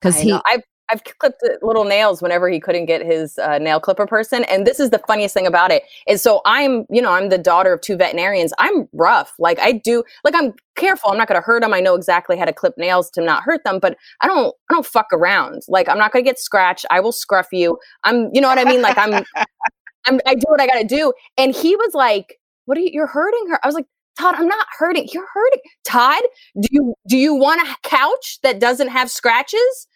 because 0.00 0.18
he. 0.18 0.30
know. 0.30 0.42
I've 0.46 0.62
I've 0.90 1.02
clipped 1.04 1.42
little 1.62 1.84
nails 1.84 2.22
whenever 2.22 2.48
he 2.48 2.60
couldn't 2.60 2.86
get 2.86 3.04
his 3.04 3.38
uh, 3.38 3.58
nail 3.58 3.78
clipper 3.80 4.06
person. 4.06 4.44
And 4.44 4.66
this 4.66 4.80
is 4.80 4.90
the 4.90 4.98
funniest 5.00 5.34
thing 5.34 5.46
about 5.46 5.70
it 5.70 5.82
is 6.06 6.22
so 6.22 6.40
I'm 6.46 6.86
you 6.90 7.02
know 7.02 7.12
I'm 7.12 7.28
the 7.28 7.38
daughter 7.38 7.72
of 7.72 7.80
two 7.80 7.96
veterinarians. 7.96 8.52
I'm 8.58 8.88
rough. 8.92 9.34
Like 9.38 9.58
I 9.58 9.72
do 9.72 10.02
like 10.24 10.34
I'm 10.34 10.54
careful. 10.76 11.10
I'm 11.10 11.18
not 11.18 11.28
going 11.28 11.40
to 11.40 11.44
hurt 11.44 11.62
them. 11.62 11.74
I 11.74 11.80
know 11.80 11.94
exactly 11.94 12.38
how 12.38 12.46
to 12.46 12.52
clip 12.52 12.74
nails 12.78 13.10
to 13.10 13.22
not 13.22 13.42
hurt 13.42 13.64
them. 13.64 13.78
But 13.80 13.96
I 14.20 14.26
don't 14.26 14.54
I 14.70 14.74
don't 14.74 14.86
fuck 14.86 15.06
around. 15.12 15.62
Like 15.68 15.88
I'm 15.88 15.98
not 15.98 16.12
going 16.12 16.24
to 16.24 16.28
get 16.28 16.38
scratched. 16.38 16.86
I 16.90 17.00
will 17.00 17.12
scruff 17.12 17.48
you. 17.52 17.78
I'm 18.04 18.30
you 18.32 18.40
know 18.40 18.48
what 18.48 18.58
I 18.58 18.64
mean. 18.64 18.82
Like 18.82 18.96
I'm 18.98 19.24
I'm 20.06 20.20
I 20.26 20.34
do 20.34 20.44
what 20.46 20.60
I 20.60 20.66
got 20.66 20.78
to 20.78 20.86
do. 20.86 21.12
And 21.36 21.54
he 21.54 21.76
was 21.76 21.92
like, 21.94 22.38
"What 22.64 22.78
are 22.78 22.80
you? 22.80 22.90
You're 22.92 23.06
hurting 23.06 23.46
her." 23.50 23.60
I 23.62 23.66
was 23.68 23.74
like. 23.74 23.86
Todd, 24.18 24.34
I'm 24.36 24.48
not 24.48 24.66
hurting. 24.76 25.08
You're 25.12 25.28
hurting. 25.32 25.60
Todd, 25.84 26.20
do 26.60 26.68
you 26.72 26.94
do 27.06 27.16
you 27.16 27.34
want 27.34 27.62
a 27.62 27.76
couch 27.84 28.40
that 28.42 28.58
doesn't 28.58 28.88
have 28.88 29.12
scratches? 29.12 29.86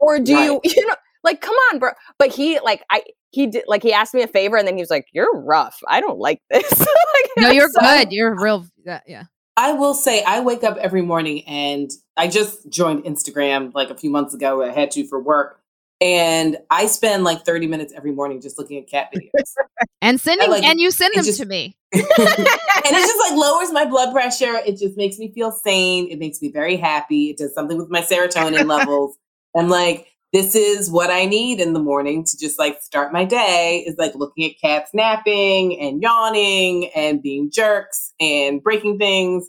Or 0.00 0.18
do 0.18 0.32
you 0.36 0.60
you 0.64 0.86
know 0.86 0.94
like 1.24 1.40
come 1.40 1.54
on 1.72 1.78
bro 1.78 1.90
but 2.18 2.28
he 2.32 2.58
like 2.60 2.82
i 2.90 3.02
he 3.30 3.46
did 3.46 3.64
like 3.66 3.82
he 3.82 3.92
asked 3.92 4.14
me 4.14 4.22
a 4.22 4.28
favor 4.28 4.56
and 4.56 4.66
then 4.66 4.76
he 4.76 4.82
was 4.82 4.90
like 4.90 5.06
you're 5.12 5.34
rough 5.40 5.78
i 5.88 6.00
don't 6.00 6.18
like 6.18 6.40
this 6.50 6.70
Like, 6.80 7.30
no, 7.38 7.50
you're 7.50 7.68
so- 7.68 7.80
good. 7.80 8.12
You're 8.12 8.34
real. 8.40 8.66
Yeah. 8.84 9.00
yeah. 9.06 9.24
I 9.58 9.72
will 9.72 9.94
say 9.94 10.22
I 10.22 10.40
wake 10.40 10.64
up 10.64 10.76
every 10.78 11.02
morning 11.02 11.42
and 11.46 11.90
I 12.16 12.28
just 12.28 12.68
joined 12.70 13.04
Instagram 13.04 13.74
like 13.74 13.90
a 13.90 13.94
few 13.94 14.10
months 14.10 14.32
ago. 14.34 14.62
I 14.62 14.70
had 14.70 14.90
to 14.92 15.06
for 15.06 15.20
work. 15.20 15.60
And 16.00 16.58
I 16.70 16.86
spend 16.86 17.24
like 17.24 17.44
30 17.46 17.66
minutes 17.68 17.92
every 17.96 18.12
morning 18.12 18.40
just 18.42 18.58
looking 18.58 18.78
at 18.78 18.86
cat 18.88 19.10
videos. 19.14 19.54
And 20.02 20.20
sending, 20.20 20.50
like- 20.50 20.62
and 20.64 20.78
you 20.78 20.90
send 20.90 21.14
them 21.14 21.24
just- 21.24 21.40
to 21.40 21.46
me. 21.46 21.76
and 21.92 22.02
it 22.04 22.90
just 22.92 23.20
like 23.30 23.32
lowers 23.38 23.72
my 23.72 23.84
blood 23.86 24.12
pressure. 24.12 24.56
It 24.66 24.78
just 24.78 24.96
makes 24.96 25.18
me 25.18 25.32
feel 25.32 25.50
sane. 25.52 26.08
It 26.10 26.18
makes 26.18 26.40
me 26.42 26.50
very 26.50 26.76
happy. 26.76 27.30
It 27.30 27.38
does 27.38 27.54
something 27.54 27.76
with 27.78 27.88
my 27.90 28.02
serotonin 28.02 28.66
levels. 28.66 29.16
I'm 29.56 29.68
like, 29.68 30.08
this 30.32 30.54
is 30.54 30.90
what 30.90 31.10
I 31.10 31.24
need 31.24 31.60
in 31.60 31.72
the 31.72 31.80
morning 31.80 32.24
to 32.24 32.38
just 32.38 32.58
like 32.58 32.82
start 32.82 33.12
my 33.12 33.24
day 33.24 33.84
is 33.86 33.96
like 33.96 34.14
looking 34.14 34.44
at 34.44 34.60
cats 34.60 34.90
napping 34.92 35.78
and 35.80 36.02
yawning 36.02 36.90
and 36.94 37.22
being 37.22 37.50
jerks 37.50 38.12
and 38.20 38.62
breaking 38.62 38.98
things. 38.98 39.48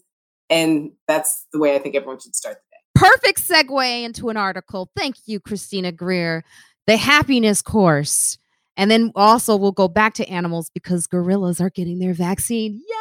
And 0.49 0.91
that's 1.07 1.45
the 1.51 1.59
way 1.59 1.75
I 1.75 1.79
think 1.79 1.95
everyone 1.95 2.19
should 2.19 2.35
start 2.35 2.55
the 2.55 2.75
day. 2.75 3.09
Perfect 3.09 3.45
segue 3.45 4.03
into 4.03 4.29
an 4.29 4.37
article. 4.37 4.89
Thank 4.95 5.15
you, 5.25 5.39
Christina 5.39 5.91
Greer. 5.91 6.43
The 6.85 6.95
happiness 6.95 7.61
course. 7.61 8.37
And 8.77 8.89
then 8.89 9.11
also 9.15 9.55
we'll 9.57 9.71
go 9.71 9.87
back 9.87 10.13
to 10.15 10.29
animals 10.29 10.69
because 10.73 11.07
gorillas 11.07 11.59
are 11.59 11.71
getting 11.71 11.99
their 11.99 12.13
vaccine. 12.13 12.81
Yes. 12.87 12.96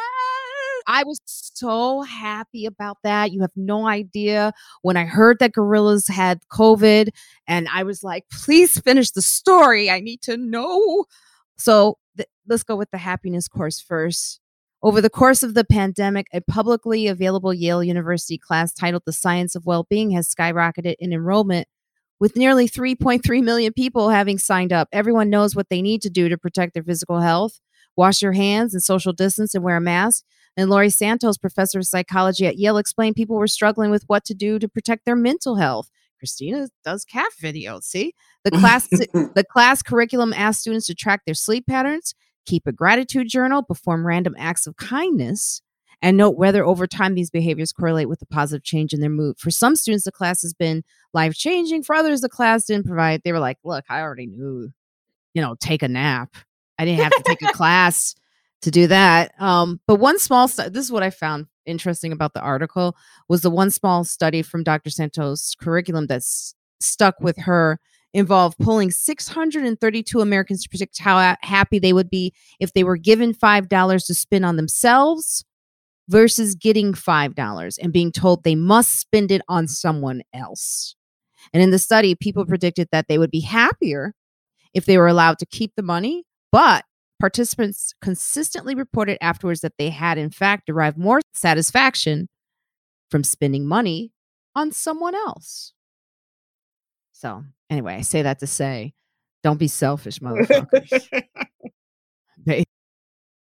I 0.87 1.03
was 1.03 1.19
so 1.25 2.01
happy 2.01 2.65
about 2.65 2.97
that. 3.03 3.31
You 3.31 3.41
have 3.41 3.51
no 3.55 3.87
idea 3.87 4.53
when 4.81 4.95
I 4.95 5.05
heard 5.05 5.37
that 5.39 5.51
gorillas 5.51 6.07
had 6.07 6.39
COVID 6.51 7.09
and 7.45 7.67
I 7.73 7.83
was 7.83 8.03
like, 8.03 8.23
please 8.31 8.79
finish 8.79 9.11
the 9.11 9.21
story. 9.21 9.89
I 9.89 9.99
need 9.99 10.21
to 10.23 10.37
know. 10.37 11.05
So 11.57 11.97
th- 12.15 12.29
let's 12.47 12.63
go 12.63 12.77
with 12.77 12.89
the 12.91 12.97
happiness 12.97 13.47
course 13.49 13.81
first. 13.81 14.39
Over 14.81 15.01
the 15.01 15.09
course 15.09 15.43
of 15.43 15.55
the 15.55 15.65
pandemic, 15.65 16.27
a 16.33 16.39
publicly 16.39 17.07
available 17.07 17.53
Yale 17.53 17.83
University 17.83 18.37
class 18.37 18.73
titled 18.73 19.03
The 19.05 19.11
Science 19.11 19.55
of 19.55 19.65
Well-Being 19.65 20.11
has 20.11 20.33
skyrocketed 20.33 20.95
in 20.99 21.11
enrollment 21.11 21.67
with 22.19 22.35
nearly 22.35 22.69
3.3 22.69 23.43
million 23.43 23.73
people 23.73 24.09
having 24.09 24.37
signed 24.37 24.71
up. 24.71 24.87
Everyone 24.91 25.29
knows 25.29 25.55
what 25.55 25.67
they 25.69 25.81
need 25.81 26.01
to 26.03 26.09
do 26.09 26.29
to 26.29 26.37
protect 26.37 26.73
their 26.73 26.83
physical 26.83 27.19
health. 27.19 27.59
Wash 27.97 28.21
your 28.21 28.33
hands 28.33 28.73
and 28.73 28.83
social 28.83 29.11
distance 29.11 29.55
and 29.55 29.63
wear 29.63 29.77
a 29.77 29.81
mask. 29.81 30.23
And 30.55 30.69
Laurie 30.69 30.89
Santos, 30.89 31.37
professor 31.37 31.79
of 31.79 31.85
psychology 31.85 32.47
at 32.47 32.57
Yale, 32.57 32.77
explained 32.77 33.15
people 33.15 33.35
were 33.35 33.47
struggling 33.47 33.91
with 33.91 34.03
what 34.07 34.23
to 34.25 34.33
do 34.33 34.59
to 34.59 34.69
protect 34.69 35.05
their 35.05 35.15
mental 35.15 35.55
health. 35.55 35.89
Christina 36.19 36.69
does 36.83 37.05
cat 37.05 37.31
videos. 37.41 37.83
See, 37.83 38.13
the 38.43 38.51
class 38.51 38.87
the 38.89 39.45
class 39.47 39.83
curriculum 39.83 40.33
asks 40.33 40.61
students 40.61 40.87
to 40.87 40.95
track 40.95 41.21
their 41.25 41.35
sleep 41.35 41.67
patterns, 41.67 42.15
keep 42.45 42.65
a 42.65 42.71
gratitude 42.71 43.27
journal, 43.29 43.61
perform 43.63 44.05
random 44.05 44.35
acts 44.37 44.65
of 44.65 44.77
kindness, 44.77 45.61
and 46.01 46.17
note 46.17 46.37
whether 46.37 46.65
over 46.65 46.87
time 46.87 47.15
these 47.15 47.29
behaviors 47.29 47.71
correlate 47.71 48.09
with 48.09 48.21
a 48.21 48.25
positive 48.25 48.63
change 48.63 48.93
in 48.93 48.99
their 48.99 49.09
mood. 49.09 49.37
For 49.37 49.51
some 49.51 49.75
students, 49.75 50.05
the 50.05 50.11
class 50.11 50.41
has 50.41 50.53
been 50.53 50.83
life 51.13 51.35
changing. 51.35 51.83
For 51.83 51.95
others, 51.95 52.21
the 52.21 52.29
class 52.29 52.65
didn't 52.65 52.87
provide. 52.87 53.21
They 53.23 53.31
were 53.31 53.39
like, 53.39 53.57
"Look, 53.63 53.85
I 53.89 54.01
already 54.01 54.27
knew, 54.27 54.71
you 55.33 55.41
know, 55.41 55.55
take 55.59 55.83
a 55.83 55.87
nap. 55.87 56.35
I 56.79 56.85
didn't 56.85 57.03
have 57.03 57.13
to 57.13 57.23
take 57.23 57.41
a 57.41 57.51
class 57.53 58.15
to 58.61 58.71
do 58.71 58.87
that." 58.87 59.33
Um, 59.39 59.79
but 59.87 59.95
one 59.95 60.19
small 60.19 60.47
stu- 60.47 60.69
this 60.69 60.85
is 60.85 60.91
what 60.91 61.03
I 61.03 61.09
found 61.09 61.47
interesting 61.65 62.11
about 62.11 62.33
the 62.33 62.41
article 62.41 62.95
was 63.27 63.41
the 63.41 63.51
one 63.51 63.69
small 63.71 64.03
study 64.03 64.41
from 64.41 64.63
Dr. 64.63 64.89
Santos' 64.89 65.55
curriculum 65.59 66.07
that's 66.07 66.55
stuck 66.79 67.19
with 67.19 67.37
her 67.39 67.79
involved 68.13 68.57
pulling 68.59 68.89
632 68.89 70.21
Americans 70.21 70.63
to 70.63 70.69
predict 70.69 70.99
how 70.99 71.17
ha- 71.17 71.37
happy 71.41 71.77
they 71.77 71.93
would 71.93 72.09
be 72.09 72.33
if 72.59 72.73
they 72.73 72.83
were 72.83 72.97
given 72.97 73.33
$5 73.33 74.05
to 74.07 74.13
spend 74.13 74.45
on 74.45 74.55
themselves 74.55 75.43
versus 76.07 76.55
getting 76.55 76.93
$5 76.93 77.77
and 77.81 77.93
being 77.93 78.11
told 78.11 78.43
they 78.43 78.55
must 78.55 78.99
spend 78.99 79.31
it 79.31 79.41
on 79.49 79.67
someone 79.67 80.21
else. 80.33 80.95
And 81.53 81.61
in 81.61 81.71
the 81.71 81.79
study, 81.79 82.15
people 82.15 82.45
predicted 82.45 82.87
that 82.91 83.07
they 83.07 83.17
would 83.17 83.31
be 83.31 83.41
happier 83.41 84.13
if 84.73 84.85
they 84.85 84.97
were 84.97 85.07
allowed 85.07 85.39
to 85.39 85.45
keep 85.45 85.73
the 85.75 85.83
money, 85.83 86.23
but 86.57 86.85
participants 87.19 87.93
consistently 88.01 88.73
reported 88.73 89.19
afterwards 89.21 89.61
that 89.61 89.73
they 89.77 89.91
had, 89.91 90.17
in 90.17 90.31
fact, 90.31 90.65
derived 90.65 90.97
more 90.97 91.21
satisfaction 91.31 92.27
from 93.11 93.23
spending 93.23 93.67
money 93.67 94.11
on 94.55 94.71
someone 94.71 95.13
else. 95.13 95.73
So 97.11 97.43
anyway, 97.69 97.97
I 97.97 98.01
say 98.01 98.23
that 98.23 98.39
to 98.39 98.47
say, 98.47 98.95
don't 99.43 99.59
be 99.59 99.67
selfish, 99.67 100.17
motherfuckers. 100.17 101.27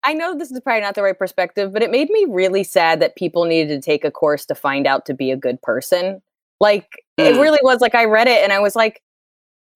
I 0.05 0.13
know 0.13 0.37
this 0.37 0.51
is 0.51 0.61
probably 0.61 0.83
not 0.83 0.95
the 0.95 1.03
right 1.03 1.19
perspective, 1.19 1.73
but 1.73 1.83
it 1.83 1.91
made 1.91 2.11
me 2.11 2.27
really 2.29 2.65
sad 2.65 3.01
that 3.01 3.17
people 3.17 3.47
needed 3.47 3.69
to 3.69 3.81
take 3.81 4.05
a 4.05 4.11
course 4.11 4.45
to 4.45 4.55
find 4.55 4.87
out 4.87 5.07
to 5.07 5.15
be 5.15 5.31
a 5.31 5.39
good 5.39 5.63
person. 5.63 6.21
Like 6.61 7.03
mm. 7.19 7.25
it 7.25 7.41
really 7.41 7.61
was 7.63 7.81
like 7.81 7.95
I 7.95 8.05
read 8.05 8.29
it 8.29 8.45
and 8.45 8.53
I 8.53 8.59
was 8.59 8.77
like, 8.77 9.01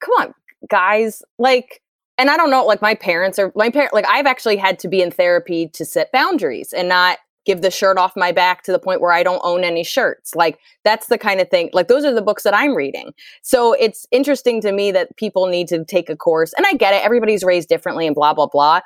come 0.01 0.13
on, 0.21 0.35
guys. 0.69 1.23
Like, 1.39 1.81
and 2.19 2.31
I 2.31 2.37
don't 2.37 2.51
know, 2.51 2.65
like 2.65 2.83
my 2.83 2.95
parents 2.95 3.39
are 3.39 3.53
my 3.55 3.71
parent 3.71 3.93
like 3.93 4.07
I've 4.09 4.27
actually 4.27 4.57
had 4.57 4.79
to 4.81 4.89
be 4.89 5.03
in 5.03 5.11
therapy 5.11 5.69
to 5.75 5.85
set 5.85 6.13
boundaries 6.13 6.73
and 6.73 6.89
not 6.89 7.19
give 7.45 7.61
the 7.61 7.71
shirt 7.71 7.99
off 7.99 8.17
my 8.17 8.33
back 8.33 8.63
to 8.63 8.73
the 8.73 8.79
point 8.79 9.01
where 9.01 9.13
I 9.13 9.23
don't 9.23 9.41
own 9.45 9.65
any 9.65 9.85
shirts. 9.85 10.35
Like 10.35 10.59
that's 10.83 11.09
the 11.09 11.19
kind 11.19 11.41
of 11.41 11.51
thing. 11.51 11.71
Like 11.73 11.89
those 11.89 12.05
are 12.05 12.15
the 12.15 12.23
books 12.23 12.43
that 12.45 12.55
I'm 12.55 12.75
reading. 12.75 13.13
So 13.43 13.75
it's 13.75 14.07
interesting 14.11 14.61
to 14.63 14.73
me 14.73 14.93
that 14.93 15.15
people 15.17 15.47
need 15.47 15.69
to 15.69 15.85
take 15.85 16.09
a 16.09 16.17
course. 16.17 16.53
And 16.57 16.67
I 16.67 16.73
get 16.73 16.95
it. 16.95 17.05
Everybody's 17.05 17.45
raised 17.45 17.69
differently 17.69 18.07
and 18.07 18.15
blah 18.15 18.35
blah 18.35 18.47
blah. 18.47 18.81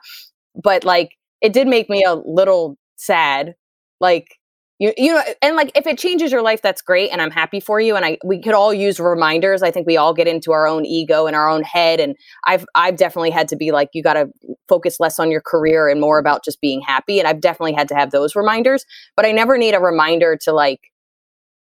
But 0.61 0.85
like 0.85 1.17
it 1.41 1.53
did 1.53 1.69
make 1.69 1.89
me 1.89 2.05
a 2.05 2.15
little 2.15 2.77
sad. 2.97 3.55
Like 4.01 4.39
you 4.79 4.93
you 4.97 5.13
know 5.13 5.23
and 5.43 5.57
like 5.57 5.71
if 5.75 5.87
it 5.87 5.99
changes 5.99 6.33
your 6.33 6.43
life 6.43 6.63
that's 6.63 6.83
great 6.83 7.11
and 7.11 7.21
i'm 7.21 7.31
happy 7.31 7.61
for 7.61 7.81
you 7.81 7.97
and 7.97 8.05
i 8.05 8.17
we 8.25 8.41
could 8.41 8.55
all 8.55 8.73
use 8.73 8.99
reminders 8.99 9.63
i 9.63 9.71
think 9.71 9.87
we 9.87 9.97
all 9.97 10.15
get 10.15 10.27
into 10.27 10.53
our 10.53 10.67
own 10.67 10.85
ego 10.87 11.27
and 11.27 11.37
our 11.37 11.49
own 11.49 11.63
head 11.63 12.01
and 12.01 12.17
i've 12.47 12.65
i've 12.75 12.97
definitely 12.97 13.31
had 13.31 13.49
to 13.49 13.57
be 13.57 13.71
like 13.71 13.89
you 13.93 14.03
got 14.03 14.15
to 14.15 14.29
focus 14.69 14.99
less 15.01 15.19
on 15.19 15.31
your 15.31 15.41
career 15.41 15.89
and 15.89 16.01
more 16.01 16.19
about 16.19 16.45
just 16.45 16.61
being 16.61 16.81
happy 16.81 17.19
and 17.19 17.29
i've 17.29 17.41
definitely 17.41 17.75
had 17.75 17.89
to 17.89 17.95
have 17.95 18.11
those 18.11 18.35
reminders 18.35 18.85
but 19.17 19.27
i 19.27 19.33
never 19.33 19.59
need 19.59 19.75
a 19.75 19.81
reminder 19.81 20.37
to 20.41 20.53
like 20.53 20.93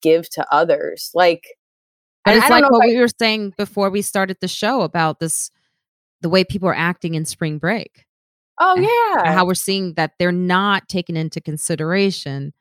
give 0.02 0.28
to 0.28 0.44
others 0.52 1.10
like 1.14 1.46
and 2.24 2.38
it's 2.38 2.50
like 2.50 2.68
what 2.70 2.84
I, 2.84 2.88
we 2.88 2.98
were 2.98 3.08
saying 3.18 3.54
before 3.56 3.90
we 3.90 4.02
started 4.02 4.38
the 4.40 4.48
show 4.48 4.82
about 4.82 5.20
this 5.20 5.50
the 6.20 6.28
way 6.28 6.44
people 6.44 6.68
are 6.68 6.74
acting 6.74 7.14
in 7.14 7.24
spring 7.24 7.58
break 7.58 8.06
Oh 8.60 8.76
yeah. 8.76 9.32
How 9.32 9.46
we're 9.46 9.54
seeing 9.54 9.94
that 9.94 10.12
they're 10.18 10.30
not 10.30 10.88
taken 10.88 11.16
into 11.16 11.40
consideration 11.40 12.52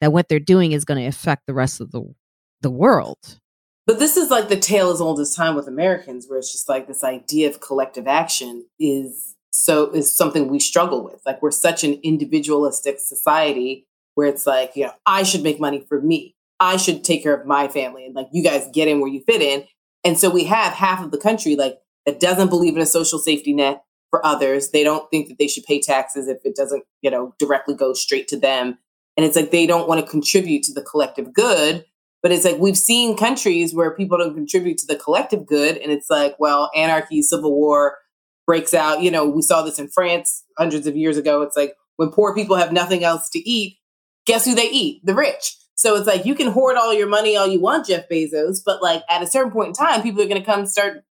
that 0.00 0.12
what 0.12 0.28
they're 0.28 0.38
doing 0.38 0.72
is 0.72 0.84
going 0.84 1.00
to 1.00 1.06
affect 1.06 1.46
the 1.46 1.54
rest 1.54 1.80
of 1.80 1.92
the 1.92 2.14
the 2.62 2.70
world. 2.70 3.38
But 3.86 3.98
this 3.98 4.16
is 4.16 4.30
like 4.30 4.48
the 4.48 4.56
tale 4.56 4.90
as 4.90 5.00
old 5.00 5.20
as 5.20 5.34
time 5.34 5.54
with 5.54 5.68
Americans, 5.68 6.26
where 6.26 6.38
it's 6.38 6.50
just 6.50 6.68
like 6.68 6.88
this 6.88 7.04
idea 7.04 7.48
of 7.48 7.60
collective 7.60 8.08
action 8.08 8.66
is 8.80 9.34
so 9.52 9.90
is 9.90 10.12
something 10.12 10.48
we 10.48 10.58
struggle 10.58 11.04
with. 11.04 11.20
Like 11.24 11.40
we're 11.40 11.50
such 11.50 11.84
an 11.84 11.94
individualistic 12.02 12.98
society 12.98 13.86
where 14.14 14.26
it's 14.26 14.46
like, 14.46 14.72
you 14.74 14.84
know, 14.84 14.92
I 15.04 15.22
should 15.22 15.42
make 15.42 15.60
money 15.60 15.84
for 15.88 16.00
me. 16.00 16.34
I 16.58 16.78
should 16.78 17.04
take 17.04 17.22
care 17.22 17.34
of 17.34 17.46
my 17.46 17.68
family. 17.68 18.04
And 18.06 18.14
like 18.14 18.28
you 18.32 18.42
guys 18.42 18.68
get 18.72 18.88
in 18.88 19.00
where 19.00 19.10
you 19.10 19.20
fit 19.20 19.42
in. 19.42 19.64
And 20.04 20.18
so 20.18 20.30
we 20.30 20.44
have 20.44 20.72
half 20.72 21.04
of 21.04 21.10
the 21.10 21.18
country 21.18 21.54
like 21.54 21.78
that 22.06 22.20
doesn't 22.20 22.48
believe 22.48 22.74
in 22.74 22.82
a 22.82 22.86
social 22.86 23.18
safety 23.18 23.52
net 23.52 23.82
for 24.10 24.24
others. 24.24 24.70
They 24.70 24.84
don't 24.84 25.10
think 25.10 25.28
that 25.28 25.38
they 25.38 25.48
should 25.48 25.64
pay 25.64 25.80
taxes 25.80 26.28
if 26.28 26.38
it 26.44 26.56
doesn't, 26.56 26.84
you 27.02 27.10
know, 27.10 27.34
directly 27.38 27.74
go 27.74 27.92
straight 27.92 28.28
to 28.28 28.38
them. 28.38 28.78
And 29.16 29.24
it's 29.24 29.36
like 29.36 29.50
they 29.50 29.66
don't 29.66 29.88
want 29.88 30.04
to 30.04 30.10
contribute 30.10 30.62
to 30.64 30.72
the 30.72 30.82
collective 30.82 31.32
good. 31.32 31.84
But 32.22 32.32
it's 32.32 32.44
like 32.44 32.58
we've 32.58 32.76
seen 32.76 33.16
countries 33.16 33.74
where 33.74 33.94
people 33.94 34.18
don't 34.18 34.34
contribute 34.34 34.78
to 34.78 34.86
the 34.86 34.96
collective 34.96 35.46
good. 35.46 35.76
And 35.78 35.92
it's 35.92 36.10
like, 36.10 36.34
well, 36.38 36.70
anarchy, 36.74 37.22
civil 37.22 37.54
war 37.54 37.98
breaks 38.46 38.74
out. 38.74 39.02
You 39.02 39.10
know, 39.10 39.28
we 39.28 39.42
saw 39.42 39.62
this 39.62 39.78
in 39.78 39.88
France 39.88 40.44
hundreds 40.58 40.86
of 40.86 40.96
years 40.96 41.16
ago. 41.16 41.42
It's 41.42 41.56
like 41.56 41.74
when 41.96 42.10
poor 42.10 42.34
people 42.34 42.56
have 42.56 42.72
nothing 42.72 43.04
else 43.04 43.28
to 43.30 43.38
eat, 43.38 43.78
guess 44.26 44.44
who 44.44 44.54
they 44.54 44.68
eat? 44.70 45.04
The 45.04 45.14
rich. 45.14 45.56
So 45.76 45.94
it's 45.96 46.06
like 46.06 46.24
you 46.24 46.34
can 46.34 46.50
hoard 46.50 46.76
all 46.76 46.94
your 46.94 47.06
money 47.06 47.36
all 47.36 47.46
you 47.46 47.60
want, 47.60 47.86
Jeff 47.86 48.08
Bezos, 48.08 48.60
but 48.64 48.82
like 48.82 49.02
at 49.10 49.22
a 49.22 49.26
certain 49.26 49.52
point 49.52 49.68
in 49.68 49.74
time, 49.74 50.02
people 50.02 50.22
are 50.22 50.28
going 50.28 50.40
to 50.40 50.46
come 50.46 50.66
start 50.66 51.04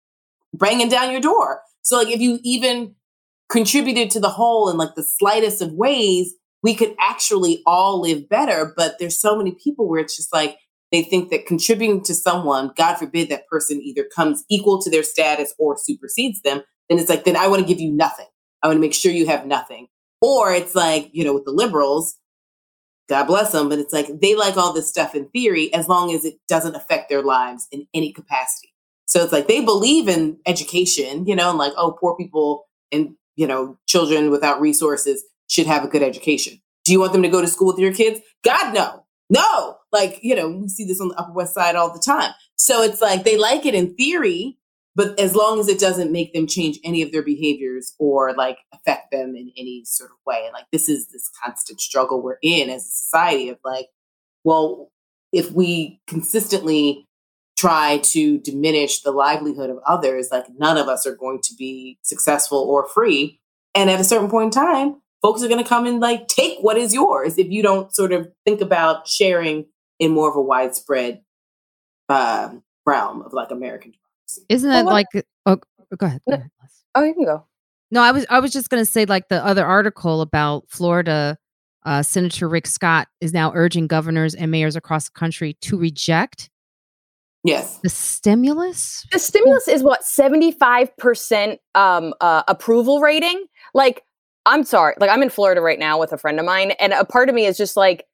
banging 0.54 0.88
down 0.88 1.10
your 1.10 1.20
door. 1.20 1.62
So 1.82 1.96
like 1.96 2.08
if 2.08 2.20
you 2.20 2.38
even 2.44 2.94
contributed 3.50 4.10
to 4.12 4.20
the 4.20 4.28
whole 4.28 4.70
in 4.70 4.76
like 4.76 4.94
the 4.94 5.02
slightest 5.02 5.60
of 5.60 5.72
ways, 5.72 6.32
we 6.62 6.74
could 6.74 6.94
actually 7.00 7.62
all 7.66 8.00
live 8.00 8.28
better. 8.28 8.72
But 8.76 8.98
there's 8.98 9.20
so 9.20 9.36
many 9.36 9.56
people 9.62 9.88
where 9.88 10.00
it's 10.00 10.16
just 10.16 10.32
like 10.32 10.58
they 10.92 11.02
think 11.02 11.30
that 11.30 11.46
contributing 11.46 12.02
to 12.04 12.14
someone, 12.14 12.72
God 12.76 12.96
forbid 12.96 13.30
that 13.30 13.48
person 13.48 13.80
either 13.82 14.04
comes 14.14 14.44
equal 14.50 14.80
to 14.82 14.90
their 14.90 15.02
status 15.02 15.54
or 15.58 15.76
supersedes 15.76 16.42
them, 16.42 16.62
then 16.88 16.98
it's 16.98 17.08
like, 17.08 17.24
then 17.24 17.36
I 17.36 17.48
want 17.48 17.62
to 17.62 17.66
give 17.66 17.80
you 17.80 17.90
nothing. 17.90 18.26
I 18.62 18.68
want 18.68 18.76
to 18.76 18.80
make 18.80 18.94
sure 18.94 19.10
you 19.10 19.26
have 19.26 19.46
nothing. 19.46 19.88
Or 20.20 20.52
it's 20.52 20.74
like, 20.74 21.10
you 21.12 21.24
know, 21.24 21.34
with 21.34 21.44
the 21.44 21.50
liberals, 21.50 22.16
God 23.08 23.24
bless 23.24 23.52
them, 23.52 23.68
but 23.68 23.78
it's 23.78 23.92
like 23.92 24.08
they 24.20 24.36
like 24.36 24.56
all 24.56 24.72
this 24.72 24.88
stuff 24.88 25.14
in 25.14 25.28
theory 25.30 25.72
as 25.74 25.88
long 25.88 26.14
as 26.14 26.24
it 26.24 26.34
doesn't 26.48 26.76
affect 26.76 27.08
their 27.08 27.22
lives 27.22 27.66
in 27.72 27.86
any 27.92 28.12
capacity. 28.12 28.72
So 29.06 29.22
it's 29.22 29.32
like 29.32 29.48
they 29.48 29.64
believe 29.64 30.08
in 30.08 30.38
education, 30.46 31.26
you 31.26 31.34
know, 31.34 31.50
and 31.50 31.58
like, 31.58 31.72
oh, 31.76 31.96
poor 31.98 32.16
people 32.16 32.66
and, 32.92 33.14
you 33.34 33.46
know, 33.46 33.78
children 33.88 34.30
without 34.30 34.60
resources 34.60 35.24
should 35.52 35.66
have 35.66 35.84
a 35.84 35.88
good 35.88 36.02
education. 36.02 36.58
Do 36.84 36.92
you 36.92 37.00
want 37.00 37.12
them 37.12 37.22
to 37.22 37.28
go 37.28 37.42
to 37.42 37.46
school 37.46 37.68
with 37.68 37.78
your 37.78 37.92
kids? 37.92 38.20
God, 38.42 38.74
no. 38.74 39.04
No. 39.28 39.76
Like, 39.92 40.18
you 40.22 40.34
know, 40.34 40.48
we 40.48 40.68
see 40.68 40.84
this 40.84 41.00
on 41.00 41.08
the 41.08 41.14
Upper 41.16 41.32
West 41.32 41.54
Side 41.54 41.76
all 41.76 41.92
the 41.92 42.00
time. 42.00 42.32
So 42.56 42.82
it's 42.82 43.02
like 43.02 43.24
they 43.24 43.36
like 43.36 43.66
it 43.66 43.74
in 43.74 43.94
theory, 43.94 44.58
but 44.96 45.18
as 45.20 45.36
long 45.36 45.60
as 45.60 45.68
it 45.68 45.78
doesn't 45.78 46.10
make 46.10 46.32
them 46.32 46.46
change 46.46 46.78
any 46.84 47.02
of 47.02 47.12
their 47.12 47.22
behaviors 47.22 47.94
or 47.98 48.32
like 48.34 48.58
affect 48.72 49.12
them 49.12 49.36
in 49.36 49.52
any 49.56 49.82
sort 49.84 50.10
of 50.10 50.16
way. 50.26 50.42
And 50.44 50.54
like 50.54 50.64
this 50.72 50.88
is 50.88 51.08
this 51.08 51.30
constant 51.44 51.80
struggle 51.80 52.22
we're 52.22 52.38
in 52.42 52.70
as 52.70 52.86
a 52.86 52.90
society 52.90 53.50
of 53.50 53.58
like, 53.62 53.88
well, 54.44 54.90
if 55.32 55.52
we 55.52 56.00
consistently 56.06 57.06
try 57.58 57.98
to 57.98 58.38
diminish 58.38 59.02
the 59.02 59.12
livelihood 59.12 59.68
of 59.68 59.78
others, 59.86 60.30
like 60.32 60.46
none 60.58 60.78
of 60.78 60.88
us 60.88 61.06
are 61.06 61.14
going 61.14 61.40
to 61.42 61.54
be 61.58 61.98
successful 62.02 62.58
or 62.58 62.88
free. 62.88 63.38
And 63.74 63.90
at 63.90 64.00
a 64.00 64.04
certain 64.04 64.30
point 64.30 64.54
in 64.54 64.62
time, 64.62 65.02
folks 65.22 65.42
are 65.42 65.48
going 65.48 65.62
to 65.62 65.68
come 65.68 65.86
and 65.86 66.00
like 66.00 66.28
take 66.28 66.58
what 66.60 66.76
is 66.76 66.92
yours 66.92 67.38
if 67.38 67.48
you 67.48 67.62
don't 67.62 67.94
sort 67.94 68.12
of 68.12 68.28
think 68.44 68.60
about 68.60 69.08
sharing 69.08 69.66
in 69.98 70.10
more 70.10 70.28
of 70.28 70.36
a 70.36 70.42
widespread 70.42 71.22
uh, 72.08 72.50
realm 72.84 73.22
of 73.22 73.32
like 73.32 73.50
American 73.50 73.92
democracy. 73.92 74.44
Isn't 74.48 74.70
that 74.70 74.84
well, 74.84 74.94
like? 74.94 75.06
Oh, 75.46 75.58
go 75.96 76.06
ahead. 76.06 76.20
Go 76.28 76.34
ahead 76.34 76.50
oh, 76.94 77.04
you 77.04 77.14
can 77.14 77.24
go. 77.24 77.46
No, 77.90 78.02
I 78.02 78.10
was 78.10 78.26
I 78.30 78.40
was 78.40 78.52
just 78.52 78.70
going 78.70 78.84
to 78.84 78.90
say 78.90 79.04
like 79.04 79.28
the 79.28 79.44
other 79.44 79.64
article 79.64 80.20
about 80.20 80.64
Florida. 80.68 81.38
Uh, 81.84 82.00
Senator 82.00 82.48
Rick 82.48 82.68
Scott 82.68 83.08
is 83.20 83.32
now 83.32 83.50
urging 83.56 83.88
governors 83.88 84.36
and 84.36 84.52
mayors 84.52 84.76
across 84.76 85.06
the 85.06 85.18
country 85.18 85.54
to 85.62 85.76
reject 85.76 86.48
Yes. 87.44 87.78
The 87.78 87.88
stimulus? 87.88 89.04
The 89.10 89.18
stimulus 89.18 89.66
is 89.66 89.82
what 89.82 90.02
75% 90.02 91.58
um 91.74 92.14
uh, 92.20 92.42
approval 92.46 93.00
rating. 93.00 93.46
Like 93.74 94.02
I'm 94.46 94.64
sorry. 94.64 94.94
Like 94.98 95.10
I'm 95.10 95.22
in 95.22 95.30
Florida 95.30 95.60
right 95.60 95.78
now 95.78 95.98
with 95.98 96.12
a 96.12 96.18
friend 96.18 96.38
of 96.38 96.46
mine 96.46 96.72
and 96.72 96.92
a 96.92 97.04
part 97.04 97.28
of 97.28 97.34
me 97.34 97.46
is 97.46 97.56
just 97.56 97.76
like 97.76 98.06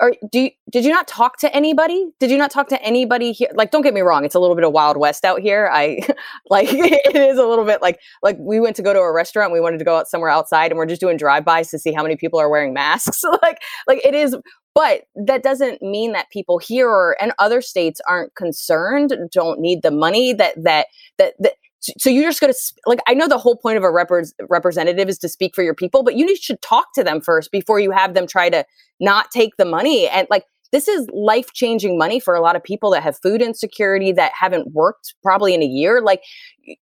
are 0.00 0.12
do 0.32 0.40
you, 0.40 0.50
did 0.70 0.84
you 0.84 0.90
not 0.90 1.06
talk 1.06 1.36
to 1.38 1.54
anybody? 1.54 2.10
Did 2.20 2.30
you 2.30 2.38
not 2.38 2.50
talk 2.50 2.68
to 2.68 2.82
anybody 2.82 3.32
here? 3.32 3.50
Like 3.54 3.70
don't 3.70 3.82
get 3.82 3.92
me 3.92 4.00
wrong, 4.00 4.24
it's 4.24 4.34
a 4.34 4.40
little 4.40 4.56
bit 4.56 4.64
of 4.64 4.72
wild 4.72 4.96
west 4.96 5.24
out 5.24 5.40
here. 5.40 5.68
I 5.70 6.00
like 6.50 6.68
it 6.70 7.14
is 7.16 7.38
a 7.38 7.46
little 7.46 7.64
bit 7.64 7.82
like 7.82 8.00
like 8.22 8.36
we 8.40 8.60
went 8.60 8.76
to 8.76 8.82
go 8.82 8.92
to 8.92 9.00
a 9.00 9.12
restaurant, 9.12 9.52
we 9.52 9.60
wanted 9.60 9.78
to 9.78 9.84
go 9.84 9.96
out 9.96 10.08
somewhere 10.08 10.30
outside 10.30 10.70
and 10.70 10.78
we're 10.78 10.86
just 10.86 11.00
doing 11.00 11.16
drive-bys 11.16 11.68
to 11.70 11.78
see 11.78 11.92
how 11.92 12.02
many 12.02 12.16
people 12.16 12.40
are 12.40 12.48
wearing 12.48 12.72
masks. 12.72 13.22
like 13.42 13.60
like 13.86 14.04
it 14.04 14.14
is 14.14 14.36
but 14.74 15.02
that 15.16 15.42
doesn't 15.42 15.82
mean 15.82 16.12
that 16.12 16.30
people 16.30 16.58
here 16.58 16.88
or, 16.88 17.16
and 17.20 17.32
other 17.38 17.60
states 17.60 18.00
aren't 18.08 18.34
concerned, 18.36 19.12
don't 19.32 19.60
need 19.60 19.82
the 19.82 19.90
money 19.90 20.32
that 20.32 20.54
that 20.62 20.86
that, 21.18 21.34
that 21.40 21.54
so 21.98 22.10
you're 22.10 22.28
just 22.28 22.40
going 22.40 22.52
to 22.52 22.58
like 22.86 23.00
i 23.06 23.14
know 23.14 23.28
the 23.28 23.38
whole 23.38 23.56
point 23.56 23.76
of 23.76 23.84
a 23.84 23.88
repre- 23.88 24.32
representative 24.48 25.08
is 25.08 25.18
to 25.18 25.28
speak 25.28 25.54
for 25.54 25.62
your 25.62 25.74
people 25.74 26.02
but 26.02 26.16
you 26.16 26.36
should 26.36 26.60
talk 26.62 26.92
to 26.94 27.02
them 27.02 27.20
first 27.20 27.50
before 27.50 27.80
you 27.80 27.90
have 27.90 28.14
them 28.14 28.26
try 28.26 28.48
to 28.48 28.64
not 29.00 29.30
take 29.30 29.56
the 29.56 29.64
money 29.64 30.08
and 30.08 30.26
like 30.30 30.44
this 30.72 30.86
is 30.86 31.08
life 31.12 31.52
changing 31.52 31.98
money 31.98 32.20
for 32.20 32.34
a 32.34 32.40
lot 32.40 32.54
of 32.54 32.62
people 32.62 32.90
that 32.90 33.02
have 33.02 33.18
food 33.22 33.42
insecurity 33.42 34.12
that 34.12 34.32
haven't 34.38 34.72
worked 34.72 35.14
probably 35.22 35.54
in 35.54 35.62
a 35.62 35.66
year 35.66 36.00
like 36.02 36.22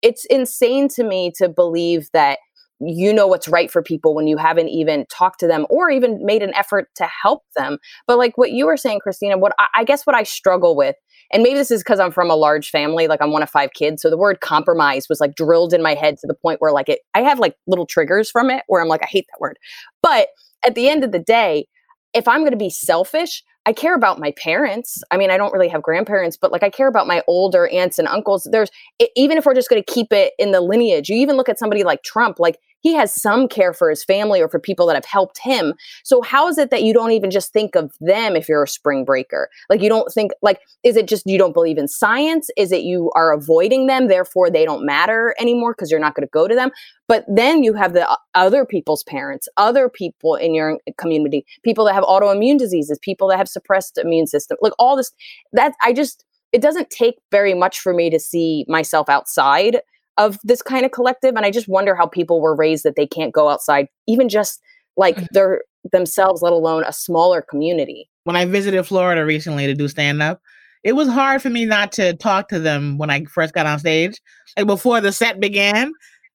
it's 0.02 0.24
insane 0.26 0.88
to 0.88 1.04
me 1.04 1.32
to 1.36 1.48
believe 1.48 2.08
that 2.12 2.38
you 2.80 3.12
know 3.12 3.26
what's 3.26 3.48
right 3.48 3.70
for 3.70 3.82
people 3.82 4.14
when 4.14 4.26
you 4.26 4.36
haven't 4.36 4.68
even 4.68 5.06
talked 5.10 5.40
to 5.40 5.46
them 5.46 5.66
or 5.70 5.90
even 5.90 6.24
made 6.24 6.42
an 6.42 6.54
effort 6.54 6.88
to 6.96 7.06
help 7.06 7.42
them. 7.56 7.78
But 8.06 8.18
like 8.18 8.36
what 8.36 8.52
you 8.52 8.66
were 8.66 8.76
saying, 8.76 9.00
Christina, 9.00 9.38
what 9.38 9.54
I, 9.58 9.68
I 9.76 9.84
guess 9.84 10.04
what 10.06 10.16
I 10.16 10.22
struggle 10.22 10.76
with, 10.76 10.96
and 11.32 11.42
maybe 11.42 11.56
this 11.56 11.70
is 11.70 11.82
because 11.82 12.00
I'm 12.00 12.12
from 12.12 12.30
a 12.30 12.36
large 12.36 12.70
family, 12.70 13.08
like 13.08 13.20
I'm 13.22 13.32
one 13.32 13.42
of 13.42 13.50
five 13.50 13.72
kids. 13.72 14.02
So 14.02 14.10
the 14.10 14.16
word 14.16 14.40
compromise 14.40 15.08
was 15.08 15.20
like 15.20 15.34
drilled 15.34 15.72
in 15.72 15.82
my 15.82 15.94
head 15.94 16.18
to 16.18 16.26
the 16.26 16.34
point 16.34 16.60
where 16.60 16.72
like 16.72 16.88
it, 16.88 17.00
I 17.14 17.22
have 17.22 17.38
like 17.38 17.56
little 17.66 17.86
triggers 17.86 18.30
from 18.30 18.50
it 18.50 18.62
where 18.66 18.82
I'm 18.82 18.88
like, 18.88 19.02
I 19.02 19.08
hate 19.08 19.26
that 19.32 19.40
word. 19.40 19.58
But 20.02 20.28
at 20.64 20.74
the 20.74 20.88
end 20.88 21.04
of 21.04 21.12
the 21.12 21.18
day, 21.18 21.66
if 22.12 22.28
I'm 22.28 22.40
going 22.40 22.52
to 22.52 22.56
be 22.56 22.70
selfish, 22.70 23.42
I 23.66 23.72
care 23.72 23.94
about 23.94 24.20
my 24.20 24.32
parents. 24.32 25.02
I 25.10 25.16
mean, 25.16 25.30
I 25.30 25.38
don't 25.38 25.52
really 25.52 25.68
have 25.68 25.82
grandparents, 25.82 26.36
but 26.36 26.52
like 26.52 26.62
I 26.62 26.70
care 26.70 26.86
about 26.86 27.06
my 27.06 27.22
older 27.26 27.66
aunts 27.68 27.98
and 27.98 28.06
uncles. 28.06 28.46
There's 28.50 28.70
even 29.16 29.38
if 29.38 29.46
we're 29.46 29.54
just 29.54 29.70
going 29.70 29.82
to 29.82 29.92
keep 29.92 30.12
it 30.12 30.32
in 30.38 30.52
the 30.52 30.60
lineage. 30.60 31.08
You 31.08 31.16
even 31.16 31.36
look 31.36 31.48
at 31.48 31.58
somebody 31.58 31.82
like 31.82 32.02
Trump, 32.02 32.38
like 32.38 32.58
he 32.84 32.92
has 32.94 33.12
some 33.12 33.48
care 33.48 33.72
for 33.72 33.88
his 33.88 34.04
family 34.04 34.42
or 34.42 34.48
for 34.48 34.60
people 34.60 34.86
that 34.86 34.94
have 34.94 35.06
helped 35.06 35.38
him. 35.38 35.72
So 36.04 36.20
how 36.20 36.46
is 36.46 36.58
it 36.58 36.70
that 36.70 36.82
you 36.82 36.92
don't 36.92 37.12
even 37.12 37.30
just 37.30 37.50
think 37.50 37.74
of 37.74 37.96
them 37.98 38.36
if 38.36 38.46
you're 38.46 38.62
a 38.62 38.68
spring 38.68 39.06
breaker? 39.06 39.48
Like 39.70 39.80
you 39.80 39.88
don't 39.88 40.12
think 40.12 40.32
like 40.42 40.60
is 40.82 40.94
it 40.94 41.08
just 41.08 41.26
you 41.26 41.38
don't 41.38 41.54
believe 41.54 41.78
in 41.78 41.88
science? 41.88 42.50
Is 42.58 42.72
it 42.72 42.82
you 42.82 43.10
are 43.16 43.32
avoiding 43.32 43.86
them 43.86 44.08
therefore 44.08 44.50
they 44.50 44.66
don't 44.66 44.84
matter 44.84 45.34
anymore 45.40 45.72
because 45.72 45.90
you're 45.90 45.98
not 45.98 46.14
going 46.14 46.26
to 46.26 46.30
go 46.30 46.46
to 46.46 46.54
them? 46.54 46.70
But 47.08 47.24
then 47.26 47.64
you 47.64 47.72
have 47.72 47.94
the 47.94 48.06
other 48.34 48.66
people's 48.66 49.02
parents, 49.04 49.48
other 49.56 49.88
people 49.88 50.34
in 50.34 50.54
your 50.54 50.78
community, 50.98 51.46
people 51.64 51.86
that 51.86 51.94
have 51.94 52.04
autoimmune 52.04 52.58
diseases, 52.58 52.98
people 53.00 53.28
that 53.28 53.38
have 53.38 53.48
suppressed 53.48 53.96
immune 53.96 54.26
system. 54.26 54.58
Like 54.60 54.74
all 54.78 54.94
this 54.94 55.10
that 55.54 55.72
I 55.82 55.94
just 55.94 56.26
it 56.52 56.60
doesn't 56.60 56.90
take 56.90 57.16
very 57.32 57.54
much 57.54 57.80
for 57.80 57.94
me 57.94 58.10
to 58.10 58.20
see 58.20 58.64
myself 58.68 59.08
outside 59.08 59.80
of 60.16 60.38
this 60.44 60.62
kind 60.62 60.84
of 60.84 60.92
collective 60.92 61.34
and 61.36 61.44
i 61.44 61.50
just 61.50 61.68
wonder 61.68 61.94
how 61.94 62.06
people 62.06 62.40
were 62.40 62.54
raised 62.54 62.84
that 62.84 62.96
they 62.96 63.06
can't 63.06 63.32
go 63.32 63.48
outside 63.48 63.88
even 64.06 64.28
just 64.28 64.60
like 64.96 65.16
mm-hmm. 65.16 65.26
their 65.32 65.62
themselves 65.92 66.42
let 66.42 66.52
alone 66.52 66.84
a 66.86 66.92
smaller 66.92 67.42
community 67.42 68.08
when 68.24 68.36
i 68.36 68.44
visited 68.44 68.84
florida 68.84 69.24
recently 69.24 69.66
to 69.66 69.74
do 69.74 69.88
stand 69.88 70.22
up 70.22 70.40
it 70.82 70.92
was 70.92 71.08
hard 71.08 71.40
for 71.40 71.50
me 71.50 71.64
not 71.64 71.92
to 71.92 72.14
talk 72.14 72.48
to 72.48 72.58
them 72.58 72.98
when 72.98 73.10
i 73.10 73.24
first 73.24 73.54
got 73.54 73.66
on 73.66 73.78
stage 73.78 74.20
like 74.56 74.66
before 74.66 75.00
the 75.00 75.12
set 75.12 75.40
began 75.40 75.92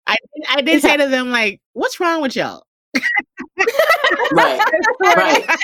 i 0.08 0.16
i 0.50 0.62
did 0.62 0.82
say 0.82 0.98
to 0.98 1.08
them 1.08 1.32
like 1.32 1.62
what's 1.74 2.00
wrong 2.00 2.22
with 2.22 2.36
y'all 2.36 2.64
right, 4.34 4.62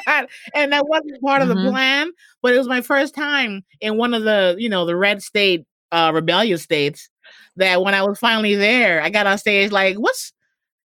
right. 0.08 0.30
and 0.54 0.72
that 0.72 0.88
wasn't 0.88 1.22
part 1.22 1.42
of 1.42 1.50
mm-hmm. 1.50 1.66
the 1.66 1.72
plan, 1.72 2.12
but 2.42 2.54
it 2.54 2.58
was 2.58 2.68
my 2.68 2.82
first 2.82 3.16
time 3.16 3.64
in 3.82 3.98
one 3.98 4.14
of 4.14 4.24
the, 4.24 4.56
you 4.58 4.70
know, 4.70 4.86
the 4.86 4.96
red 4.96 5.22
state, 5.22 5.66
uh, 5.92 6.12
rebellious 6.14 6.62
states. 6.62 7.10
That 7.58 7.82
when 7.82 7.94
I 7.94 8.04
was 8.04 8.20
finally 8.20 8.56
there, 8.56 9.02
I 9.02 9.10
got 9.10 9.28
on 9.28 9.38
stage 9.38 9.72
like, 9.72 9.98
"What's 9.98 10.34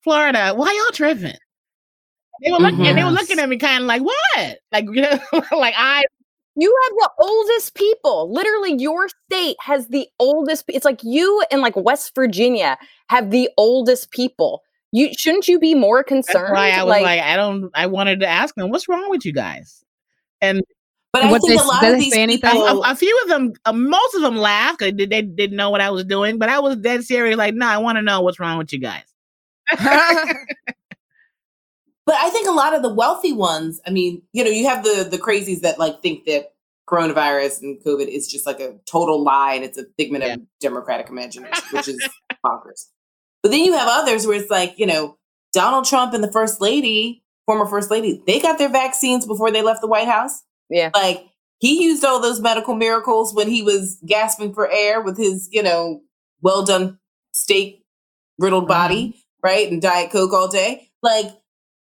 Florida? 0.03 0.53
Why 0.55 0.73
y'all 0.73 0.93
tripping?" 0.93 1.39
They 2.43 2.53
were 2.53 2.59
looking, 2.59 2.79
mm-hmm. 2.79 2.95
they 2.95 3.05
were 3.05 3.11
looking 3.11 3.39
at 3.39 3.49
me 3.49 3.57
kind 3.57 3.83
of 3.83 3.87
like, 3.89 4.03
"What?" 4.03 4.59
Like, 4.73 4.85
you 4.93 5.03
know, 5.03 5.19
like 5.53 5.75
I 5.77 6.03
you 6.61 6.77
have 6.85 6.97
the 6.97 7.11
oldest 7.25 7.75
people. 7.75 8.33
Literally, 8.33 8.75
your 8.79 9.09
state 9.09 9.57
has 9.61 9.87
the 9.89 10.09
oldest. 10.19 10.65
It's 10.69 10.85
like 10.85 11.01
you 11.05 11.45
and 11.51 11.61
like 11.61 11.77
West 11.77 12.15
Virginia 12.15 12.77
have 13.09 13.31
the 13.31 13.49
oldest 13.57 14.11
people. 14.11 14.63
You 14.91 15.13
shouldn't 15.17 15.47
you 15.47 15.61
be 15.61 15.75
more 15.75 16.03
concerned? 16.03 16.47
That's 16.47 16.57
why 16.57 16.71
I 16.71 16.83
was 16.83 16.91
like, 16.91 17.03
like, 17.03 17.21
I 17.21 17.37
don't. 17.37 17.71
I 17.75 17.87
wanted 17.87 18.21
to 18.21 18.27
ask 18.27 18.55
them, 18.57 18.71
what's 18.71 18.89
wrong 18.89 19.09
with 19.09 19.25
you 19.25 19.33
guys? 19.33 19.85
And 20.41 20.63
but 21.13 21.23
I 21.23 21.31
think 21.31 21.49
they, 21.49 21.55
a 21.55 21.63
lot 21.63 21.85
of 21.85 21.99
these 21.99 22.15
people, 22.15 22.49
a, 22.51 22.93
a, 22.93 22.95
few 22.95 23.19
of 23.23 23.29
them, 23.29 23.53
uh, 23.65 23.73
most 23.73 24.15
of 24.15 24.23
them 24.23 24.37
laughed. 24.37 24.81
They, 24.81 24.91
they 24.91 25.23
didn't 25.23 25.57
know 25.57 25.71
what 25.71 25.81
I 25.81 25.91
was 25.91 26.05
doing, 26.05 26.39
but 26.39 26.49
I 26.49 26.61
was 26.61 26.77
dead 26.77 27.03
serious. 27.05 27.37
Like, 27.37 27.55
no, 27.55 27.67
I 27.67 27.79
want 27.79 27.97
to 27.97 28.03
know 28.03 28.21
what's 28.21 28.39
wrong 28.39 28.59
with 28.59 28.73
you 28.73 28.79
guys. 28.79 29.05
but 29.71 29.87
I 32.09 32.31
think 32.31 32.47
a 32.47 32.53
lot 32.53 32.75
of 32.75 32.83
the 32.83 32.93
wealthy 32.93 33.33
ones. 33.33 33.81
I 33.87 33.91
mean, 33.91 34.23
you 34.33 34.45
know, 34.45 34.51
you 34.51 34.67
have 34.69 34.85
the 34.85 35.07
the 35.11 35.19
crazies 35.19 35.61
that 35.61 35.79
like 35.79 36.03
think 36.03 36.27
that 36.27 36.53
coronavirus 36.89 37.63
and 37.63 37.83
COVID 37.85 38.09
is 38.09 38.29
just 38.29 38.47
like 38.47 38.61
a 38.61 38.77
total 38.87 39.23
lie 39.23 39.55
and 39.55 39.65
it's 39.65 39.79
a 39.79 39.85
figment 39.97 40.25
yeah. 40.25 40.35
of 40.35 40.41
Democratic 40.61 41.09
imagination, 41.09 41.65
which 41.73 41.89
is 41.89 42.09
bonkers. 42.45 42.87
But 43.43 43.51
then 43.51 43.61
you 43.61 43.75
have 43.75 43.89
others 43.91 44.27
where 44.27 44.39
it's 44.39 44.51
like, 44.51 44.79
you 44.79 44.87
know, 44.87 45.17
Donald 45.53 45.85
Trump 45.85 46.15
and 46.15 46.25
the 46.25 46.33
first 46.33 46.61
lady, 46.61 47.23
former 47.47 47.67
first 47.67 47.91
lady, 47.91 48.23
they 48.27 48.41
got 48.41 48.59
their 48.59 48.69
vaccines 48.69 49.27
before 49.27 49.51
they 49.51 49.63
left 49.63 49.81
the 49.81 49.87
White 49.87 50.09
House. 50.09 50.43
Yeah. 50.71 50.91
Like 50.95 51.27
he 51.59 51.83
used 51.83 52.05
all 52.05 52.21
those 52.21 52.41
medical 52.41 52.75
miracles 52.75 53.35
when 53.35 53.49
he 53.49 53.63
was 53.63 53.99
gasping 54.07 54.55
for 54.55 54.71
air 54.71 55.01
with 55.01 55.17
his, 55.17 55.49
you 55.51 55.63
know, 55.63 56.03
well 56.41 56.65
done 56.65 56.99
steak 57.33 57.85
riddled 58.39 58.65
mm-hmm. 58.65 58.69
body, 58.69 59.25
right? 59.43 59.71
And 59.71 59.83
Diet 59.83 60.11
Coke 60.11 60.33
all 60.33 60.49
day. 60.49 60.91
Like 61.03 61.27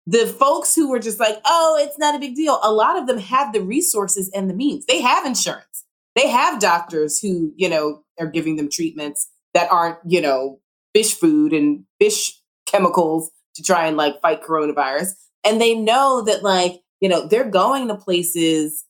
the 0.06 0.28
folks 0.28 0.76
who 0.76 0.90
were 0.90 1.00
just 1.00 1.20
like, 1.20 1.38
oh, 1.46 1.78
it's 1.82 1.98
not 1.98 2.16
a 2.16 2.20
big 2.20 2.36
deal. 2.36 2.60
A 2.64 2.72
lot 2.72 2.98
of 2.98 3.08
them 3.08 3.18
have 3.18 3.54
the 3.54 3.62
resources 3.62 4.30
and 4.34 4.50
the 4.50 4.54
means. 4.54 4.86
They 4.86 5.02
have 5.02 5.26
insurance. 5.26 5.86
They 6.16 6.28
have 6.28 6.60
doctors 6.60 7.20
who, 7.20 7.54
you 7.56 7.70
know, 7.70 8.04
are 8.20 8.28
giving 8.28 8.58
them 8.58 8.70
treatments 8.70 9.30
that 9.54 9.72
aren't, 9.72 9.98
you 10.06 10.22
know, 10.22 10.60
fish 10.94 11.14
food 11.14 11.54
and 11.54 11.86
fish 12.00 12.38
chemicals 12.66 13.32
to 13.56 13.64
try 13.64 13.86
and 13.86 13.96
like 13.96 14.20
fight 14.22 14.44
coronavirus. 14.44 15.12
And 15.44 15.62
they 15.62 15.76
know 15.76 16.22
that 16.26 16.44
like, 16.44 16.82
you 17.02 17.10
know, 17.10 17.28
they're 17.28 17.50
going 17.50 17.90
to 17.90 17.96
places 17.96 18.86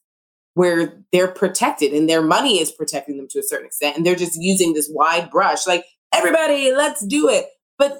where 0.54 1.02
they're 1.12 1.32
protected 1.32 1.92
and 1.92 2.08
their 2.08 2.22
money 2.22 2.60
is 2.60 2.70
protecting 2.70 3.16
them 3.16 3.26
to 3.30 3.38
a 3.38 3.42
certain 3.42 3.66
extent. 3.66 3.96
And 3.96 4.06
they're 4.06 4.14
just 4.14 4.38
using 4.40 4.74
this 4.74 4.90
wide 4.92 5.30
brush, 5.30 5.66
like, 5.66 5.84
everybody, 6.12 6.72
let's 6.72 7.04
do 7.04 7.28
it. 7.28 7.46
But 7.78 7.98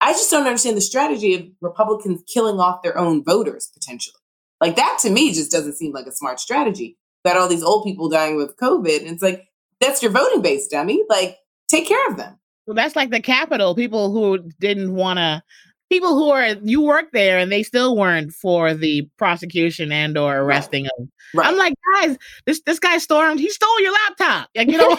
I 0.00 0.12
just 0.12 0.30
don't 0.30 0.46
understand 0.46 0.76
the 0.76 0.80
strategy 0.80 1.34
of 1.34 1.44
Republicans 1.60 2.22
killing 2.32 2.60
off 2.60 2.82
their 2.82 2.96
own 2.96 3.24
voters 3.24 3.68
potentially. 3.74 4.14
Like 4.60 4.76
that 4.76 4.98
to 5.02 5.10
me 5.10 5.32
just 5.32 5.50
doesn't 5.50 5.74
seem 5.74 5.92
like 5.92 6.06
a 6.06 6.12
smart 6.12 6.40
strategy. 6.40 6.96
Got 7.24 7.36
all 7.36 7.48
these 7.48 7.64
old 7.64 7.84
people 7.84 8.08
dying 8.08 8.36
with 8.36 8.56
COVID. 8.56 9.00
And 9.00 9.08
it's 9.08 9.22
like, 9.22 9.44
that's 9.80 10.02
your 10.02 10.12
voting 10.12 10.40
base, 10.40 10.68
dummy. 10.68 11.02
Like, 11.08 11.36
take 11.68 11.86
care 11.86 12.06
of 12.08 12.16
them. 12.16 12.38
Well, 12.66 12.74
that's 12.74 12.96
like 12.96 13.10
the 13.10 13.20
Capitol. 13.20 13.74
People 13.74 14.12
who 14.12 14.50
didn't 14.60 14.94
want 14.94 15.18
to, 15.18 15.42
people 15.90 16.14
who 16.14 16.30
are 16.30 16.46
you 16.62 16.82
work 16.82 17.06
there 17.12 17.38
and 17.38 17.50
they 17.50 17.62
still 17.62 17.96
weren't 17.96 18.32
for 18.32 18.74
the 18.74 19.08
prosecution 19.16 19.92
and 19.92 20.16
or 20.18 20.38
arresting 20.38 20.84
right. 20.84 20.92
them. 20.98 21.10
Right. 21.34 21.46
I'm 21.46 21.56
like, 21.56 21.74
guys, 21.94 22.18
this 22.46 22.60
this 22.66 22.78
guy 22.78 22.98
stormed. 22.98 23.40
He 23.40 23.50
stole 23.50 23.80
your 23.80 23.92
laptop. 23.92 24.48
Like, 24.54 24.70
you 24.70 24.78
know, 24.78 24.96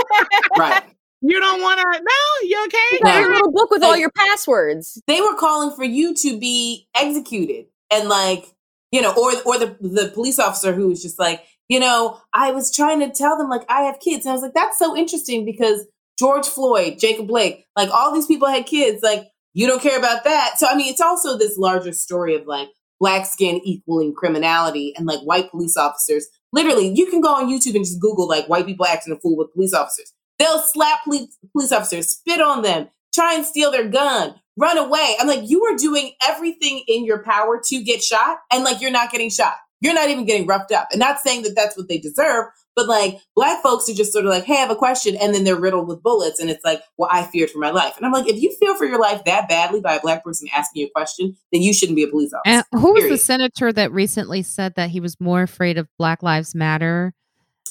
right. 0.58 0.82
You 1.22 1.40
don't 1.40 1.62
want 1.62 1.80
to? 1.80 2.02
No, 2.02 2.48
you 2.48 2.64
okay? 2.66 3.00
No. 3.02 3.18
Your 3.18 3.32
little 3.32 3.50
book 3.50 3.70
with 3.70 3.80
like, 3.80 3.88
all 3.88 3.96
your 3.96 4.10
passwords. 4.10 5.00
They 5.06 5.20
were 5.20 5.34
calling 5.34 5.74
for 5.74 5.82
you 5.82 6.14
to 6.14 6.38
be 6.38 6.86
executed, 6.94 7.66
and 7.90 8.08
like 8.08 8.52
you 8.92 9.00
know, 9.00 9.12
or 9.12 9.32
or 9.44 9.58
the 9.58 9.76
the 9.80 10.10
police 10.14 10.38
officer 10.38 10.74
who 10.74 10.88
was 10.88 11.02
just 11.02 11.18
like, 11.18 11.42
you 11.68 11.80
know, 11.80 12.20
I 12.32 12.52
was 12.52 12.72
trying 12.72 13.00
to 13.00 13.10
tell 13.10 13.38
them 13.38 13.48
like 13.48 13.64
I 13.68 13.82
have 13.82 13.98
kids, 13.98 14.26
and 14.26 14.30
I 14.30 14.34
was 14.34 14.42
like, 14.42 14.54
that's 14.54 14.78
so 14.78 14.94
interesting 14.94 15.44
because 15.46 15.86
George 16.18 16.46
Floyd, 16.46 16.98
Jacob 16.98 17.26
Blake, 17.26 17.64
like 17.74 17.90
all 17.90 18.14
these 18.14 18.26
people 18.26 18.48
had 18.48 18.66
kids. 18.66 19.02
Like, 19.02 19.26
you 19.56 19.66
don't 19.66 19.80
care 19.80 19.98
about 19.98 20.24
that. 20.24 20.58
So, 20.58 20.66
I 20.68 20.74
mean, 20.74 20.92
it's 20.92 21.00
also 21.00 21.38
this 21.38 21.56
larger 21.56 21.94
story 21.94 22.34
of 22.34 22.46
like 22.46 22.68
black 23.00 23.24
skin 23.24 23.58
equaling 23.64 24.14
criminality 24.14 24.92
and 24.94 25.06
like 25.06 25.20
white 25.20 25.50
police 25.50 25.78
officers. 25.78 26.26
Literally, 26.52 26.92
you 26.94 27.06
can 27.06 27.22
go 27.22 27.34
on 27.34 27.48
YouTube 27.48 27.74
and 27.74 27.84
just 27.84 27.98
Google 27.98 28.28
like 28.28 28.50
white 28.50 28.66
people 28.66 28.84
acting 28.84 29.14
a 29.14 29.18
fool 29.18 29.34
with 29.34 29.54
police 29.54 29.72
officers. 29.72 30.12
They'll 30.38 30.58
slap 30.58 31.04
police, 31.04 31.38
police 31.52 31.72
officers, 31.72 32.10
spit 32.10 32.42
on 32.42 32.60
them, 32.60 32.88
try 33.14 33.34
and 33.34 33.46
steal 33.46 33.70
their 33.70 33.88
gun, 33.88 34.34
run 34.58 34.76
away. 34.76 35.16
I'm 35.18 35.26
like, 35.26 35.48
you 35.48 35.64
are 35.64 35.76
doing 35.76 36.12
everything 36.22 36.84
in 36.86 37.06
your 37.06 37.22
power 37.22 37.58
to 37.64 37.82
get 37.82 38.02
shot, 38.02 38.40
and 38.52 38.62
like 38.62 38.82
you're 38.82 38.90
not 38.90 39.10
getting 39.10 39.30
shot. 39.30 39.54
You're 39.80 39.94
not 39.94 40.10
even 40.10 40.26
getting 40.26 40.46
roughed 40.46 40.70
up. 40.70 40.88
And 40.92 41.00
not 41.00 41.20
saying 41.20 41.44
that 41.44 41.54
that's 41.56 41.78
what 41.78 41.88
they 41.88 41.96
deserve, 41.96 42.44
but 42.76 42.86
like 42.86 43.18
black 43.34 43.62
folks 43.62 43.88
are 43.88 43.94
just 43.94 44.12
sort 44.12 44.26
of 44.26 44.30
like, 44.30 44.44
hey, 44.44 44.54
I 44.54 44.58
have 44.58 44.70
a 44.70 44.76
question. 44.76 45.16
And 45.16 45.34
then 45.34 45.44
they're 45.44 45.58
riddled 45.58 45.88
with 45.88 46.02
bullets. 46.02 46.38
And 46.38 46.50
it's 46.50 46.64
like, 46.64 46.82
well, 46.98 47.08
I 47.10 47.24
feared 47.24 47.50
for 47.50 47.58
my 47.58 47.70
life. 47.70 47.96
And 47.96 48.04
I'm 48.04 48.12
like, 48.12 48.28
if 48.28 48.40
you 48.40 48.54
feel 48.60 48.76
for 48.76 48.84
your 48.84 49.00
life 49.00 49.24
that 49.24 49.48
badly 49.48 49.80
by 49.80 49.94
a 49.94 50.00
black 50.00 50.22
person 50.22 50.46
asking 50.54 50.82
you 50.82 50.86
a 50.88 50.90
question, 50.90 51.34
then 51.52 51.62
you 51.62 51.72
shouldn't 51.72 51.96
be 51.96 52.02
a 52.02 52.08
police 52.08 52.32
officer. 52.34 52.64
And 52.72 52.80
who 52.80 52.94
period. 52.94 53.10
was 53.10 53.20
the 53.20 53.24
senator 53.24 53.72
that 53.72 53.90
recently 53.90 54.42
said 54.42 54.74
that 54.76 54.90
he 54.90 55.00
was 55.00 55.18
more 55.18 55.42
afraid 55.42 55.78
of 55.78 55.88
Black 55.98 56.22
Lives 56.22 56.54
Matter 56.54 57.14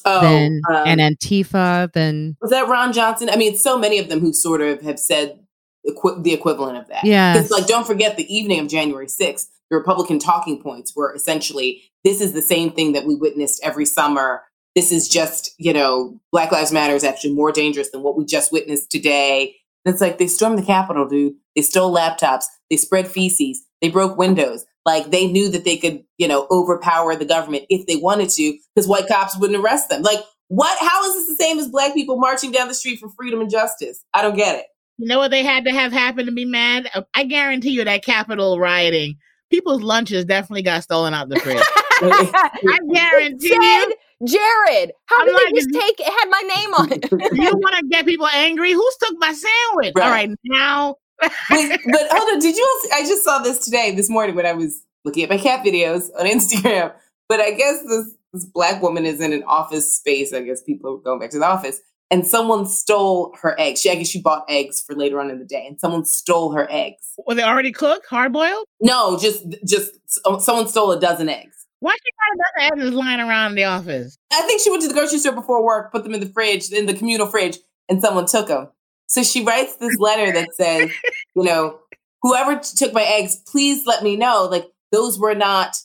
oh, 0.06 0.22
than 0.22 0.62
um, 0.70 0.84
and 0.88 1.00
Antifa 1.00 1.92
than 1.94 2.36
was 2.42 2.52
that 2.52 2.68
Ron 2.68 2.92
Johnson? 2.92 3.30
I 3.30 3.36
mean, 3.36 3.56
so 3.56 3.78
many 3.78 4.00
of 4.00 4.10
them 4.10 4.20
who 4.20 4.34
sort 4.34 4.62
of 4.62 4.82
have 4.82 4.98
said 4.98 5.40
equi- 5.88 6.22
the 6.22 6.34
equivalent 6.34 6.78
of 6.78 6.88
that. 6.88 7.06
Yeah. 7.06 7.34
Because 7.34 7.52
like, 7.52 7.68
don't 7.68 7.86
forget 7.86 8.18
the 8.18 8.36
evening 8.36 8.60
of 8.60 8.68
January 8.68 9.08
6th, 9.08 9.48
the 9.70 9.78
Republican 9.78 10.20
talking 10.20 10.62
points 10.62 10.96
were 10.96 11.14
essentially 11.14 11.84
this 12.04 12.22
is 12.22 12.34
the 12.34 12.42
same 12.42 12.72
thing 12.72 12.94
that 12.94 13.06
we 13.06 13.16
witnessed 13.16 13.60
every 13.64 13.86
summer 13.86 14.44
this 14.76 14.92
is 14.92 15.08
just, 15.08 15.54
you 15.58 15.74
know, 15.74 16.20
Black 16.32 16.52
Lives 16.52 16.72
Matter 16.72 16.94
is 16.94 17.04
actually 17.04 17.34
more 17.34 17.52
dangerous 17.52 17.90
than 17.92 18.04
what 18.04 18.18
we 18.18 18.26
just 18.26 18.52
witnessed 18.52 18.92
today. 18.92 19.56
And 19.86 19.94
it's 19.94 20.02
like 20.02 20.18
they 20.18 20.28
stormed 20.28 20.58
the 20.58 20.66
Capitol, 20.66 21.08
dude. 21.08 21.36
They 21.56 21.62
stole 21.62 21.96
laptops. 21.96 22.46
They 22.70 22.78
spread 22.78 23.08
feces. 23.08 23.66
They 23.82 23.90
broke 23.90 24.18
windows. 24.18 24.66
Like 24.86 25.12
they 25.12 25.28
knew 25.28 25.50
that 25.50 25.64
they 25.64 25.78
could, 25.78 26.04
you 26.18 26.28
know, 26.28 26.48
overpower 26.52 27.16
the 27.16 27.26
government 27.26 27.66
if 27.70 27.88
they 27.88 27.96
wanted 27.96 28.30
to, 28.32 28.58
because 28.76 28.88
white 28.88 29.08
cops 29.08 29.38
wouldn't 29.38 29.60
arrest 29.60 29.90
them. 29.90 30.02
Like, 30.02 30.20
what? 30.48 30.78
How 30.80 31.04
is 31.06 31.14
this 31.16 31.28
the 31.28 31.44
same 31.44 31.58
as 31.58 31.70
black 31.70 31.94
people 31.94 32.18
marching 32.18 32.52
down 32.52 32.68
the 32.68 32.76
street 32.76 33.00
for 33.00 33.10
freedom 33.10 33.42
and 33.42 33.50
justice? 33.50 34.04
I 34.14 34.22
don't 34.22 34.36
get 34.36 34.60
it. 34.60 34.66
You 34.98 35.08
know 35.08 35.18
what 35.18 35.32
they 35.32 35.44
had 35.44 35.66
to 35.66 35.72
have 35.72 35.92
happen 35.92 36.26
to 36.28 36.32
be 36.32 36.46
mad? 36.46 36.90
Uh, 36.94 37.02
I 37.14 37.24
guarantee 37.24 37.72
you 37.72 37.84
that 37.84 38.04
Capitol 38.04 38.60
rioting, 38.60 39.18
people's 39.50 39.82
lunches 39.82 40.26
definitely 40.26 40.62
got 40.62 40.84
stolen 40.84 41.14
out 41.14 41.30
the 41.30 41.40
fridge. 41.40 41.58
I 42.02 42.80
guarantee 42.94 43.48
you. 43.50 43.96
Jared, 44.24 44.92
how 45.08 45.20
I'm 45.20 45.26
did 45.26 45.34
like, 45.34 45.46
they 45.46 45.52
just 45.52 45.70
take 45.74 46.00
it? 46.00 46.06
had 46.06 46.30
my 46.30 46.42
name 46.56 46.74
on 46.74 46.92
it? 46.92 47.12
you 47.12 47.58
want 47.58 47.76
to 47.76 47.88
get 47.90 48.06
people 48.06 48.28
angry? 48.28 48.72
Who's 48.72 48.96
took 48.98 49.16
my 49.20 49.34
sandwich? 49.34 49.94
Right. 49.96 50.06
All 50.06 50.12
right, 50.12 50.30
now. 50.46 50.96
but, 51.22 51.32
but 51.50 51.50
hold 52.12 52.34
on, 52.34 52.40
did 52.40 52.56
you? 52.56 52.90
I 52.94 53.02
just 53.02 53.24
saw 53.24 53.40
this 53.40 53.64
today, 53.66 53.94
this 53.94 54.10
morning 54.10 54.36
when 54.36 54.46
I 54.46 54.54
was 54.54 54.82
looking 55.04 55.24
at 55.24 55.30
my 55.30 55.38
cat 55.38 55.66
videos 55.66 56.10
on 56.18 56.26
Instagram. 56.26 56.94
But 57.28 57.40
I 57.42 57.52
guess 57.52 57.82
this, 57.84 58.12
this 58.34 58.46
black 58.46 58.82
woman 58.82 59.06
is 59.06 59.20
in 59.20 59.34
an 59.34 59.44
office 59.44 59.94
space. 59.96 60.34
I 60.34 60.42
guess 60.42 60.62
people 60.62 60.94
are 60.94 60.98
going 60.98 61.20
back 61.20 61.32
to 61.32 61.40
the 61.40 61.46
office, 61.46 61.82
and 62.12 62.26
someone 62.26 62.66
stole 62.68 63.36
her 63.42 63.60
eggs. 63.60 63.82
She, 63.82 63.90
I 63.90 63.96
guess 63.96 64.08
she 64.08 64.22
bought 64.22 64.46
eggs 64.48 64.82
for 64.82 64.96
later 64.96 65.20
on 65.20 65.30
in 65.30 65.40
the 65.40 65.46
day, 65.46 65.66
and 65.68 65.80
someone 65.80 66.06
stole 66.06 66.54
her 66.54 66.68
eggs. 66.70 67.14
Were 67.26 67.36
they 67.36 67.44
already 67.44 67.72
cooked, 67.72 68.06
hard 68.08 68.32
boiled? 68.32 68.66
No, 68.80 69.18
just 69.20 69.44
just 69.66 69.92
someone 70.40 70.68
stole 70.68 70.92
a 70.92 71.00
dozen 71.00 71.30
eggs. 71.30 71.65
Why 71.86 71.94
she 72.04 72.12
got 72.18 72.72
a 72.72 72.72
dozen 72.74 72.88
eggs 72.88 72.96
lying 72.96 73.20
around 73.20 73.54
the 73.54 73.66
office? 73.66 74.18
I 74.34 74.42
think 74.42 74.60
she 74.60 74.72
went 74.72 74.82
to 74.82 74.88
the 74.88 74.96
grocery 74.96 75.20
store 75.20 75.34
before 75.34 75.64
work, 75.64 75.92
put 75.92 76.04
them 76.04 76.16
in 76.16 76.20
the 76.20 76.26
fridge, 76.26 76.72
in 76.72 76.88
the 76.88 76.96
communal 76.96 77.28
fridge, 77.28 77.60
and 77.88 78.02
someone 78.02 78.26
took 78.26 78.48
them. 78.48 78.70
So 79.06 79.22
she 79.22 79.44
writes 79.44 79.76
this 79.76 79.96
letter 80.00 80.32
that 80.34 80.56
says, 80.56 80.90
you 81.36 81.44
know, 81.44 81.78
whoever 82.24 82.60
took 82.60 82.92
my 82.92 83.04
eggs, 83.04 83.36
please 83.36 83.86
let 83.86 84.02
me 84.02 84.16
know. 84.16 84.48
Like 84.50 84.66
those 84.92 85.20
were 85.20 85.36
not 85.36 85.78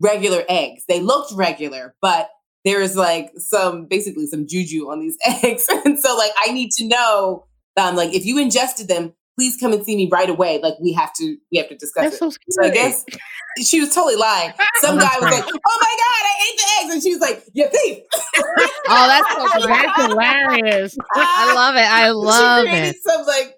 regular 0.00 0.42
eggs. 0.48 0.86
They 0.88 1.00
looked 1.00 1.32
regular, 1.32 1.94
but 2.02 2.30
there's 2.64 2.96
like 2.96 3.30
some 3.36 3.86
basically 3.86 4.26
some 4.26 4.48
juju 4.48 4.90
on 4.90 4.98
these 4.98 5.16
eggs. 5.24 5.66
and 5.68 6.00
so 6.00 6.16
like 6.16 6.32
I 6.44 6.50
need 6.50 6.72
to 6.78 6.88
know 6.88 7.46
um 7.76 7.94
like 7.94 8.12
if 8.12 8.26
you 8.26 8.38
ingested 8.38 8.88
them, 8.88 9.12
please 9.36 9.56
come 9.60 9.72
and 9.72 9.84
see 9.84 9.96
me 9.96 10.08
right 10.10 10.28
away. 10.30 10.60
Like 10.62 10.74
we 10.80 10.92
have 10.92 11.12
to 11.14 11.36
we 11.50 11.58
have 11.58 11.68
to 11.68 11.76
discuss 11.76 12.04
That's 12.04 12.14
it. 12.16 12.18
so 12.18 12.62
So 12.62 12.64
I 12.68 12.70
guess 12.70 13.04
she 13.62 13.80
was 13.80 13.94
totally 13.94 14.16
lying. 14.16 14.52
Some 14.80 14.98
guy 14.98 15.10
was 15.20 15.22
like, 15.32 15.44
"Oh 15.44 15.78
my 15.80 15.96
god, 16.02 16.24
I 16.24 16.34
ate 16.48 16.56
the 16.58 16.64
eggs," 16.84 16.94
and 16.94 17.02
she 17.02 17.10
was 17.12 17.20
like, 17.20 17.44
"You 17.52 17.68
thief!" 17.68 17.98
Oh, 18.88 19.06
that's 19.08 19.60
so. 19.60 19.66
That's 19.66 20.02
hilarious. 20.02 20.96
I 21.14 21.52
love 21.54 21.74
it. 21.76 21.80
I 21.80 22.10
love 22.10 22.64
she 22.64 22.68
created 22.70 22.96
it. 22.96 23.02
some 23.02 23.24
like 23.26 23.56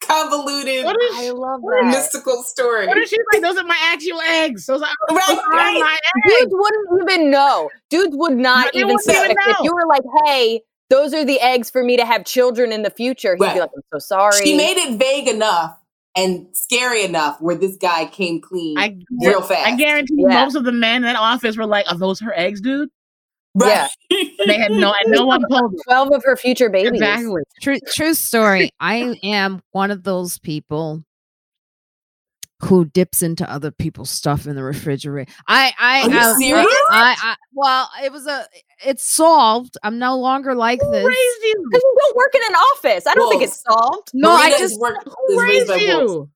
convoluted 0.00 0.84
What 0.84 0.96
is 1.02 1.16
I 1.16 1.30
love 1.30 1.60
that. 1.62 1.86
mystical 1.90 2.42
story. 2.42 2.86
What 2.86 2.96
if 2.98 3.08
she's 3.08 3.18
like, 3.32 3.42
those 3.42 3.56
are 3.58 3.64
my 3.64 3.76
actual 3.92 4.20
eggs? 4.20 4.64
Those 4.66 4.80
are, 4.80 4.88
Right, 5.10 5.20
those 5.28 5.38
are 5.38 5.50
right. 5.50 5.80
my 5.80 5.98
eggs. 6.16 6.38
Dudes 6.40 6.52
wouldn't 6.54 7.10
even 7.10 7.30
know. 7.30 7.68
Dudes 7.90 8.16
would 8.16 8.36
not 8.36 8.72
They 8.72 8.80
even 8.80 8.94
wouldn't 8.94 9.08
even 9.16 9.30
if, 9.32 9.36
if 9.40 9.46
know. 9.58 9.64
you 9.64 9.74
were 9.74 9.86
like, 9.88 10.02
"Hey, 10.24 10.62
those 10.90 11.12
are 11.14 11.24
the 11.24 11.40
eggs 11.40 11.70
for 11.70 11.82
me 11.84 11.96
to 11.96 12.04
have 12.04 12.24
children 12.24 12.72
in 12.72 12.82
the 12.82 12.90
future." 12.90 13.34
He'd 13.34 13.42
Right. 13.42 13.54
be 13.54 13.60
like, 13.60 13.70
"I'm 13.76 13.82
so 13.92 13.98
sorry." 13.98 14.44
She 14.44 14.56
made 14.56 14.76
it 14.76 14.98
vague 14.98 15.28
enough 15.28 15.76
and 16.16 16.46
scary 16.52 17.04
enough 17.04 17.40
where 17.40 17.54
this 17.54 17.76
guy 17.76 18.06
came 18.06 18.40
clean 18.40 18.76
I, 18.78 18.96
real 19.22 19.40
fast. 19.42 19.66
I 19.66 19.76
guarantee 19.76 20.14
Yeah. 20.28 20.44
most 20.44 20.56
of 20.56 20.64
the 20.64 20.72
men 20.72 20.96
in 20.96 21.02
that 21.02 21.16
office 21.16 21.56
were 21.56 21.66
like, 21.66 21.86
are 21.90 21.96
those 21.96 22.18
her 22.20 22.32
eggs, 22.36 22.60
dude? 22.60 22.88
Right. 23.54 23.88
They 24.46 24.56
had 24.56 24.70
no, 24.72 24.94
and 25.04 25.12
no 25.12 25.26
one 25.26 25.42
told 25.50 25.72
them. 25.72 25.78
Twelve 25.84 26.12
of 26.12 26.22
her 26.24 26.36
future 26.36 26.68
babies. 26.70 26.92
Exactly. 26.92 27.42
True, 27.60 27.78
true 27.94 28.14
story. 28.14 28.70
I 28.80 29.18
am 29.22 29.60
one 29.72 29.90
of 29.90 30.04
those 30.04 30.38
people 30.38 31.02
who 32.60 32.84
dips 32.86 33.22
into 33.22 33.48
other 33.50 33.70
people's 33.70 34.10
stuff 34.10 34.46
in 34.46 34.56
the 34.56 34.62
refrigerator. 34.62 35.30
I, 35.46 35.72
I, 35.78 36.00
Are 36.02 36.10
you 36.10 36.18
I- 36.18 36.38
serious? 36.38 36.66
I, 36.90 37.16
I, 37.22 37.36
well, 37.52 37.88
it 38.02 38.10
was 38.12 38.26
a, 38.26 38.46
it's 38.84 39.04
solved. 39.08 39.76
I'm 39.82 39.98
no 39.98 40.18
longer 40.18 40.54
like 40.54 40.80
Who 40.82 40.90
this. 40.90 41.04
raised 41.06 41.42
you? 41.42 41.54
Because 41.70 41.82
you 41.82 41.96
don't 42.00 42.16
work 42.16 42.34
in 42.34 42.42
an 42.48 42.54
office. 42.54 43.06
I 43.06 43.14
don't 43.14 43.30
think 43.30 43.42
it's 43.42 43.62
solved. 43.62 44.10
No, 44.12 44.30
I 44.30 44.50
just, 44.58 44.78
work 44.80 44.96
Who 45.04 45.34
is 45.34 45.42
raised 45.42 45.70
raised 45.70 45.82
you? 45.88 46.28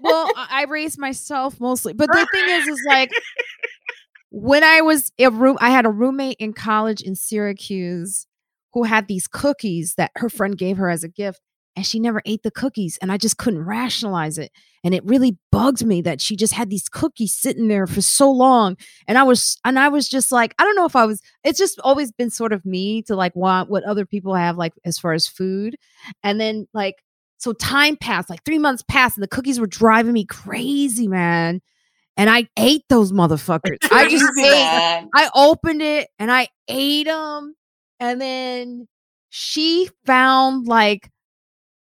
well, 0.00 0.30
I 0.36 0.62
I 0.62 0.64
raised 0.64 0.98
myself 0.98 1.60
mostly. 1.60 1.92
But 1.92 2.08
the 2.12 2.26
thing 2.32 2.48
is, 2.48 2.66
is 2.68 2.80
like 2.88 3.10
when 4.30 4.64
I 4.64 4.80
was 4.80 5.12
a 5.18 5.28
room, 5.30 5.58
I 5.60 5.70
had 5.70 5.84
a 5.84 5.90
roommate 5.90 6.36
in 6.38 6.52
college 6.54 7.02
in 7.02 7.14
Syracuse 7.14 8.26
who 8.72 8.84
had 8.84 9.06
these 9.06 9.26
cookies 9.26 9.94
that 9.96 10.12
her 10.16 10.30
friend 10.30 10.56
gave 10.56 10.78
her 10.78 10.88
as 10.88 11.04
a 11.04 11.08
gift, 11.08 11.40
and 11.74 11.86
she 11.86 11.98
never 11.98 12.22
ate 12.24 12.42
the 12.42 12.50
cookies, 12.50 12.98
and 13.00 13.10
I 13.10 13.16
just 13.16 13.38
couldn't 13.38 13.64
rationalize 13.64 14.38
it, 14.38 14.52
and 14.84 14.94
it 14.94 15.04
really 15.04 15.38
bugged 15.50 15.84
me 15.84 16.00
that 16.02 16.20
she 16.20 16.36
just 16.36 16.52
had 16.52 16.70
these 16.70 16.88
cookies 16.88 17.34
sitting 17.34 17.68
there 17.68 17.86
for 17.86 18.02
so 18.02 18.30
long, 18.30 18.76
and 19.06 19.18
I 19.18 19.22
was, 19.22 19.58
and 19.64 19.78
I 19.78 19.88
was 19.88 20.08
just 20.08 20.32
like, 20.32 20.54
I 20.58 20.64
don't 20.64 20.76
know 20.76 20.86
if 20.86 20.96
I 20.96 21.06
was. 21.06 21.22
It's 21.44 21.58
just 21.58 21.80
always 21.80 22.12
been 22.12 22.30
sort 22.30 22.52
of 22.52 22.64
me 22.64 23.02
to 23.02 23.16
like 23.16 23.34
want 23.36 23.70
what 23.70 23.84
other 23.84 24.06
people 24.06 24.34
have, 24.34 24.56
like 24.56 24.72
as 24.84 24.98
far 24.98 25.12
as 25.12 25.26
food, 25.26 25.76
and 26.22 26.40
then 26.40 26.66
like 26.74 26.96
so 27.38 27.52
time 27.52 27.96
passed, 27.96 28.30
like 28.30 28.44
three 28.44 28.58
months 28.58 28.84
passed, 28.88 29.16
and 29.16 29.22
the 29.22 29.28
cookies 29.28 29.58
were 29.58 29.66
driving 29.66 30.12
me 30.12 30.24
crazy, 30.24 31.08
man. 31.08 31.60
And 32.16 32.28
I 32.28 32.48
ate 32.58 32.84
those 32.88 33.12
motherfuckers. 33.12 33.78
I 33.90 34.08
just 34.08 34.24
ate. 34.38 35.08
I 35.14 35.30
opened 35.34 35.82
it 35.82 36.08
and 36.18 36.30
I 36.30 36.48
ate 36.68 37.06
them. 37.06 37.54
And 37.98 38.20
then 38.20 38.86
she 39.30 39.88
found 40.04 40.66
like, 40.66 41.10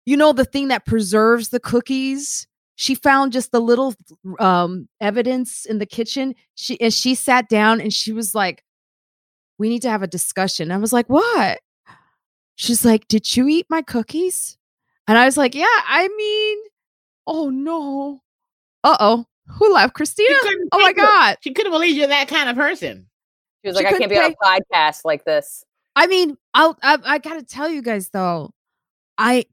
you 0.04 0.16
know, 0.16 0.32
the 0.32 0.44
thing 0.44 0.68
that 0.68 0.86
preserves 0.86 1.48
the 1.50 1.60
cookies. 1.60 2.46
She 2.76 2.94
found 2.94 3.32
just 3.32 3.52
the 3.52 3.60
little 3.60 3.94
um 4.40 4.88
evidence 5.00 5.66
in 5.66 5.78
the 5.78 5.86
kitchen. 5.86 6.34
She 6.54 6.80
and 6.80 6.92
she 6.92 7.14
sat 7.14 7.48
down 7.48 7.80
and 7.80 7.92
she 7.92 8.12
was 8.12 8.34
like, 8.34 8.64
"We 9.58 9.68
need 9.68 9.82
to 9.82 9.90
have 9.90 10.02
a 10.02 10.06
discussion." 10.08 10.72
I 10.72 10.78
was 10.78 10.92
like, 10.92 11.06
"What?" 11.08 11.60
She's 12.56 12.84
like, 12.84 13.06
"Did 13.08 13.36
you 13.36 13.46
eat 13.48 13.66
my 13.68 13.82
cookies?" 13.82 14.56
And 15.06 15.18
I 15.18 15.26
was 15.26 15.36
like, 15.36 15.54
"Yeah, 15.54 15.66
I 15.66 16.08
mean, 16.16 16.58
oh 17.26 17.50
no. 17.50 18.20
Uh-oh. 18.84 19.26
Who 19.58 19.74
left? 19.74 19.94
Christina? 19.94 20.34
Oh 20.72 20.78
my 20.78 20.86
take 20.88 20.96
it. 20.98 21.00
god. 21.02 21.36
She 21.42 21.52
couldn't 21.52 21.72
believe 21.72 21.96
you're 21.96 22.08
that 22.08 22.28
kind 22.28 22.48
of 22.48 22.56
person. 22.56 23.06
She 23.64 23.68
was 23.68 23.76
She 23.76 23.84
like, 23.84 23.94
"I 23.94 23.98
can't 23.98 24.10
be 24.10 24.18
on 24.18 24.32
a 24.32 24.36
podcast 24.44 25.04
like 25.04 25.24
this." 25.24 25.64
I 25.94 26.06
mean, 26.06 26.36
I'll, 26.54 26.76
I 26.82 26.98
I 27.04 27.18
gotta 27.18 27.42
tell 27.44 27.68
you 27.68 27.82
guys 27.82 28.08
though, 28.08 28.50
I 29.18 29.44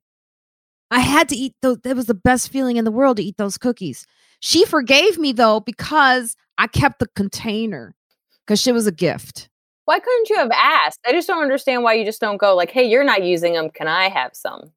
I 0.91 0.99
had 0.99 1.29
to 1.29 1.35
eat 1.35 1.53
those. 1.61 1.77
That 1.83 1.95
was 1.95 2.05
the 2.07 2.13
best 2.13 2.49
feeling 2.49 2.77
in 2.77 2.85
the 2.85 2.91
world 2.91 3.17
to 3.17 3.23
eat 3.23 3.37
those 3.37 3.57
cookies. 3.57 4.05
She 4.39 4.65
forgave 4.65 5.17
me 5.17 5.31
though 5.31 5.59
because 5.59 6.35
I 6.57 6.67
kept 6.67 6.99
the 6.99 7.07
container 7.15 7.95
because 8.45 8.59
she 8.59 8.71
was 8.71 8.87
a 8.87 8.91
gift. 8.91 9.49
Why 9.85 9.99
couldn't 9.99 10.29
you 10.29 10.37
have 10.37 10.51
asked? 10.51 10.99
I 11.05 11.11
just 11.11 11.27
don't 11.27 11.41
understand 11.41 11.83
why 11.83 11.93
you 11.93 12.05
just 12.05 12.21
don't 12.21 12.37
go 12.37 12.55
like, 12.55 12.71
"Hey, 12.71 12.83
you're 12.87 13.03
not 13.03 13.23
using 13.23 13.53
them. 13.53 13.69
Can 13.69 13.87
I 13.87 14.09
have 14.09 14.31
some?" 14.33 14.71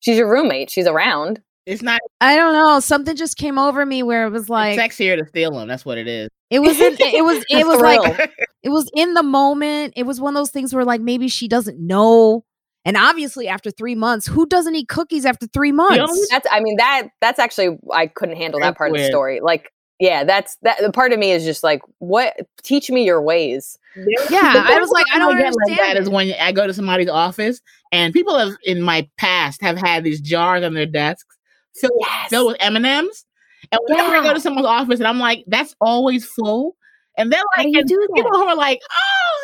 She's 0.00 0.18
your 0.18 0.30
roommate. 0.30 0.70
She's 0.70 0.86
around. 0.86 1.40
It's 1.66 1.82
not 1.82 2.00
I 2.20 2.36
don't 2.36 2.52
know. 2.52 2.78
Something 2.80 3.16
just 3.16 3.38
came 3.38 3.58
over 3.58 3.86
me 3.86 4.02
where 4.02 4.26
it 4.26 4.30
was 4.30 4.50
like 4.50 4.78
it's 4.78 4.96
sexier 4.96 5.18
to 5.18 5.26
steal 5.26 5.52
them. 5.52 5.66
That's 5.68 5.84
what 5.84 5.96
it 5.96 6.06
is. 6.06 6.28
it 6.50 6.58
was 6.58 6.78
in, 6.78 6.96
it 7.00 7.24
was 7.24 7.38
it 7.48 7.62
The 7.62 7.64
was 7.64 7.80
like 7.80 8.30
it 8.62 8.68
was 8.68 8.90
in 8.94 9.14
the 9.14 9.22
moment. 9.22 9.94
It 9.96 10.04
was 10.04 10.20
one 10.20 10.36
of 10.36 10.40
those 10.40 10.50
things 10.50 10.74
where 10.74 10.84
like 10.84 11.00
maybe 11.00 11.28
she 11.28 11.48
doesn't 11.48 11.78
know. 11.78 12.44
And 12.84 12.96
obviously 12.96 13.48
after 13.48 13.70
three 13.70 13.94
months, 13.94 14.26
who 14.26 14.46
doesn't 14.46 14.74
eat 14.74 14.88
cookies 14.88 15.24
after 15.24 15.46
three 15.46 15.72
months? 15.72 16.28
That's. 16.30 16.46
I 16.50 16.60
mean 16.60 16.76
that. 16.76 17.08
That's 17.20 17.38
actually. 17.38 17.78
I 17.92 18.06
couldn't 18.06 18.36
handle 18.36 18.60
that 18.60 18.66
That's 18.66 18.78
part 18.78 18.90
of 18.90 18.96
the 18.98 19.06
story. 19.06 19.40
Like, 19.40 19.72
yeah, 20.00 20.24
that's 20.24 20.56
that. 20.62 20.78
The 20.80 20.92
part 20.92 21.12
of 21.12 21.18
me 21.18 21.30
is 21.30 21.44
just 21.44 21.62
like, 21.64 21.80
what? 21.98 22.36
Teach 22.62 22.90
me 22.90 23.04
your 23.04 23.22
ways. 23.22 23.78
Yeah, 23.96 24.06
I 24.66 24.78
was 24.80 24.90
like, 24.90 25.06
I 25.14 25.18
don't 25.18 25.36
get 25.38 25.44
like 25.44 25.54
understand 25.54 25.78
that 25.78 25.96
is 26.02 26.08
when 26.10 26.34
I 26.40 26.52
go 26.52 26.66
to 26.66 26.74
somebody's 26.74 27.08
office 27.08 27.60
and 27.92 28.12
people 28.12 28.36
have 28.38 28.52
in 28.64 28.82
my 28.82 29.08
past 29.18 29.62
have 29.62 29.78
had 29.78 30.02
these 30.04 30.20
jars 30.20 30.64
on 30.64 30.74
their 30.74 30.84
desks 30.86 31.36
filled, 31.74 31.92
Yes. 32.00 32.28
filled 32.30 32.48
with 32.48 32.56
M 32.60 32.76
and 32.76 32.84
M's. 32.84 33.24
And 33.72 33.80
whenever 33.86 34.16
I 34.16 34.22
go 34.22 34.34
to 34.34 34.40
someone's 34.40 34.66
office 34.66 34.98
and 35.00 35.06
I'm 35.06 35.18
like, 35.20 35.44
that's 35.46 35.74
always 35.80 36.26
full. 36.26 36.76
And 37.16 37.32
they're 37.32 37.40
How 37.54 37.62
like, 37.62 37.66
do 37.66 37.70
you 37.72 37.78
and 37.78 37.88
do 37.88 37.96
that? 37.96 38.14
people 38.14 38.32
who 38.32 38.44
are 38.46 38.56
like, 38.56 38.80
oh, 38.82 39.40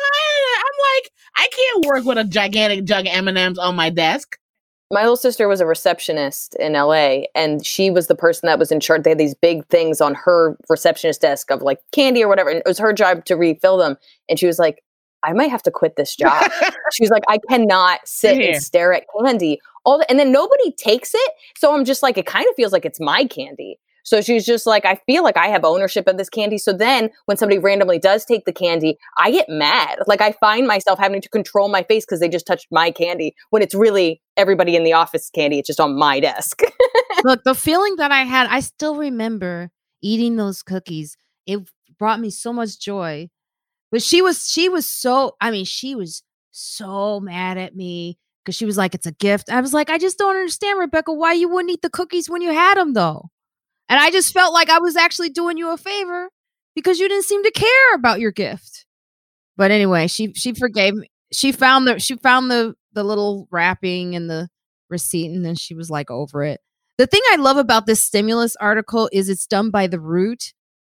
like, 0.95 1.11
I 1.35 1.47
can't 1.51 1.85
work 1.85 2.05
with 2.05 2.17
a 2.17 2.23
gigantic 2.23 2.85
jug 2.85 3.05
of 3.07 3.13
M 3.13 3.27
and 3.27 3.37
M's 3.37 3.57
on 3.57 3.75
my 3.75 3.89
desk. 3.89 4.37
my 4.91 5.01
little 5.01 5.15
sister 5.15 5.47
was 5.47 5.61
a 5.61 5.65
receptionist 5.65 6.55
in 6.55 6.73
LA 6.73 7.21
and 7.33 7.65
she 7.65 7.89
was 7.89 8.07
the 8.07 8.15
person 8.15 8.47
that 8.47 8.59
was 8.59 8.71
in 8.71 8.79
charge. 8.79 9.03
They 9.03 9.11
had 9.11 9.19
these 9.19 9.35
big 9.35 9.65
things 9.67 10.01
on 10.01 10.15
her 10.15 10.57
receptionist 10.69 11.21
desk 11.21 11.49
of 11.51 11.61
like 11.61 11.79
candy 11.93 12.23
or 12.23 12.27
whatever. 12.27 12.49
And 12.49 12.59
it 12.59 12.65
was 12.65 12.79
her 12.79 12.93
job 12.93 13.25
to 13.25 13.35
refill 13.35 13.77
them. 13.77 13.97
And 14.27 14.37
she 14.37 14.47
was 14.47 14.59
like, 14.59 14.83
I 15.23 15.33
might 15.33 15.51
have 15.51 15.63
to 15.63 15.71
quit 15.71 15.95
this 15.95 16.15
job. 16.15 16.51
she 16.93 17.03
was 17.03 17.11
like, 17.11 17.23
I 17.29 17.39
cannot 17.49 17.99
sit 18.05 18.41
and 18.41 18.61
stare 18.61 18.93
at 18.93 19.05
candy 19.23 19.61
all 19.85 19.99
the, 19.99 20.09
and 20.09 20.19
then 20.19 20.31
nobody 20.31 20.71
takes 20.71 21.13
it. 21.13 21.31
So 21.57 21.73
I'm 21.73 21.85
just 21.85 22.03
like, 22.03 22.17
it 22.17 22.25
kind 22.25 22.47
of 22.49 22.55
feels 22.55 22.71
like 22.71 22.85
it's 22.85 22.99
my 22.99 23.25
candy. 23.25 23.79
So 24.03 24.21
she's 24.21 24.45
just 24.45 24.65
like, 24.65 24.85
I 24.85 24.95
feel 25.05 25.23
like 25.23 25.37
I 25.37 25.47
have 25.47 25.63
ownership 25.63 26.07
of 26.07 26.17
this 26.17 26.29
candy. 26.29 26.57
So 26.57 26.73
then 26.73 27.09
when 27.25 27.37
somebody 27.37 27.59
randomly 27.59 27.99
does 27.99 28.25
take 28.25 28.45
the 28.45 28.53
candy, 28.53 28.97
I 29.17 29.31
get 29.31 29.49
mad. 29.49 29.99
Like 30.07 30.21
I 30.21 30.31
find 30.33 30.67
myself 30.67 30.99
having 30.99 31.21
to 31.21 31.29
control 31.29 31.69
my 31.69 31.83
face 31.83 32.05
because 32.05 32.19
they 32.19 32.29
just 32.29 32.47
touched 32.47 32.67
my 32.71 32.91
candy 32.91 33.35
when 33.49 33.61
it's 33.61 33.75
really 33.75 34.21
everybody 34.37 34.75
in 34.75 34.83
the 34.83 34.93
office 34.93 35.29
candy. 35.29 35.59
It's 35.59 35.67
just 35.67 35.79
on 35.79 35.97
my 35.97 36.19
desk. 36.19 36.61
Look, 37.23 37.43
the 37.43 37.55
feeling 37.55 37.95
that 37.97 38.11
I 38.11 38.23
had, 38.23 38.47
I 38.49 38.59
still 38.61 38.95
remember 38.95 39.71
eating 40.01 40.35
those 40.35 40.63
cookies. 40.63 41.17
It 41.45 41.59
brought 41.97 42.19
me 42.19 42.29
so 42.29 42.51
much 42.51 42.79
joy. 42.79 43.29
But 43.91 44.01
she 44.01 44.21
was 44.21 44.49
she 44.49 44.69
was 44.69 44.85
so 44.85 45.35
I 45.41 45.51
mean, 45.51 45.65
she 45.65 45.95
was 45.95 46.23
so 46.51 47.19
mad 47.19 47.57
at 47.57 47.75
me 47.75 48.17
because 48.43 48.55
she 48.55 48.65
was 48.65 48.77
like, 48.77 48.95
it's 48.95 49.05
a 49.05 49.11
gift. 49.11 49.49
I 49.51 49.61
was 49.61 49.73
like, 49.73 49.89
I 49.89 49.97
just 49.97 50.17
don't 50.17 50.35
understand, 50.35 50.79
Rebecca, 50.79 51.13
why 51.13 51.33
you 51.33 51.49
wouldn't 51.49 51.71
eat 51.71 51.81
the 51.81 51.89
cookies 51.89 52.29
when 52.29 52.41
you 52.41 52.51
had 52.51 52.75
them 52.75 52.93
though. 52.93 53.29
And 53.91 53.99
I 53.99 54.09
just 54.09 54.33
felt 54.33 54.53
like 54.53 54.69
I 54.69 54.79
was 54.79 54.95
actually 54.95 55.31
doing 55.31 55.57
you 55.57 55.69
a 55.69 55.75
favor 55.75 56.29
because 56.75 56.97
you 56.97 57.09
didn't 57.09 57.25
seem 57.25 57.43
to 57.43 57.51
care 57.51 57.93
about 57.93 58.21
your 58.21 58.31
gift. 58.31 58.85
But 59.57 59.69
anyway, 59.69 60.07
she 60.07 60.31
she 60.33 60.53
forgave 60.53 60.95
me. 60.95 61.11
She 61.33 61.51
found 61.51 61.85
the 61.85 61.99
she 61.99 62.15
found 62.15 62.49
the 62.49 62.73
the 62.93 63.03
little 63.03 63.49
wrapping 63.51 64.15
and 64.15 64.29
the 64.29 64.47
receipt 64.89 65.25
and 65.25 65.45
then 65.45 65.55
she 65.55 65.73
was 65.73 65.89
like 65.89 66.09
over 66.09 66.41
it. 66.41 66.61
The 66.99 67.05
thing 67.05 67.19
I 67.31 67.35
love 67.35 67.57
about 67.57 67.85
this 67.85 68.01
stimulus 68.01 68.55
article 68.55 69.09
is 69.11 69.27
it's 69.27 69.45
done 69.45 69.71
by 69.71 69.87
The 69.87 69.99
Root, 69.99 70.53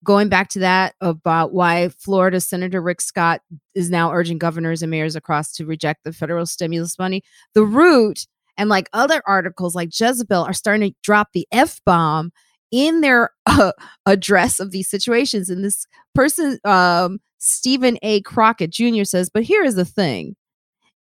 going 0.04 0.28
back 0.28 0.50
to 0.50 0.58
that 0.58 0.94
about 1.00 1.54
why 1.54 1.88
Florida 1.98 2.42
Senator 2.42 2.82
Rick 2.82 3.00
Scott 3.00 3.40
is 3.74 3.90
now 3.90 4.12
urging 4.12 4.36
governors 4.36 4.82
and 4.82 4.90
mayors 4.90 5.16
across 5.16 5.50
to 5.52 5.64
reject 5.64 6.04
the 6.04 6.12
federal 6.12 6.44
stimulus 6.44 6.98
money. 6.98 7.22
The 7.54 7.64
root 7.64 8.26
and 8.58 8.68
like 8.68 8.90
other 8.92 9.22
articles 9.26 9.74
like 9.74 9.98
Jezebel 9.98 10.44
are 10.44 10.52
starting 10.52 10.90
to 10.90 10.96
drop 11.02 11.28
the 11.32 11.46
F 11.50 11.80
bomb 11.86 12.32
in 12.72 13.02
their 13.02 13.30
uh, 13.46 13.72
address 14.06 14.58
of 14.58 14.72
these 14.72 14.88
situations. 14.88 15.48
And 15.48 15.64
this 15.64 15.86
person, 16.14 16.58
um, 16.64 17.20
Stephen 17.38 17.98
A. 18.02 18.22
Crockett 18.22 18.70
Jr., 18.70 19.04
says, 19.04 19.30
But 19.32 19.44
here 19.44 19.62
is 19.62 19.76
the 19.76 19.84
thing 19.84 20.34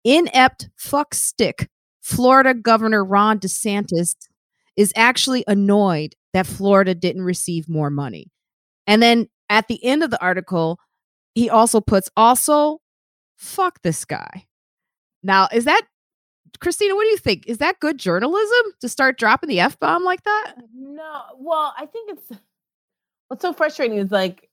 inept 0.04 0.70
fuck 0.76 1.14
stick 1.14 1.70
Florida 2.02 2.54
Governor 2.54 3.04
Ron 3.06 3.40
DeSantis 3.40 4.16
is 4.76 4.94
actually 4.96 5.44
annoyed 5.48 6.16
that 6.34 6.48
Florida 6.48 6.96
didn't 6.96 7.24
receive 7.24 7.68
more 7.68 7.90
money. 7.90 8.32
And 8.88 9.02
then 9.04 9.28
at 9.50 9.68
the 9.68 9.84
end 9.84 10.04
of 10.04 10.10
the 10.10 10.22
article, 10.22 10.80
he 11.36 11.50
also 11.50 11.82
puts 11.82 12.10
also 12.16 12.80
fuck 13.36 13.82
this 13.82 14.06
guy. 14.06 14.46
Now, 15.22 15.48
is 15.52 15.66
that 15.66 15.84
Christina, 16.60 16.96
what 16.96 17.04
do 17.04 17.10
you 17.10 17.18
think? 17.18 17.46
Is 17.48 17.58
that 17.60 17.80
good 17.80 17.98
journalism 17.98 18.74
to 18.82 18.90
start 18.90 19.18
dropping 19.18 19.50
the 19.50 19.60
F 19.60 19.80
bomb 19.80 20.04
like 20.04 20.24
that? 20.24 20.56
No. 20.74 21.22
Well, 21.38 21.74
I 21.78 21.86
think 21.86 22.12
it's 22.12 22.40
what's 23.28 23.42
so 23.42 23.54
frustrating 23.54 23.98
is 23.98 24.12
like 24.12 24.50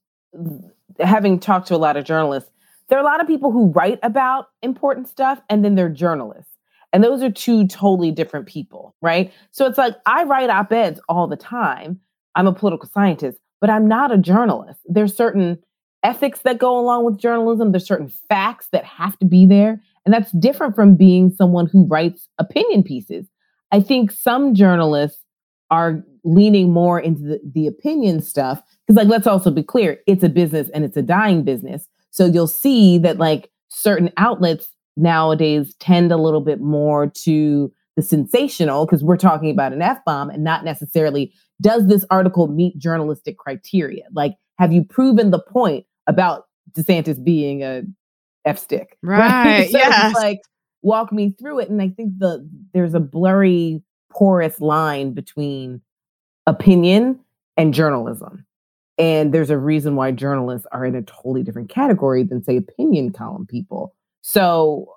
having 1.00 1.38
talked 1.38 1.68
to 1.68 1.74
a 1.74 1.78
lot 1.78 1.96
of 1.96 2.04
journalists, 2.04 2.50
there 2.88 2.98
are 2.98 3.02
a 3.02 3.04
lot 3.04 3.20
of 3.20 3.26
people 3.26 3.50
who 3.50 3.70
write 3.72 3.98
about 4.02 4.48
important 4.62 5.08
stuff 5.08 5.40
and 5.50 5.64
then 5.64 5.74
they're 5.74 5.88
journalists. 5.88 6.52
And 6.92 7.02
those 7.02 7.22
are 7.22 7.30
two 7.30 7.66
totally 7.66 8.10
different 8.10 8.46
people, 8.46 8.94
right? 9.02 9.32
So 9.50 9.66
it's 9.66 9.78
like 9.78 9.96
I 10.06 10.24
write 10.24 10.50
op 10.50 10.72
eds 10.72 11.00
all 11.08 11.26
the 11.26 11.36
time. 11.36 12.00
I'm 12.34 12.46
a 12.46 12.52
political 12.52 12.88
scientist, 12.88 13.38
but 13.60 13.70
I'm 13.70 13.88
not 13.88 14.12
a 14.12 14.18
journalist. 14.18 14.80
There's 14.86 15.14
certain 15.14 15.58
ethics 16.02 16.40
that 16.40 16.58
go 16.58 16.78
along 16.78 17.04
with 17.04 17.18
journalism, 17.18 17.72
there's 17.72 17.86
certain 17.86 18.08
facts 18.08 18.68
that 18.70 18.84
have 18.84 19.18
to 19.18 19.26
be 19.26 19.46
there. 19.46 19.82
And 20.06 20.14
that's 20.14 20.30
different 20.32 20.74
from 20.74 20.96
being 20.96 21.30
someone 21.30 21.66
who 21.66 21.86
writes 21.86 22.28
opinion 22.38 22.82
pieces. 22.82 23.26
I 23.72 23.80
think 23.80 24.12
some 24.12 24.54
journalists 24.54 25.22
are 25.70 26.02
leaning 26.24 26.72
more 26.72 27.00
into 27.00 27.22
the, 27.22 27.40
the 27.54 27.66
opinion 27.66 28.22
stuff 28.22 28.62
because, 28.86 28.96
like, 28.96 29.08
let's 29.08 29.26
also 29.26 29.50
be 29.50 29.64
clear 29.64 29.98
it's 30.06 30.22
a 30.22 30.28
business 30.28 30.70
and 30.70 30.84
it's 30.84 30.96
a 30.96 31.02
dying 31.02 31.42
business. 31.42 31.88
So 32.12 32.26
you'll 32.26 32.46
see 32.46 32.98
that, 32.98 33.18
like, 33.18 33.50
certain 33.68 34.12
outlets 34.16 34.70
nowadays 34.96 35.74
tend 35.80 36.12
a 36.12 36.16
little 36.16 36.40
bit 36.40 36.60
more 36.60 37.08
to 37.24 37.72
the 37.96 38.02
sensational 38.02 38.86
because 38.86 39.02
we're 39.02 39.16
talking 39.16 39.50
about 39.50 39.72
an 39.72 39.82
F 39.82 39.98
bomb 40.06 40.30
and 40.30 40.44
not 40.44 40.64
necessarily 40.64 41.32
does 41.60 41.86
this 41.86 42.04
article 42.10 42.48
meet 42.48 42.78
journalistic 42.78 43.38
criteria? 43.38 44.04
Like, 44.14 44.36
have 44.58 44.72
you 44.72 44.84
proven 44.84 45.30
the 45.30 45.40
point 45.40 45.86
about 46.06 46.44
DeSantis 46.72 47.22
being 47.22 47.62
a 47.62 47.82
F 48.46 48.58
stick. 48.58 48.96
Right. 49.02 49.18
right? 49.44 49.70
so 49.70 49.78
yes. 49.78 50.14
like 50.14 50.40
walk 50.82 51.12
me 51.12 51.34
through 51.38 51.60
it. 51.60 51.68
And 51.68 51.82
I 51.82 51.88
think 51.88 52.18
the 52.18 52.48
there's 52.72 52.94
a 52.94 53.00
blurry, 53.00 53.82
porous 54.10 54.60
line 54.60 55.12
between 55.12 55.82
opinion 56.46 57.20
and 57.56 57.74
journalism. 57.74 58.46
And 58.98 59.34
there's 59.34 59.50
a 59.50 59.58
reason 59.58 59.94
why 59.94 60.12
journalists 60.12 60.66
are 60.72 60.86
in 60.86 60.94
a 60.94 61.02
totally 61.02 61.42
different 61.42 61.68
category 61.68 62.22
than, 62.22 62.42
say, 62.42 62.56
opinion 62.56 63.12
column 63.12 63.46
people. 63.46 63.94
So 64.22 64.94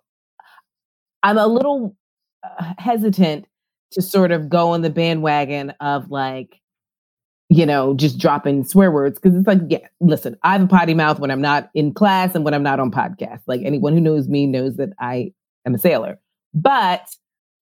I'm 1.22 1.38
a 1.38 1.48
little 1.48 1.98
uh, 2.44 2.74
hesitant 2.78 3.46
to 3.92 4.02
sort 4.02 4.32
of 4.32 4.48
go 4.48 4.70
on 4.70 4.84
the 4.84 4.90
bandwagon 4.90 5.72
of 5.82 6.10
like, 6.12 6.62
you 7.50 7.66
know, 7.66 7.96
just 7.96 8.20
dropping 8.20 8.64
swear 8.64 8.92
words 8.92 9.20
because 9.20 9.36
it's 9.38 9.48
like, 9.48 9.60
yeah, 9.68 9.88
listen, 10.00 10.38
I 10.44 10.54
have 10.54 10.62
a 10.62 10.68
potty 10.68 10.94
mouth 10.94 11.20
when 11.20 11.32
I'm 11.32 11.42
not 11.42 11.72
in 11.74 11.94
class 11.94 12.36
and 12.36 12.46
when 12.46 12.54
I'm 12.54 12.64
not 12.64 12.80
on 12.80 12.92
podcast. 12.92 13.42
Like 13.48 13.62
anyone 13.66 13.94
who 13.94 14.00
knows 14.00 14.28
me 14.28 14.46
knows 14.46 14.78
that 14.78 14.90
I 15.00 15.34
am 15.66 15.74
a 15.74 15.80
sailor. 15.80 16.20
But 16.54 17.10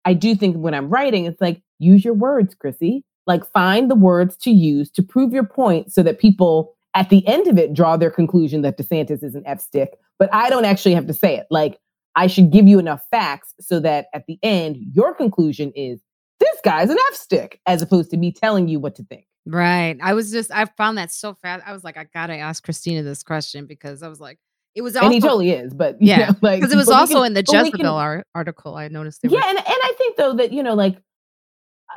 I 0.03 0.13
do 0.13 0.35
think 0.35 0.57
when 0.57 0.73
I'm 0.73 0.89
writing, 0.89 1.25
it's 1.25 1.39
like, 1.39 1.61
use 1.79 2.03
your 2.03 2.13
words, 2.13 2.53
Chrissy. 2.53 3.05
Like 3.25 3.49
find 3.51 3.89
the 3.89 3.95
words 3.95 4.35
to 4.37 4.51
use 4.51 4.91
to 4.91 5.03
prove 5.03 5.33
your 5.33 5.45
point 5.45 5.91
so 5.91 6.03
that 6.03 6.19
people 6.19 6.75
at 6.93 7.09
the 7.09 7.25
end 7.27 7.47
of 7.47 7.57
it 7.57 7.73
draw 7.73 7.95
their 7.95 8.11
conclusion 8.11 8.61
that 8.63 8.77
DeSantis 8.77 9.23
is 9.23 9.35
an 9.35 9.43
F 9.45 9.61
stick. 9.61 9.97
But 10.19 10.33
I 10.33 10.49
don't 10.49 10.65
actually 10.65 10.95
have 10.95 11.07
to 11.07 11.13
say 11.13 11.37
it. 11.37 11.47
Like 11.49 11.77
I 12.15 12.27
should 12.27 12.51
give 12.51 12.67
you 12.67 12.79
enough 12.79 13.05
facts 13.11 13.53
so 13.59 13.79
that 13.81 14.07
at 14.13 14.25
the 14.27 14.39
end, 14.43 14.77
your 14.93 15.13
conclusion 15.13 15.71
is 15.75 16.01
this 16.39 16.57
guy's 16.63 16.89
an 16.89 16.97
F 17.11 17.15
stick, 17.15 17.61
as 17.65 17.81
opposed 17.81 18.09
to 18.11 18.17
me 18.17 18.31
telling 18.31 18.67
you 18.67 18.79
what 18.79 18.95
to 18.95 19.03
think. 19.03 19.26
Right. 19.47 19.97
I 20.01 20.13
was 20.13 20.31
just 20.31 20.51
I 20.51 20.65
found 20.65 20.97
that 20.97 21.11
so 21.11 21.33
fast. 21.41 21.63
I 21.65 21.71
was 21.71 21.83
like, 21.83 21.97
I 21.97 22.05
gotta 22.13 22.35
ask 22.35 22.63
Christina 22.63 23.03
this 23.03 23.23
question 23.23 23.65
because 23.65 24.03
I 24.03 24.09
was 24.09 24.19
like, 24.19 24.39
it 24.75 24.81
was 24.81 24.95
also, 24.95 25.05
and 25.05 25.13
he 25.13 25.21
totally 25.21 25.51
is, 25.51 25.73
but 25.73 25.97
yeah, 26.01 26.31
because 26.31 26.41
like, 26.41 26.63
it 26.63 26.75
was 26.75 26.89
also 26.89 27.15
can, 27.15 27.27
in 27.27 27.33
the 27.33 27.41
Jezebel 27.41 27.77
can, 27.77 28.23
article. 28.35 28.75
I 28.75 28.87
noticed. 28.89 29.21
Yeah, 29.23 29.31
were- 29.31 29.37
and 29.37 29.57
and 29.57 29.65
I 29.67 29.93
think 29.97 30.17
though 30.17 30.35
that 30.35 30.51
you 30.51 30.61
know 30.61 30.75
like 30.75 30.97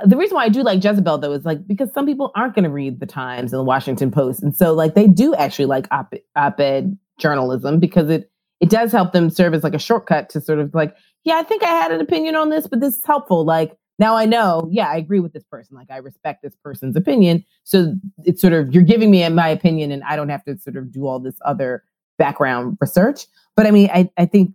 uh, 0.01 0.07
the 0.07 0.16
reason 0.16 0.36
why 0.36 0.44
I 0.44 0.48
do 0.48 0.62
like 0.62 0.82
Jezebel 0.82 1.18
though 1.18 1.32
is 1.32 1.44
like 1.44 1.66
because 1.66 1.92
some 1.92 2.07
people 2.07 2.30
aren't 2.36 2.55
going 2.55 2.64
to 2.64 2.70
read 2.70 3.01
the 3.01 3.07
Times 3.07 3.53
and 3.53 3.59
the 3.59 3.64
Washington 3.64 4.11
Post, 4.11 4.42
and 4.42 4.57
so 4.57 4.72
like 4.72 4.94
they 4.94 5.09
do 5.09 5.34
actually 5.34 5.66
like 5.66 5.88
op 5.90 6.14
op-ed 6.36 6.96
journalism 7.18 7.80
because 7.80 8.09
it 8.09 8.30
it 8.61 8.70
does 8.70 8.92
help 8.92 9.12
them 9.12 9.28
serve 9.28 9.55
as 9.55 9.64
like 9.64 9.74
a 9.74 9.78
shortcut 9.78 10.30
to 10.30 10.40
sort 10.40 10.61
of 10.61 10.72
like 10.72 10.94
yeah 11.24 11.34
I 11.36 11.42
think 11.42 11.62
I 11.64 11.68
had 11.68 11.90
an 11.90 12.01
opinion 12.01 12.36
on 12.36 12.48
this, 12.48 12.66
but 12.68 12.80
this 12.80 12.96
is 12.96 13.05
helpful. 13.05 13.44
Like 13.44 13.76
now 14.01 14.16
I 14.16 14.24
know, 14.24 14.66
yeah, 14.72 14.88
I 14.88 14.96
agree 14.96 15.20
with 15.20 15.34
this 15.34 15.44
person. 15.44 15.76
Like 15.76 15.90
I 15.90 15.98
respect 15.98 16.42
this 16.42 16.57
person's 16.57 16.96
opinion. 16.96 17.44
So 17.64 17.94
it's 18.24 18.40
sort 18.40 18.55
of 18.55 18.72
you're 18.74 18.82
giving 18.82 19.11
me 19.11 19.28
my 19.28 19.48
opinion 19.48 19.92
and 19.92 20.03
I 20.05 20.16
don't 20.16 20.30
have 20.30 20.42
to 20.44 20.59
sort 20.59 20.76
of 20.76 20.90
do 20.90 21.07
all 21.07 21.20
this 21.20 21.36
other 21.44 21.84
background 22.18 22.78
research. 22.80 23.26
But 23.57 23.66
I 23.66 23.70
mean, 23.70 23.90
I, 23.92 24.09
I 24.16 24.24
think 24.24 24.53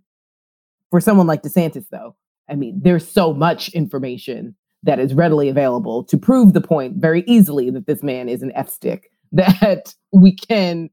for 0.90 1.00
someone 1.00 1.28
like 1.28 1.42
DeSantis, 1.42 1.86
though, 1.90 2.16
I 2.50 2.56
mean, 2.56 2.80
there's 2.82 3.08
so 3.08 3.32
much 3.32 3.68
information 3.68 4.56
that 4.82 4.98
is 4.98 5.14
readily 5.14 5.48
available 5.48 6.02
to 6.04 6.18
prove 6.18 6.52
the 6.52 6.60
point 6.60 6.96
very 6.96 7.22
easily 7.26 7.70
that 7.70 7.86
this 7.86 8.02
man 8.02 8.28
is 8.28 8.42
an 8.42 8.50
F 8.56 8.68
stick 8.68 9.10
that 9.32 9.94
we 10.12 10.34
can 10.34 10.90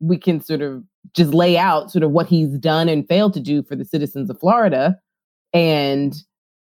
we 0.00 0.18
can 0.18 0.42
sort 0.42 0.60
of 0.60 0.84
just 1.14 1.32
lay 1.32 1.56
out 1.56 1.90
sort 1.90 2.02
of 2.02 2.10
what 2.10 2.26
he's 2.26 2.58
done 2.58 2.88
and 2.88 3.08
failed 3.08 3.32
to 3.32 3.40
do 3.40 3.62
for 3.62 3.76
the 3.76 3.84
citizens 3.84 4.28
of 4.28 4.38
Florida 4.38 4.98
and 5.54 6.16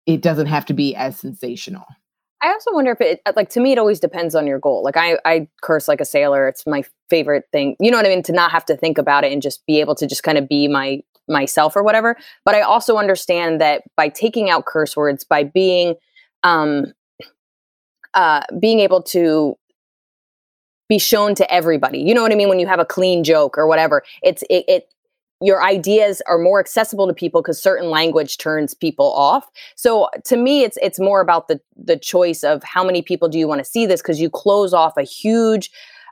it 0.06 0.22
doesn't 0.22 0.48
have 0.48 0.66
to 0.66 0.74
be 0.74 0.96
as 0.96 1.20
sensational. 1.20 1.86
I 2.42 2.50
also 2.50 2.74
wonder 2.74 2.92
if 2.92 3.02
it 3.02 3.22
like 3.36 3.50
to 3.52 3.60
me 3.60 3.72
it 3.72 3.80
always 3.80 4.00
depends 4.00 4.36
on 4.36 4.46
your 4.46 4.60
goal. 4.60 4.84
Like 4.84 4.98
I 4.98 5.18
I 5.26 5.48
curse 5.62 5.88
like 5.88 6.02
a 6.02 6.06
sailor. 6.06 6.48
It's 6.48 6.68
my 6.68 6.84
favorite 7.10 7.46
thing. 7.52 7.76
You 7.80 7.90
know 7.90 7.98
what 7.98 8.06
I 8.06 8.10
mean? 8.10 8.24
To 8.24 8.34
not 8.34 8.52
have 8.52 8.66
to 8.66 8.78
think 8.78 8.98
about 8.98 9.24
it 9.24 9.32
and 9.32 9.42
just 9.42 9.66
be 9.66 9.80
able 9.80 9.96
to 9.96 10.06
just 10.06 10.24
kind 10.24 10.38
of 10.38 10.48
be 10.48 10.68
my 10.68 11.02
myself 11.28 11.76
or 11.76 11.82
whatever. 11.82 12.16
But 12.44 12.56
I 12.56 12.62
also 12.62 12.98
understand 12.98 13.60
that 13.62 13.84
by 13.96 14.10
taking 14.10 14.50
out 14.50 14.66
curse 14.66 14.96
words, 14.96 15.24
by 15.24 15.44
being 15.44 15.96
um 16.44 16.94
uh 18.14 18.44
being 18.60 18.80
able 18.80 19.02
to 19.04 19.58
be 20.88 21.00
shown 21.00 21.34
to 21.36 21.52
everybody. 21.52 22.00
You 22.00 22.14
know 22.14 22.22
what 22.22 22.32
I 22.32 22.36
mean? 22.36 22.50
When 22.50 22.60
you 22.60 22.68
have 22.68 22.80
a 22.80 22.86
clean 22.86 23.24
joke 23.24 23.58
or 23.58 23.66
whatever, 23.66 24.04
it's 24.22 24.44
it, 24.52 24.66
it 24.68 24.94
your 25.42 25.64
ideas 25.64 26.22
are 26.28 26.38
more 26.38 26.60
accessible 26.60 27.08
to 27.08 27.14
people 27.14 27.42
because 27.42 27.62
certain 27.62 27.90
language 27.90 28.38
turns 28.38 28.74
people 28.74 29.14
off. 29.14 29.50
So 29.76 30.10
to 30.26 30.38
me, 30.38 30.64
it's 30.64 30.78
it's 30.82 31.00
more 31.00 31.22
about 31.22 31.48
the 31.48 31.60
the 31.76 31.98
choice 31.98 32.44
of 32.44 32.64
how 32.64 32.84
many 32.84 33.02
people 33.02 33.28
do 33.28 33.38
you 33.38 33.48
want 33.48 33.60
to 33.60 33.66
see 33.66 33.86
this 33.86 34.02
because 34.02 34.22
you 34.22 34.30
close 34.30 34.74
off 34.74 34.98
a 34.98 35.04
huge 35.04 35.70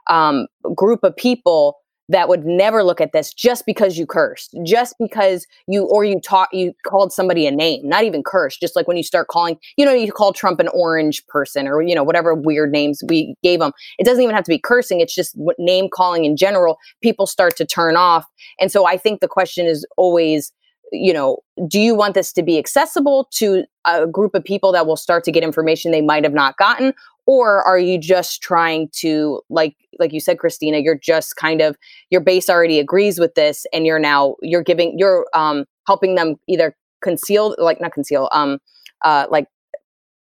um, 0.08 0.46
group 0.74 1.02
of 1.02 1.16
people 1.16 1.78
that 2.08 2.28
would 2.28 2.44
never 2.44 2.84
look 2.84 3.00
at 3.00 3.12
this 3.12 3.32
just 3.32 3.64
because 3.66 3.96
you 3.96 4.06
cursed, 4.06 4.54
just 4.64 4.94
because 4.98 5.46
you 5.66 5.84
or 5.86 6.04
you 6.04 6.20
taught 6.20 6.52
you 6.52 6.74
called 6.86 7.12
somebody 7.12 7.46
a 7.46 7.50
name, 7.50 7.88
not 7.88 8.04
even 8.04 8.22
cursed, 8.22 8.60
just 8.60 8.76
like 8.76 8.86
when 8.86 8.96
you 8.96 9.02
start 9.02 9.28
calling, 9.28 9.58
you 9.76 9.84
know, 9.84 9.92
you 9.92 10.12
call 10.12 10.32
Trump 10.32 10.60
an 10.60 10.68
orange 10.68 11.26
person 11.26 11.66
or 11.66 11.82
you 11.82 11.94
know 11.94 12.04
whatever 12.04 12.34
weird 12.34 12.70
names 12.70 13.02
we 13.08 13.34
gave 13.42 13.60
him. 13.60 13.72
It 13.98 14.04
doesn't 14.04 14.22
even 14.22 14.34
have 14.34 14.44
to 14.44 14.50
be 14.50 14.58
cursing; 14.58 15.00
it's 15.00 15.14
just 15.14 15.36
name 15.58 15.88
calling 15.92 16.24
in 16.24 16.36
general. 16.36 16.78
People 17.02 17.26
start 17.26 17.56
to 17.56 17.64
turn 17.64 17.96
off, 17.96 18.24
and 18.60 18.70
so 18.70 18.86
I 18.86 18.96
think 18.96 19.20
the 19.20 19.28
question 19.28 19.66
is 19.66 19.86
always 19.96 20.52
you 20.92 21.12
know, 21.12 21.38
do 21.66 21.80
you 21.80 21.94
want 21.94 22.14
this 22.14 22.32
to 22.32 22.42
be 22.42 22.58
accessible 22.58 23.28
to 23.32 23.64
a 23.84 24.06
group 24.06 24.34
of 24.34 24.44
people 24.44 24.72
that 24.72 24.86
will 24.86 24.96
start 24.96 25.24
to 25.24 25.32
get 25.32 25.42
information 25.42 25.90
they 25.90 26.00
might 26.00 26.24
have 26.24 26.32
not 26.32 26.56
gotten, 26.56 26.94
or 27.26 27.62
are 27.62 27.78
you 27.78 27.98
just 27.98 28.42
trying 28.42 28.88
to 28.92 29.40
like 29.48 29.76
like 29.98 30.12
you 30.12 30.20
said 30.20 30.38
christina 30.38 30.78
you're 30.78 30.98
just 30.98 31.36
kind 31.36 31.60
of 31.60 31.76
your 32.10 32.20
base 32.20 32.48
already 32.48 32.78
agrees 32.78 33.18
with 33.18 33.34
this 33.34 33.66
and 33.72 33.86
you're 33.86 33.98
now 33.98 34.36
you're 34.42 34.62
giving 34.62 34.98
you're 34.98 35.26
um 35.34 35.64
helping 35.86 36.14
them 36.14 36.36
either 36.48 36.76
conceal 37.02 37.54
like 37.58 37.80
not 37.80 37.92
conceal 37.92 38.28
um 38.32 38.58
uh 39.02 39.26
like 39.30 39.46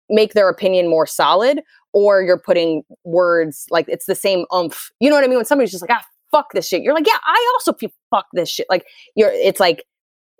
make 0.08 0.34
their 0.34 0.48
opinion 0.48 0.88
more 0.88 1.06
solid 1.06 1.60
or 1.92 2.22
you're 2.22 2.38
putting 2.38 2.82
words 3.04 3.66
like 3.70 3.86
it's 3.88 4.06
the 4.06 4.14
same 4.14 4.44
umph 4.52 4.90
you 5.00 5.08
know 5.08 5.16
what 5.16 5.24
i 5.24 5.26
mean? 5.26 5.36
When 5.36 5.44
somebody's 5.44 5.70
just 5.70 5.82
like 5.82 5.90
ah 5.90 6.04
fuck 6.32 6.52
this 6.52 6.66
shit. 6.66 6.82
You're 6.82 6.94
like 6.94 7.06
yeah 7.06 7.18
i 7.24 7.52
also 7.54 7.72
feel 7.72 7.90
fuck 8.10 8.26
this 8.32 8.48
shit. 8.48 8.66
Like 8.68 8.84
you're 9.14 9.30
it's 9.30 9.60
like 9.60 9.84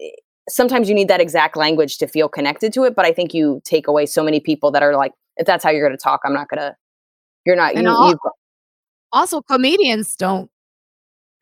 eh, 0.00 0.08
sometimes 0.48 0.88
you 0.88 0.94
need 0.94 1.08
that 1.08 1.20
exact 1.20 1.56
language 1.56 1.98
to 1.98 2.06
feel 2.06 2.28
connected 2.28 2.72
to 2.72 2.84
it 2.84 2.94
but 2.94 3.04
i 3.04 3.12
think 3.12 3.34
you 3.34 3.60
take 3.64 3.88
away 3.88 4.06
so 4.06 4.22
many 4.22 4.38
people 4.38 4.70
that 4.70 4.82
are 4.82 4.94
like 4.94 5.12
if 5.36 5.46
that's 5.46 5.64
how 5.64 5.70
you're 5.70 5.86
going 5.86 5.96
to 5.96 6.02
talk, 6.02 6.20
I'm 6.24 6.34
not 6.34 6.48
going 6.48 6.60
to. 6.60 6.76
You're 7.44 7.56
not. 7.56 7.76
You, 7.76 7.88
all, 7.88 8.14
Also, 9.12 9.40
comedians 9.42 10.16
don't. 10.16 10.50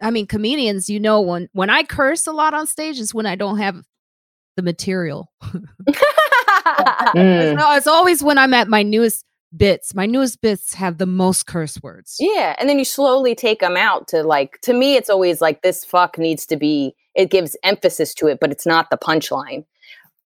I 0.02 0.10
mean, 0.10 0.26
comedians, 0.26 0.90
you 0.90 1.00
know, 1.00 1.20
when 1.20 1.48
when 1.52 1.70
I 1.70 1.82
curse 1.82 2.26
a 2.26 2.32
lot 2.32 2.52
on 2.52 2.66
stage 2.66 2.98
is 2.98 3.14
when 3.14 3.26
I 3.26 3.36
don't 3.36 3.58
have 3.58 3.82
the 4.56 4.62
material. 4.62 5.32
Mm. 7.14 7.56
No, 7.56 7.74
it's 7.74 7.86
always 7.86 8.22
when 8.22 8.38
I'm 8.38 8.54
at 8.54 8.68
my 8.68 8.82
newest 8.82 9.24
bits. 9.56 9.94
My 9.94 10.06
newest 10.06 10.40
bits 10.40 10.74
have 10.74 10.98
the 10.98 11.06
most 11.06 11.46
curse 11.46 11.80
words. 11.82 12.16
Yeah, 12.18 12.56
and 12.58 12.68
then 12.68 12.78
you 12.78 12.84
slowly 12.84 13.34
take 13.34 13.60
them 13.60 13.76
out 13.76 14.08
to 14.08 14.22
like. 14.22 14.58
To 14.62 14.72
me, 14.72 14.96
it's 14.96 15.10
always 15.10 15.40
like 15.40 15.62
this 15.62 15.84
fuck 15.84 16.18
needs 16.18 16.46
to 16.46 16.56
be. 16.56 16.94
It 17.14 17.30
gives 17.30 17.56
emphasis 17.62 18.14
to 18.14 18.26
it, 18.26 18.38
but 18.40 18.50
it's 18.50 18.66
not 18.66 18.90
the 18.90 18.96
punchline. 18.96 19.64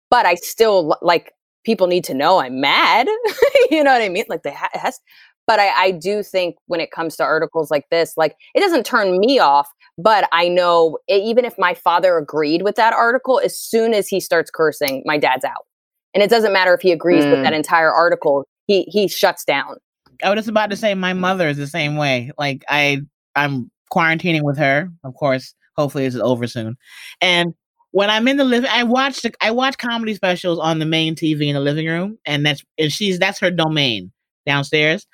But 0.10 0.26
I 0.26 0.36
still 0.36 0.98
like 1.02 1.34
people 1.68 1.86
need 1.86 2.06
to 2.06 2.14
know 2.14 2.40
I'm 2.40 2.62
mad. 2.62 3.08
you 3.70 3.84
know 3.84 3.92
what 3.92 4.02
I 4.02 4.08
mean? 4.10 4.24
Like 4.30 4.44
they 4.44 4.54
ha- 4.54 4.70
has. 4.74 5.00
But 5.46 5.60
I, 5.60 5.68
I 5.88 5.92
do 5.92 6.24
think 6.24 6.56
when 6.68 6.80
it 6.80 6.92
comes 6.92 7.16
to 7.18 7.24
articles 7.24 7.70
like 7.70 7.86
this, 7.92 8.14
like 8.18 8.36
it 8.56 8.62
doesn't 8.62 8.86
turn 8.86 9.20
me 9.20 9.38
off. 9.38 9.68
But 9.98 10.30
I 10.32 10.48
know 10.48 10.98
e- 11.10 11.16
even 11.16 11.44
if 11.46 11.56
my 11.58 11.74
father 11.74 12.18
agreed 12.18 12.62
with 12.62 12.76
that 12.78 12.94
article, 12.94 13.40
as 13.44 13.60
soon 13.60 13.94
as 13.94 14.08
he 14.08 14.20
starts 14.22 14.50
cursing, 14.50 15.04
my 15.06 15.18
dad's 15.18 15.44
out. 15.44 15.66
And 16.14 16.24
it 16.24 16.30
doesn't 16.30 16.54
matter 16.54 16.74
if 16.74 16.82
he 16.82 16.92
agrees 16.94 17.26
with 17.26 17.40
Mm. 17.40 17.44
that 17.44 17.54
entire 17.54 17.92
article. 17.92 18.46
He 18.66 18.84
he 18.84 19.08
shuts 19.10 19.44
down. 19.44 19.76
I 20.24 20.30
was 20.30 20.38
just 20.38 20.50
about 20.50 20.70
to 20.70 20.76
say 20.78 20.96
my 20.96 21.14
mother 21.14 21.48
is 21.50 21.58
the 21.58 21.68
same 21.68 21.98
way. 21.98 22.32
Like 22.38 22.64
I 22.70 23.02
I'm 23.36 23.70
quarantining 23.94 24.44
with 24.44 24.58
her. 24.58 24.90
Of 25.04 25.16
course, 25.16 25.54
hopefully 25.76 26.06
it's 26.06 26.16
over 26.16 26.48
soon. 26.48 26.78
And 27.22 27.54
when 27.98 28.12
I'm 28.12 28.28
in 28.28 28.38
the 28.38 28.44
living, 28.44 28.70
I 28.72 28.84
watch 28.84 29.24
the, 29.24 29.34
I 29.42 29.50
watch 29.50 29.80
comedy 29.80 30.14
specials 30.14 30.60
on 30.60 30.78
the 30.78 30.86
main 30.86 31.16
TV 31.16 31.48
in 31.48 31.56
the 31.56 31.60
living 31.60 31.88
room, 31.88 32.20
and 32.28 32.46
that's 32.46 32.64
and 32.78 32.92
she's 32.92 33.18
that's 33.18 33.40
her 33.40 33.50
domain 33.50 34.12
downstairs. 34.46 35.08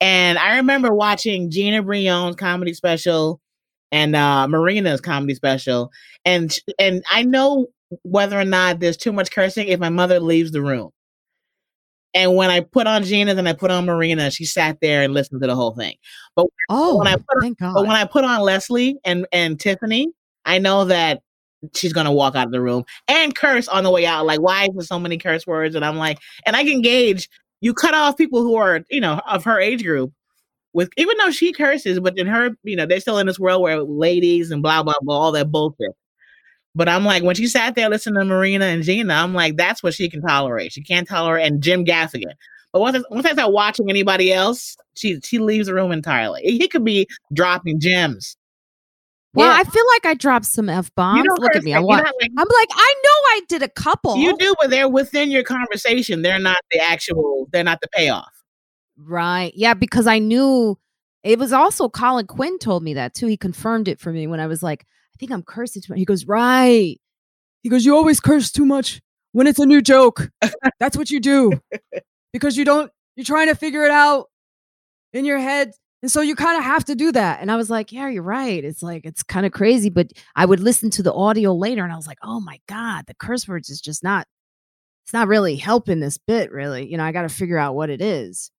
And 0.00 0.38
I 0.38 0.56
remember 0.56 0.94
watching 0.94 1.50
Gina 1.50 1.82
Brillon's 1.82 2.36
comedy 2.36 2.72
special 2.72 3.38
and 3.90 4.16
uh 4.16 4.48
Marina's 4.48 5.02
comedy 5.02 5.34
special, 5.34 5.90
and 6.24 6.56
and 6.78 7.04
I 7.10 7.22
know 7.22 7.66
whether 8.00 8.40
or 8.40 8.46
not 8.46 8.80
there's 8.80 8.96
too 8.96 9.12
much 9.12 9.30
cursing 9.30 9.68
if 9.68 9.78
my 9.78 9.90
mother 9.90 10.18
leaves 10.18 10.52
the 10.52 10.62
room. 10.62 10.88
And 12.14 12.34
when 12.34 12.48
I 12.48 12.60
put 12.60 12.86
on 12.86 13.04
Gina's 13.04 13.36
and 13.36 13.46
I 13.46 13.52
put 13.52 13.70
on 13.70 13.84
Marina, 13.84 14.30
she 14.30 14.46
sat 14.46 14.78
there 14.80 15.02
and 15.02 15.12
listened 15.12 15.42
to 15.42 15.46
the 15.46 15.54
whole 15.54 15.74
thing. 15.74 15.96
But 16.34 16.46
oh, 16.70 16.96
when 16.96 17.08
I 17.08 17.16
put- 17.16 17.42
thank 17.42 17.58
God. 17.58 17.74
But 17.74 17.82
when 17.82 17.96
I 17.96 18.06
put 18.06 18.24
on 18.24 18.40
Leslie 18.40 18.98
and 19.04 19.26
and 19.32 19.60
Tiffany, 19.60 20.08
I 20.46 20.56
know 20.60 20.86
that 20.86 21.20
she's 21.74 21.92
gonna 21.92 22.12
walk 22.12 22.34
out 22.34 22.46
of 22.46 22.52
the 22.52 22.60
room 22.60 22.84
and 23.08 23.34
curse 23.34 23.68
on 23.68 23.84
the 23.84 23.90
way 23.90 24.06
out. 24.06 24.26
Like, 24.26 24.40
why 24.40 24.64
is 24.64 24.70
there 24.74 24.82
so 24.82 24.98
many 24.98 25.18
curse 25.18 25.46
words? 25.46 25.74
And 25.74 25.84
I'm 25.84 25.96
like, 25.96 26.18
and 26.46 26.56
I 26.56 26.64
can 26.64 26.80
gauge. 26.82 27.28
You 27.60 27.74
cut 27.74 27.94
off 27.94 28.16
people 28.16 28.42
who 28.42 28.56
are, 28.56 28.80
you 28.90 29.00
know, 29.00 29.20
of 29.28 29.44
her 29.44 29.60
age 29.60 29.84
group. 29.84 30.12
With 30.74 30.90
even 30.96 31.18
though 31.18 31.30
she 31.30 31.52
curses, 31.52 32.00
but 32.00 32.16
in 32.16 32.26
her, 32.26 32.50
you 32.62 32.76
know, 32.76 32.86
they're 32.86 33.00
still 33.00 33.18
in 33.18 33.26
this 33.26 33.38
world 33.38 33.60
where 33.60 33.82
ladies 33.82 34.50
and 34.50 34.62
blah 34.62 34.82
blah 34.82 34.94
blah, 35.02 35.18
all 35.18 35.32
that 35.32 35.50
bullshit. 35.50 35.94
But 36.74 36.88
I'm 36.88 37.04
like, 37.04 37.22
when 37.22 37.34
she 37.34 37.46
sat 37.46 37.74
there 37.74 37.90
listening 37.90 38.20
to 38.20 38.24
Marina 38.24 38.64
and 38.64 38.82
Gina, 38.82 39.12
I'm 39.12 39.34
like, 39.34 39.56
that's 39.56 39.82
what 39.82 39.92
she 39.94 40.08
can 40.08 40.22
tolerate. 40.22 40.72
She 40.72 40.82
can't 40.82 41.06
tolerate 41.06 41.46
and 41.46 41.62
Jim 41.62 41.84
Gaffigan. 41.84 42.32
But 42.72 42.80
once 42.80 42.96
I, 42.96 43.02
once 43.10 43.26
I 43.26 43.32
start 43.32 43.52
watching 43.52 43.90
anybody 43.90 44.32
else, 44.32 44.76
she 44.94 45.20
she 45.22 45.38
leaves 45.38 45.66
the 45.66 45.74
room 45.74 45.92
entirely. 45.92 46.40
He 46.42 46.68
could 46.68 46.84
be 46.84 47.06
dropping 47.34 47.80
gems. 47.80 48.36
Well, 49.34 49.48
Yeah. 49.50 49.60
I 49.60 49.64
feel 49.64 49.84
like 49.94 50.06
I 50.06 50.14
dropped 50.14 50.46
some 50.46 50.68
f 50.68 50.90
bombs. 50.94 51.26
Look 51.38 51.56
at 51.56 51.62
me. 51.62 51.72
I 51.74 51.78
you're 51.78 51.86
wa- 51.86 51.96
not 51.96 52.14
like- 52.20 52.30
I'm 52.36 52.48
like, 52.48 52.68
I 52.72 52.94
know 53.04 53.10
I 53.10 53.40
did 53.48 53.62
a 53.62 53.68
couple. 53.68 54.16
You 54.16 54.36
do, 54.38 54.54
but 54.60 54.70
they're 54.70 54.88
within 54.88 55.30
your 55.30 55.42
conversation. 55.42 56.22
They're 56.22 56.38
not 56.38 56.58
the 56.70 56.80
actual. 56.80 57.48
They're 57.52 57.64
not 57.64 57.80
the 57.80 57.88
payoff. 57.88 58.30
Right. 58.96 59.52
Yeah, 59.56 59.74
because 59.74 60.06
I 60.06 60.18
knew 60.18 60.78
it 61.22 61.38
was 61.38 61.52
also 61.52 61.88
Colin 61.88 62.26
Quinn 62.26 62.58
told 62.58 62.82
me 62.82 62.94
that 62.94 63.14
too. 63.14 63.26
He 63.26 63.36
confirmed 63.36 63.88
it 63.88 63.98
for 64.00 64.12
me 64.12 64.26
when 64.26 64.40
I 64.40 64.46
was 64.46 64.62
like, 64.62 64.82
I 64.82 65.16
think 65.18 65.32
I'm 65.32 65.42
cursing 65.42 65.82
too 65.82 65.92
much. 65.92 65.98
He 65.98 66.04
goes, 66.04 66.26
Right. 66.26 66.98
He 67.62 67.68
goes, 67.68 67.84
You 67.84 67.96
always 67.96 68.20
curse 68.20 68.50
too 68.52 68.66
much 68.66 69.00
when 69.32 69.46
it's 69.46 69.58
a 69.58 69.66
new 69.66 69.80
joke. 69.80 70.30
That's 70.78 70.96
what 70.96 71.10
you 71.10 71.20
do. 71.20 71.52
Because 72.32 72.56
you 72.56 72.64
don't, 72.64 72.90
you're 73.16 73.24
trying 73.24 73.48
to 73.48 73.54
figure 73.54 73.84
it 73.84 73.90
out 73.90 74.26
in 75.12 75.24
your 75.24 75.38
head. 75.38 75.72
And 76.02 76.10
so 76.10 76.20
you 76.20 76.34
kind 76.34 76.58
of 76.58 76.64
have 76.64 76.84
to 76.86 76.96
do 76.96 77.12
that. 77.12 77.40
And 77.40 77.50
I 77.50 77.56
was 77.56 77.70
like, 77.70 77.92
Yeah, 77.92 78.08
you're 78.08 78.22
right. 78.22 78.62
It's 78.64 78.82
like, 78.82 79.04
it's 79.04 79.22
kind 79.22 79.46
of 79.46 79.52
crazy. 79.52 79.88
But 79.88 80.12
I 80.34 80.44
would 80.44 80.60
listen 80.60 80.90
to 80.90 81.02
the 81.02 81.12
audio 81.12 81.54
later 81.54 81.84
and 81.84 81.92
I 81.92 81.96
was 81.96 82.06
like, 82.06 82.18
Oh 82.22 82.40
my 82.40 82.58
God, 82.68 83.04
the 83.06 83.14
curse 83.14 83.46
words 83.46 83.70
is 83.70 83.80
just 83.80 84.02
not, 84.02 84.26
it's 85.04 85.12
not 85.12 85.28
really 85.28 85.56
helping 85.56 86.00
this 86.00 86.18
bit, 86.18 86.50
really. 86.50 86.90
You 86.90 86.96
know, 86.96 87.04
I 87.04 87.12
got 87.12 87.22
to 87.22 87.28
figure 87.28 87.58
out 87.58 87.74
what 87.74 87.90
it 87.90 88.00
is. 88.00 88.50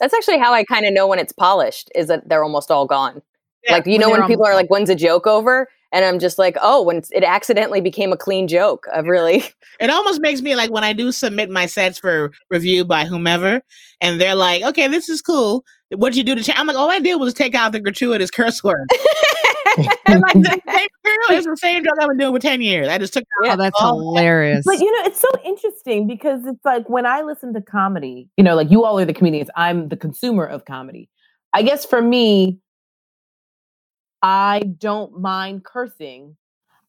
That's 0.00 0.14
actually 0.14 0.38
how 0.38 0.52
I 0.52 0.64
kind 0.64 0.86
of 0.86 0.92
know 0.92 1.06
when 1.06 1.18
it's 1.18 1.32
polished 1.32 1.90
is 1.94 2.08
that 2.08 2.28
they're 2.28 2.44
almost 2.44 2.70
all 2.70 2.86
gone. 2.86 3.22
Yeah, 3.64 3.72
like 3.72 3.86
you 3.86 3.92
when 3.92 4.00
know 4.00 4.10
when 4.10 4.22
people 4.22 4.44
almost 4.44 4.50
are 4.50 4.54
like, 4.54 4.70
"When's 4.70 4.90
a 4.90 4.94
joke 4.94 5.26
over?" 5.26 5.66
And 5.92 6.04
I'm 6.04 6.18
just 6.18 6.38
like, 6.38 6.56
"Oh, 6.60 6.82
when 6.82 7.02
it 7.12 7.24
accidentally 7.24 7.80
became 7.80 8.12
a 8.12 8.16
clean 8.16 8.46
joke." 8.48 8.86
I've 8.92 9.06
really 9.06 9.44
It 9.80 9.90
almost 9.90 10.20
makes 10.20 10.42
me 10.42 10.54
like 10.56 10.70
when 10.70 10.84
I 10.84 10.92
do 10.92 11.12
submit 11.12 11.50
my 11.50 11.66
sets 11.66 11.98
for 11.98 12.30
review 12.50 12.84
by 12.84 13.04
whomever, 13.04 13.62
and 14.00 14.20
they're 14.20 14.34
like, 14.34 14.62
"Okay, 14.62 14.88
this 14.88 15.08
is 15.08 15.22
cool. 15.22 15.64
What'd 15.90 16.16
you 16.16 16.24
do 16.24 16.34
to 16.34 16.42
change?" 16.42 16.58
I'm 16.58 16.66
like, 16.66 16.76
"All 16.76 16.90
I 16.90 16.98
did 16.98 17.16
was 17.16 17.32
take 17.34 17.54
out 17.54 17.72
the 17.72 17.80
gratuitous 17.80 18.30
curse 18.30 18.62
word." 18.62 18.86
and 20.06 20.20
like, 20.20 20.32
the 20.34 20.60
same 20.68 20.88
girl, 21.04 21.36
it's 21.36 21.46
the 21.46 21.56
same 21.56 21.84
joke 21.84 21.94
I've 22.00 22.08
been 22.08 22.18
doing 22.18 22.34
for 22.34 22.40
ten 22.40 22.60
years. 22.60 22.88
I 22.88 22.98
just 22.98 23.12
took 23.12 23.24
Yeah. 23.44 23.54
Oh, 23.54 23.56
that's 23.56 23.80
all- 23.80 23.98
hilarious. 23.98 24.64
But 24.66 24.78
you 24.80 24.90
know, 24.92 25.06
it's 25.08 25.20
so 25.20 25.28
interesting 25.44 26.06
because 26.06 26.44
it's 26.46 26.64
like 26.64 26.88
when 26.88 27.06
I 27.06 27.22
listen 27.22 27.54
to 27.54 27.62
comedy, 27.62 28.28
you 28.36 28.44
know, 28.44 28.54
like 28.56 28.70
you 28.70 28.84
all 28.84 28.98
are 28.98 29.04
the 29.04 29.14
comedians, 29.14 29.48
I'm 29.56 29.88
the 29.88 29.96
consumer 29.96 30.44
of 30.44 30.64
comedy. 30.64 31.08
I 31.54 31.62
guess 31.62 31.84
for 31.84 32.02
me, 32.02 32.58
I 34.22 34.60
don't 34.78 35.20
mind 35.20 35.64
cursing. 35.64 36.36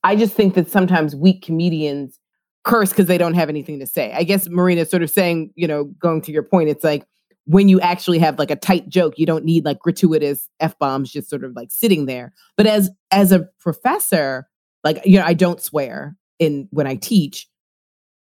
I 0.03 0.15
just 0.15 0.33
think 0.33 0.55
that 0.55 0.69
sometimes 0.69 1.15
weak 1.15 1.43
comedians 1.43 2.19
curse 2.63 2.89
because 2.89 3.07
they 3.07 3.17
don't 3.17 3.33
have 3.33 3.49
anything 3.49 3.79
to 3.79 3.87
say. 3.87 4.13
I 4.13 4.23
guess 4.23 4.47
Marina 4.49 4.85
sort 4.85 5.03
of 5.03 5.09
saying, 5.09 5.51
you 5.55 5.67
know, 5.67 5.85
going 5.99 6.21
to 6.21 6.31
your 6.31 6.43
point, 6.43 6.69
it's 6.69 6.83
like 6.83 7.05
when 7.45 7.67
you 7.67 7.79
actually 7.81 8.19
have 8.19 8.37
like 8.37 8.51
a 8.51 8.55
tight 8.55 8.87
joke, 8.89 9.17
you 9.17 9.25
don't 9.25 9.43
need 9.43 9.65
like 9.65 9.79
gratuitous 9.79 10.47
f 10.59 10.77
bombs 10.79 11.11
just 11.11 11.29
sort 11.29 11.43
of 11.43 11.55
like 11.55 11.71
sitting 11.71 12.05
there. 12.05 12.33
But 12.55 12.67
as 12.67 12.89
as 13.11 13.31
a 13.31 13.47
professor, 13.59 14.47
like 14.83 15.01
you 15.05 15.17
know, 15.19 15.25
I 15.25 15.33
don't 15.33 15.61
swear 15.61 16.15
in 16.37 16.67
when 16.71 16.87
I 16.87 16.95
teach, 16.95 17.47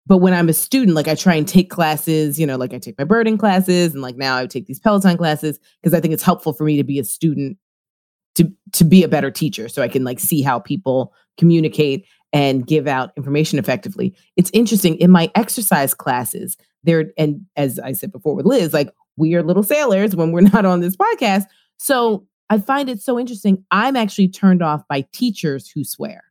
but 0.08 0.20
when 0.20 0.34
I'm 0.34 0.50
a 0.50 0.54
student, 0.54 0.95
like 0.95 1.08
I 1.08 1.16
try 1.16 1.36
and 1.36 1.47
take 1.47 1.70
classes, 1.70 2.39
you 2.39 2.47
know, 2.47 2.56
like 2.56 2.74
I 2.74 2.80
take 2.80 2.97
my 2.97 3.04
birding 3.04 3.38
classes 3.38 3.93
and 3.93 4.02
like 4.02 4.16
now 4.16 4.38
I 4.38 4.47
take 4.47 4.66
these 4.66 4.80
Peloton 4.80 5.18
classes 5.18 5.60
because 5.82 5.93
I 5.93 6.00
think 6.00 6.14
it's 6.14 6.24
helpful 6.24 6.54
for 6.54 6.64
me 6.64 6.78
to 6.78 6.84
be 6.84 6.97
a 6.97 7.04
student 7.04 7.58
to 8.36 8.51
to 8.73 8.84
be 8.84 9.03
a 9.03 9.07
better 9.07 9.32
teacher 9.32 9.67
so 9.69 9.82
I 9.82 9.88
can 9.88 10.03
like 10.03 10.19
see 10.19 10.41
how 10.41 10.59
people 10.59 11.13
communicate 11.38 12.05
and 12.32 12.65
give 12.65 12.88
out 12.88 13.11
information 13.17 13.57
effectively. 13.57 14.15
It's 14.38 14.51
interesting 14.53 14.95
in 14.97 15.09
my 15.09 15.32
exercise 15.36 15.93
classes, 15.93 16.57
there 16.84 17.05
and 17.17 17.45
as 17.55 17.80
I 17.80 17.93
said 17.93 18.11
before 18.11 18.36
with 18.36 18.45
Liz, 18.45 18.73
like 18.73 18.89
we 19.17 19.36
are 19.36 19.43
little 19.43 19.63
sailors 19.63 20.15
when 20.15 20.32
we're 20.32 20.41
not 20.53 20.65
on 20.65 20.80
this 20.80 20.95
podcast. 20.95 21.45
So 21.77 22.25
I 22.49 22.57
find 22.57 22.89
it 22.89 23.01
so 23.01 23.19
interesting. 23.19 23.63
I'm 23.71 23.95
actually 23.95 24.30
turned 24.30 24.63
off 24.63 24.88
by 24.88 25.05
teachers 25.13 25.69
who 25.69 25.84
swear. 25.84 26.23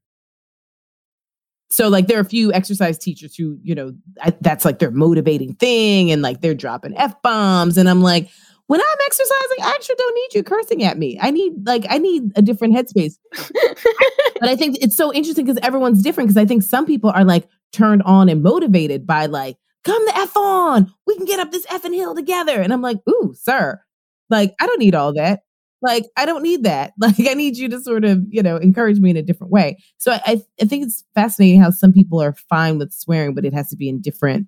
So 1.71 1.89
like 1.89 2.07
there 2.07 2.17
are 2.17 2.23
a 2.23 2.25
few 2.25 2.53
exercise 2.53 2.99
teachers 2.99 3.37
who, 3.37 3.59
you 3.63 3.75
know, 3.75 3.93
I, 4.23 4.33
that's 4.41 4.65
like 4.65 4.79
their 4.79 4.91
motivating 4.91 5.55
thing 5.55 6.11
and 6.11 6.23
like 6.23 6.41
they're 6.41 6.55
dropping 6.55 6.97
F 6.97 7.21
bombs 7.23 7.77
and 7.77 7.89
I'm 7.89 8.03
like, 8.03 8.31
when 8.69 8.83
I'm 8.83 8.97
exercising, 9.07 9.65
I 9.65 9.71
actually 9.71 9.97
don't 9.97 10.15
need 10.15 10.35
you 10.35 10.43
cursing 10.43 10.85
at 10.85 10.99
me. 10.99 11.19
I 11.21 11.31
need 11.31 11.67
like 11.67 11.87
I 11.89 11.97
need 11.97 12.31
a 12.37 12.43
different 12.43 12.75
headspace. 12.75 13.15
but 13.33 14.49
I 14.49 14.57
think 14.57 14.77
it's 14.83 14.97
so 14.97 15.13
interesting 15.13 15.47
because 15.47 15.59
everyone's 15.63 16.03
different 16.03 16.29
because 16.29 16.41
I 16.41 16.45
think 16.47 16.63
some 16.63 16.85
people 16.85 17.11
are 17.11 17.25
like 17.25 17.49
turned 17.73 18.03
on 18.03 18.29
and 18.29 18.43
motivated 18.43 19.07
by 19.07 19.25
like, 19.25 19.57
come 19.85 20.05
the 20.05 20.17
F 20.19 20.37
on. 20.37 20.93
We 21.07 21.17
can 21.17 21.25
get 21.25 21.41
up 21.41 21.51
this 21.51 21.65
effing 21.67 21.95
hill 21.95 22.15
together. 22.15 22.61
And 22.61 22.71
I'm 22.71 22.83
like, 22.83 22.99
ooh, 23.09 23.33
sir, 23.35 23.81
like 24.29 24.55
I 24.61 24.67
don't 24.67 24.81
need 24.81 24.95
all 24.95 25.15
that. 25.15 25.41
Like 25.81 26.05
I 26.19 26.27
don't 26.27 26.43
need 26.43 26.65
that. 26.65 26.93
Like 27.01 27.15
I 27.21 27.33
need 27.33 27.57
you 27.57 27.71
to 27.71 27.81
sort 27.81 28.05
of, 28.05 28.23
you 28.29 28.43
know, 28.43 28.59
encourage 28.59 28.99
me 28.99 29.09
in 29.09 29.17
a 29.17 29.23
different 29.23 29.51
way. 29.51 29.79
So 29.97 30.13
I, 30.13 30.21
I, 30.27 30.43
I 30.61 30.65
think 30.67 30.85
it's 30.85 31.05
fascinating 31.15 31.63
how 31.63 31.71
some 31.71 31.95
people 31.95 32.21
are 32.21 32.35
fine 32.51 32.77
with 32.77 32.93
swearing, 32.93 33.35
but 33.35 33.47
it 33.47 33.55
has 33.55 33.71
to 33.71 33.77
be 33.77 33.89
in 33.89 34.03
different 34.03 34.47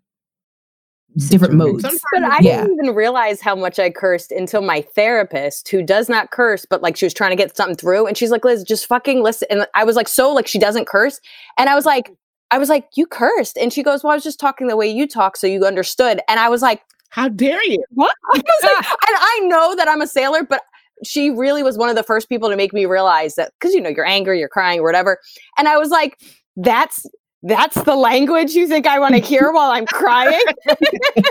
different 1.29 1.55
modes. 1.55 1.83
Sometimes 1.83 2.01
But 2.13 2.25
I 2.25 2.39
Yeah. 2.41 2.63
didn't 2.63 2.79
even 2.83 2.95
realize 2.95 3.41
how 3.41 3.55
much 3.55 3.79
I 3.79 3.91
cursed 3.91 4.33
until 4.33 4.63
my 4.63 4.83
therapist, 4.95 5.69
who 5.69 5.83
does 5.83 6.09
not 6.09 6.31
curse, 6.31 6.65
but 6.65 6.83
like 6.83 6.97
she 6.97 7.07
was 7.07 7.15
trying 7.15 7.31
to 7.31 7.37
get 7.37 7.57
something 7.57 7.77
through, 7.77 8.07
and 8.07 8.17
she's 8.17 8.31
like, 8.31 8.45
"Liz, 8.45 8.63
just 8.65 8.87
fucking 8.87 9.23
listen." 9.23 9.49
And 9.51 9.67
I 9.75 9.85
was 9.85 9.97
like, 9.97 10.09
"So 10.09 10.33
like 10.33 10.47
she 10.47 10.59
doesn't 10.59 10.87
curse," 10.87 11.21
and 11.59 11.69
I 11.69 11.75
was 11.75 11.85
like, 11.87 12.11
"I 12.51 12.59
was 12.59 12.69
like, 12.69 12.87
you 12.97 13.07
cursed," 13.07 13.57
and 13.57 13.73
she 13.73 13.83
goes, 13.83 14.03
"Well, 14.03 14.13
I 14.13 14.17
was 14.17 14.25
just 14.25 14.41
talking 14.41 14.67
the 14.69 14.77
way 14.77 14.89
you 14.89 15.07
talk, 15.07 15.37
so 15.37 15.47
you 15.47 15.65
understood." 15.65 16.21
And 16.29 16.39
I 16.41 16.49
was 16.49 16.63
like, 16.63 16.83
How 17.11 17.29
dare 17.29 17.63
you? 17.65 17.83
"What?" 17.91 18.15
I 18.35 18.39
was 18.39 18.63
like, 18.63 18.77
and 19.09 19.17
I 19.21 19.41
know 19.45 19.75
that 19.77 19.89
I'm 19.89 20.01
a 20.01 20.07
sailor, 20.07 20.43
but 20.45 20.63
she 21.05 21.31
really 21.31 21.63
was 21.63 21.77
one 21.79 21.89
of 21.89 21.97
the 21.97 22.03
first 22.03 22.29
people 22.29 22.51
to 22.51 22.57
make 22.57 22.73
me 22.73 22.85
realize 22.87 23.35
that 23.37 23.53
because 23.59 23.75
you 23.75 23.81
know 23.81 23.89
you're 23.91 24.07
angry, 24.07 24.39
you're 24.39 24.49
crying, 24.49 24.81
or 24.81 24.85
whatever, 24.85 25.19
and 25.59 25.67
I 25.69 25.77
was 25.79 25.91
like, 25.91 26.19
"That's." 26.57 27.05
That's 27.43 27.83
the 27.83 27.97
language 27.97 28.53
you 28.53 28.67
think 28.67 28.87
I 28.87 28.99
want 28.99 29.15
to 29.15 29.21
hear 29.27 29.53
while 29.53 29.71
I'm 29.71 29.87
crying? 29.87 30.41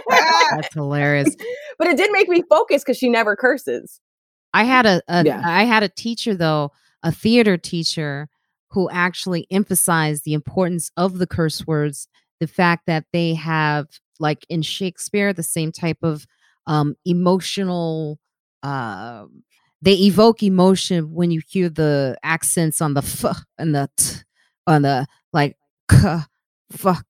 That's 0.09 0.73
hilarious. 0.73 1.35
but 1.77 1.87
it 1.87 1.97
did 1.97 2.11
make 2.11 2.29
me 2.29 2.43
focus 2.49 2.83
because 2.83 2.97
she 2.97 3.09
never 3.09 3.35
curses. 3.35 3.99
I 4.53 4.63
had 4.63 4.85
a, 4.85 5.01
a 5.07 5.23
yeah. 5.25 5.41
I 5.45 5.65
had 5.65 5.83
a 5.83 5.89
teacher 5.89 6.33
though, 6.33 6.71
a 7.03 7.11
theater 7.11 7.57
teacher 7.57 8.27
who 8.71 8.89
actually 8.89 9.47
emphasized 9.51 10.25
the 10.25 10.33
importance 10.33 10.91
of 10.97 11.19
the 11.19 11.27
curse 11.27 11.65
words, 11.67 12.07
the 12.39 12.47
fact 12.47 12.85
that 12.87 13.05
they 13.13 13.35
have 13.35 13.87
like 14.19 14.45
in 14.49 14.61
Shakespeare 14.61 15.33
the 15.33 15.43
same 15.43 15.71
type 15.71 15.99
of 16.01 16.25
um 16.67 16.95
emotional 17.05 18.19
uh 18.63 19.25
they 19.81 19.93
evoke 19.93 20.43
emotion 20.43 21.13
when 21.13 21.31
you 21.31 21.41
hear 21.47 21.69
the 21.69 22.17
accents 22.21 22.81
on 22.81 22.95
the 22.95 23.01
f 23.01 23.43
and 23.57 23.73
the 23.73 23.89
t 23.97 24.15
on 24.67 24.81
the 24.81 25.07
like 25.31 25.55
k 25.89 26.19
fuck 26.71 27.05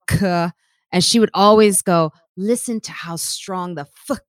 and 0.92 1.04
she 1.04 1.20
would 1.20 1.30
always 1.34 1.82
go 1.82 2.12
listen 2.38 2.80
to 2.80 2.92
how 2.92 3.16
strong 3.16 3.76
the 3.76 3.86
fuck 3.94 4.24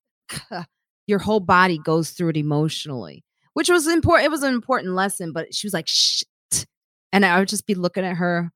your 1.06 1.18
whole 1.18 1.40
body 1.40 1.78
goes 1.78 2.10
through 2.10 2.30
it 2.30 2.36
emotionally 2.36 3.24
which 3.54 3.68
was 3.68 3.86
important 3.86 4.26
it 4.26 4.30
was 4.30 4.42
an 4.42 4.52
important 4.52 4.94
lesson 4.94 5.32
but 5.32 5.54
she 5.54 5.66
was 5.66 5.74
like 5.74 5.86
shh 5.86 6.22
and 7.12 7.24
i 7.24 7.38
would 7.38 7.48
just 7.48 7.66
be 7.66 7.74
looking 7.74 8.04
at 8.04 8.16
her. 8.16 8.50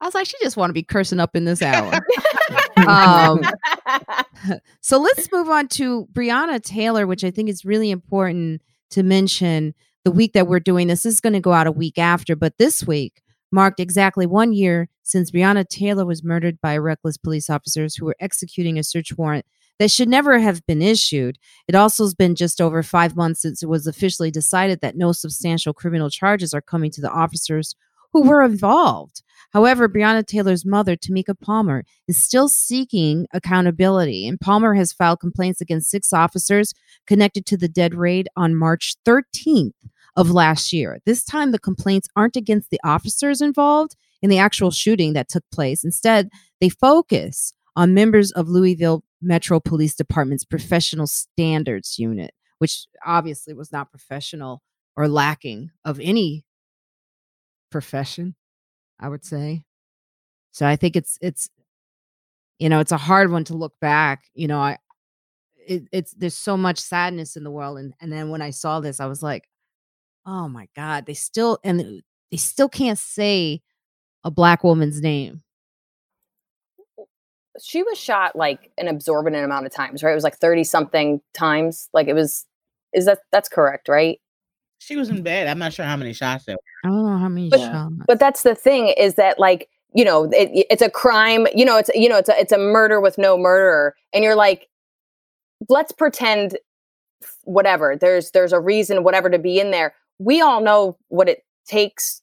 I 0.00 0.06
was 0.06 0.14
like 0.14 0.26
she 0.26 0.36
just 0.40 0.56
want 0.56 0.70
to 0.70 0.74
be 0.74 0.84
cursing 0.84 1.18
up 1.18 1.34
in 1.34 1.44
this 1.44 1.62
hour. 1.62 1.92
Um, 2.86 3.42
so 4.80 4.98
let's 4.98 5.30
move 5.30 5.50
on 5.50 5.68
to 5.68 6.06
Breonna 6.12 6.62
taylor 6.62 7.06
which 7.06 7.22
i 7.22 7.30
think 7.30 7.50
is 7.50 7.64
really 7.64 7.90
important 7.90 8.62
to 8.90 9.02
mention 9.02 9.74
the 10.04 10.10
week 10.10 10.32
that 10.32 10.46
we're 10.46 10.60
doing 10.60 10.86
this, 10.86 11.02
this 11.02 11.14
is 11.14 11.20
going 11.20 11.34
to 11.34 11.40
go 11.40 11.52
out 11.52 11.66
a 11.66 11.72
week 11.72 11.98
after 11.98 12.34
but 12.34 12.56
this 12.56 12.86
week 12.86 13.20
marked 13.50 13.80
exactly 13.80 14.26
one 14.26 14.52
year 14.52 14.88
since 15.02 15.30
breonna 15.30 15.66
taylor 15.68 16.04
was 16.04 16.24
murdered 16.24 16.60
by 16.60 16.76
reckless 16.76 17.16
police 17.16 17.48
officers 17.48 17.96
who 17.96 18.04
were 18.04 18.16
executing 18.20 18.78
a 18.78 18.84
search 18.84 19.16
warrant 19.16 19.46
that 19.78 19.90
should 19.90 20.08
never 20.08 20.38
have 20.38 20.64
been 20.66 20.82
issued. 20.82 21.38
It 21.66 21.74
also 21.74 22.04
has 22.04 22.14
been 22.14 22.34
just 22.34 22.60
over 22.60 22.82
five 22.82 23.16
months 23.16 23.42
since 23.42 23.62
it 23.62 23.68
was 23.68 23.86
officially 23.86 24.30
decided 24.30 24.80
that 24.80 24.96
no 24.96 25.12
substantial 25.12 25.72
criminal 25.72 26.10
charges 26.10 26.52
are 26.52 26.60
coming 26.60 26.90
to 26.92 27.00
the 27.00 27.10
officers 27.10 27.74
who 28.12 28.22
were 28.22 28.42
involved. 28.42 29.22
However, 29.52 29.88
Breonna 29.88 30.26
Taylor's 30.26 30.66
mother, 30.66 30.96
Tamika 30.96 31.38
Palmer, 31.38 31.84
is 32.06 32.22
still 32.22 32.48
seeking 32.48 33.26
accountability, 33.32 34.26
and 34.26 34.40
Palmer 34.40 34.74
has 34.74 34.92
filed 34.92 35.20
complaints 35.20 35.60
against 35.60 35.90
six 35.90 36.12
officers 36.12 36.74
connected 37.06 37.46
to 37.46 37.56
the 37.56 37.68
dead 37.68 37.94
raid 37.94 38.28
on 38.36 38.54
March 38.54 38.96
13th 39.06 39.72
of 40.18 40.32
last 40.32 40.72
year. 40.72 40.98
This 41.06 41.24
time, 41.24 41.52
the 41.52 41.60
complaints 41.60 42.08
aren't 42.16 42.36
against 42.36 42.70
the 42.70 42.80
officers 42.82 43.40
involved 43.40 43.94
in 44.20 44.28
the 44.28 44.38
actual 44.38 44.72
shooting 44.72 45.12
that 45.12 45.28
took 45.28 45.44
place. 45.52 45.84
Instead, 45.84 46.28
they 46.60 46.68
focus 46.68 47.52
on 47.76 47.94
members 47.94 48.32
of 48.32 48.48
Louisville 48.48 49.04
Metro 49.22 49.60
Police 49.60 49.94
Department's 49.94 50.44
Professional 50.44 51.06
Standards 51.06 52.00
Unit, 52.00 52.32
which 52.58 52.86
obviously 53.06 53.54
was 53.54 53.70
not 53.70 53.92
professional 53.92 54.60
or 54.96 55.06
lacking 55.06 55.70
of 55.84 56.00
any 56.00 56.44
profession, 57.70 58.34
I 58.98 59.08
would 59.08 59.24
say. 59.24 59.62
So 60.50 60.66
I 60.66 60.74
think 60.74 60.96
it's 60.96 61.16
it's 61.22 61.48
you 62.58 62.68
know, 62.68 62.80
it's 62.80 62.90
a 62.90 62.96
hard 62.96 63.30
one 63.30 63.44
to 63.44 63.54
look 63.56 63.74
back. 63.80 64.24
You 64.34 64.48
know, 64.48 64.58
I 64.58 64.78
it, 65.64 65.84
it's 65.92 66.12
there's 66.14 66.34
so 66.34 66.56
much 66.56 66.80
sadness 66.80 67.36
in 67.36 67.44
the 67.44 67.52
world 67.52 67.78
and 67.78 67.94
and 68.00 68.12
then 68.12 68.30
when 68.30 68.42
I 68.42 68.50
saw 68.50 68.80
this 68.80 68.98
I 68.98 69.06
was 69.06 69.22
like, 69.22 69.48
"Oh 70.28 70.48
my 70.48 70.68
god, 70.76 71.06
they 71.06 71.14
still 71.14 71.58
and 71.64 72.02
they 72.30 72.36
still 72.36 72.68
can't 72.68 72.98
say 72.98 73.62
a 74.24 74.30
black 74.30 74.62
woman's 74.62 75.00
name 75.00 75.42
she 77.62 77.82
was 77.82 77.98
shot 77.98 78.36
like 78.36 78.70
an 78.78 78.88
absorbent 78.88 79.36
amount 79.36 79.66
of 79.66 79.72
times, 79.72 80.02
right? 80.02 80.12
It 80.12 80.14
was 80.14 80.24
like 80.24 80.36
30 80.36 80.64
something 80.64 81.20
times. 81.34 81.88
Like 81.92 82.08
it 82.08 82.14
was 82.14 82.46
is 82.92 83.04
that 83.06 83.20
that's 83.32 83.48
correct, 83.48 83.88
right? 83.88 84.20
She 84.78 84.96
was 84.96 85.10
in 85.10 85.22
bed. 85.22 85.48
I'm 85.48 85.58
not 85.58 85.72
sure 85.72 85.84
how 85.84 85.96
many 85.96 86.12
shots 86.12 86.44
there. 86.44 86.56
I 86.84 86.88
don't 86.88 87.04
know 87.04 87.18
how 87.18 87.28
many 87.28 87.48
but, 87.48 87.60
shots. 87.60 87.94
But 88.06 88.18
that's 88.20 88.42
the 88.42 88.54
thing 88.54 88.88
is 88.96 89.16
that 89.16 89.38
like, 89.38 89.68
you 89.92 90.04
know, 90.04 90.24
it, 90.24 90.66
it's 90.70 90.82
a 90.82 90.90
crime, 90.90 91.46
you 91.54 91.64
know, 91.64 91.76
it's 91.76 91.90
you 91.94 92.08
know, 92.08 92.16
it's 92.16 92.28
a, 92.28 92.38
it's 92.38 92.52
a 92.52 92.58
murder 92.58 93.00
with 93.00 93.18
no 93.18 93.36
murderer 93.36 93.94
and 94.12 94.22
you're 94.24 94.36
like 94.36 94.68
let's 95.68 95.92
pretend 95.92 96.56
whatever. 97.42 97.96
There's 97.96 98.30
there's 98.30 98.52
a 98.52 98.60
reason 98.60 99.02
whatever 99.02 99.28
to 99.28 99.38
be 99.38 99.58
in 99.58 99.70
there. 99.70 99.94
We 100.18 100.40
all 100.40 100.60
know 100.60 100.98
what 101.08 101.28
it 101.28 101.44
takes 101.66 102.22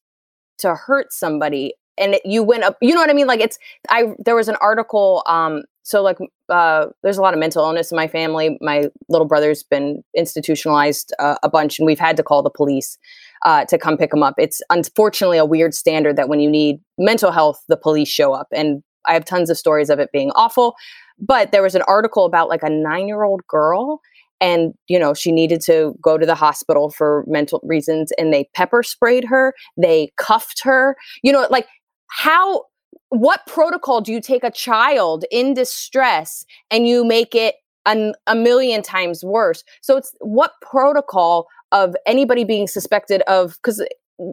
to 0.59 0.75
hurt 0.75 1.11
somebody 1.11 1.73
and 1.97 2.15
it, 2.15 2.21
you 2.25 2.43
went 2.43 2.63
up 2.63 2.77
you 2.81 2.93
know 2.93 2.99
what 3.01 3.09
i 3.09 3.13
mean? 3.13 3.27
Like 3.27 3.39
it's 3.39 3.57
i 3.89 4.13
there 4.23 4.35
was 4.35 4.47
an 4.47 4.55
article 4.61 5.23
um 5.27 5.63
so 5.83 6.01
like 6.01 6.17
uh 6.49 6.87
there's 7.03 7.17
a 7.17 7.21
lot 7.21 7.33
of 7.33 7.39
mental 7.39 7.63
illness 7.63 7.91
in 7.91 7.95
my 7.95 8.07
family. 8.07 8.57
My 8.61 8.89
little 9.09 9.27
brother's 9.27 9.63
been 9.63 10.01
institutionalized 10.15 11.13
uh, 11.19 11.35
a 11.43 11.49
bunch 11.49 11.79
and 11.79 11.85
we've 11.85 11.99
had 11.99 12.17
to 12.17 12.23
call 12.23 12.43
the 12.43 12.49
police 12.49 12.97
uh, 13.45 13.65
to 13.65 13.77
come 13.77 13.95
pick 13.97 14.11
him 14.11 14.23
up. 14.23 14.35
It's 14.37 14.61
unfortunately 14.69 15.37
a 15.37 15.45
weird 15.45 15.75
standard 15.75 16.15
that 16.15 16.29
when 16.29 16.39
you 16.39 16.49
need 16.49 16.79
mental 16.97 17.31
health 17.31 17.61
the 17.67 17.77
police 17.77 18.09
show 18.09 18.33
up 18.33 18.47
and 18.51 18.81
i 19.07 19.13
have 19.13 19.25
tons 19.25 19.49
of 19.49 19.57
stories 19.57 19.89
of 19.89 19.99
it 19.99 20.11
being 20.11 20.31
awful 20.31 20.75
but 21.19 21.51
there 21.51 21.61
was 21.61 21.75
an 21.75 21.81
article 21.83 22.25
about 22.25 22.49
like 22.49 22.63
a 22.63 22.69
nine 22.69 23.07
year 23.07 23.23
old 23.23 23.41
girl 23.47 24.01
and 24.41 24.73
you 24.87 24.99
know 24.99 25.13
she 25.13 25.31
needed 25.31 25.61
to 25.61 25.95
go 26.01 26.17
to 26.17 26.25
the 26.25 26.35
hospital 26.35 26.89
for 26.89 27.23
mental 27.27 27.59
reasons 27.63 28.11
and 28.17 28.33
they 28.33 28.49
pepper 28.53 28.83
sprayed 28.83 29.23
her 29.23 29.53
they 29.77 30.11
cuffed 30.17 30.61
her 30.63 30.95
you 31.23 31.31
know 31.31 31.47
like 31.49 31.67
how 32.09 32.63
what 33.09 33.45
protocol 33.47 34.01
do 34.01 34.11
you 34.11 34.21
take 34.21 34.43
a 34.43 34.51
child 34.51 35.25
in 35.31 35.53
distress 35.53 36.45
and 36.71 36.87
you 36.87 37.03
make 37.03 37.35
it 37.35 37.55
an, 37.85 38.13
a 38.27 38.35
million 38.35 38.81
times 38.81 39.23
worse? 39.23 39.63
So 39.81 39.97
it's 39.97 40.13
what 40.19 40.53
protocol 40.61 41.47
of 41.71 41.95
anybody 42.05 42.43
being 42.43 42.67
suspected 42.67 43.21
of 43.23 43.53
because 43.53 43.81
eh, 43.81 43.85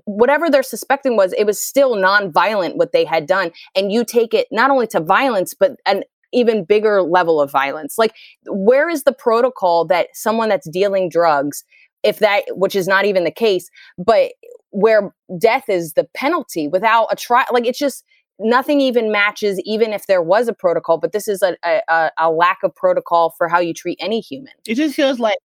whatever 0.05 0.49
they're 0.49 0.63
suspecting 0.63 1.17
was 1.17 1.33
it 1.33 1.45
was 1.45 1.61
still 1.61 1.97
non-violent 1.97 2.77
what 2.77 2.93
they 2.93 3.05
had 3.05 3.27
done 3.27 3.51
and 3.75 3.91
you 3.91 4.05
take 4.05 4.33
it 4.33 4.47
not 4.53 4.71
only 4.71 4.87
to 4.87 5.01
violence 5.01 5.55
but 5.55 5.73
an 5.87 6.05
even 6.33 6.65
bigger 6.65 7.03
level 7.03 7.41
of 7.41 7.51
violence 7.51 7.99
like 7.99 8.15
where 8.47 8.89
is 8.89 9.05
the 9.05 9.13
protocol 9.13 9.85
that 9.85 10.09
someone 10.15 10.49
that's 10.49 10.69
dealing 10.69 11.09
drugs 11.09 11.65
if 12.03 12.19
that 12.19 12.43
which 12.51 12.75
is 12.75 12.89
not 12.89 13.05
even 13.05 13.25
the 13.25 13.31
case 13.31 13.71
but 13.99 14.33
where 14.73 15.15
death 15.39 15.69
is 15.69 15.93
the 15.93 16.05
penalty 16.15 16.67
without 16.67 17.07
a 17.11 17.17
trial. 17.17 17.47
Like 17.53 17.67
it's 17.67 17.79
just 17.79 18.05
nothing 18.39 18.81
even 18.81 19.13
matches, 19.13 19.61
even 19.65 19.93
if 19.93 20.07
there 20.07 20.23
was 20.23 20.49
a 20.49 20.53
protocol. 20.53 20.99
But 20.99 21.13
this 21.13 21.29
is 21.29 21.43
a, 21.43 21.57
a, 21.65 22.11
a 22.19 22.31
lack 22.31 22.59
of 22.65 22.75
protocol 22.75 23.35
for 23.39 23.49
how 23.49 23.61
you 23.61 23.73
treat 23.73 23.99
any 24.01 24.21
human. 24.21 24.53
It 24.67 24.75
just 24.75 24.97
feels 24.97 25.21
like 25.21 25.39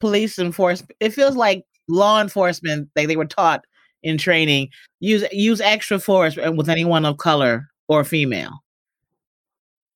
police 0.00 0.38
enforcement. 0.38 0.92
It 1.00 1.12
feels 1.12 1.36
like 1.36 1.64
law 1.88 2.20
enforcement. 2.20 2.88
They 2.94 3.04
they 3.04 3.16
were 3.16 3.26
taught 3.26 3.64
in 4.04 4.16
training 4.16 4.68
use 5.00 5.24
use 5.32 5.60
extra 5.60 5.98
force 5.98 6.38
uh, 6.38 6.52
with 6.52 6.68
anyone 6.68 7.04
of 7.04 7.18
color 7.18 7.66
or 7.88 8.04
female. 8.04 8.60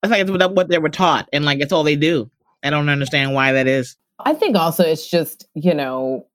I 0.03 0.09
think 0.09 0.29
it's 0.29 0.55
what 0.55 0.69
they 0.69 0.79
were 0.79 0.89
taught, 0.89 1.29
and 1.33 1.45
like 1.45 1.61
it's 1.61 1.73
all 1.73 1.85
they 1.85 1.97
do. 1.97 2.31
I 2.63 2.71
don't 2.71 2.89
understand 2.89 3.35
why 3.35 3.53
that 3.53 3.67
is. 3.67 3.97
I 4.21 4.35
think 4.35 4.57
also 4.57 4.85
it's 4.85 5.09
just 5.09 5.47
you 5.55 5.75
know 5.75 6.27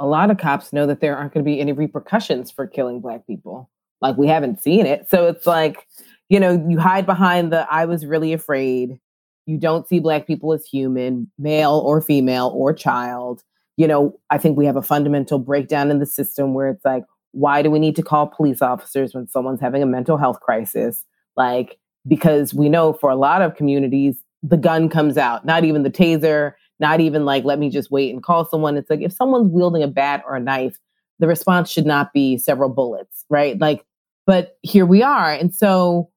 a 0.00 0.06
lot 0.06 0.30
of 0.30 0.38
cops 0.38 0.72
know 0.72 0.86
that 0.86 1.00
there 1.00 1.16
aren't 1.16 1.32
going 1.32 1.44
to 1.44 1.50
be 1.50 1.60
any 1.60 1.72
repercussions 1.72 2.50
for 2.50 2.66
killing 2.66 3.00
black 3.00 3.26
people. 3.26 3.70
Like 4.00 4.16
we 4.16 4.26
haven't 4.26 4.62
seen 4.62 4.86
it. 4.86 5.08
So 5.08 5.26
it's 5.26 5.46
like, 5.46 5.86
you 6.28 6.40
know, 6.40 6.64
you 6.68 6.78
hide 6.78 7.06
behind 7.06 7.52
the 7.52 7.66
I 7.72 7.84
was 7.84 8.04
really 8.04 8.32
afraid. 8.32 8.98
You 9.46 9.58
don't 9.58 9.86
see 9.86 10.00
black 10.00 10.26
people 10.26 10.52
as 10.52 10.66
human, 10.66 11.30
male 11.38 11.82
or 11.84 12.00
female 12.00 12.50
or 12.54 12.72
child. 12.72 13.42
You 13.76 13.86
know, 13.86 14.18
I 14.30 14.38
think 14.38 14.58
we 14.58 14.66
have 14.66 14.76
a 14.76 14.82
fundamental 14.82 15.38
breakdown 15.38 15.90
in 15.90 15.98
the 15.98 16.06
system 16.06 16.54
where 16.54 16.68
it's 16.70 16.84
like, 16.84 17.04
why 17.32 17.62
do 17.62 17.70
we 17.70 17.78
need 17.78 17.96
to 17.96 18.02
call 18.02 18.26
police 18.26 18.62
officers 18.62 19.14
when 19.14 19.26
someone's 19.28 19.60
having 19.60 19.82
a 19.82 19.86
mental 19.86 20.16
health 20.16 20.40
crisis? 20.40 21.04
Like, 21.36 21.78
because 22.06 22.54
we 22.54 22.68
know 22.68 22.92
for 22.92 23.10
a 23.10 23.16
lot 23.16 23.42
of 23.42 23.56
communities, 23.56 24.22
the 24.42 24.56
gun 24.56 24.88
comes 24.88 25.16
out, 25.16 25.44
not 25.44 25.64
even 25.64 25.82
the 25.82 25.90
taser, 25.90 26.52
not 26.80 27.00
even 27.00 27.24
like, 27.24 27.44
let 27.44 27.58
me 27.58 27.70
just 27.70 27.90
wait 27.90 28.12
and 28.12 28.22
call 28.22 28.44
someone. 28.44 28.76
It's 28.76 28.90
like 28.90 29.00
if 29.00 29.12
someone's 29.12 29.48
wielding 29.48 29.82
a 29.82 29.88
bat 29.88 30.22
or 30.26 30.36
a 30.36 30.40
knife, 30.40 30.76
the 31.18 31.26
response 31.26 31.70
should 31.70 31.86
not 31.86 32.12
be 32.12 32.36
several 32.36 32.68
bullets, 32.68 33.24
right? 33.30 33.58
Like, 33.58 33.84
but 34.26 34.58
here 34.62 34.84
we 34.84 35.02
are. 35.02 35.32
And 35.32 35.54
so, 35.54 36.10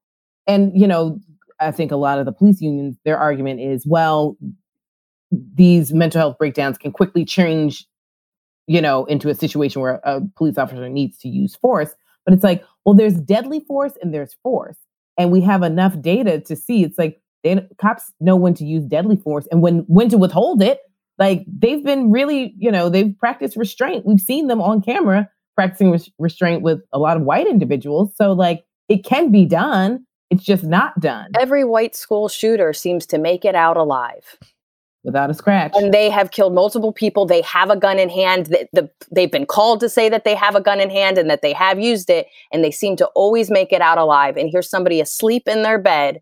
and, 0.47 0.71
you 0.75 0.87
know, 0.87 1.19
I 1.59 1.71
think 1.71 1.91
a 1.91 1.97
lot 1.97 2.19
of 2.19 2.25
the 2.25 2.31
police 2.31 2.61
unions, 2.61 2.97
their 3.05 3.17
argument 3.17 3.61
is, 3.61 3.85
well, 3.85 4.37
these 5.31 5.93
mental 5.93 6.19
health 6.19 6.37
breakdowns 6.37 6.77
can 6.77 6.91
quickly 6.91 7.25
change, 7.25 7.85
you 8.65 8.81
know, 8.81 9.05
into 9.05 9.29
a 9.29 9.35
situation 9.35 9.81
where 9.81 9.99
a 10.03 10.21
police 10.35 10.57
officer 10.57 10.89
needs 10.89 11.17
to 11.19 11.29
use 11.29 11.55
force. 11.55 11.93
But 12.25 12.33
it's 12.33 12.43
like, 12.43 12.63
well, 12.85 12.95
there's 12.95 13.15
deadly 13.15 13.59
force 13.61 13.93
and 14.01 14.13
there's 14.13 14.35
force. 14.43 14.77
And 15.17 15.31
we 15.31 15.41
have 15.41 15.63
enough 15.63 15.99
data 16.01 16.39
to 16.41 16.55
see 16.55 16.83
it's 16.83 16.97
like 16.97 17.21
they 17.43 17.67
cops 17.77 18.11
know 18.19 18.35
when 18.35 18.53
to 18.55 18.65
use 18.65 18.83
deadly 18.85 19.17
force 19.17 19.47
and 19.51 19.61
when 19.61 19.79
when 19.87 20.09
to 20.09 20.17
withhold 20.17 20.61
it. 20.61 20.79
Like 21.17 21.45
they've 21.47 21.83
been 21.83 22.11
really, 22.11 22.53
you 22.57 22.71
know, 22.71 22.89
they've 22.89 23.17
practiced 23.17 23.57
restraint. 23.57 24.05
We've 24.05 24.19
seen 24.19 24.47
them 24.47 24.61
on 24.61 24.81
camera 24.81 25.29
practicing 25.55 25.91
res- 25.91 26.11
restraint 26.19 26.61
with 26.61 26.79
a 26.93 26.99
lot 26.99 27.17
of 27.17 27.23
white 27.23 27.47
individuals. 27.47 28.15
So 28.15 28.31
like 28.31 28.63
it 28.89 29.03
can 29.03 29.31
be 29.31 29.45
done. 29.45 30.05
It's 30.29 30.43
just 30.43 30.63
not 30.63 30.99
done. 30.99 31.31
Every 31.39 31.63
white 31.63 31.95
school 31.95 32.29
shooter 32.29 32.73
seems 32.73 33.05
to 33.07 33.17
make 33.17 33.43
it 33.43 33.55
out 33.55 33.77
alive. 33.77 34.37
Without 35.03 35.29
a 35.29 35.33
scratch. 35.33 35.71
And 35.75 35.93
they 35.93 36.09
have 36.09 36.31
killed 36.31 36.53
multiple 36.53 36.91
people. 36.91 37.25
They 37.25 37.41
have 37.43 37.69
a 37.69 37.77
gun 37.77 37.97
in 37.97 38.09
hand. 38.09 38.47
The, 38.47 38.67
the, 38.73 38.89
they've 39.09 39.31
been 39.31 39.45
called 39.45 39.79
to 39.79 39.89
say 39.89 40.09
that 40.09 40.25
they 40.25 40.35
have 40.35 40.55
a 40.55 40.61
gun 40.61 40.81
in 40.81 40.89
hand 40.89 41.17
and 41.17 41.29
that 41.29 41.41
they 41.41 41.53
have 41.53 41.79
used 41.79 42.09
it, 42.09 42.27
and 42.51 42.63
they 42.63 42.71
seem 42.71 42.97
to 42.97 43.05
always 43.07 43.49
make 43.49 43.71
it 43.71 43.81
out 43.81 43.97
alive. 43.97 44.35
And 44.35 44.49
here's 44.49 44.69
somebody 44.69 44.99
asleep 44.99 45.47
in 45.47 45.63
their 45.63 45.77
bed, 45.77 46.21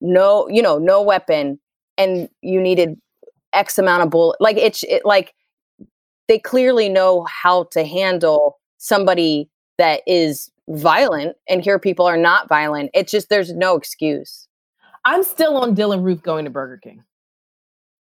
no, 0.00 0.46
you 0.48 0.62
know, 0.62 0.78
no 0.78 1.02
weapon, 1.02 1.58
and 1.98 2.28
you 2.40 2.60
needed 2.60 3.00
X 3.52 3.78
amount 3.78 4.02
of 4.02 4.10
bullet. 4.10 4.40
Like 4.40 4.58
it's 4.58 4.84
it, 4.84 5.04
like 5.04 5.34
they 6.28 6.38
clearly 6.38 6.88
know 6.88 7.24
how 7.24 7.64
to 7.72 7.84
handle 7.84 8.58
somebody 8.78 9.50
that 9.78 10.02
is 10.06 10.50
violent, 10.68 11.36
and 11.48 11.62
here 11.62 11.78
people 11.78 12.06
are 12.06 12.16
not 12.16 12.48
violent. 12.48 12.90
It's 12.94 13.10
just 13.10 13.28
there's 13.28 13.52
no 13.52 13.76
excuse. 13.76 14.46
I'm 15.04 15.22
still 15.22 15.56
on 15.56 15.74
Dylann 15.74 16.04
Roof 16.04 16.22
going 16.22 16.44
to 16.44 16.50
Burger 16.50 16.78
King. 16.82 17.02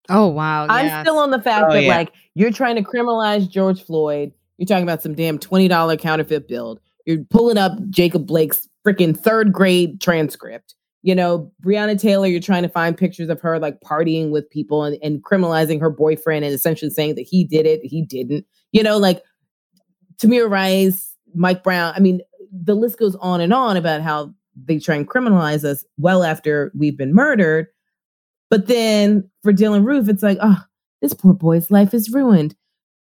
Oh 0.08 0.26
wow! 0.28 0.66
I'm 0.68 0.86
yes. 0.86 1.04
still 1.04 1.18
on 1.18 1.30
the 1.30 1.40
fact 1.42 1.66
Oh, 1.68 1.72
that 1.74 1.82
yeah. 1.82 1.96
like 1.96 2.12
you're 2.34 2.50
trying 2.52 2.76
to 2.76 2.82
criminalize 2.82 3.48
George 3.48 3.82
Floyd. 3.82 4.32
You're 4.56 4.66
talking 4.66 4.82
about 4.82 5.02
some 5.02 5.14
damn 5.14 5.38
twenty 5.38 5.68
dollar 5.68 5.96
counterfeit 5.96 6.48
bill. 6.48 6.78
You're 7.06 7.24
pulling 7.30 7.58
up 7.58 7.72
Jacob 7.90 8.26
Blake's 8.26 8.68
freaking 8.86 9.16
third 9.18 9.52
grade 9.52 10.00
transcript. 10.00 10.74
You 11.02 11.14
know, 11.14 11.52
Breonna 11.62 11.98
Taylor. 12.00 12.26
You're 12.26 12.40
trying 12.40 12.64
to 12.64 12.68
find 12.68 12.96
pictures 12.96 13.28
of 13.28 13.40
her 13.40 13.58
like 13.58 13.80
partying 13.80 14.30
with 14.30 14.48
people 14.50 14.82
and, 14.84 14.98
and 15.02 15.22
criminalizing 15.22 15.80
her 15.80 15.90
boyfriend 15.90 16.44
and 16.44 16.52
essentially 16.54 16.90
saying 16.90 17.14
that 17.14 17.22
he 17.22 17.44
did 17.44 17.66
it, 17.66 17.80
he 17.84 18.02
didn't. 18.02 18.44
You 18.72 18.82
know, 18.82 18.98
like 18.98 19.22
Tamir 20.18 20.50
Rice, 20.50 21.14
Mike 21.34 21.62
Brown. 21.62 21.92
I 21.94 22.00
mean, 22.00 22.20
the 22.52 22.74
list 22.74 22.98
goes 22.98 23.14
on 23.16 23.40
and 23.40 23.52
on 23.52 23.76
about 23.76 24.00
how 24.02 24.34
they 24.66 24.78
try 24.78 24.96
and 24.96 25.08
criminalize 25.08 25.64
us 25.64 25.84
well 25.98 26.24
after 26.24 26.72
we've 26.74 26.96
been 26.98 27.14
murdered. 27.14 27.68
But 28.50 28.66
then 28.66 29.30
for 29.42 29.52
Dylann 29.52 29.84
Roof, 29.84 30.08
it's 30.08 30.22
like, 30.22 30.38
oh, 30.40 30.62
this 31.02 31.14
poor 31.14 31.34
boy's 31.34 31.70
life 31.70 31.94
is 31.94 32.10
ruined. 32.10 32.54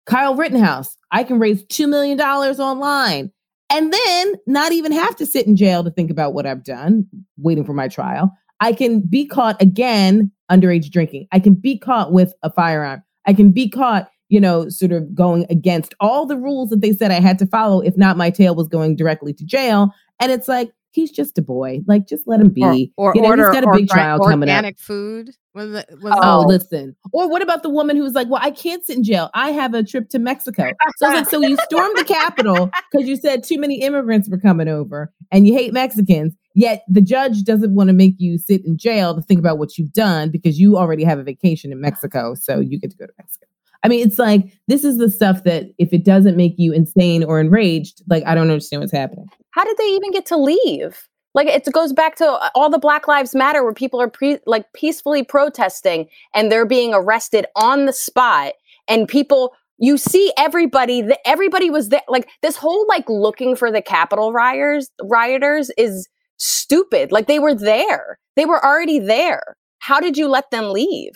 Kyle 0.06 0.34
Rittenhouse, 0.34 0.96
I 1.10 1.24
can 1.24 1.38
raise 1.38 1.64
$2 1.64 1.88
million 1.88 2.20
online 2.20 3.30
and 3.70 3.92
then 3.92 4.34
not 4.46 4.72
even 4.72 4.92
have 4.92 5.16
to 5.16 5.26
sit 5.26 5.46
in 5.46 5.56
jail 5.56 5.84
to 5.84 5.90
think 5.90 6.10
about 6.10 6.34
what 6.34 6.46
I've 6.46 6.64
done, 6.64 7.06
waiting 7.38 7.64
for 7.64 7.72
my 7.72 7.88
trial. 7.88 8.32
I 8.60 8.72
can 8.72 9.00
be 9.00 9.26
caught 9.26 9.60
again 9.60 10.30
underage 10.50 10.90
drinking. 10.90 11.26
I 11.32 11.40
can 11.40 11.54
be 11.54 11.78
caught 11.78 12.12
with 12.12 12.34
a 12.42 12.52
firearm. 12.52 13.02
I 13.26 13.32
can 13.32 13.50
be 13.50 13.68
caught, 13.68 14.08
you 14.28 14.40
know, 14.40 14.68
sort 14.68 14.92
of 14.92 15.14
going 15.14 15.46
against 15.50 15.94
all 16.00 16.26
the 16.26 16.36
rules 16.36 16.70
that 16.70 16.80
they 16.80 16.92
said 16.92 17.10
I 17.10 17.20
had 17.20 17.38
to 17.40 17.46
follow. 17.46 17.80
If 17.80 17.96
not, 17.96 18.16
my 18.16 18.30
tail 18.30 18.54
was 18.54 18.68
going 18.68 18.96
directly 18.96 19.32
to 19.34 19.44
jail. 19.44 19.90
And 20.20 20.30
it's 20.30 20.48
like, 20.48 20.70
he's 20.92 21.10
just 21.10 21.36
a 21.38 21.42
boy. 21.42 21.80
Like, 21.86 22.06
just 22.06 22.26
let 22.26 22.40
him 22.40 22.50
be. 22.50 22.92
or, 22.96 23.10
or 23.10 23.12
you 23.14 23.22
know, 23.22 23.28
order 23.28 23.50
he's 23.52 23.60
got 23.60 23.68
a 23.68 23.76
big 23.76 23.88
trial 23.88 24.18
coming 24.20 24.48
up. 24.48 24.54
organic 24.56 24.78
food. 24.78 25.30
Was 25.54 25.72
it, 25.74 25.86
was 26.00 26.12
Oh, 26.16 26.40
Oh. 26.44 26.46
listen. 26.46 26.96
Or 27.12 27.28
what 27.28 27.42
about 27.42 27.62
the 27.62 27.68
woman 27.70 27.96
who's 27.96 28.12
like, 28.14 28.28
well, 28.30 28.40
I 28.42 28.50
can't 28.50 28.84
sit 28.84 28.96
in 28.96 29.02
jail. 29.04 29.28
I 29.34 29.50
have 29.50 29.74
a 29.74 29.82
trip 29.82 30.08
to 30.10 30.18
Mexico. 30.18 30.70
So 30.96 31.06
like, 31.08 31.28
so 31.28 31.40
you 31.40 31.56
stormed 31.64 31.96
the 31.98 32.04
Capitol 32.04 32.70
because 32.92 33.06
you 33.08 33.16
said 33.16 33.42
too 33.44 33.58
many 33.58 33.82
immigrants 33.82 34.28
were 34.30 34.38
coming 34.38 34.68
over 34.68 35.12
and 35.30 35.46
you 35.46 35.52
hate 35.52 35.72
Mexicans. 35.74 36.34
Yet 36.54 36.84
the 36.88 37.00
judge 37.02 37.42
doesn't 37.44 37.74
want 37.74 37.88
to 37.88 37.94
make 37.94 38.14
you 38.18 38.38
sit 38.38 38.64
in 38.64 38.76
jail 38.78 39.14
to 39.14 39.22
think 39.22 39.40
about 39.40 39.58
what 39.58 39.76
you've 39.78 39.92
done 39.92 40.30
because 40.30 40.58
you 40.58 40.76
already 40.76 41.04
have 41.04 41.18
a 41.18 41.22
vacation 41.22 41.72
in 41.72 41.80
Mexico. 41.80 42.34
So 42.34 42.60
you 42.60 42.78
get 42.78 42.90
to 42.90 42.96
go 42.96 43.06
to 43.06 43.12
Mexico. 43.18 43.46
I 43.84 43.88
mean, 43.88 44.06
it's 44.06 44.18
like, 44.18 44.46
this 44.68 44.84
is 44.84 44.98
the 44.98 45.10
stuff 45.10 45.42
that 45.44 45.64
if 45.78 45.92
it 45.92 46.04
doesn't 46.04 46.36
make 46.36 46.54
you 46.56 46.72
insane 46.72 47.24
or 47.24 47.40
enraged, 47.40 48.02
like, 48.08 48.22
I 48.26 48.34
don't 48.34 48.48
understand 48.50 48.80
what's 48.80 48.92
happening. 48.92 49.26
How 49.52 49.64
did 49.64 49.76
they 49.76 49.86
even 49.86 50.10
get 50.10 50.26
to 50.26 50.36
leave? 50.36 51.08
Like 51.34 51.46
it 51.46 51.66
goes 51.72 51.92
back 51.92 52.16
to 52.16 52.26
uh, 52.26 52.50
all 52.54 52.68
the 52.68 52.78
Black 52.78 53.08
Lives 53.08 53.34
Matter 53.34 53.64
where 53.64 53.72
people 53.72 54.00
are 54.00 54.10
pre- 54.10 54.40
like 54.46 54.70
peacefully 54.74 55.22
protesting 55.22 56.08
and 56.34 56.52
they're 56.52 56.66
being 56.66 56.92
arrested 56.92 57.46
on 57.56 57.86
the 57.86 57.92
spot 57.92 58.52
and 58.88 59.08
people 59.08 59.54
you 59.78 59.96
see 59.96 60.32
everybody 60.36 61.00
that 61.00 61.20
everybody 61.24 61.70
was 61.70 61.88
there 61.88 62.02
like 62.08 62.28
this 62.42 62.56
whole 62.56 62.86
like 62.88 63.08
looking 63.08 63.56
for 63.56 63.70
the 63.70 63.80
Capitol 63.80 64.32
rioters 64.32 64.90
rioters 65.02 65.70
is 65.78 66.08
stupid. 66.36 67.10
Like 67.10 67.28
they 67.28 67.38
were 67.38 67.54
there. 67.54 68.18
They 68.36 68.44
were 68.44 68.62
already 68.62 68.98
there. 68.98 69.56
How 69.78 70.00
did 70.00 70.18
you 70.18 70.28
let 70.28 70.50
them 70.50 70.70
leave? 70.70 71.14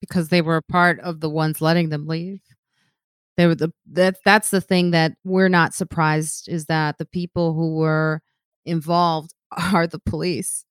because 0.00 0.28
they 0.28 0.42
were 0.42 0.56
a 0.56 0.62
part 0.62 1.00
of 1.00 1.20
the 1.20 1.30
ones 1.30 1.60
letting 1.60 1.88
them 1.88 2.06
leave. 2.06 2.40
They 3.38 3.46
were 3.46 3.54
the 3.54 3.72
that 3.92 4.16
that's 4.24 4.50
the 4.50 4.60
thing 4.60 4.90
that 4.90 5.12
we're 5.24 5.48
not 5.48 5.72
surprised 5.72 6.48
is 6.48 6.66
that 6.66 6.98
the 6.98 7.06
people 7.06 7.54
who 7.54 7.76
were 7.76 8.20
involved 8.66 9.32
are 9.72 9.86
the 9.86 10.00
police. 10.00 10.66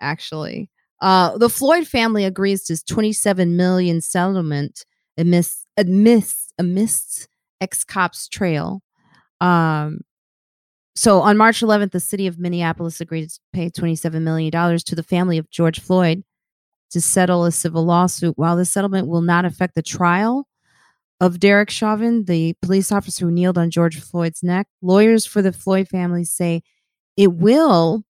Actually, 0.00 0.70
uh, 1.02 1.36
the 1.36 1.50
Floyd 1.50 1.88
family 1.88 2.24
agrees 2.24 2.62
to 2.64 2.84
27 2.84 3.56
million 3.56 4.00
settlement 4.00 4.86
amidst 5.18 5.66
amidst 5.76 6.52
amidst 6.56 7.28
ex 7.60 7.82
cops 7.82 8.28
trail. 8.28 8.80
Um, 9.40 10.02
so 10.94 11.20
on 11.20 11.36
March 11.36 11.62
11th, 11.62 11.90
the 11.90 11.98
city 11.98 12.28
of 12.28 12.38
Minneapolis 12.38 13.00
agreed 13.00 13.28
to 13.28 13.40
pay 13.52 13.70
27 13.70 14.22
million 14.22 14.52
dollars 14.52 14.84
to 14.84 14.94
the 14.94 15.02
family 15.02 15.36
of 15.36 15.50
George 15.50 15.80
Floyd 15.80 16.22
to 16.92 17.00
settle 17.00 17.44
a 17.44 17.50
civil 17.50 17.84
lawsuit. 17.84 18.38
While 18.38 18.56
the 18.56 18.64
settlement 18.64 19.08
will 19.08 19.20
not 19.20 19.44
affect 19.44 19.74
the 19.74 19.82
trial 19.82 20.46
of 21.24 21.40
Derek 21.40 21.70
Chauvin, 21.70 22.26
the 22.26 22.54
police 22.60 22.92
officer 22.92 23.24
who 23.24 23.32
kneeled 23.32 23.56
on 23.56 23.70
George 23.70 23.98
Floyd's 23.98 24.42
neck, 24.42 24.66
lawyers 24.82 25.24
for 25.24 25.40
the 25.40 25.52
Floyd 25.52 25.88
family 25.88 26.22
say 26.22 26.62
it 27.16 27.32
will 27.32 28.02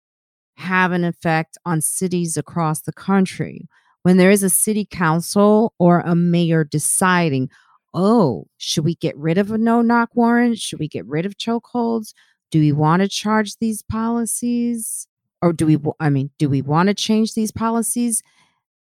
have 0.56 0.92
an 0.92 1.04
effect 1.04 1.58
on 1.66 1.82
cities 1.82 2.38
across 2.38 2.80
the 2.80 2.92
country. 2.92 3.68
When 4.02 4.16
there 4.16 4.30
is 4.30 4.42
a 4.42 4.48
city 4.48 4.86
council 4.90 5.74
or 5.78 6.00
a 6.00 6.14
mayor 6.14 6.64
deciding, 6.64 7.50
oh, 7.92 8.46
should 8.56 8.86
we 8.86 8.94
get 8.94 9.14
rid 9.18 9.36
of 9.36 9.52
a 9.52 9.58
no 9.58 9.82
knock 9.82 10.08
warrant? 10.14 10.56
Should 10.56 10.78
we 10.78 10.88
get 10.88 11.06
rid 11.06 11.26
of 11.26 11.36
chokeholds? 11.36 12.14
Do 12.50 12.60
we 12.60 12.72
want 12.72 13.02
to 13.02 13.08
charge 13.08 13.58
these 13.58 13.82
policies? 13.82 15.06
Or 15.42 15.52
do 15.52 15.66
we, 15.66 15.76
I 16.00 16.08
mean, 16.08 16.30
do 16.38 16.48
we 16.48 16.62
want 16.62 16.86
to 16.86 16.94
change 16.94 17.34
these 17.34 17.52
policies? 17.52 18.22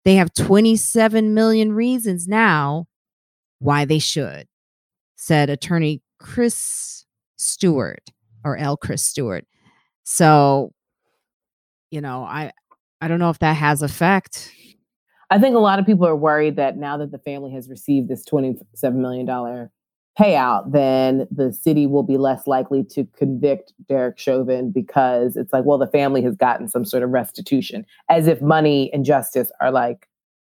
They 0.05 0.17
have 0.17 0.35
27 0.35 1.33
million 1.33 1.73
reasons 1.73 2.29
now 2.29 2.87
why 3.61 3.85
they 3.85 3.99
should, 3.99 4.49
said 5.17 5.49
attorney 5.49 6.03
Chris 6.19 7.07
Stewart 7.37 8.11
or 8.45 8.57
L. 8.57 8.77
Chris 8.77 9.03
Stewart. 9.03 9.47
So, 10.05 10.73
you 11.91 12.01
know, 12.01 12.25
I 12.25 12.53
I 13.01 13.09
don't 13.09 13.21
know 13.21 13.31
if 13.31 13.39
that 13.39 13.55
has 13.55 13.83
effect. 13.83 14.53
I 15.31 15.39
think 15.39 15.55
a 15.55 15.61
lot 15.61 15.79
of 15.79 15.87
people 15.87 16.07
are 16.07 16.17
worried 16.17 16.57
that 16.57 16.77
now 16.77 16.97
that 16.97 17.13
the 17.13 17.19
family 17.19 17.53
has 17.53 17.69
received 17.69 18.09
this 18.09 18.25
$27 18.25 18.65
million 18.95 19.27
payout, 20.19 20.73
then 20.73 21.29
the 21.31 21.53
city 21.53 21.87
will 21.87 22.03
be 22.03 22.19
less 22.19 22.47
likely 22.49 22.83
to 22.85 23.07
convict 23.17 23.73
Derek 23.89 24.19
Chauvin 24.19 24.73
because 24.73 25.37
it's 25.37 25.53
like, 25.53 25.65
well, 25.65 25.79
the 25.79 25.87
family 25.87 26.21
has 26.23 26.35
gotten 26.35 26.69
some 26.69 26.85
sort 26.85 27.05
of 27.05 27.11
restitution, 27.11 27.87
as 28.09 28.27
if 28.27 28.43
money 28.43 28.93
and 28.93 29.05
justice 29.05 29.53
are 29.61 29.71
like 29.71 30.09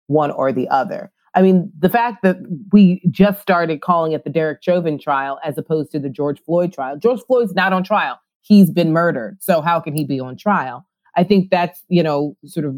one 0.05 0.29
or 0.31 0.51
the 0.51 0.69
other. 0.69 1.11
I 1.37 1.43
mean, 1.43 1.71
the 1.77 1.87
fact 1.87 2.23
that 2.23 2.37
we 2.73 2.99
just 3.11 3.43
started 3.43 3.81
calling 3.81 4.13
it 4.13 4.23
the 4.23 4.29
Derek 4.31 4.63
Chauvin 4.63 4.97
trial 4.97 5.39
as 5.43 5.55
opposed 5.55 5.91
to 5.91 5.99
the 5.99 6.09
George 6.09 6.41
Floyd 6.43 6.73
trial. 6.73 6.97
George 6.97 7.21
Floyd's 7.27 7.53
not 7.53 7.73
on 7.73 7.83
trial. 7.83 8.19
He's 8.41 8.71
been 8.71 8.91
murdered. 8.91 9.37
So 9.39 9.61
how 9.61 9.79
can 9.79 9.95
he 9.95 10.03
be 10.03 10.19
on 10.19 10.35
trial? 10.35 10.87
I 11.15 11.23
think 11.23 11.51
that's, 11.51 11.83
you 11.89 12.01
know, 12.01 12.35
sort 12.43 12.65
of 12.65 12.75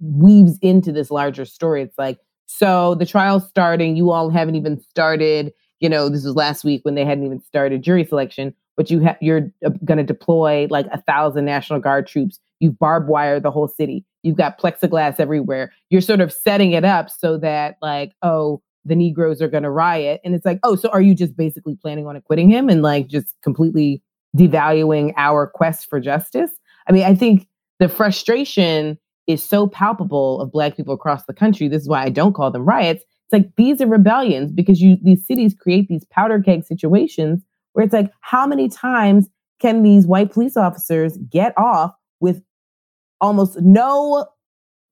weaves 0.00 0.58
into 0.62 0.90
this 0.90 1.12
larger 1.12 1.44
story. 1.44 1.80
It's 1.80 1.96
like, 1.96 2.18
so 2.46 2.96
the 2.96 3.06
trial's 3.06 3.48
starting. 3.48 3.94
You 3.94 4.10
all 4.10 4.30
haven't 4.30 4.56
even 4.56 4.80
started. 4.80 5.52
You 5.78 5.88
know, 5.88 6.08
this 6.08 6.24
was 6.24 6.34
last 6.34 6.64
week 6.64 6.84
when 6.84 6.96
they 6.96 7.04
hadn't 7.04 7.24
even 7.24 7.40
started 7.40 7.82
jury 7.82 8.04
selection. 8.04 8.52
But 8.76 8.90
you 8.90 9.04
ha- 9.04 9.18
you're 9.20 9.52
uh, 9.64 9.70
going 9.84 9.98
to 9.98 10.04
deploy 10.04 10.66
like 10.70 10.86
a 10.92 11.00
thousand 11.02 11.44
National 11.44 11.78
Guard 11.78 12.08
troops. 12.08 12.40
You've 12.58 12.80
barbed 12.80 13.08
wired 13.08 13.44
the 13.44 13.52
whole 13.52 13.68
city. 13.68 14.04
You've 14.22 14.36
got 14.36 14.60
plexiglass 14.60 15.18
everywhere. 15.18 15.72
You're 15.90 16.00
sort 16.00 16.20
of 16.20 16.32
setting 16.32 16.72
it 16.72 16.84
up 16.84 17.10
so 17.10 17.36
that 17.38 17.76
like, 17.82 18.12
oh, 18.22 18.62
the 18.84 18.96
Negroes 18.96 19.40
are 19.40 19.48
going 19.48 19.62
to 19.62 19.70
riot, 19.70 20.20
and 20.24 20.34
it's 20.34 20.44
like, 20.44 20.58
oh, 20.64 20.74
so 20.74 20.88
are 20.88 21.00
you 21.00 21.14
just 21.14 21.36
basically 21.36 21.76
planning 21.76 22.06
on 22.06 22.16
acquitting 22.16 22.50
him 22.50 22.68
and 22.68 22.82
like 22.82 23.06
just 23.06 23.34
completely 23.42 24.02
devaluing 24.36 25.12
our 25.16 25.46
quest 25.46 25.88
for 25.88 26.00
justice? 26.00 26.50
I 26.88 26.92
mean, 26.92 27.04
I 27.04 27.14
think 27.14 27.46
the 27.78 27.88
frustration 27.88 28.98
is 29.26 29.42
so 29.42 29.68
palpable 29.68 30.40
of 30.40 30.50
black 30.50 30.76
people 30.76 30.94
across 30.94 31.24
the 31.26 31.32
country. 31.32 31.68
This 31.68 31.82
is 31.82 31.88
why 31.88 32.02
I 32.02 32.08
don't 32.08 32.32
call 32.32 32.50
them 32.50 32.64
riots. 32.64 33.02
It's 33.02 33.32
like 33.32 33.54
these 33.56 33.80
are 33.80 33.86
rebellions 33.86 34.50
because 34.52 34.80
you 34.80 34.96
these 35.02 35.24
cities 35.26 35.54
create 35.54 35.88
these 35.88 36.04
powder 36.06 36.40
keg 36.40 36.64
situations 36.64 37.42
where 37.72 37.84
it's 37.84 37.94
like, 37.94 38.10
how 38.20 38.46
many 38.46 38.68
times 38.68 39.28
can 39.60 39.82
these 39.82 40.06
white 40.06 40.32
police 40.32 40.56
officers 40.56 41.16
get 41.30 41.56
off 41.56 41.94
with 42.20 42.42
almost 43.22 43.58
no 43.62 44.26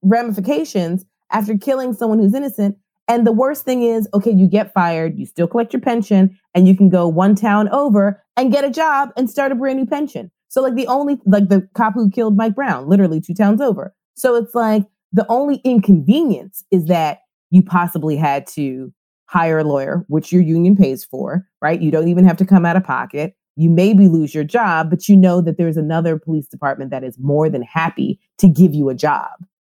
ramifications 0.02 1.05
after 1.31 1.59
killing 1.59 1.93
someone 1.93 2.19
who's 2.19 2.35
innocent? 2.35 2.78
And 3.07 3.27
the 3.27 3.32
worst 3.32 3.65
thing 3.65 3.82
is, 3.82 4.09
okay, 4.15 4.31
you 4.31 4.47
get 4.47 4.73
fired, 4.73 5.19
you 5.19 5.27
still 5.27 5.48
collect 5.48 5.73
your 5.73 5.82
pension, 5.82 6.39
and 6.55 6.69
you 6.69 6.77
can 6.77 6.89
go 6.89 7.09
one 7.09 7.35
town 7.35 7.69
over 7.70 8.23
and 8.36 8.52
get 8.52 8.65
a 8.65 8.70
job 8.70 9.11
and 9.16 9.28
start 9.28 9.51
a 9.52 9.57
brand 9.57 9.78
new 9.81 9.86
pension. 9.86 10.31
So, 10.48 10.62
like, 10.62 10.77
the 10.77 10.86
only, 10.86 11.19
like, 11.27 11.48
the 11.48 11.69
cop 11.74 11.94
who 11.94 12.09
killed 12.09 12.36
Mike 12.36 12.55
Brown, 12.55 12.89
literally 12.89 13.20
two 13.20 13.35
towns 13.35 13.61
over. 13.61 13.94
So, 14.15 14.36
it's 14.36 14.55
like 14.55 14.85
the 15.12 15.27
only 15.28 15.57
inconvenience 15.65 16.65
is 16.70 16.86
that 16.86 17.23
you 17.51 17.62
possibly 17.62 18.16
had 18.16 18.47
to 18.48 18.93
hire 19.27 19.59
a 19.59 19.65
lawyer, 19.65 20.05
which 20.09 20.32
your 20.32 20.43
union 20.43 20.77
pays 20.77 21.05
for, 21.05 21.47
right? 21.61 21.81
You 21.81 21.90
don't 21.90 22.09
even 22.09 22.24
have 22.24 22.36
to 22.39 22.44
come 22.44 22.65
out 22.65 22.77
of 22.77 22.85
pocket. 22.85 23.35
You 23.56 23.70
maybe 23.70 24.09
lose 24.09 24.35
your 24.35 24.44
job, 24.44 24.90
but 24.90 25.09
you 25.09 25.16
know 25.16 25.40
that 25.40 25.59
there's 25.59 25.77
another 25.77 26.18
police 26.18 26.48
department 26.48 26.90
that 26.90 27.05
is 27.05 27.18
more 27.18 27.48
than 27.51 27.62
happy 27.62 28.18
to 28.39 28.48
give 28.48 28.74
you 28.74 28.89
a 28.89 28.94
job, 28.94 29.31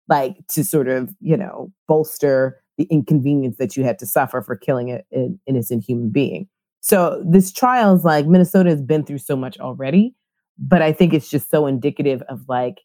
like 0.07 0.37
to 0.49 0.63
sort 0.63 0.87
of, 0.87 1.13
you 1.19 1.37
know, 1.37 1.71
bolster 1.87 2.61
the 2.77 2.85
inconvenience 2.85 3.57
that 3.57 3.77
you 3.77 3.83
had 3.83 3.99
to 3.99 4.05
suffer 4.05 4.41
for 4.41 4.55
killing 4.55 5.01
an 5.11 5.39
innocent 5.45 5.83
human 5.83 6.09
being. 6.09 6.47
So 6.81 7.23
this 7.25 7.51
trial 7.51 7.95
is 7.95 8.03
like 8.03 8.27
Minnesota 8.27 8.69
has 8.69 8.81
been 8.81 9.03
through 9.03 9.19
so 9.19 9.35
much 9.35 9.59
already, 9.59 10.15
but 10.57 10.81
I 10.81 10.91
think 10.91 11.13
it's 11.13 11.29
just 11.29 11.49
so 11.49 11.65
indicative 11.67 12.21
of 12.29 12.41
like 12.47 12.81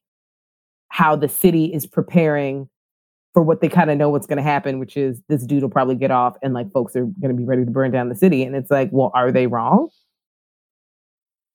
how 0.89 1.17
the 1.17 1.29
city 1.29 1.67
is 1.67 1.87
preparing 1.87 2.69
for 3.33 3.43
what 3.43 3.61
they 3.61 3.69
kind 3.69 3.91
of 3.91 3.99
know 3.99 4.09
what's 4.09 4.27
going 4.27 4.39
to 4.39 4.43
happen, 4.43 4.79
which 4.79 4.97
is 4.97 5.23
this 5.29 5.45
dude 5.47 5.62
will 5.62 5.71
probably 5.71 5.95
get 5.95 6.11
off 6.11 6.37
and 6.43 6.53
like 6.53 6.71
folks 6.73 6.97
are 6.97 7.05
going 7.05 7.29
to 7.29 7.35
be 7.35 7.45
ready 7.45 7.65
to 7.65 7.71
burn 7.71 7.91
down 7.91 8.09
the 8.09 8.17
city. 8.17 8.43
And 8.43 8.57
it's 8.57 8.71
like, 8.71 8.89
well, 8.91 9.12
are 9.15 9.31
they 9.31 9.47
wrong? 9.47 9.89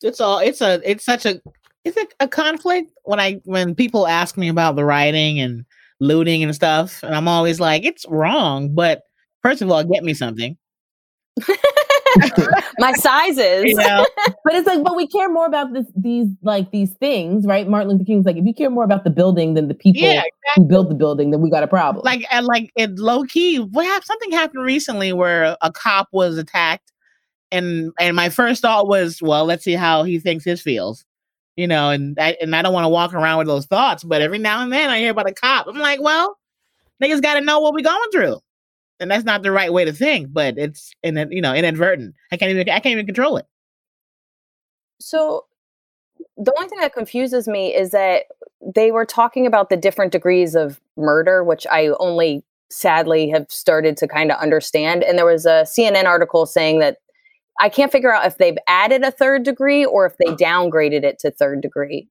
It's 0.02 0.22
all, 0.22 0.40
it's 0.40 0.62
a, 0.62 0.82
it's 0.90 1.06
such 1.06 1.26
a, 1.26 1.42
is 1.84 1.98
it 1.98 2.14
a 2.20 2.28
conflict 2.28 2.92
when 3.04 3.20
I, 3.20 3.42
when 3.46 3.76
people 3.76 4.08
ask 4.08 4.38
me 4.38 4.50
about 4.50 4.76
the 4.76 4.86
rioting 4.86 5.40
and 5.40 5.66
looting 6.00 6.44
and 6.44 6.54
stuff, 6.54 7.04
and 7.04 7.16
I'm 7.16 7.28
always 7.28 7.60
like, 7.60 7.86
it's 7.86 8.06
wrong, 8.08 8.74
but 8.74 9.04
first 9.42 9.62
of 9.62 9.72
all, 9.72 9.84
get 9.84 10.04
me 10.04 10.14
something. 10.14 10.58
my 12.80 12.94
sizes. 12.94 13.66
You 13.66 13.76
know? 13.76 14.06
but 14.44 14.54
it's 14.54 14.68
like, 14.68 14.84
but 14.84 14.96
we 14.96 15.08
care 15.08 15.30
more 15.30 15.46
about 15.46 15.74
this, 15.74 15.86
these 15.96 16.28
like 16.42 16.72
these 16.72 16.92
things, 16.94 17.46
right? 17.46 17.68
Martin 17.68 17.90
Luther 17.90 18.06
King's 18.06 18.26
like, 18.26 18.38
if 18.38 18.46
you 18.46 18.54
care 18.54 18.70
more 18.70 18.84
about 18.84 19.04
the 19.04 19.10
building 19.10 19.54
than 19.54 19.68
the 19.68 19.74
people 19.74 20.02
yeah, 20.02 20.12
exactly. 20.12 20.32
who 20.56 20.64
built 20.66 20.90
the 20.90 20.96
building, 20.96 21.32
then 21.32 21.42
we 21.42 21.50
got 21.50 21.64
a 21.64 21.68
problem. 21.68 22.04
Like, 22.04 22.26
and 22.32 22.46
like 22.46 22.72
it 22.76 22.92
low 22.98 23.24
key. 23.24 23.58
What 23.58 23.86
happened? 23.86 24.06
Something 24.06 24.32
happened 24.32 24.64
recently 24.64 25.14
where 25.14 25.58
a 25.62 25.72
cop 25.72 26.08
was 26.12 26.38
attacked, 26.38 26.92
and 27.52 27.92
and 28.00 28.16
my 28.16 28.30
first 28.30 28.62
thought 28.62 28.88
was, 28.88 29.22
well, 29.22 29.46
let's 29.46 29.64
see 29.64 29.74
how 29.74 30.04
he 30.04 30.20
thinks 30.20 30.46
this 30.46 30.62
feels. 30.62 31.06
You 31.56 31.68
know, 31.68 31.90
and 31.90 32.20
I, 32.20 32.36
and 32.42 32.54
I 32.54 32.62
don't 32.62 32.74
want 32.74 32.84
to 32.84 32.90
walk 32.90 33.14
around 33.14 33.38
with 33.38 33.48
those 33.48 33.66
thoughts, 33.66 34.04
but 34.04 34.22
every 34.22 34.40
now 34.40 34.62
and 34.62 34.74
then 34.74 34.90
I 34.90 35.00
hear 35.00 35.12
about 35.12 35.30
a 35.30 35.34
cop. 35.34 35.68
I'm 35.68 35.78
like, 35.78 36.02
well, 36.02 36.38
niggas 37.02 37.22
got 37.22 37.36
to 37.36 37.42
know 37.42 37.62
what 37.62 37.74
we're 37.74 37.82
going 37.82 38.12
through 38.12 38.40
and 39.00 39.12
that's 39.12 39.26
not 39.26 39.44
the 39.44 39.52
right 39.52 39.72
way 39.72 39.86
to 39.86 39.94
think, 39.94 40.32
but 40.32 40.58
it's 40.58 40.94
in 41.04 41.16
you 41.32 41.42
know 41.42 41.54
inadvertent. 41.54 42.16
I 42.32 42.38
can't 42.38 42.52
even 42.52 42.70
I 42.70 42.80
can't 42.80 42.94
even 42.94 43.06
control 43.06 43.38
it. 43.38 43.46
So 45.00 45.46
the 46.38 46.54
only 46.58 46.70
thing 46.70 46.80
that 46.80 46.94
confuses 46.94 47.48
me 47.48 47.74
is 47.74 47.92
that 47.92 48.26
they 48.76 48.92
were 48.92 49.06
talking 49.06 49.46
about 49.46 49.70
the 49.70 49.78
different 49.78 50.12
degrees 50.12 50.56
of 50.56 50.80
murder, 50.98 51.44
which 51.44 51.68
I 51.70 51.90
only 52.00 52.44
sadly 52.70 53.30
have 53.30 53.46
started 53.50 53.96
to 53.98 54.08
kind 54.08 54.32
of 54.32 54.40
understand. 54.40 55.04
And 55.04 55.18
there 55.18 55.26
was 55.26 55.46
a 55.46 55.64
CNN 55.66 56.06
article 56.06 56.46
saying 56.46 56.80
that 56.80 56.98
I 57.60 57.70
can't 57.70 57.92
figure 57.92 58.14
out 58.14 58.26
if 58.26 58.38
they've 58.38 58.58
added 58.68 59.04
a 59.04 59.12
third 59.12 59.44
degree 59.44 59.86
or 59.86 60.06
if 60.06 60.18
they 60.18 60.34
downgraded 60.34 61.04
it 61.04 61.20
to 61.20 61.32
third 61.32 61.62
degree. 61.62 62.08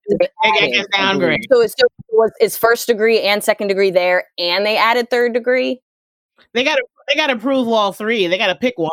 downgrade. 0.92 1.46
So 1.52 1.60
it's, 1.60 1.74
was 2.10 2.32
is 2.40 2.56
first 2.56 2.86
degree 2.86 3.20
and 3.20 3.44
second 3.44 3.68
degree 3.68 3.90
there, 3.90 4.24
and 4.38 4.64
they 4.64 4.76
added 4.76 5.10
third 5.10 5.34
degree. 5.34 5.80
They 6.52 6.64
got 6.64 6.76
to 6.76 6.84
they 7.08 7.14
got 7.14 7.26
to 7.26 7.36
prove 7.36 7.68
all 7.68 7.92
three. 7.92 8.26
They 8.26 8.38
got 8.38 8.46
to 8.46 8.54
pick 8.54 8.78
one. 8.78 8.90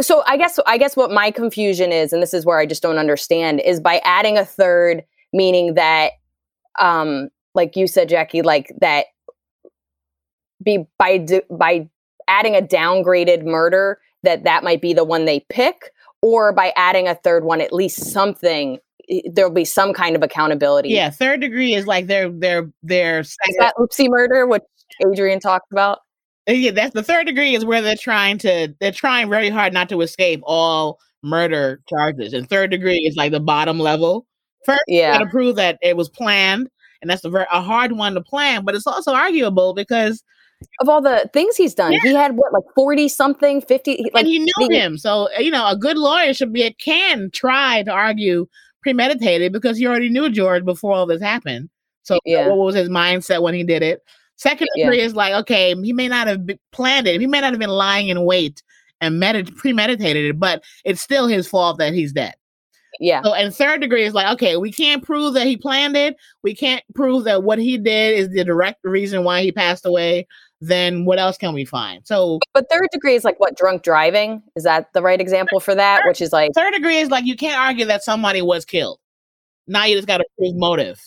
So 0.00 0.22
I 0.26 0.36
guess 0.36 0.58
I 0.66 0.78
guess 0.78 0.96
what 0.96 1.10
my 1.10 1.30
confusion 1.30 1.92
is, 1.92 2.12
and 2.12 2.22
this 2.22 2.34
is 2.34 2.44
where 2.44 2.58
I 2.58 2.66
just 2.66 2.82
don't 2.82 2.98
understand, 2.98 3.60
is 3.60 3.80
by 3.80 4.00
adding 4.04 4.38
a 4.38 4.44
third, 4.44 5.04
meaning 5.32 5.74
that, 5.74 6.12
um, 6.80 7.28
like 7.54 7.76
you 7.76 7.86
said, 7.86 8.08
Jackie, 8.08 8.42
like 8.42 8.72
that, 8.80 9.06
be 10.62 10.86
by 10.98 11.24
by 11.50 11.88
adding 12.26 12.56
a 12.56 12.62
downgraded 12.62 13.44
murder, 13.44 14.00
that 14.26 14.44
that 14.44 14.62
might 14.62 14.82
be 14.82 14.92
the 14.92 15.04
one 15.04 15.24
they 15.24 15.40
pick, 15.48 15.90
or 16.20 16.52
by 16.52 16.72
adding 16.76 17.08
a 17.08 17.14
third 17.14 17.44
one, 17.44 17.60
at 17.60 17.72
least 17.72 18.04
something 18.12 18.78
there'll 19.32 19.52
be 19.52 19.64
some 19.64 19.92
kind 19.92 20.16
of 20.16 20.22
accountability. 20.22 20.90
Yeah, 20.90 21.10
third 21.10 21.40
degree 21.40 21.74
is 21.74 21.86
like 21.86 22.06
their 22.06 22.28
their 22.30 22.70
their. 22.82 23.20
Is 23.20 23.36
that 23.58 23.74
oopsie 23.78 24.08
murder, 24.08 24.46
which 24.46 24.62
Adrienne 25.04 25.40
talked 25.40 25.70
about? 25.72 26.00
Uh, 26.48 26.52
yeah, 26.52 26.70
that's 26.70 26.94
the 26.94 27.02
third 27.02 27.26
degree 27.26 27.54
is 27.54 27.64
where 27.64 27.82
they're 27.82 27.96
trying 27.96 28.38
to 28.38 28.74
they're 28.80 28.92
trying 28.92 29.28
very 29.28 29.48
hard 29.48 29.72
not 29.72 29.88
to 29.88 30.00
escape 30.00 30.40
all 30.44 30.98
murder 31.22 31.80
charges. 31.88 32.32
And 32.32 32.48
third 32.48 32.70
degree 32.70 32.98
is 33.06 33.16
like 33.16 33.32
the 33.32 33.40
bottom 33.40 33.78
level. 33.78 34.26
First, 34.64 34.82
yeah. 34.88 35.12
you 35.12 35.18
got 35.18 35.24
to 35.24 35.30
prove 35.30 35.56
that 35.56 35.78
it 35.82 35.96
was 35.96 36.08
planned, 36.08 36.68
and 37.00 37.10
that's 37.10 37.24
a 37.24 37.30
very 37.30 37.46
a 37.52 37.60
hard 37.60 37.92
one 37.92 38.14
to 38.14 38.20
plan. 38.20 38.64
But 38.64 38.74
it's 38.74 38.86
also 38.86 39.12
arguable 39.12 39.74
because 39.74 40.22
of 40.80 40.88
all 40.88 41.00
the 41.00 41.28
things 41.32 41.56
he's 41.56 41.74
done, 41.74 41.92
yeah. 41.92 41.98
he 42.02 42.14
had 42.14 42.36
what 42.36 42.52
like 42.52 42.64
forty 42.74 43.08
something, 43.08 43.60
fifty. 43.60 43.98
Like 44.12 44.22
and 44.22 44.26
he 44.26 44.38
knew 44.38 44.68
he, 44.68 44.76
him, 44.76 44.98
so 44.98 45.28
you 45.38 45.50
know 45.50 45.66
a 45.66 45.76
good 45.76 45.98
lawyer 45.98 46.32
should 46.34 46.52
be 46.52 46.62
it 46.62 46.78
can 46.78 47.30
try 47.32 47.82
to 47.82 47.90
argue 47.90 48.46
premeditated 48.82 49.52
because 49.52 49.76
he 49.76 49.86
already 49.86 50.08
knew 50.08 50.30
George 50.30 50.64
before 50.64 50.92
all 50.92 51.06
this 51.06 51.20
happened. 51.20 51.68
So 52.02 52.20
yeah. 52.24 52.46
what 52.46 52.58
was 52.58 52.74
his 52.76 52.88
mindset 52.88 53.42
when 53.42 53.52
he 53.52 53.64
did 53.64 53.82
it? 53.82 54.00
Second 54.36 54.68
degree 54.76 54.98
yeah. 54.98 55.04
is 55.04 55.16
like, 55.16 55.34
okay, 55.34 55.74
he 55.82 55.92
may 55.92 56.08
not 56.08 56.28
have 56.28 56.46
planned 56.70 57.08
it. 57.08 57.20
He 57.20 57.26
may 57.26 57.40
not 57.40 57.52
have 57.52 57.58
been 57.58 57.70
lying 57.70 58.08
in 58.08 58.24
wait 58.24 58.62
and 59.00 59.20
medit- 59.20 59.56
premeditated 59.56 60.26
it, 60.26 60.38
but 60.38 60.62
it's 60.84 61.00
still 61.00 61.26
his 61.26 61.48
fault 61.48 61.78
that 61.78 61.94
he's 61.94 62.12
dead. 62.12 62.34
Yeah. 63.00 63.22
So, 63.22 63.34
and 63.34 63.54
third 63.54 63.80
degree 63.80 64.04
is 64.04 64.14
like, 64.14 64.32
okay, 64.34 64.56
we 64.56 64.72
can't 64.72 65.02
prove 65.02 65.34
that 65.34 65.46
he 65.46 65.56
planned 65.56 65.96
it. 65.96 66.16
We 66.42 66.54
can't 66.54 66.82
prove 66.94 67.24
that 67.24 67.42
what 67.42 67.58
he 67.58 67.76
did 67.76 68.18
is 68.18 68.30
the 68.30 68.44
direct 68.44 68.78
reason 68.84 69.24
why 69.24 69.42
he 69.42 69.52
passed 69.52 69.84
away. 69.84 70.26
Then 70.60 71.04
what 71.04 71.18
else 71.18 71.36
can 71.36 71.52
we 71.52 71.64
find? 71.64 72.06
So, 72.06 72.40
but 72.54 72.66
third 72.70 72.88
degree 72.90 73.14
is 73.14 73.24
like 73.24 73.38
what 73.38 73.56
drunk 73.56 73.82
driving 73.82 74.42
is 74.56 74.64
that 74.64 74.92
the 74.94 75.02
right 75.02 75.20
example 75.20 75.60
for 75.60 75.74
that? 75.74 75.98
Third, 75.98 76.08
Which 76.08 76.20
is 76.22 76.32
like 76.32 76.52
third 76.54 76.72
degree 76.72 76.96
is 76.96 77.10
like 77.10 77.26
you 77.26 77.36
can't 77.36 77.58
argue 77.58 77.84
that 77.86 78.02
somebody 78.02 78.40
was 78.40 78.64
killed. 78.64 78.98
Now 79.66 79.84
you 79.84 79.96
just 79.96 80.08
got 80.08 80.18
to 80.18 80.24
prove 80.38 80.56
motive. 80.56 81.00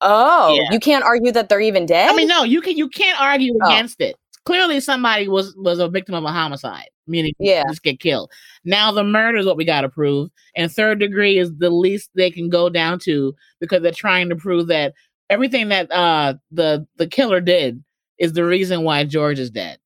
Oh, 0.00 0.54
yeah. 0.54 0.68
you 0.70 0.78
can't 0.78 1.04
argue 1.04 1.32
that 1.32 1.48
they're 1.48 1.60
even 1.60 1.86
dead. 1.86 2.10
I 2.10 2.14
mean, 2.14 2.28
no, 2.28 2.44
you 2.44 2.60
can. 2.60 2.76
You 2.76 2.88
can't 2.88 3.20
argue 3.20 3.56
oh. 3.62 3.66
against 3.66 4.00
it. 4.00 4.16
Clearly, 4.44 4.80
somebody 4.80 5.28
was 5.28 5.54
was 5.56 5.78
a 5.78 5.88
victim 5.88 6.14
of 6.14 6.24
a 6.24 6.32
homicide, 6.32 6.88
meaning 7.06 7.32
yeah, 7.38 7.64
just 7.68 7.82
get 7.82 8.00
killed. 8.00 8.30
Now, 8.64 8.92
the 8.92 9.04
murder 9.04 9.38
is 9.38 9.46
what 9.46 9.56
we 9.56 9.64
got 9.64 9.82
to 9.82 9.88
prove, 9.88 10.30
and 10.56 10.72
third 10.72 11.00
degree 11.00 11.38
is 11.38 11.52
the 11.58 11.70
least 11.70 12.10
they 12.14 12.30
can 12.30 12.48
go 12.48 12.68
down 12.68 12.98
to 13.00 13.34
because 13.60 13.82
they're 13.82 13.92
trying 13.92 14.28
to 14.28 14.36
prove 14.36 14.68
that 14.68 14.94
everything 15.30 15.68
that 15.68 15.90
uh 15.92 16.34
the 16.50 16.86
the 16.96 17.06
killer 17.06 17.40
did 17.40 17.82
is 18.18 18.32
the 18.32 18.44
reason 18.44 18.82
why 18.82 19.04
George 19.04 19.38
is 19.38 19.50
dead. 19.50 19.78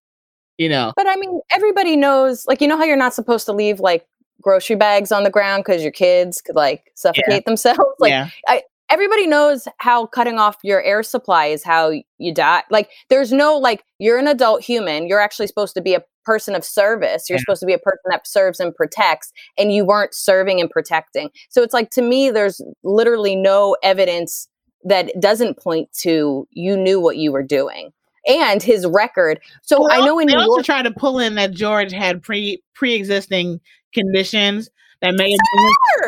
You 0.59 0.69
know, 0.69 0.93
but 0.97 1.07
I 1.09 1.17
mean, 1.17 1.41
everybody 1.51 1.97
knows, 1.97 2.47
like, 2.47 2.61
you 2.61 2.69
know 2.69 2.77
how 2.77 2.85
you're 2.85 2.97
not 2.97 3.15
supposed 3.15 3.47
to 3.47 3.53
leave 3.53 3.81
like 3.81 4.07
grocery 4.41 4.77
bags 4.77 5.11
on 5.11 5.25
the 5.25 5.31
ground 5.31 5.65
because 5.65 5.83
your 5.83 5.93
kids 5.93 6.41
could 6.41 6.55
like 6.55 6.93
suffocate 6.95 7.25
yeah. 7.29 7.41
themselves. 7.45 7.81
Like, 7.99 8.11
yeah. 8.11 8.29
I, 8.47 8.63
everybody 8.93 9.27
knows 9.27 9.67
how 9.79 10.07
cutting 10.07 10.39
off 10.39 10.59
your 10.63 10.83
air 10.83 11.03
supply 11.03 11.47
is 11.47 11.65
how 11.65 11.93
you 12.19 12.35
die. 12.35 12.63
Like 12.71 12.91
there's 13.09 13.33
no 13.33 13.57
like 13.57 13.83
you're 13.99 14.19
an 14.19 14.29
adult 14.29 14.63
human. 14.63 15.07
You're 15.07 15.21
actually 15.21 15.47
supposed 15.47 15.75
to 15.75 15.81
be 15.81 15.95
a 15.95 16.05
person 16.25 16.55
of 16.55 16.63
service. 16.63 17.29
You're 17.29 17.39
yeah. 17.39 17.41
supposed 17.41 17.61
to 17.61 17.67
be 17.67 17.73
a 17.73 17.79
person 17.79 18.03
that 18.11 18.27
serves 18.27 18.61
and 18.61 18.75
protects 18.75 19.33
and 19.57 19.73
you 19.73 19.85
weren't 19.87 20.15
serving 20.15 20.61
and 20.61 20.69
protecting. 20.69 21.31
So 21.49 21.63
it's 21.63 21.73
like 21.73 21.91
to 21.93 22.03
me 22.03 22.31
there's 22.31 22.61
literally 22.85 23.35
no 23.35 23.77
evidence 23.83 24.47
that 24.85 25.11
doesn't 25.19 25.59
point 25.59 25.89
to 26.01 26.47
you 26.51 26.77
knew 26.77 27.01
what 27.01 27.17
you 27.17 27.33
were 27.33 27.43
doing 27.43 27.93
and 28.27 28.62
his 28.62 28.86
record. 28.86 29.40
So 29.62 29.82
well, 29.82 29.93
I 29.93 30.05
know 30.05 30.19
in 30.19 30.27
New 30.27 30.35
York, 30.35 30.49
also 30.49 30.62
try 30.62 30.82
to 30.82 30.90
pull 30.90 31.19
in 31.19 31.35
that 31.36 31.53
George 31.53 31.93
had 31.93 32.23
pre 32.23 32.62
pre 32.74 32.94
existing 32.94 33.61
conditions 33.93 34.70
that 35.01 35.15
may 35.16 35.32
have 35.32 35.40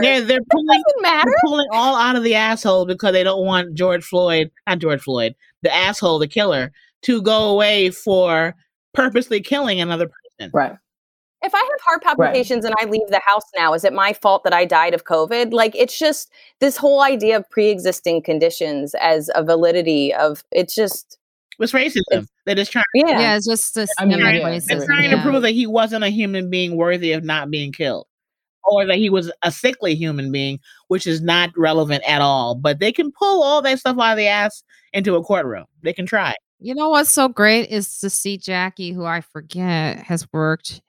they're 0.01 0.21
they're 0.23 0.41
pulling, 0.51 0.83
they're 1.03 1.35
pulling 1.45 1.67
all 1.73 1.97
out 1.97 2.17
of 2.17 2.23
the 2.23 2.35
asshole 2.35 2.87
because 2.87 3.13
they 3.13 3.25
don't 3.25 3.45
want 3.45 3.75
George 3.75 4.05
Floyd, 4.05 4.51
not 4.67 4.79
George 4.79 5.03
Floyd, 5.03 5.35
the 5.63 5.75
asshole, 5.75 6.19
the 6.19 6.29
killer, 6.29 6.73
to 7.03 7.21
go 7.21 7.51
away 7.51 7.91
for 7.91 8.55
purposely 8.95 9.41
killing 9.41 9.81
another 9.81 10.09
person. 10.09 10.51
Right. 10.55 10.77
If 11.43 11.55
I 11.55 11.59
have 11.59 11.81
heart 11.85 12.03
palpitations 12.03 12.65
right. 12.65 12.73
and 12.79 12.89
I 12.89 12.91
leave 12.91 13.07
the 13.09 13.21
house 13.27 13.45
now, 13.55 13.75
is 13.75 13.85
it 13.85 13.93
my 13.93 14.15
fault 14.15 14.45
that 14.45 14.55
I 14.55 14.65
died 14.65 14.95
of 14.95 15.05
COVID? 15.05 15.53
Like 15.53 15.75
it's 15.77 15.99
just 15.99 16.31
this 16.61 16.79
whole 16.79 17.03
idea 17.03 17.37
of 17.37 17.51
pre-existing 17.51 18.23
conditions 18.23 18.95
as 18.95 19.29
a 19.35 19.45
validity 19.45 20.15
of 20.15 20.43
it's 20.53 20.75
just 20.75 21.19
it's 21.59 21.73
racism. 21.73 22.27
that 22.47 22.59
is 22.59 22.69
trying. 22.69 22.85
Yeah, 22.95 23.21
yeah 23.21 23.37
it's 23.37 23.47
just 23.47 23.75
this. 23.75 23.91
I 23.99 24.05
mean, 24.05 24.19
yeah. 24.19 24.59
They're 24.61 24.87
trying 24.87 25.11
yeah. 25.11 25.17
to 25.17 25.23
prove 25.23 25.43
that 25.43 25.53
he 25.53 25.67
wasn't 25.67 26.05
a 26.05 26.09
human 26.09 26.51
being 26.51 26.77
worthy 26.77 27.13
of 27.13 27.25
not 27.25 27.51
being 27.51 27.73
killed 27.73 28.07
or 28.65 28.87
that 28.87 28.97
he 28.97 29.11
was 29.11 29.31
a 29.43 29.53
sickly 29.53 29.95
human 29.95 30.33
being, 30.33 30.59
which 30.89 31.07
is 31.07 31.21
not 31.21 31.51
relevant 31.57 32.03
at 32.09 32.21
all. 32.21 32.55
But 32.55 32.79
they 32.81 32.93
can 32.93 33.13
pull 33.13 33.43
all 33.43 33.63
that 33.63 33.79
stuff 33.79 33.99
out 33.99 34.13
of 34.13 34.17
the 34.17 34.27
ass 34.27 34.63
into 34.93 35.17
a 35.17 35.23
courtroom. 35.23 35.67
They 35.83 35.93
can 35.93 36.07
try. 36.07 36.35
You 36.61 36.75
know 36.75 36.89
what's 36.89 37.11
so 37.11 37.29
great 37.29 37.69
is 37.69 37.99
to 37.99 38.09
see 38.09 38.39
Jackie, 38.39 38.93
who 38.93 39.05
I 39.05 39.21
forget 39.21 39.99
has 39.99 40.27
worked 40.33 40.81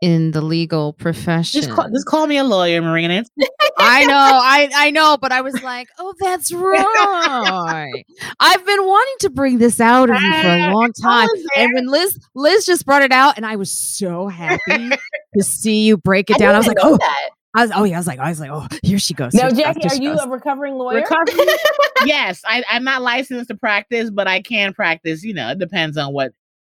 in 0.00 0.30
the 0.30 0.40
legal 0.40 0.92
profession. 0.94 1.60
Just 1.60 1.74
call, 1.74 1.88
just 1.90 2.06
call 2.06 2.26
me 2.26 2.36
a 2.36 2.44
lawyer, 2.44 2.80
Marina. 2.80 3.24
I 3.78 4.04
know, 4.04 4.14
I 4.14 4.70
I 4.74 4.90
know, 4.90 5.16
but 5.20 5.32
I 5.32 5.40
was 5.40 5.62
like, 5.62 5.88
oh, 5.98 6.14
that's 6.18 6.52
right. 6.52 8.04
I've 8.40 8.66
been 8.66 8.86
wanting 8.86 9.14
to 9.20 9.30
bring 9.30 9.58
this 9.58 9.80
out 9.80 10.10
of 10.10 10.20
you 10.20 10.32
for 10.32 10.48
a 10.48 10.68
ah, 10.68 10.72
long 10.72 10.92
time. 10.92 11.28
And 11.56 11.74
when 11.74 11.86
Liz 11.86 12.18
Liz 12.34 12.66
just 12.66 12.86
brought 12.86 13.02
it 13.02 13.12
out, 13.12 13.36
and 13.36 13.46
I 13.46 13.56
was 13.56 13.70
so 13.70 14.28
happy 14.28 14.90
to 15.36 15.42
see 15.42 15.84
you 15.84 15.96
break 15.96 16.30
it 16.30 16.38
down. 16.38 16.54
I 16.54 16.58
was 16.58 16.66
like, 16.66 16.78
oh, 16.80 16.96
that. 16.96 17.30
I 17.54 17.62
was, 17.62 17.72
oh 17.74 17.84
yeah, 17.84 17.96
I 17.96 17.98
was 17.98 18.06
like, 18.06 18.20
I 18.20 18.28
was 18.28 18.38
like, 18.38 18.50
oh, 18.50 18.66
here 18.82 18.98
she 18.98 19.12
goes. 19.12 19.34
Now, 19.34 19.48
here 19.48 19.50
she 19.50 19.56
goes, 19.56 19.74
Jackie, 19.74 19.88
are 19.88 20.02
you 20.02 20.14
goes. 20.14 20.24
a 20.24 20.28
recovering 20.28 20.74
lawyer? 20.74 21.00
Recovery? 21.00 21.46
yes, 22.04 22.42
I, 22.46 22.62
I'm 22.70 22.84
not 22.84 23.02
licensed 23.02 23.48
to 23.48 23.56
practice, 23.56 24.10
but 24.10 24.28
I 24.28 24.40
can 24.40 24.72
practice. 24.72 25.24
You 25.24 25.34
know, 25.34 25.50
it 25.50 25.58
depends 25.58 25.96
on 25.96 26.12
what 26.12 26.32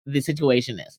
the 0.06 0.20
situation 0.20 0.80
is. 0.80 0.98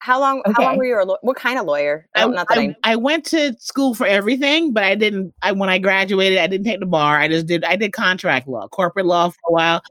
How 0.00 0.20
long? 0.20 0.42
How 0.46 0.62
long 0.62 0.76
were 0.78 0.84
you? 0.84 1.00
A 1.00 1.04
law- 1.04 1.18
what 1.22 1.36
kind 1.36 1.58
of 1.58 1.66
lawyer? 1.66 2.06
I, 2.14 2.24
Oh, 2.24 2.28
not 2.28 2.48
that 2.48 2.58
I, 2.58 2.76
I, 2.84 2.92
I 2.92 2.96
went 2.96 3.24
to 3.26 3.54
school 3.58 3.94
for 3.94 4.06
everything, 4.06 4.72
but 4.72 4.84
I 4.84 4.94
didn't. 4.94 5.34
I 5.42 5.52
when 5.52 5.68
I 5.68 5.78
graduated, 5.78 6.38
I 6.38 6.46
didn't 6.46 6.66
take 6.66 6.80
the 6.80 6.86
bar. 6.86 7.18
I 7.18 7.28
just 7.28 7.46
did. 7.46 7.64
I 7.64 7.76
did 7.76 7.92
contract 7.92 8.46
law, 8.46 8.68
corporate 8.68 9.06
law 9.06 9.30
for 9.30 9.40
a 9.48 9.52
while, 9.52 9.82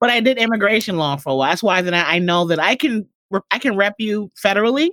but 0.00 0.10
I 0.10 0.20
did 0.20 0.36
immigration 0.38 0.96
law 0.98 1.16
for 1.16 1.30
a 1.30 1.36
while. 1.36 1.48
That's 1.50 1.62
why 1.62 1.80
then 1.82 1.94
I, 1.94 2.16
I 2.16 2.18
know 2.18 2.46
that 2.46 2.60
I 2.60 2.74
can. 2.76 3.06
I 3.50 3.58
can 3.58 3.76
rep 3.76 3.94
you 3.98 4.30
federally. 4.42 4.90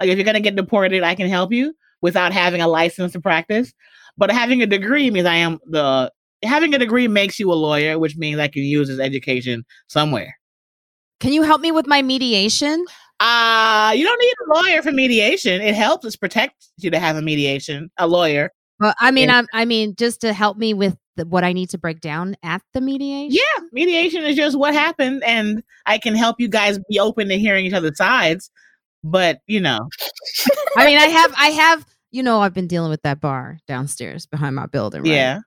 Like 0.00 0.08
if 0.08 0.16
you're 0.16 0.24
gonna 0.24 0.40
get 0.40 0.56
deported, 0.56 1.02
I 1.02 1.14
can 1.14 1.28
help 1.28 1.52
you 1.52 1.74
without 2.00 2.32
having 2.32 2.60
a 2.60 2.68
license 2.68 3.12
to 3.12 3.20
practice. 3.20 3.72
But 4.16 4.30
having 4.30 4.62
a 4.62 4.66
degree 4.66 5.10
means 5.10 5.26
I 5.26 5.36
am 5.36 5.58
the. 5.66 6.12
Having 6.44 6.74
a 6.74 6.78
degree 6.78 7.06
makes 7.06 7.38
you 7.38 7.52
a 7.52 7.54
lawyer, 7.54 7.98
which 7.98 8.16
means 8.16 8.40
I 8.40 8.48
can 8.48 8.62
use 8.62 8.88
this 8.88 8.98
education 8.98 9.64
somewhere. 9.86 10.36
Can 11.20 11.32
you 11.32 11.42
help 11.42 11.60
me 11.60 11.70
with 11.70 11.86
my 11.86 12.02
mediation? 12.02 12.84
Uh, 13.22 13.92
you 13.92 14.04
don't 14.04 14.18
need 14.18 14.34
a 14.46 14.58
lawyer 14.58 14.82
for 14.82 14.90
mediation. 14.90 15.60
It 15.60 15.76
helps 15.76 16.04
us 16.04 16.16
protect 16.16 16.66
you 16.78 16.90
to 16.90 16.98
have 16.98 17.14
a 17.16 17.22
mediation, 17.22 17.88
a 17.96 18.08
lawyer. 18.08 18.50
Well, 18.80 18.94
I 18.98 19.12
mean, 19.12 19.28
Yeah. 19.28 19.42
I, 19.54 19.62
I 19.62 19.64
mean, 19.64 19.94
just 19.94 20.20
to 20.22 20.32
help 20.32 20.56
me 20.56 20.74
with 20.74 20.96
the, 21.14 21.24
what 21.26 21.44
I 21.44 21.52
need 21.52 21.70
to 21.70 21.78
break 21.78 22.00
down 22.00 22.34
at 22.42 22.62
the 22.74 22.80
mediation. 22.80 23.30
Yeah, 23.30 23.64
mediation 23.70 24.24
is 24.24 24.34
just 24.34 24.58
what 24.58 24.74
happened, 24.74 25.22
and 25.24 25.62
I 25.86 25.98
can 25.98 26.16
help 26.16 26.40
you 26.40 26.48
guys 26.48 26.80
be 26.90 26.98
open 26.98 27.28
to 27.28 27.38
hearing 27.38 27.64
each 27.64 27.74
other's 27.74 27.96
sides. 27.96 28.50
But 29.04 29.38
you 29.46 29.60
know, 29.60 29.78
I 30.76 30.86
mean, 30.86 30.98
I 30.98 31.06
have, 31.06 31.34
I 31.38 31.48
have, 31.48 31.86
you 32.10 32.24
know, 32.24 32.40
I've 32.40 32.54
been 32.54 32.66
dealing 32.66 32.90
with 32.90 33.02
that 33.02 33.20
bar 33.20 33.58
downstairs 33.68 34.26
behind 34.26 34.56
my 34.56 34.66
building. 34.66 35.02
Right? 35.02 35.12
yeah, 35.12 35.38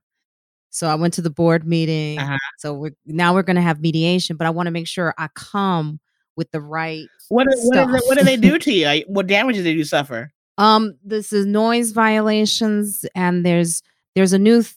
So 0.70 0.88
I 0.88 0.96
went 0.96 1.14
to 1.16 1.22
the 1.22 1.30
board 1.30 1.68
meeting. 1.68 2.20
Uh-huh. 2.20 2.38
So 2.60 2.74
we're 2.74 2.96
now 3.06 3.34
we're 3.34 3.44
going 3.44 3.58
to 3.58 3.62
have 3.62 3.82
mediation, 3.82 4.38
but 4.38 4.48
I 4.48 4.52
want 4.52 4.68
to 4.68 4.72
make 4.72 4.88
sure 4.88 5.14
I 5.18 5.28
come 5.36 6.00
with 6.38 6.52
the 6.52 6.62
right. 6.62 7.08
what 7.30 7.46
do- 7.50 7.58
what, 7.64 7.78
is 7.78 8.02
it, 8.04 8.08
what 8.08 8.18
do 8.18 8.24
they 8.24 8.38
do 8.38 8.58
to 8.60 8.72
you? 8.74 9.04
What 9.08 9.28
damages 9.28 9.64
did 9.64 9.76
you 9.78 9.84
suffer? 9.84 10.32
Um, 10.58 10.96
this 11.04 11.34
is 11.34 11.46
noise 11.46 11.92
violations, 11.92 13.06
and 13.16 13.46
there's 13.46 13.82
there's 14.16 14.34
a 14.34 14.40
new. 14.40 14.62
Th- 14.64 14.76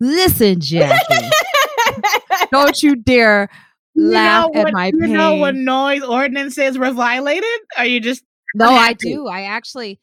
Listen, 0.00 0.60
Jackie, 0.60 1.30
don't 2.50 2.82
you 2.82 2.96
dare 2.96 3.48
You 3.94 4.08
laugh 4.10 4.48
know 4.52 4.60
at 4.60 4.64
what- 4.64 4.72
my 4.74 4.86
You 4.88 4.98
pain. 5.00 5.12
know 5.12 5.34
what 5.36 5.54
noise 5.54 6.02
ordinances 6.02 6.76
were 6.76 6.90
violated? 6.90 7.44
Are 7.78 7.86
you 7.86 8.00
just 8.00 8.22
No, 8.54 8.68
I 8.70 8.92
do. 8.94 9.28
I 9.28 9.42
actually, 9.42 10.00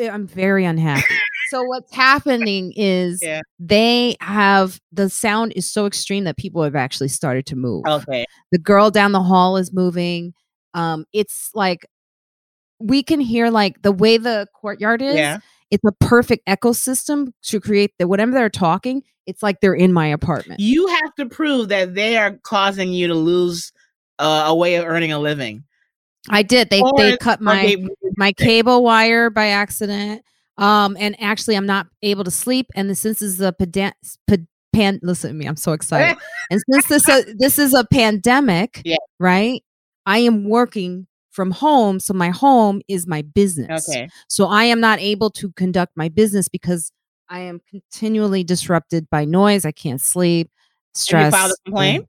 I'm 0.00 0.26
very 0.26 0.64
unhappy. 0.64 1.04
So 1.50 1.62
what's 1.64 1.94
happening 1.94 2.72
is 2.76 3.20
Yeah. 3.22 3.40
they 3.58 4.16
have 4.20 4.80
the 4.92 5.08
sound 5.10 5.52
is 5.56 5.70
so 5.70 5.86
extreme 5.86 6.24
that 6.24 6.36
people 6.36 6.62
have 6.62 6.76
actually 6.76 7.08
started 7.08 7.46
to 7.46 7.56
move. 7.56 7.84
okay? 7.86 8.24
The 8.52 8.58
girl 8.58 8.90
down 8.90 9.12
the 9.12 9.22
hall 9.22 9.56
is 9.56 9.72
moving. 9.72 10.34
Um, 10.74 11.04
it's 11.12 11.50
like 11.54 11.86
we 12.78 13.02
can 13.02 13.20
hear 13.20 13.50
like 13.50 13.80
the 13.82 13.92
way 13.92 14.18
the 14.18 14.46
courtyard 14.54 15.02
is. 15.02 15.16
Yeah. 15.16 15.38
It's 15.70 15.84
a 15.84 15.92
perfect 15.92 16.46
ecosystem 16.46 17.32
to 17.44 17.60
create 17.60 17.92
that 17.98 18.08
whatever 18.08 18.32
they're 18.32 18.48
talking, 18.50 19.02
it's 19.26 19.42
like 19.42 19.60
they're 19.60 19.74
in 19.74 19.92
my 19.92 20.06
apartment. 20.06 20.60
You 20.60 20.86
have 20.86 21.14
to 21.16 21.26
prove 21.26 21.68
that 21.70 21.94
they 21.94 22.16
are 22.16 22.38
causing 22.42 22.92
you 22.92 23.08
to 23.08 23.14
lose 23.14 23.72
uh, 24.18 24.44
a 24.46 24.54
way 24.54 24.76
of 24.76 24.84
earning 24.86 25.12
a 25.12 25.18
living. 25.18 25.64
I 26.28 26.42
did. 26.42 26.70
They 26.70 26.80
Or 26.80 26.92
they 26.96 27.16
cut 27.16 27.40
my 27.40 27.76
my 28.16 28.32
cable 28.36 28.82
wire 28.82 29.30
by 29.30 29.48
accident. 29.48 30.22
Um, 30.58 30.96
and 30.98 31.20
actually, 31.20 31.56
I'm 31.56 31.66
not 31.66 31.86
able 32.02 32.24
to 32.24 32.30
sleep. 32.30 32.66
And 32.74 32.88
since 32.96 33.18
this 33.20 33.34
is 33.34 33.40
a 33.40 33.52
pedan- 33.52 33.92
ped- 34.28 34.46
pan, 34.72 35.00
listen 35.02 35.30
to 35.30 35.34
me, 35.36 35.46
I'm 35.46 35.56
so 35.56 35.72
excited. 35.72 36.16
and 36.50 36.60
since 36.70 36.86
this 36.86 37.08
uh, 37.08 37.22
this 37.36 37.58
is 37.58 37.74
a 37.74 37.84
pandemic, 37.84 38.82
Yeah. 38.84 38.96
right? 39.18 39.62
I 40.06 40.18
am 40.18 40.48
working 40.48 41.06
from 41.30 41.50
home, 41.50 42.00
so 42.00 42.14
my 42.14 42.30
home 42.30 42.80
is 42.88 43.06
my 43.06 43.20
business. 43.22 43.86
Okay. 43.88 44.08
So 44.28 44.46
I 44.46 44.64
am 44.64 44.80
not 44.80 44.98
able 45.00 45.30
to 45.32 45.52
conduct 45.52 45.92
my 45.96 46.08
business 46.08 46.48
because 46.48 46.90
I 47.28 47.40
am 47.40 47.60
continually 47.68 48.42
disrupted 48.44 49.10
by 49.10 49.24
noise. 49.26 49.66
I 49.66 49.72
can't 49.72 50.00
sleep, 50.00 50.50
stress. 50.94 51.26
you 51.32 51.38
filed 51.38 51.52
a 51.52 51.56
complaint? 51.64 51.96
and- 51.98 52.06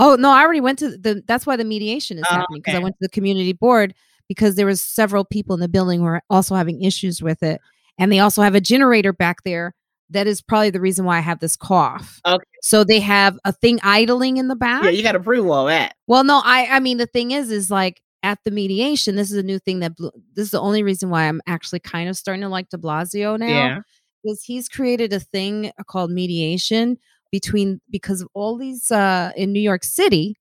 Oh 0.00 0.14
no, 0.14 0.30
I 0.30 0.42
already 0.42 0.60
went 0.60 0.78
to 0.78 0.96
the. 0.96 1.24
That's 1.26 1.44
why 1.44 1.56
the 1.56 1.64
mediation 1.64 2.18
is 2.18 2.24
Oh, 2.30 2.34
happening 2.36 2.60
because 2.60 2.76
I 2.76 2.78
went 2.78 2.94
to 2.94 2.98
the 3.00 3.08
community 3.08 3.52
board 3.52 3.94
because 4.28 4.54
there 4.54 4.66
was 4.66 4.80
several 4.80 5.24
people 5.24 5.54
in 5.54 5.60
the 5.60 5.68
building 5.68 6.00
who 6.00 6.06
are 6.06 6.22
also 6.30 6.54
having 6.54 6.82
issues 6.82 7.22
with 7.22 7.42
it, 7.42 7.60
and 7.98 8.12
they 8.12 8.18
also 8.20 8.42
have 8.42 8.54
a 8.54 8.60
generator 8.60 9.12
back 9.12 9.42
there. 9.44 9.74
That 10.10 10.26
is 10.26 10.40
probably 10.40 10.70
the 10.70 10.80
reason 10.80 11.04
why 11.04 11.18
I 11.18 11.20
have 11.20 11.40
this 11.40 11.54
cough. 11.56 12.20
Okay. 12.26 12.42
So 12.62 12.82
they 12.82 13.00
have 13.00 13.38
a 13.44 13.52
thing 13.52 13.78
idling 13.82 14.38
in 14.38 14.48
the 14.48 14.56
back. 14.56 14.84
Yeah, 14.84 14.90
you 14.90 15.02
got 15.02 15.12
to 15.12 15.20
prove 15.20 15.46
all 15.48 15.66
that. 15.66 15.96
Well, 16.06 16.24
no, 16.24 16.40
I 16.44 16.66
I 16.70 16.80
mean 16.80 16.96
the 16.98 17.06
thing 17.06 17.32
is 17.32 17.50
is 17.50 17.70
like 17.70 18.00
at 18.22 18.38
the 18.44 18.50
mediation, 18.50 19.16
this 19.16 19.30
is 19.30 19.36
a 19.36 19.42
new 19.42 19.58
thing 19.58 19.80
that 19.80 19.94
Bl- 19.96 20.08
this 20.34 20.46
is 20.46 20.50
the 20.50 20.60
only 20.60 20.82
reason 20.82 21.10
why 21.10 21.24
I'm 21.28 21.40
actually 21.46 21.80
kind 21.80 22.08
of 22.08 22.16
starting 22.16 22.40
to 22.42 22.48
like 22.48 22.68
De 22.70 22.76
Blasio 22.78 23.38
now 23.38 23.46
Yeah. 23.46 23.78
is 24.24 24.42
he's 24.42 24.68
created 24.68 25.12
a 25.12 25.20
thing 25.20 25.72
called 25.86 26.10
mediation 26.10 26.98
between 27.30 27.80
because 27.90 28.22
of 28.22 28.28
all 28.34 28.56
these 28.56 28.90
uh 28.90 29.30
in 29.36 29.52
New 29.52 29.60
York 29.60 29.84
City, 29.84 30.36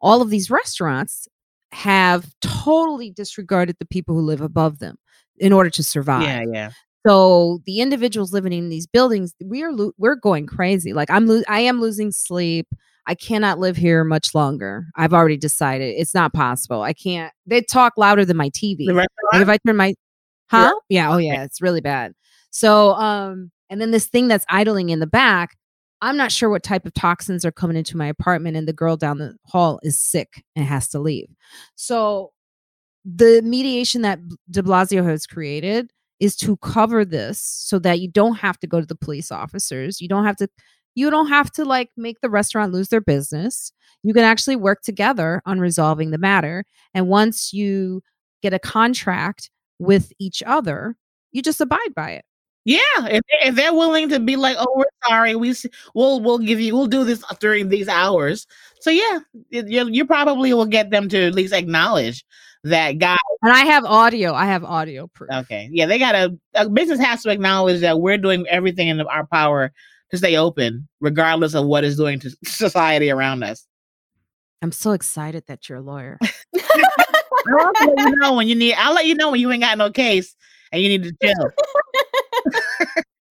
all 0.00 0.20
of 0.22 0.28
these 0.30 0.50
restaurants 0.50 1.26
have 1.72 2.32
totally 2.40 3.10
disregarded 3.10 3.76
the 3.78 3.86
people 3.86 4.14
who 4.14 4.22
live 4.22 4.40
above 4.40 4.78
them 4.78 4.96
in 5.38 5.52
order 5.52 5.70
to 5.70 5.82
survive. 5.82 6.22
Yeah, 6.22 6.44
yeah. 6.52 6.70
So 7.06 7.60
the 7.64 7.80
individuals 7.80 8.32
living 8.32 8.52
in 8.52 8.68
these 8.68 8.86
buildings, 8.86 9.34
we 9.42 9.62
are 9.62 9.72
lo- 9.72 9.92
we're 9.96 10.16
going 10.16 10.46
crazy. 10.46 10.92
Like 10.92 11.10
I'm 11.10 11.26
lo- 11.26 11.42
I 11.48 11.60
am 11.60 11.80
losing 11.80 12.12
sleep. 12.12 12.68
I 13.06 13.14
cannot 13.14 13.58
live 13.58 13.76
here 13.76 14.04
much 14.04 14.34
longer. 14.34 14.84
I've 14.96 15.14
already 15.14 15.38
decided 15.38 15.94
it's 15.96 16.14
not 16.14 16.34
possible. 16.34 16.82
I 16.82 16.92
can't. 16.92 17.32
They 17.46 17.62
talk 17.62 17.94
louder 17.96 18.24
than 18.24 18.36
my 18.36 18.50
TV. 18.50 18.86
Like 19.32 19.42
if 19.42 19.48
I 19.48 19.58
turn 19.66 19.76
my 19.76 19.94
huh? 20.50 20.72
Yeah, 20.90 21.12
oh 21.14 21.18
yeah, 21.18 21.42
it's 21.44 21.62
really 21.62 21.80
bad. 21.80 22.12
So 22.50 22.92
um 22.94 23.50
and 23.70 23.80
then 23.80 23.92
this 23.92 24.06
thing 24.06 24.28
that's 24.28 24.44
idling 24.48 24.90
in 24.90 24.98
the 25.00 25.06
back, 25.06 25.56
I'm 26.02 26.16
not 26.16 26.32
sure 26.32 26.48
what 26.48 26.62
type 26.62 26.86
of 26.86 26.94
toxins 26.94 27.44
are 27.44 27.52
coming 27.52 27.76
into 27.76 27.96
my 27.96 28.06
apartment 28.06 28.56
and 28.56 28.66
the 28.66 28.72
girl 28.72 28.96
down 28.96 29.18
the 29.18 29.36
hall 29.46 29.80
is 29.82 29.98
sick 29.98 30.42
and 30.56 30.64
has 30.64 30.88
to 30.90 30.98
leave. 30.98 31.28
So 31.74 32.32
the 33.04 33.42
mediation 33.42 34.02
that 34.02 34.18
De 34.50 34.62
Blasio 34.62 35.04
has 35.04 35.26
created 35.26 35.90
is 36.20 36.36
to 36.36 36.56
cover 36.58 37.04
this 37.04 37.40
so 37.40 37.78
that 37.78 38.00
you 38.00 38.08
don't 38.08 38.36
have 38.36 38.58
to 38.60 38.66
go 38.66 38.80
to 38.80 38.86
the 38.86 38.94
police 38.94 39.32
officers. 39.32 40.00
You 40.00 40.08
don't 40.08 40.24
have 40.24 40.36
to 40.36 40.48
you 40.94 41.08
don't 41.08 41.28
have 41.28 41.50
to 41.52 41.64
like 41.64 41.90
make 41.96 42.20
the 42.20 42.30
restaurant 42.30 42.72
lose 42.72 42.88
their 42.88 43.00
business. 43.00 43.72
You 44.02 44.12
can 44.12 44.24
actually 44.24 44.56
work 44.56 44.82
together 44.82 45.40
on 45.46 45.60
resolving 45.60 46.10
the 46.10 46.18
matter. 46.18 46.64
And 46.94 47.08
once 47.08 47.52
you 47.52 48.02
get 48.42 48.54
a 48.54 48.58
contract 48.58 49.50
with 49.78 50.12
each 50.18 50.42
other, 50.44 50.96
you 51.32 51.42
just 51.42 51.60
abide 51.60 51.94
by 51.94 52.10
it. 52.12 52.24
Yeah, 52.64 52.78
if, 52.98 53.22
if 53.42 53.54
they're 53.54 53.72
willing 53.72 54.10
to 54.10 54.20
be 54.20 54.36
like, 54.36 54.56
"Oh, 54.58 54.72
we're 54.76 54.84
sorry, 55.08 55.34
we 55.34 55.54
we'll 55.94 56.20
we'll 56.20 56.38
give 56.38 56.60
you 56.60 56.74
we'll 56.76 56.86
do 56.86 57.04
this 57.04 57.24
during 57.40 57.70
these 57.70 57.88
hours," 57.88 58.46
so 58.80 58.90
yeah, 58.90 59.20
you 59.48 59.88
you 59.88 60.04
probably 60.04 60.52
will 60.52 60.66
get 60.66 60.90
them 60.90 61.08
to 61.08 61.26
at 61.26 61.34
least 61.34 61.54
acknowledge 61.54 62.24
that 62.64 62.98
guy. 62.98 63.16
And 63.42 63.52
I 63.52 63.60
have 63.60 63.84
audio. 63.86 64.34
I 64.34 64.44
have 64.44 64.62
audio 64.64 65.06
proof. 65.06 65.30
Okay, 65.30 65.70
yeah, 65.72 65.86
they 65.86 65.98
gotta 65.98 66.36
a 66.54 66.68
business 66.68 67.00
has 67.00 67.22
to 67.22 67.30
acknowledge 67.30 67.80
that 67.80 68.00
we're 68.00 68.18
doing 68.18 68.46
everything 68.48 68.88
in 68.88 69.00
our 69.00 69.26
power 69.26 69.72
to 70.10 70.18
stay 70.18 70.36
open, 70.36 70.86
regardless 71.00 71.54
of 71.54 71.66
what 71.66 71.84
is 71.84 71.96
doing 71.96 72.20
to 72.20 72.30
society 72.44 73.10
around 73.10 73.42
us. 73.42 73.66
I'm 74.62 74.72
so 74.72 74.92
excited 74.92 75.44
that 75.46 75.68
you're 75.68 75.78
a 75.78 75.82
lawyer. 75.82 76.18
I'll 77.58 77.72
let 77.72 77.98
you 77.98 78.16
know 78.16 78.34
when 78.34 78.48
you 78.48 78.54
need. 78.54 78.74
I'll 78.74 78.94
let 78.94 79.06
you 79.06 79.14
know 79.14 79.30
when 79.30 79.40
you 79.40 79.50
ain't 79.50 79.62
got 79.62 79.78
no 79.78 79.90
case 79.90 80.36
and 80.72 80.82
you 80.82 80.88
need 80.88 81.04
to 81.04 81.14
chill. 81.22 81.50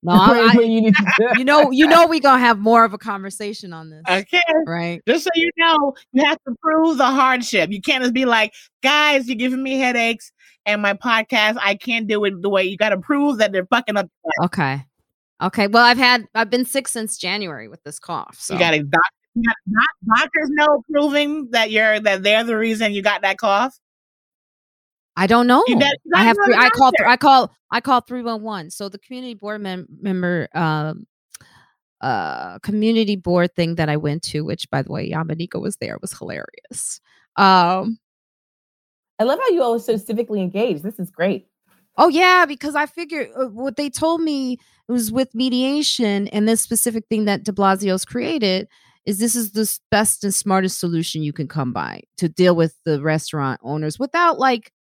No, 0.02 0.14
I, 0.14 0.53
When 0.56 0.72
you 0.72 0.80
need 0.81 0.95
to- 0.95 1.34
you 1.38 1.44
know, 1.44 1.72
you 1.72 1.86
know, 1.86 2.07
we 2.07 2.22
gonna 2.22 2.40
have 2.40 2.57
more 2.57 2.86
of 2.86 2.94
a 2.94 2.98
conversation 2.98 3.73
on 3.73 3.90
this, 3.90 4.02
Okay. 4.10 4.41
right? 4.65 5.02
Just 5.06 5.26
so 5.26 5.30
you 5.36 5.49
know, 5.57 5.94
you 6.14 6.23
have 6.23 6.38
to 6.48 6.56
prove 6.61 6.98
the 6.98 7.06
hardship. 7.06 7.69
You 7.69 7.81
can't 7.81 8.02
just 8.02 8.14
be 8.14 8.23
like, 8.23 8.53
guys, 8.81 9.27
you're 9.27 9.36
giving 9.36 9.61
me 9.61 9.77
headaches 9.77 10.31
and 10.65 10.81
my 10.81 10.94
podcast, 10.94 11.57
I 11.61 11.76
can't 11.76 12.07
do 12.07 12.23
it 12.23 12.41
the 12.41 12.49
way 12.49 12.64
you 12.64 12.77
got 12.77 12.90
to 12.90 12.98
prove 12.98 13.40
that 13.40 13.52
they're 13.52 13.65
fucking 13.65 13.98
up. 13.98 14.07
Okay, 14.45 14.86
okay. 15.44 15.68
Well, 15.68 15.84
I've 15.84 15.98
had 15.98 16.26
I've 16.34 16.49
been 16.49 16.65
sick 16.65 16.88
since 16.88 17.18
January 17.18 17.68
with 17.68 17.84
this 17.84 17.99
cough. 17.99 18.38
So 18.40 18.53
You 18.53 18.60
got 18.60 18.72
to 18.72 18.84
doc- 18.84 19.02
you 19.36 19.44
got 19.44 19.56
doc- 19.69 20.18
doctors 20.22 20.49
know 20.52 20.81
proving 20.90 21.49
that 21.52 21.72
you're 21.72 21.99
that 21.99 22.23
they're 22.23 22.45
the 22.45 22.57
reason 22.57 22.94
you 22.94 23.02
got 23.02 23.22
that 23.23 23.38
cough. 23.38 23.77
I 25.20 25.28
don't 25.28 25.48
know. 25.48 25.66
You 25.68 25.78
better- 25.78 25.98
you 26.06 26.12
I 26.16 26.24
have 26.24 26.38
three, 26.46 26.56
I 26.56 26.68
out 26.68 26.72
call. 26.72 26.91
I 27.06 27.18
call 27.18 27.52
I 27.72 27.82
call 27.82 28.00
three 28.00 28.22
one 28.22 28.41
one. 28.41 28.70
So 28.70 28.88
the 28.88 28.98
community 29.00 29.34
board 29.34 29.60
mem- 29.62 29.88
member 30.02 30.48
um 30.56 31.06
uh 32.00 32.58
community 32.60 33.18
board 33.18 33.54
thing 33.54 33.76
that 33.76 33.90
I 33.90 33.98
went 33.98 34.24
to, 34.24 34.46
which 34.46 34.70
by 34.70 34.82
the 34.82 34.91
way, 34.94 35.12
Yamanika 35.12 35.60
was 35.62 35.76
there, 35.78 35.98
was 36.02 36.18
hilarious. 36.18 37.02
Um 37.36 38.00
I 39.20 39.26
love 39.26 39.40
how 39.40 39.50
you 39.50 39.62
all 39.62 39.76
are 39.76 39.80
so 39.80 39.96
civically 39.96 40.40
engaged. 40.40 40.84
This 40.84 40.98
is 41.00 41.12
great. 41.12 41.48
Oh 41.98 42.08
yeah, 42.08 42.46
because 42.46 42.76
I 42.76 42.86
figured 42.86 43.28
uh, 43.36 43.48
what 43.48 43.76
they 43.76 43.90
told 43.90 44.22
me 44.22 44.58
was 44.88 45.12
with 45.12 45.36
mediation 45.36 46.30
and 46.30 46.48
this 46.48 46.62
specific 46.62 47.04
thing 47.10 47.26
that 47.26 47.44
De 47.44 47.52
Blasio's 47.52 48.06
created 48.06 48.70
is 49.06 49.18
this 49.18 49.36
is 49.36 49.52
the 49.52 49.70
best 49.91 50.24
and 50.24 50.34
smartest 50.34 50.80
solution 50.80 51.24
you 51.24 51.34
can 51.34 51.50
come 51.50 51.74
by 51.74 52.04
to 52.16 52.30
deal 52.30 52.56
with 52.56 52.76
the 52.86 53.02
restaurant 53.02 53.60
owners 53.64 54.00
without 54.00 54.40
like 54.40 54.72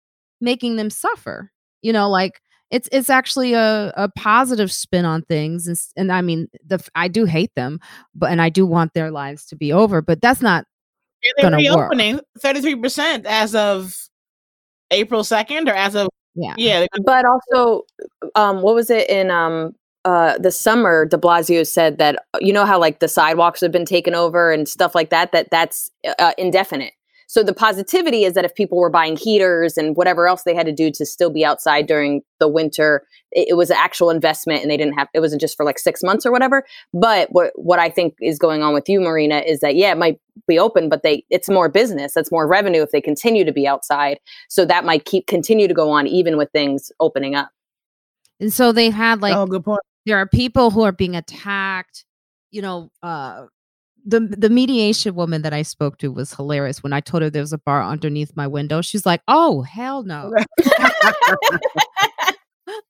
making 0.40 0.76
them 0.76 0.90
suffer. 0.90 1.50
You 1.82 1.92
know, 1.92 2.08
like 2.08 2.40
it's 2.70 2.88
it's 2.92 3.10
actually 3.10 3.54
a, 3.54 3.92
a 3.96 4.08
positive 4.16 4.70
spin 4.70 5.04
on 5.04 5.22
things 5.22 5.66
and, 5.66 5.78
and 5.96 6.12
I 6.12 6.20
mean 6.20 6.48
the 6.66 6.86
i 6.94 7.08
do 7.08 7.24
hate 7.24 7.54
them, 7.54 7.80
but 8.14 8.30
and 8.30 8.42
I 8.42 8.48
do 8.50 8.66
want 8.66 8.94
their 8.94 9.10
lives 9.10 9.46
to 9.46 9.56
be 9.56 9.72
over, 9.72 10.02
but 10.02 10.20
that's 10.20 10.42
not 10.42 10.66
And 11.24 11.32
they're 11.36 11.50
gonna 11.50 11.76
work. 11.76 11.90
reopening 11.90 12.20
33% 12.40 13.24
as 13.24 13.54
of 13.54 13.96
April 14.90 15.22
2nd 15.22 15.68
or 15.68 15.74
as 15.74 15.94
of 15.94 16.08
yeah. 16.38 16.54
yeah, 16.56 16.86
But 17.04 17.24
also, 17.24 17.82
um, 18.36 18.62
what 18.62 18.74
was 18.74 18.90
it 18.90 19.10
in 19.10 19.30
um, 19.30 19.74
uh, 20.04 20.38
the 20.38 20.52
summer? 20.52 21.04
De 21.04 21.18
Blasio 21.18 21.66
said 21.66 21.98
that 21.98 22.16
uh, 22.34 22.38
you 22.40 22.52
know 22.52 22.64
how 22.64 22.78
like 22.78 23.00
the 23.00 23.08
sidewalks 23.08 23.60
have 23.60 23.72
been 23.72 23.84
taken 23.84 24.14
over 24.14 24.52
and 24.52 24.68
stuff 24.68 24.94
like 24.94 25.10
that. 25.10 25.32
That 25.32 25.50
that's 25.50 25.90
uh, 26.18 26.32
indefinite. 26.38 26.92
So 27.28 27.42
the 27.42 27.52
positivity 27.52 28.24
is 28.24 28.32
that 28.34 28.46
if 28.46 28.54
people 28.54 28.78
were 28.78 28.88
buying 28.88 29.14
heaters 29.14 29.76
and 29.76 29.94
whatever 29.96 30.26
else 30.26 30.44
they 30.44 30.54
had 30.54 30.64
to 30.64 30.72
do 30.72 30.90
to 30.90 31.04
still 31.04 31.28
be 31.28 31.44
outside 31.44 31.86
during 31.86 32.22
the 32.40 32.48
winter, 32.48 33.06
it, 33.32 33.48
it 33.50 33.54
was 33.54 33.68
an 33.68 33.76
actual 33.78 34.08
investment, 34.08 34.62
and 34.62 34.70
they 34.70 34.78
didn't 34.78 34.94
have. 34.94 35.08
It 35.12 35.20
wasn't 35.20 35.42
just 35.42 35.54
for 35.54 35.64
like 35.64 35.78
six 35.78 36.02
months 36.02 36.24
or 36.24 36.32
whatever. 36.32 36.64
But 36.94 37.30
what 37.30 37.52
what 37.54 37.78
I 37.78 37.90
think 37.90 38.14
is 38.22 38.38
going 38.38 38.62
on 38.62 38.72
with 38.72 38.88
you, 38.88 39.00
Marina, 39.00 39.40
is 39.46 39.60
that 39.60 39.76
yeah, 39.76 39.92
it 39.92 39.98
might 39.98 40.18
be 40.46 40.58
open, 40.58 40.88
but 40.88 41.02
they 41.02 41.22
it's 41.28 41.50
more 41.50 41.68
business. 41.68 42.14
That's 42.14 42.32
more 42.32 42.48
revenue 42.48 42.82
if 42.82 42.92
they 42.92 43.00
continue 43.02 43.44
to 43.44 43.52
be 43.52 43.68
outside. 43.68 44.18
So 44.48 44.64
that 44.64 44.86
might 44.86 45.04
keep 45.04 45.26
continue 45.26 45.68
to 45.68 45.74
go 45.74 45.90
on 45.90 46.06
even 46.06 46.38
with 46.38 46.50
things 46.50 46.90
opening 46.98 47.34
up. 47.34 47.50
And 48.40 48.52
so 48.52 48.72
they've 48.72 48.92
had 48.92 49.20
like 49.20 49.36
oh, 49.36 49.46
good 49.46 49.64
point. 49.64 49.80
there 50.06 50.16
are 50.16 50.26
people 50.26 50.70
who 50.70 50.82
are 50.82 50.92
being 50.92 51.14
attacked 51.14 52.04
you 52.50 52.62
know 52.62 52.90
uh 53.02 53.46
the 54.08 54.20
the 54.20 54.48
mediation 54.48 55.14
woman 55.14 55.42
that 55.42 55.52
I 55.52 55.62
spoke 55.62 55.98
to 55.98 56.10
was 56.10 56.32
hilarious 56.32 56.82
when 56.82 56.92
I 56.94 57.00
told 57.00 57.22
her 57.22 57.30
there 57.30 57.42
was 57.42 57.52
a 57.52 57.58
bar 57.58 57.84
underneath 57.84 58.34
my 58.34 58.46
window. 58.46 58.80
She's 58.80 59.04
like, 59.04 59.20
"Oh, 59.28 59.62
hell 59.62 60.02
no." 60.02 60.32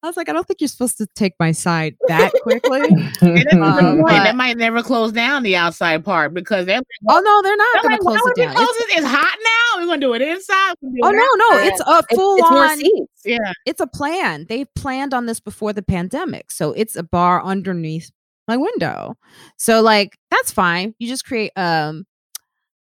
I 0.03 0.07
was 0.07 0.17
like, 0.17 0.29
"I 0.29 0.33
don't 0.33 0.47
think 0.47 0.61
you're 0.61 0.69
supposed 0.69 0.97
to 0.99 1.07
take 1.17 1.35
my 1.41 1.51
side 1.51 1.97
that 2.07 2.33
quickly." 2.43 2.83
And 3.21 3.63
that's 3.63 3.83
Um, 3.83 4.01
point. 4.01 4.25
They 4.25 4.33
might 4.33 4.57
never 4.57 4.81
close 4.83 5.11
down 5.11 5.43
the 5.43 5.57
outside 5.57 6.05
part 6.05 6.35
because 6.35 6.67
they're 6.67 6.77
like, 6.77 6.85
oh 7.09 7.21
no, 7.21 7.43
they're 7.43 7.57
not 7.57 7.83
going 7.83 7.93
like, 7.93 8.01
to 8.01 8.05
close 8.05 8.21
it 8.25 8.37
down. 8.37 8.55
close 8.55 8.69
It's. 8.71 8.99
It's 8.99 9.07
hot 9.07 9.39
now. 9.43 9.81
We're 9.81 9.87
gonna 9.87 10.01
do 10.01 10.15
it 10.15 10.23
inside. 10.23 10.75
We're 10.81 11.05
oh 11.05 11.11
it 11.11 11.17
no, 11.17 11.27
no, 11.51 11.67
it's 11.67 11.81
a 11.81 12.15
full 12.15 12.37
it's 12.37 12.51
more 12.51 12.65
on. 12.65 12.79
seats. 12.79 13.23
Yeah. 13.25 13.53
It's 13.67 13.81
a 13.81 13.87
plan. 13.89 14.47
They 14.49 14.65
planned 14.77 15.15
on 15.15 15.27
this 15.27 15.41
before 15.41 15.73
the 15.73 15.83
pandemic, 15.83 16.53
so 16.53 16.73
it's 16.73 16.95
a 16.95 17.03
bar 17.03 17.43
underneath 17.43 18.11
my 18.49 18.57
window. 18.57 19.17
So 19.57 19.83
like 19.83 20.19
that's 20.31 20.51
fine. 20.51 20.95
You 20.99 21.07
just 21.07 21.25
create 21.25 21.53
um 21.57 22.07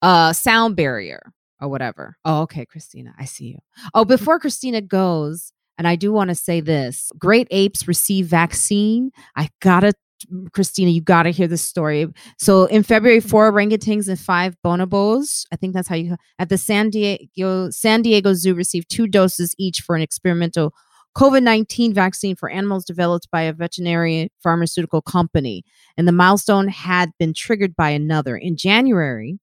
a 0.00 0.34
sound 0.36 0.74
barrier 0.74 1.32
or 1.60 1.68
whatever. 1.68 2.16
Oh, 2.24 2.42
okay, 2.42 2.66
Christina, 2.66 3.14
I 3.18 3.24
see 3.24 3.46
you. 3.46 3.58
Oh, 3.94 4.02
mm-hmm. 4.02 4.08
before 4.08 4.40
Christina 4.40 4.80
goes, 4.80 5.52
and 5.78 5.86
I 5.86 5.96
do 5.96 6.12
want 6.12 6.28
to 6.28 6.34
say 6.34 6.60
this: 6.60 7.10
Great 7.18 7.46
apes 7.50 7.86
receive 7.86 8.26
vaccine. 8.26 9.12
I 9.36 9.48
gotta, 9.60 9.92
mm, 10.30 10.50
Christina, 10.52 10.90
you 10.90 11.00
gotta 11.00 11.30
hear 11.30 11.46
this 11.46 11.62
story. 11.62 12.08
So 12.38 12.64
in 12.64 12.82
February, 12.82 13.20
mm-hmm. 13.20 13.28
four 13.28 13.52
orangutans 13.52 14.08
and 14.08 14.18
five 14.18 14.56
bonobos, 14.64 15.44
I 15.52 15.56
think 15.56 15.72
that's 15.72 15.88
how 15.88 15.94
you 15.94 16.16
at 16.38 16.48
the 16.48 16.58
San 16.58 16.90
Diego 16.90 17.70
San 17.70 18.02
Diego 18.02 18.34
Zoo 18.34 18.54
received 18.54 18.90
two 18.90 19.06
doses 19.06 19.54
each 19.58 19.80
for 19.80 19.94
an 19.94 20.02
experimental 20.02 20.74
COVID 21.16 21.42
19 21.42 21.92
vaccine 21.92 22.36
for 22.36 22.50
animals 22.50 22.84
developed 22.84 23.30
by 23.30 23.42
a 23.42 23.52
veterinary 23.52 24.32
pharmaceutical 24.42 25.02
company. 25.02 25.64
And 25.96 26.08
the 26.08 26.12
milestone 26.12 26.68
had 26.68 27.10
been 27.18 27.34
triggered 27.34 27.76
by 27.76 27.90
another. 27.90 28.36
In 28.36 28.56
January, 28.56 29.38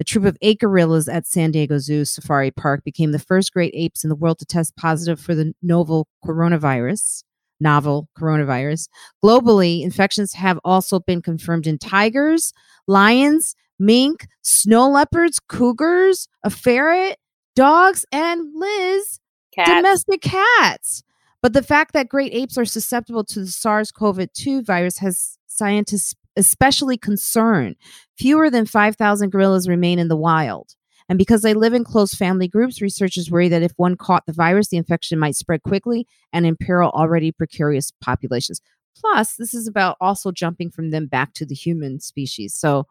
a 0.00 0.04
troop 0.04 0.24
of 0.24 0.36
eight 0.40 0.60
gorillas 0.60 1.08
at 1.08 1.26
San 1.26 1.50
Diego 1.50 1.78
Zoo 1.78 2.04
Safari 2.04 2.50
Park 2.50 2.84
became 2.84 3.12
the 3.12 3.18
first 3.18 3.52
great 3.52 3.72
apes 3.74 4.02
in 4.02 4.08
the 4.08 4.16
world 4.16 4.38
to 4.38 4.46
test 4.46 4.76
positive 4.76 5.20
for 5.20 5.34
the 5.34 5.52
novel 5.62 6.08
coronavirus. 6.24 7.24
Novel 7.60 8.08
coronavirus. 8.18 8.88
Globally, 9.22 9.82
infections 9.82 10.32
have 10.32 10.58
also 10.64 11.00
been 11.00 11.20
confirmed 11.20 11.66
in 11.66 11.76
tigers, 11.76 12.54
lions, 12.86 13.54
mink, 13.78 14.26
snow 14.40 14.88
leopards, 14.88 15.38
cougars, 15.38 16.28
a 16.42 16.48
ferret, 16.48 17.18
dogs, 17.54 18.06
and 18.10 18.54
Liz, 18.54 19.19
Cats. 19.54 19.70
domestic 19.70 20.22
cats. 20.22 21.02
But 21.42 21.52
the 21.54 21.62
fact 21.62 21.92
that 21.94 22.08
great 22.08 22.34
apes 22.34 22.58
are 22.58 22.64
susceptible 22.64 23.24
to 23.24 23.40
the 23.40 23.46
SARS 23.46 23.90
CoV 23.90 24.32
2 24.32 24.62
virus 24.62 24.98
has 24.98 25.38
scientists 25.46 26.14
especially 26.36 26.96
concerned. 26.96 27.76
Fewer 28.18 28.50
than 28.50 28.66
5,000 28.66 29.30
gorillas 29.30 29.68
remain 29.68 29.98
in 29.98 30.08
the 30.08 30.16
wild. 30.16 30.74
And 31.08 31.18
because 31.18 31.42
they 31.42 31.54
live 31.54 31.74
in 31.74 31.82
close 31.82 32.14
family 32.14 32.46
groups, 32.46 32.80
researchers 32.80 33.30
worry 33.30 33.48
that 33.48 33.62
if 33.62 33.72
one 33.76 33.96
caught 33.96 34.26
the 34.26 34.32
virus, 34.32 34.68
the 34.68 34.76
infection 34.76 35.18
might 35.18 35.34
spread 35.34 35.62
quickly 35.64 36.06
and 36.32 36.46
imperil 36.46 36.90
already 36.90 37.32
precarious 37.32 37.90
populations. 38.00 38.60
Plus, 38.94 39.34
this 39.34 39.52
is 39.52 39.66
about 39.66 39.96
also 40.00 40.30
jumping 40.30 40.70
from 40.70 40.90
them 40.90 41.06
back 41.06 41.32
to 41.34 41.44
the 41.44 41.54
human 41.54 41.98
species. 41.98 42.54
So 42.54 42.86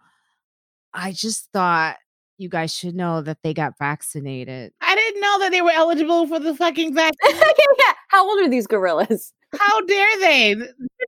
I 0.94 1.14
just 1.14 1.50
thought 1.54 1.98
you 2.38 2.50
guys 2.50 2.74
should 2.74 2.96
know 2.96 3.22
that 3.22 3.38
they 3.42 3.54
got 3.54 3.78
vaccinated. 3.78 4.74
I 5.10 5.12
didn't 5.12 5.22
know 5.22 5.40
that 5.40 5.52
they 5.52 5.62
were 5.62 5.72
eligible 5.72 6.28
for 6.28 6.40
the 6.40 6.56
fucking 6.56 6.94
vaccine. 6.94 7.36
yeah. 7.80 7.94
How 8.10 8.30
old 8.30 8.40
are 8.42 8.50
these 8.50 8.68
gorillas? 8.68 9.34
How 9.58 9.82
dare 9.82 10.20
they? 10.20 10.56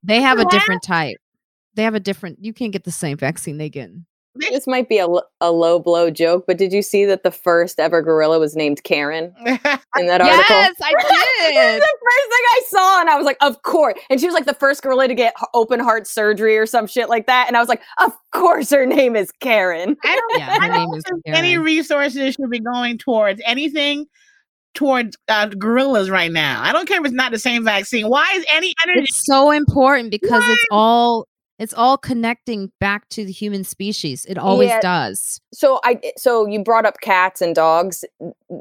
They 0.02 0.22
have 0.22 0.40
a 0.40 0.46
different 0.46 0.82
type. 0.82 1.18
They 1.76 1.84
have 1.84 1.94
a 1.94 2.00
different. 2.00 2.40
You 2.42 2.52
can't 2.52 2.74
get 2.74 2.84
the 2.84 2.92
same 2.92 3.18
vaccine 3.18 3.58
they 3.58 3.70
get. 3.70 3.92
This 4.36 4.66
might 4.66 4.88
be 4.88 4.98
a, 4.98 5.08
a 5.42 5.52
low 5.52 5.78
blow 5.78 6.10
joke, 6.10 6.46
but 6.48 6.58
did 6.58 6.72
you 6.72 6.82
see 6.82 7.04
that 7.06 7.24
the 7.24 7.32
first 7.32 7.80
ever 7.82 8.02
gorilla 8.02 8.40
was 8.40 8.56
named 8.56 8.82
Karen 8.84 9.34
in 9.46 9.58
that 10.08 10.22
article? 10.22 10.56
Yes, 10.56 10.76
I 10.82 10.92
did. 11.52 11.82
the 11.82 11.98
first 12.02 12.30
thing 12.30 12.46
I 12.50 12.62
saw, 12.68 13.02
and 13.02 13.10
I 13.10 13.18
was 13.18 13.26
like, 13.26 13.38
"Of 13.42 13.62
course!" 13.64 14.00
And 14.10 14.22
she 14.22 14.26
was 14.26 14.34
like 14.34 14.46
the 14.46 14.54
first 14.54 14.84
gorilla 14.84 15.10
to 15.10 15.14
get 15.16 15.34
open 15.54 15.82
heart 15.82 16.08
surgery 16.08 16.58
or 16.58 16.66
some 16.66 16.88
shit 16.88 17.10
like 17.10 17.28
that, 17.28 17.48
and 17.50 17.58
I 17.58 17.60
was 17.60 17.68
like, 17.68 17.82
"Of 18.00 18.14
course, 18.32 18.70
her 18.70 18.86
name 18.86 19.18
is 19.18 19.32
Karen." 19.42 19.98
I 20.06 20.16
don't, 20.16 20.32
Yeah, 20.40 20.46
her 20.56 20.62
I 20.62 20.78
name 20.78 20.94
is 20.94 21.04
think 21.10 21.22
any 21.26 21.52
Karen. 21.52 21.66
resources 21.66 22.36
should 22.36 22.50
be 22.50 22.60
going 22.62 22.98
towards 22.98 23.42
anything 23.46 24.06
towards 24.74 25.18
uh, 25.28 25.48
gorillas 25.48 26.10
right 26.10 26.32
now. 26.32 26.62
I 26.64 26.72
don't 26.72 26.88
care 26.88 27.00
if 27.02 27.06
it's 27.06 27.14
not 27.14 27.34
the 27.34 27.40
same 27.40 27.66
vaccine. 27.66 28.08
Why 28.08 28.32
is 28.36 28.46
any 28.50 28.74
energy? 28.86 29.02
It's 29.02 29.26
so 29.26 29.52
important 29.52 30.12
because 30.12 30.48
it's 30.48 30.66
all 30.72 31.28
it's 31.62 31.76
all 31.76 31.96
connecting 31.96 32.72
back 32.80 33.08
to 33.10 33.24
the 33.24 33.32
human 33.32 33.64
species. 33.64 34.26
It 34.26 34.40
always 34.40 34.70
Yeah. 34.70 34.82
does. 34.82 35.40
So 35.54 35.80
I, 35.84 36.00
so 36.18 36.48
you 36.48 36.64
brought 36.64 36.88
up 36.88 37.00
cats 37.02 37.40
and 37.40 37.54
dogs. 37.54 38.04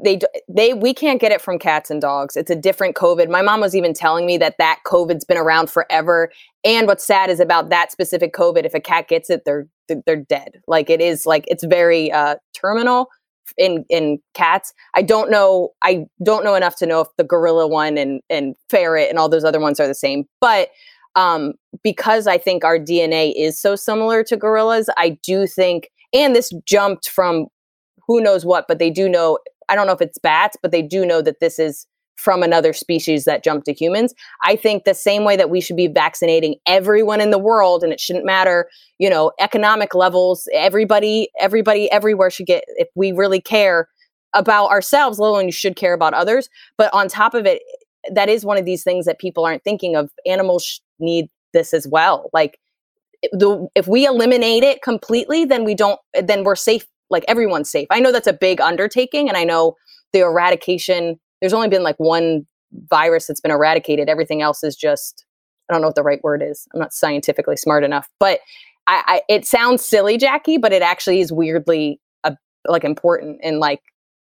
They, 0.03 0.19
they, 0.47 0.75
we 0.75 0.93
can't 0.93 1.19
get 1.19 1.31
it 1.31 1.41
from 1.41 1.57
cats 1.57 1.89
and 1.89 1.99
dogs. 1.99 2.37
It's 2.37 2.51
a 2.51 2.55
different 2.55 2.95
COVID. 2.95 3.27
My 3.27 3.41
mom 3.41 3.59
was 3.59 3.75
even 3.75 3.95
telling 3.95 4.27
me 4.27 4.37
that 4.37 4.59
that 4.59 4.81
COVID's 4.85 5.25
been 5.25 5.39
around 5.39 5.71
forever. 5.71 6.31
And 6.63 6.85
what's 6.85 7.03
sad 7.03 7.31
is 7.31 7.39
about 7.39 7.71
that 7.71 7.91
specific 7.91 8.33
COVID. 8.33 8.65
If 8.65 8.75
a 8.75 8.79
cat 8.79 9.07
gets 9.07 9.31
it, 9.31 9.45
they're 9.45 9.67
they're 10.05 10.15
dead. 10.15 10.61
Like 10.67 10.91
it 10.91 11.01
is 11.01 11.25
like 11.25 11.45
it's 11.47 11.63
very 11.63 12.11
uh, 12.11 12.35
terminal 12.53 13.07
in 13.57 13.83
in 13.89 14.19
cats. 14.35 14.73
I 14.93 15.01
don't 15.01 15.31
know. 15.31 15.69
I 15.81 16.05
don't 16.23 16.43
know 16.43 16.53
enough 16.53 16.75
to 16.77 16.85
know 16.85 17.01
if 17.01 17.07
the 17.17 17.23
gorilla 17.23 17.67
one 17.67 17.97
and 17.97 18.21
and 18.29 18.55
ferret 18.69 19.09
and 19.09 19.17
all 19.17 19.27
those 19.27 19.43
other 19.43 19.59
ones 19.59 19.79
are 19.79 19.87
the 19.87 19.95
same. 19.95 20.25
But 20.39 20.69
um, 21.15 21.53
because 21.83 22.27
I 22.27 22.37
think 22.37 22.63
our 22.63 22.77
DNA 22.77 23.33
is 23.35 23.59
so 23.59 23.75
similar 23.75 24.23
to 24.25 24.37
gorillas, 24.37 24.89
I 24.97 25.17
do 25.23 25.47
think, 25.47 25.89
and 26.13 26.35
this 26.35 26.51
jumped 26.65 27.09
from 27.09 27.47
who 28.07 28.21
knows 28.21 28.45
what, 28.45 28.67
but 28.67 28.79
they 28.79 28.89
do 28.89 29.07
know. 29.07 29.39
I 29.69 29.75
don't 29.75 29.87
know 29.87 29.93
if 29.93 30.01
it's 30.01 30.17
bats, 30.17 30.57
but 30.61 30.71
they 30.71 30.81
do 30.81 31.05
know 31.05 31.21
that 31.21 31.39
this 31.39 31.57
is 31.57 31.87
from 32.17 32.43
another 32.43 32.71
species 32.71 33.25
that 33.25 33.43
jumped 33.43 33.65
to 33.65 33.73
humans. 33.73 34.13
I 34.43 34.55
think 34.55 34.83
the 34.83 34.93
same 34.93 35.23
way 35.23 35.35
that 35.37 35.49
we 35.49 35.59
should 35.59 35.75
be 35.75 35.87
vaccinating 35.87 36.55
everyone 36.67 37.21
in 37.21 37.31
the 37.31 37.39
world, 37.39 37.83
and 37.83 37.91
it 37.91 37.99
shouldn't 37.99 38.25
matter, 38.25 38.69
you 38.99 39.09
know, 39.09 39.31
economic 39.39 39.95
levels. 39.95 40.47
Everybody, 40.53 41.29
everybody, 41.39 41.91
everywhere 41.91 42.29
should 42.29 42.45
get. 42.45 42.63
If 42.75 42.89
we 42.95 43.11
really 43.11 43.41
care 43.41 43.87
about 44.33 44.67
ourselves, 44.67 45.19
let 45.19 45.29
alone 45.29 45.45
you 45.45 45.51
should 45.51 45.75
care 45.75 45.93
about 45.93 46.13
others. 46.13 46.49
But 46.77 46.93
on 46.93 47.07
top 47.07 47.33
of 47.33 47.45
it, 47.45 47.61
that 48.11 48.29
is 48.29 48.45
one 48.45 48.57
of 48.57 48.65
these 48.65 48.83
things 48.83 49.05
that 49.05 49.19
people 49.19 49.45
aren't 49.45 49.63
thinking 49.63 49.95
of. 49.95 50.11
Animals 50.25 50.63
sh- 50.63 50.79
need 51.01 51.29
this 51.53 51.73
as 51.73 51.87
well. 51.87 52.29
Like 52.33 52.57
the 53.31 53.67
if 53.75 53.87
we 53.87 54.05
eliminate 54.05 54.63
it 54.63 54.81
completely, 54.81 55.45
then 55.45 55.63
we 55.63 55.75
don't. 55.75 55.99
Then 56.19 56.43
we're 56.43 56.55
safe. 56.55 56.85
Like 57.09 57.25
everyone's 57.27 57.69
safe. 57.69 57.87
I 57.91 57.99
know 57.99 58.11
that's 58.11 58.27
a 58.27 58.33
big 58.33 58.61
undertaking, 58.61 59.27
and 59.27 59.37
I 59.37 59.43
know 59.43 59.75
the 60.13 60.19
eradication 60.19 61.19
there's 61.41 61.53
only 61.53 61.67
been 61.67 61.83
like 61.83 61.97
one 61.97 62.45
virus 62.89 63.27
that's 63.27 63.41
been 63.41 63.51
eradicated. 63.51 64.07
Everything 64.07 64.41
else 64.41 64.63
is 64.63 64.75
just 64.75 65.25
I 65.69 65.73
don't 65.73 65.81
know 65.81 65.87
what 65.87 65.95
the 65.95 66.03
right 66.03 66.23
word 66.23 66.41
is. 66.43 66.67
I'm 66.73 66.79
not 66.79 66.93
scientifically 66.93 67.57
smart 67.57 67.83
enough, 67.83 68.07
but 68.19 68.39
I, 68.87 69.03
I 69.07 69.21
it 69.27 69.45
sounds 69.45 69.83
silly, 69.83 70.17
Jackie, 70.17 70.57
but 70.57 70.73
it 70.73 70.81
actually 70.81 71.19
is 71.21 71.31
weirdly 71.31 71.99
uh, 72.23 72.31
like 72.67 72.83
important 72.83 73.39
and 73.43 73.59
like 73.59 73.81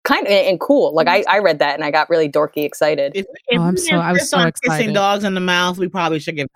kind 0.07 0.25
of 0.25 0.31
and 0.31 0.59
cool. 0.59 0.93
Like 0.93 1.07
I, 1.07 1.23
I 1.29 1.39
read 1.39 1.59
that 1.59 1.75
and 1.75 1.83
I 1.83 1.91
got 1.91 2.09
really 2.09 2.29
dorky 2.29 2.63
excited. 2.63 3.11
If, 3.15 3.25
if 3.47 3.59
Oh, 3.59 3.63
I'm 3.63 3.77
so- 3.77 3.97
I 3.97 4.13
was 4.13 4.29
so 4.29 4.39
excited. 4.39 4.79
Kissing 4.79 4.93
dogs 4.93 5.23
in 5.23 5.33
the 5.33 5.39
mouth, 5.41 5.77
we 5.77 5.87
probably 5.87 6.19
should 6.19 6.35
give. 6.37 6.47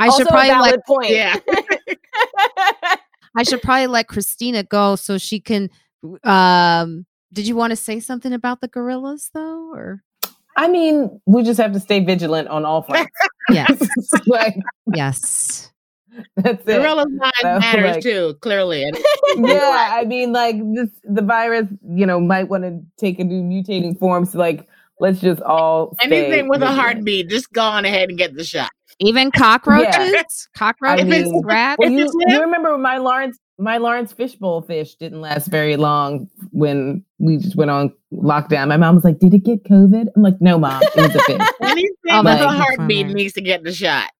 I 0.00 0.06
also 0.06 0.18
should 0.18 0.28
probably 0.28 0.48
a 0.48 0.52
valid 0.52 0.70
let 0.72 0.86
point. 0.86 1.10
yeah. 1.10 1.36
I 3.36 3.42
should 3.42 3.62
probably 3.62 3.86
let 3.88 4.08
Christina 4.08 4.62
go 4.62 4.96
so 4.96 5.18
she 5.18 5.40
can. 5.40 5.70
Um, 6.24 7.06
did 7.32 7.46
you 7.46 7.56
want 7.56 7.70
to 7.72 7.76
say 7.76 8.00
something 8.00 8.32
about 8.32 8.60
the 8.60 8.68
gorillas 8.68 9.30
though, 9.34 9.70
or 9.72 10.02
I 10.56 10.68
mean, 10.68 11.20
we 11.26 11.42
just 11.42 11.60
have 11.60 11.72
to 11.72 11.80
stay 11.80 12.00
vigilant 12.00 12.48
on 12.48 12.64
all 12.64 12.82
fronts. 12.82 13.10
yes, 13.50 13.80
like 14.26 14.56
yes. 14.94 15.70
that's 16.36 16.62
it. 16.66 16.80
Gorilla's 16.80 17.06
mind 17.10 17.32
So, 17.42 17.58
matters 17.58 17.94
like- 17.96 18.02
too, 18.02 18.34
clearly. 18.40 18.82
And 18.84 18.96
yeah, 19.48 19.90
I 19.92 20.04
mean, 20.04 20.32
like 20.32 20.56
this, 20.74 20.88
the 21.04 21.22
virus, 21.22 21.66
you 21.88 22.06
know, 22.06 22.20
might 22.20 22.48
want 22.48 22.64
to 22.64 22.80
take 22.98 23.18
a 23.18 23.24
new 23.24 23.42
mutating 23.42 23.98
form. 23.98 24.24
So, 24.24 24.38
like, 24.38 24.68
let's 25.00 25.20
just 25.20 25.40
all 25.42 25.96
anything 26.00 26.48
with 26.48 26.62
a 26.62 26.72
heartbeat, 26.72 27.28
just 27.28 27.52
go 27.52 27.62
on 27.62 27.84
ahead 27.84 28.08
and 28.08 28.18
get 28.18 28.34
the 28.34 28.44
shot. 28.44 28.70
Even 29.00 29.30
cockroaches, 29.30 30.48
cockroaches, 30.56 31.06
I 31.06 31.08
mean, 31.08 31.42
rats. 31.44 31.78
Well, 31.78 31.90
you, 31.90 32.00
If 32.00 32.06
it's 32.06 32.32
you 32.34 32.40
remember 32.40 32.76
my 32.78 32.98
Lawrence, 32.98 33.38
my 33.56 33.76
Lawrence 33.76 34.12
fishbowl 34.12 34.62
fish 34.62 34.96
didn't 34.96 35.20
last 35.20 35.46
very 35.46 35.76
long 35.76 36.28
when 36.50 37.04
we 37.18 37.36
just 37.36 37.54
went 37.54 37.70
on 37.70 37.92
lockdown. 38.12 38.66
My 38.68 38.76
mom 38.76 38.96
was 38.96 39.04
like, 39.04 39.20
"Did 39.20 39.34
it 39.34 39.44
get 39.44 39.62
COVID?" 39.62 40.06
I'm 40.16 40.22
like, 40.22 40.40
"No, 40.40 40.58
mom, 40.58 40.82
it 40.82 40.96
was 40.96 41.14
a 41.14 41.20
fish." 41.20 41.46
Anything 41.62 41.90
Oh, 42.10 42.16
with 42.18 42.24
my 42.24 42.40
a 42.40 42.48
heartbeat 42.48 43.06
needs 43.08 43.34
to 43.34 43.40
get 43.40 43.62
the 43.62 43.72
shot. 43.72 44.10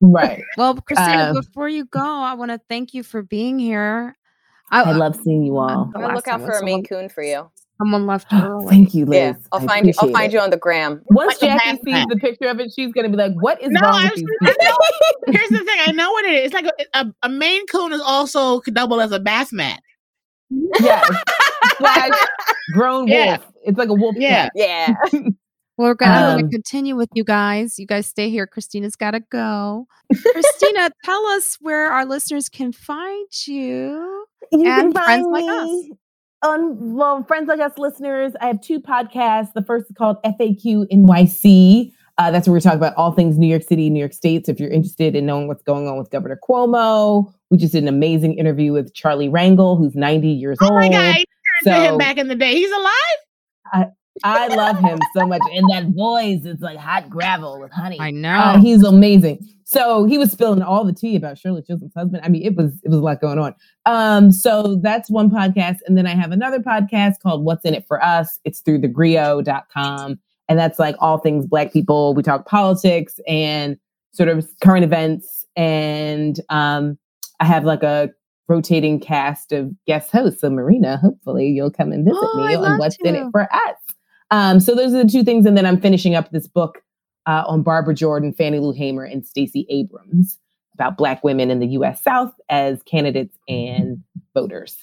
Right. 0.00 0.42
Well, 0.56 0.74
Christina, 0.76 1.30
Um, 1.30 1.34
before 1.36 1.68
you 1.68 1.84
go, 1.86 2.00
I 2.00 2.34
want 2.34 2.50
to 2.50 2.60
thank 2.68 2.94
you 2.94 3.02
for 3.02 3.22
being 3.22 3.58
here. 3.58 4.16
I, 4.70 4.82
I 4.82 4.92
love 4.92 5.16
seeing 5.22 5.42
you 5.44 5.56
all. 5.58 5.90
I'm 5.94 6.00
gonna 6.00 6.14
look 6.14 6.26
out 6.28 6.40
for 6.40 6.50
a 6.50 6.64
Maine 6.64 6.84
Coon 6.84 7.08
for 7.08 7.22
you. 7.22 7.48
Someone 7.78 8.06
left 8.06 8.32
early. 8.32 8.66
Thank 8.68 8.94
you, 8.94 9.04
Liz. 9.04 9.18
Yeah, 9.18 9.34
I'll 9.52 9.62
I 9.62 9.66
find 9.66 9.86
you. 9.86 9.92
I'll 10.00 10.10
find 10.10 10.32
it. 10.32 10.36
you 10.36 10.40
on 10.40 10.50
the 10.50 10.56
gram. 10.56 11.02
Once 11.10 11.38
Jackie 11.38 11.76
sees 11.84 11.94
backpack. 11.94 12.08
the 12.08 12.16
picture 12.16 12.46
of 12.48 12.58
it, 12.58 12.72
she's 12.74 12.90
gonna 12.92 13.10
be 13.10 13.16
like, 13.16 13.32
"What 13.34 13.62
is 13.62 13.68
No, 13.70 13.80
wrong 13.82 14.02
with 14.02 14.12
was- 14.12 14.20
these 14.22 14.26
I 14.42 14.52
people?" 14.52 15.34
Here's 15.34 15.48
the 15.50 15.58
thing: 15.64 15.78
I 15.86 15.92
know 15.92 16.10
what 16.10 16.24
it 16.24 16.34
is. 16.34 16.44
It's 16.46 16.54
like 16.54 16.64
a, 16.66 16.98
a, 17.00 17.14
a 17.24 17.28
Maine 17.28 17.66
Coon 17.66 17.92
is 17.92 18.00
also 18.00 18.60
could 18.60 18.74
double 18.74 19.00
as 19.00 19.12
a 19.12 19.20
bath 19.20 19.52
mat. 19.52 19.80
yes. 20.80 21.16
Slash 21.78 22.10
grown 22.72 23.06
Yeah. 23.08 23.36
wolf. 23.36 23.52
It's 23.64 23.78
like 23.78 23.88
a 23.90 23.94
wolf. 23.94 24.16
Yeah. 24.18 24.44
pack. 24.44 24.52
Yeah. 24.54 24.94
Well, 25.76 25.88
we're 25.88 25.94
gonna, 25.94 26.42
Um, 26.42 26.50
continue 26.50 26.96
with 26.96 27.10
you 27.14 27.24
guys. 27.24 27.78
You 27.78 27.86
guys 27.86 28.06
stay 28.06 28.30
here. 28.30 28.46
Christina's 28.46 28.96
got 28.96 29.10
to 29.10 29.20
go. 29.20 29.86
Christina, 30.32 30.90
tell 31.04 31.26
us 31.26 31.58
where 31.60 31.90
our 31.92 32.06
listeners 32.06 32.48
can 32.48 32.72
find 32.72 33.28
you. 33.46 34.26
You 34.52 34.64
And 34.64 34.64
can 34.64 34.92
friends 34.92 35.24
find 35.24 35.32
like 35.32 35.44
me 35.44 35.92
On 36.42 36.94
well, 36.94 37.24
friends 37.24 37.48
like 37.48 37.60
us 37.60 37.76
listeners, 37.78 38.32
I 38.40 38.46
have 38.46 38.60
two 38.60 38.80
podcasts. 38.80 39.52
The 39.54 39.62
first 39.62 39.90
is 39.90 39.96
called 39.96 40.16
FAQ 40.24 40.86
NYC. 40.92 41.90
Uh, 42.18 42.30
that's 42.30 42.48
where 42.48 42.54
we 42.54 42.60
talk 42.60 42.74
about 42.74 42.94
all 42.96 43.12
things 43.12 43.36
New 43.36 43.46
York 43.46 43.62
City, 43.62 43.90
New 43.90 43.98
York 43.98 44.14
State. 44.14 44.46
So 44.46 44.52
if 44.52 44.60
you're 44.60 44.70
interested 44.70 45.14
in 45.14 45.26
knowing 45.26 45.48
what's 45.48 45.62
going 45.62 45.86
on 45.88 45.98
with 45.98 46.10
Governor 46.10 46.38
Cuomo, 46.48 47.30
we 47.50 47.58
just 47.58 47.72
did 47.72 47.82
an 47.82 47.88
amazing 47.88 48.38
interview 48.38 48.72
with 48.72 48.94
Charlie 48.94 49.28
Rangel, 49.28 49.76
who's 49.76 49.94
90 49.94 50.28
years 50.28 50.56
Oh 50.62 50.66
old. 50.66 50.72
Oh 50.72 50.76
my 50.76 50.88
god, 50.88 50.98
I 51.16 51.24
turned 51.64 51.76
to 51.76 51.88
him 51.88 51.98
back 51.98 52.16
in 52.16 52.28
the 52.28 52.34
day. 52.34 52.54
He's 52.54 52.70
alive. 52.70 52.92
I 53.72 53.86
love 54.24 54.78
him 54.78 54.98
so 55.14 55.26
much. 55.26 55.42
And 55.52 55.68
that 55.70 55.86
voice, 55.94 56.44
it's 56.44 56.62
like 56.62 56.78
hot 56.78 57.10
gravel 57.10 57.60
with 57.60 57.72
honey. 57.72 57.98
I 58.00 58.10
know. 58.10 58.38
Uh, 58.38 58.58
he's 58.58 58.82
amazing. 58.82 59.46
So 59.64 60.04
he 60.04 60.16
was 60.16 60.30
spilling 60.30 60.62
all 60.62 60.84
the 60.84 60.92
tea 60.92 61.16
about 61.16 61.38
Shirley 61.38 61.60
Chisholm's 61.62 61.92
husband. 61.94 62.22
I 62.24 62.28
mean, 62.28 62.42
it 62.44 62.54
was 62.54 62.72
it 62.84 62.88
was 62.88 62.98
a 62.98 63.02
lot 63.02 63.20
going 63.20 63.38
on. 63.38 63.54
Um, 63.84 64.30
so 64.30 64.76
that's 64.80 65.10
one 65.10 65.28
podcast, 65.28 65.78
and 65.86 65.98
then 65.98 66.06
I 66.06 66.14
have 66.14 66.30
another 66.30 66.60
podcast 66.60 67.14
called 67.20 67.44
What's 67.44 67.64
in 67.64 67.74
It 67.74 67.84
for 67.86 68.02
Us. 68.02 68.38
It's 68.44 68.60
through 68.60 68.80
thegrio.com, 68.80 70.20
and 70.48 70.58
that's 70.58 70.78
like 70.78 70.94
all 71.00 71.18
things 71.18 71.46
Black 71.46 71.72
people. 71.72 72.14
We 72.14 72.22
talk 72.22 72.46
politics 72.46 73.18
and 73.26 73.76
sort 74.12 74.28
of 74.28 74.48
current 74.62 74.84
events, 74.84 75.44
and 75.56 76.40
um, 76.48 76.96
I 77.40 77.44
have 77.44 77.64
like 77.64 77.82
a 77.82 78.10
rotating 78.48 79.00
cast 79.00 79.50
of 79.50 79.72
guest 79.86 80.12
hosts. 80.12 80.40
So 80.42 80.50
Marina, 80.50 80.96
hopefully 80.98 81.48
you'll 81.48 81.72
come 81.72 81.90
and 81.90 82.04
visit 82.04 82.20
Oh, 82.22 82.46
me 82.46 82.54
on 82.54 82.78
What's 82.78 82.96
in. 83.02 83.16
It 83.16 83.26
for 83.32 83.52
Us. 83.52 83.76
Um, 84.30 84.60
so 84.60 84.74
those 84.74 84.92
are 84.94 85.04
the 85.04 85.10
two 85.10 85.22
things, 85.22 85.46
and 85.46 85.56
then 85.56 85.66
I'm 85.66 85.80
finishing 85.80 86.14
up 86.14 86.30
this 86.30 86.48
book 86.48 86.82
uh, 87.26 87.44
on 87.46 87.62
Barbara 87.62 87.94
Jordan, 87.94 88.32
Fannie 88.32 88.58
Lou 88.58 88.72
Hamer, 88.72 89.04
and 89.04 89.26
Stacey 89.26 89.66
Abrams 89.70 90.38
about 90.74 90.96
Black 90.96 91.24
women 91.24 91.50
in 91.50 91.60
the 91.60 91.68
U.S. 91.68 92.02
South 92.02 92.32
as 92.48 92.82
candidates 92.82 93.36
and 93.48 94.02
voters. 94.34 94.76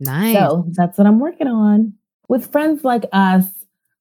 nice. 0.00 0.36
So 0.36 0.66
that's 0.72 0.98
what 0.98 1.06
I'm 1.06 1.20
working 1.20 1.46
on. 1.46 1.92
With 2.28 2.50
friends 2.50 2.82
like 2.82 3.04
us, 3.12 3.44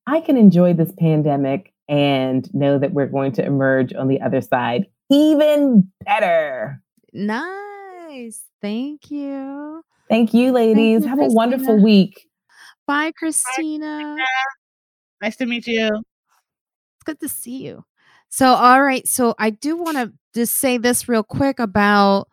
I 0.07 0.21
can 0.21 0.35
enjoy 0.37 0.73
this 0.73 0.91
pandemic 0.97 1.73
and 1.87 2.51
know 2.53 2.79
that 2.79 2.93
we're 2.93 3.05
going 3.05 3.33
to 3.33 3.45
emerge 3.45 3.93
on 3.93 4.07
the 4.07 4.21
other 4.21 4.41
side 4.41 4.87
even 5.11 5.91
better. 6.03 6.81
nice. 7.13 8.41
Thank 8.61 9.11
you. 9.11 9.83
Thank 10.09 10.33
you, 10.33 10.51
ladies. 10.51 11.03
you, 11.03 11.07
Have 11.07 11.19
a 11.19 11.27
wonderful 11.27 11.81
week. 11.81 12.27
Bye, 12.87 13.11
Christina. 13.17 14.15
Nice 15.21 15.35
to 15.37 15.45
meet 15.45 15.67
you. 15.67 15.87
It's 15.87 17.03
good 17.05 17.19
to 17.19 17.29
see 17.29 17.63
you. 17.63 17.83
So, 18.29 18.47
all 18.47 18.83
right. 18.83 19.07
So, 19.07 19.33
I 19.39 19.49
do 19.49 19.75
want 19.75 19.97
to 19.97 20.13
just 20.33 20.55
say 20.55 20.77
this 20.77 21.07
real 21.07 21.23
quick 21.23 21.59
about 21.59 22.27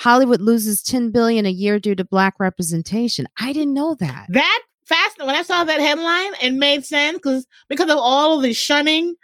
Hollywood 0.00 0.40
loses 0.40 0.82
10 0.82 1.10
billion 1.10 1.44
a 1.46 1.50
year 1.50 1.78
due 1.78 1.94
to 1.94 2.04
black 2.04 2.34
representation. 2.38 3.26
I 3.38 3.52
didn't 3.52 3.74
know 3.74 3.94
that. 3.96 4.26
That 4.30 4.62
fast 4.84 5.18
when 5.18 5.34
I 5.34 5.42
saw 5.42 5.64
that 5.64 5.80
headline, 5.80 6.32
it 6.42 6.52
made 6.52 6.84
sense 6.84 7.18
because 7.18 7.46
because 7.68 7.90
of 7.90 7.98
all 7.98 8.36
of 8.36 8.42
the 8.42 8.52
shunning 8.52 9.14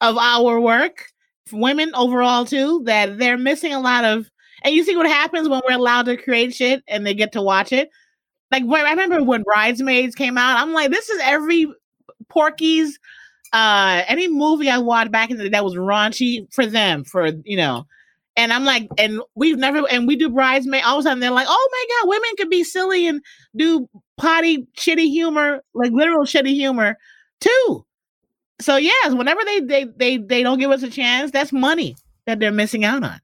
of 0.00 0.16
our 0.18 0.60
work, 0.60 1.06
women 1.52 1.92
overall 1.94 2.44
too, 2.44 2.82
that 2.84 3.18
they're 3.18 3.38
missing 3.38 3.72
a 3.72 3.80
lot 3.80 4.04
of. 4.04 4.28
And 4.62 4.74
you 4.74 4.82
see 4.82 4.96
what 4.96 5.06
happens 5.06 5.48
when 5.48 5.60
we're 5.68 5.76
allowed 5.76 6.06
to 6.06 6.16
create 6.16 6.54
shit 6.54 6.82
and 6.88 7.06
they 7.06 7.14
get 7.14 7.32
to 7.32 7.42
watch 7.42 7.72
it. 7.72 7.90
Like 8.50 8.64
when, 8.64 8.86
I 8.86 8.90
remember 8.90 9.22
when 9.22 9.42
Bridesmaids 9.42 10.14
came 10.14 10.38
out, 10.38 10.58
I'm 10.58 10.72
like, 10.72 10.90
this 10.90 11.08
is 11.08 11.20
every 11.22 11.66
Porky's, 12.28 12.98
uh, 13.52 14.02
any 14.06 14.28
movie 14.28 14.70
I 14.70 14.78
watched 14.78 15.12
back 15.12 15.30
in 15.30 15.36
the 15.36 15.44
day 15.44 15.50
that 15.50 15.64
was 15.64 15.74
raunchy 15.76 16.52
for 16.52 16.66
them, 16.66 17.04
for 17.04 17.28
you 17.44 17.56
know. 17.56 17.86
And 18.36 18.52
I'm 18.52 18.64
like, 18.64 18.88
and 18.98 19.20
we've 19.36 19.58
never, 19.58 19.88
and 19.88 20.08
we 20.08 20.16
do 20.16 20.28
bridesmaid. 20.28 20.82
All 20.84 20.96
of 20.96 21.00
a 21.00 21.02
sudden, 21.04 21.20
they're 21.20 21.30
like, 21.30 21.46
"Oh 21.48 21.68
my 21.72 21.86
god, 22.02 22.08
women 22.08 22.30
can 22.36 22.48
be 22.48 22.64
silly 22.64 23.06
and 23.06 23.20
do 23.56 23.88
potty 24.16 24.66
shitty 24.76 25.08
humor, 25.08 25.62
like 25.72 25.92
literal 25.92 26.24
shitty 26.24 26.52
humor, 26.52 26.96
too." 27.40 27.86
So 28.60 28.76
yes, 28.76 29.14
whenever 29.14 29.44
they 29.44 29.60
they 29.60 29.84
they 29.96 30.16
they 30.18 30.42
don't 30.42 30.58
give 30.58 30.70
us 30.72 30.82
a 30.82 30.90
chance, 30.90 31.30
that's 31.30 31.52
money 31.52 31.96
that 32.26 32.40
they're 32.40 32.52
missing 32.52 32.84
out 32.84 33.04
on. 33.04 33.20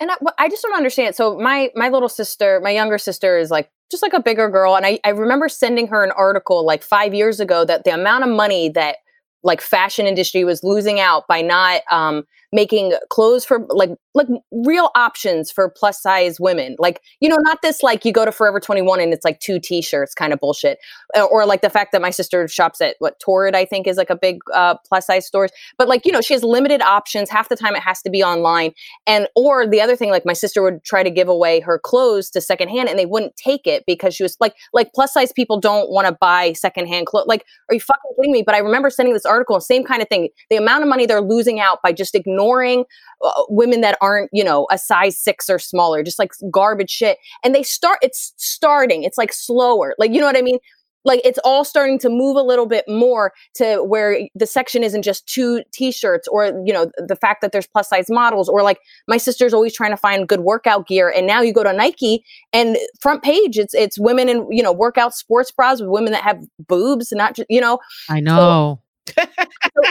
and 0.00 0.10
I, 0.10 0.16
I 0.38 0.48
just 0.48 0.62
don't 0.62 0.76
understand. 0.76 1.14
So 1.14 1.38
my 1.38 1.70
my 1.74 1.88
little 1.88 2.08
sister, 2.08 2.60
my 2.62 2.70
younger 2.70 2.98
sister, 2.98 3.38
is 3.38 3.50
like 3.50 3.70
just 3.90 4.02
like 4.02 4.12
a 4.12 4.22
bigger 4.22 4.48
girl, 4.48 4.76
and 4.76 4.86
I 4.86 4.98
I 5.04 5.10
remember 5.10 5.48
sending 5.48 5.86
her 5.88 6.04
an 6.04 6.10
article 6.12 6.64
like 6.64 6.82
five 6.82 7.14
years 7.14 7.40
ago 7.40 7.64
that 7.64 7.84
the 7.84 7.94
amount 7.94 8.24
of 8.24 8.30
money 8.30 8.68
that 8.70 8.96
like 9.42 9.60
fashion 9.60 10.06
industry 10.06 10.44
was 10.44 10.64
losing 10.64 11.00
out 11.00 11.26
by 11.28 11.40
not 11.40 11.82
um 11.90 12.24
making 12.52 12.92
clothes 13.10 13.44
for 13.44 13.66
like 13.68 13.90
like 14.18 14.26
real 14.50 14.90
options 14.94 15.50
for 15.50 15.70
plus 15.70 16.02
size 16.02 16.38
women. 16.40 16.76
Like 16.78 17.00
you 17.20 17.28
know 17.28 17.38
not 17.40 17.62
this 17.62 17.82
like 17.82 18.04
you 18.04 18.12
go 18.12 18.24
to 18.24 18.32
forever 18.32 18.60
21 18.60 19.00
and 19.00 19.12
it's 19.12 19.24
like 19.24 19.40
two 19.40 19.58
t-shirts 19.58 20.14
kind 20.14 20.32
of 20.32 20.40
bullshit 20.40 20.78
Uh, 21.16 21.24
or 21.24 21.46
like 21.46 21.62
the 21.62 21.70
fact 21.70 21.92
that 21.92 22.02
my 22.02 22.10
sister 22.10 22.46
shops 22.48 22.80
at 22.80 22.96
what 22.98 23.18
torrid 23.20 23.54
i 23.54 23.64
think 23.64 23.86
is 23.86 23.96
like 23.96 24.10
a 24.10 24.16
big 24.16 24.40
uh 24.52 24.74
plus 24.86 25.06
size 25.06 25.26
stores. 25.26 25.50
But 25.78 25.88
like 25.88 26.04
you 26.04 26.12
know 26.12 26.20
she 26.20 26.34
has 26.34 26.42
limited 26.42 26.82
options. 26.82 27.30
Half 27.30 27.48
the 27.48 27.56
time 27.56 27.74
it 27.74 27.82
has 27.82 28.02
to 28.02 28.10
be 28.10 28.22
online. 28.22 28.72
And 29.06 29.28
or 29.36 29.66
the 29.66 29.80
other 29.80 29.96
thing 29.96 30.10
like 30.10 30.26
my 30.26 30.32
sister 30.32 30.62
would 30.62 30.82
try 30.84 31.02
to 31.02 31.10
give 31.10 31.28
away 31.28 31.60
her 31.60 31.78
clothes 31.78 32.30
to 32.30 32.40
secondhand 32.40 32.88
and 32.88 32.98
they 32.98 33.06
wouldn't 33.06 33.36
take 33.36 33.66
it 33.66 33.84
because 33.86 34.14
she 34.14 34.22
was 34.24 34.36
like 34.40 34.54
like 34.72 34.92
plus 34.94 35.12
size 35.14 35.32
people 35.32 35.60
don't 35.60 35.90
want 35.90 36.08
to 36.08 36.12
buy 36.20 36.52
secondhand 36.52 37.06
clothes 37.06 37.26
like 37.28 37.44
are 37.70 37.74
you 37.74 37.80
fucking 37.80 38.10
kidding 38.16 38.32
me? 38.32 38.42
But 38.42 38.56
i 38.56 38.58
remember 38.58 38.90
sending 38.90 39.14
this 39.14 39.24
article 39.24 39.60
same 39.60 39.84
kind 39.84 40.02
of 40.02 40.08
thing. 40.08 40.28
The 40.50 40.56
amount 40.56 40.82
of 40.82 40.88
money 40.88 41.06
they're 41.06 41.20
losing 41.20 41.60
out 41.60 41.80
by 41.82 41.92
just 41.92 42.14
ignoring 42.14 42.84
uh, 43.22 43.30
women 43.48 43.80
that 43.82 43.96
aren't 44.00 44.07
you 44.32 44.44
know 44.44 44.66
a 44.70 44.78
size 44.78 45.18
six 45.18 45.48
or 45.48 45.58
smaller 45.58 46.02
just 46.02 46.18
like 46.18 46.32
garbage 46.50 46.90
shit. 46.90 47.18
And 47.44 47.54
they 47.54 47.62
start 47.62 47.98
it's 48.02 48.32
starting 48.36 49.02
it's 49.02 49.18
like 49.18 49.32
slower. 49.32 49.94
Like 49.98 50.12
you 50.12 50.20
know 50.20 50.26
what 50.26 50.36
i 50.36 50.42
mean? 50.42 50.58
Like 51.04 51.20
it's 51.24 51.38
all 51.44 51.64
starting 51.64 51.98
to 52.00 52.10
move 52.10 52.36
a 52.36 52.42
little 52.42 52.66
bit 52.66 52.84
more 52.86 53.32
to 53.54 53.82
where 53.82 54.28
the 54.34 54.46
section 54.46 54.82
isn't 54.82 55.02
just 55.02 55.26
two 55.26 55.62
t-shirts 55.72 56.28
or 56.28 56.46
you 56.64 56.72
know 56.72 56.90
the 56.98 57.16
fact 57.16 57.40
that 57.40 57.52
there's 57.52 57.66
plus 57.66 57.88
size 57.88 58.10
models 58.10 58.48
or 58.48 58.62
like 58.62 58.78
my 59.06 59.16
sister's 59.16 59.54
always 59.54 59.74
trying 59.74 59.90
to 59.90 59.96
find 59.96 60.28
good 60.28 60.40
workout 60.40 60.86
gear 60.86 61.08
and 61.08 61.26
now 61.26 61.40
you 61.40 61.52
go 61.52 61.62
to 61.62 61.72
Nike 61.72 62.24
and 62.52 62.76
front 63.00 63.22
page 63.22 63.58
it's 63.58 63.74
it's 63.74 63.98
women 63.98 64.28
in 64.28 64.46
you 64.50 64.62
know 64.62 64.72
workout 64.72 65.14
sports 65.14 65.50
bras 65.50 65.80
with 65.80 65.88
women 65.88 66.12
that 66.12 66.22
have 66.22 66.44
boobs 66.66 67.12
not 67.12 67.34
just 67.34 67.46
you 67.48 67.60
know? 67.60 67.78
I 68.10 68.20
know. 68.20 68.80
so, 69.08 69.24
so, 69.24 69.90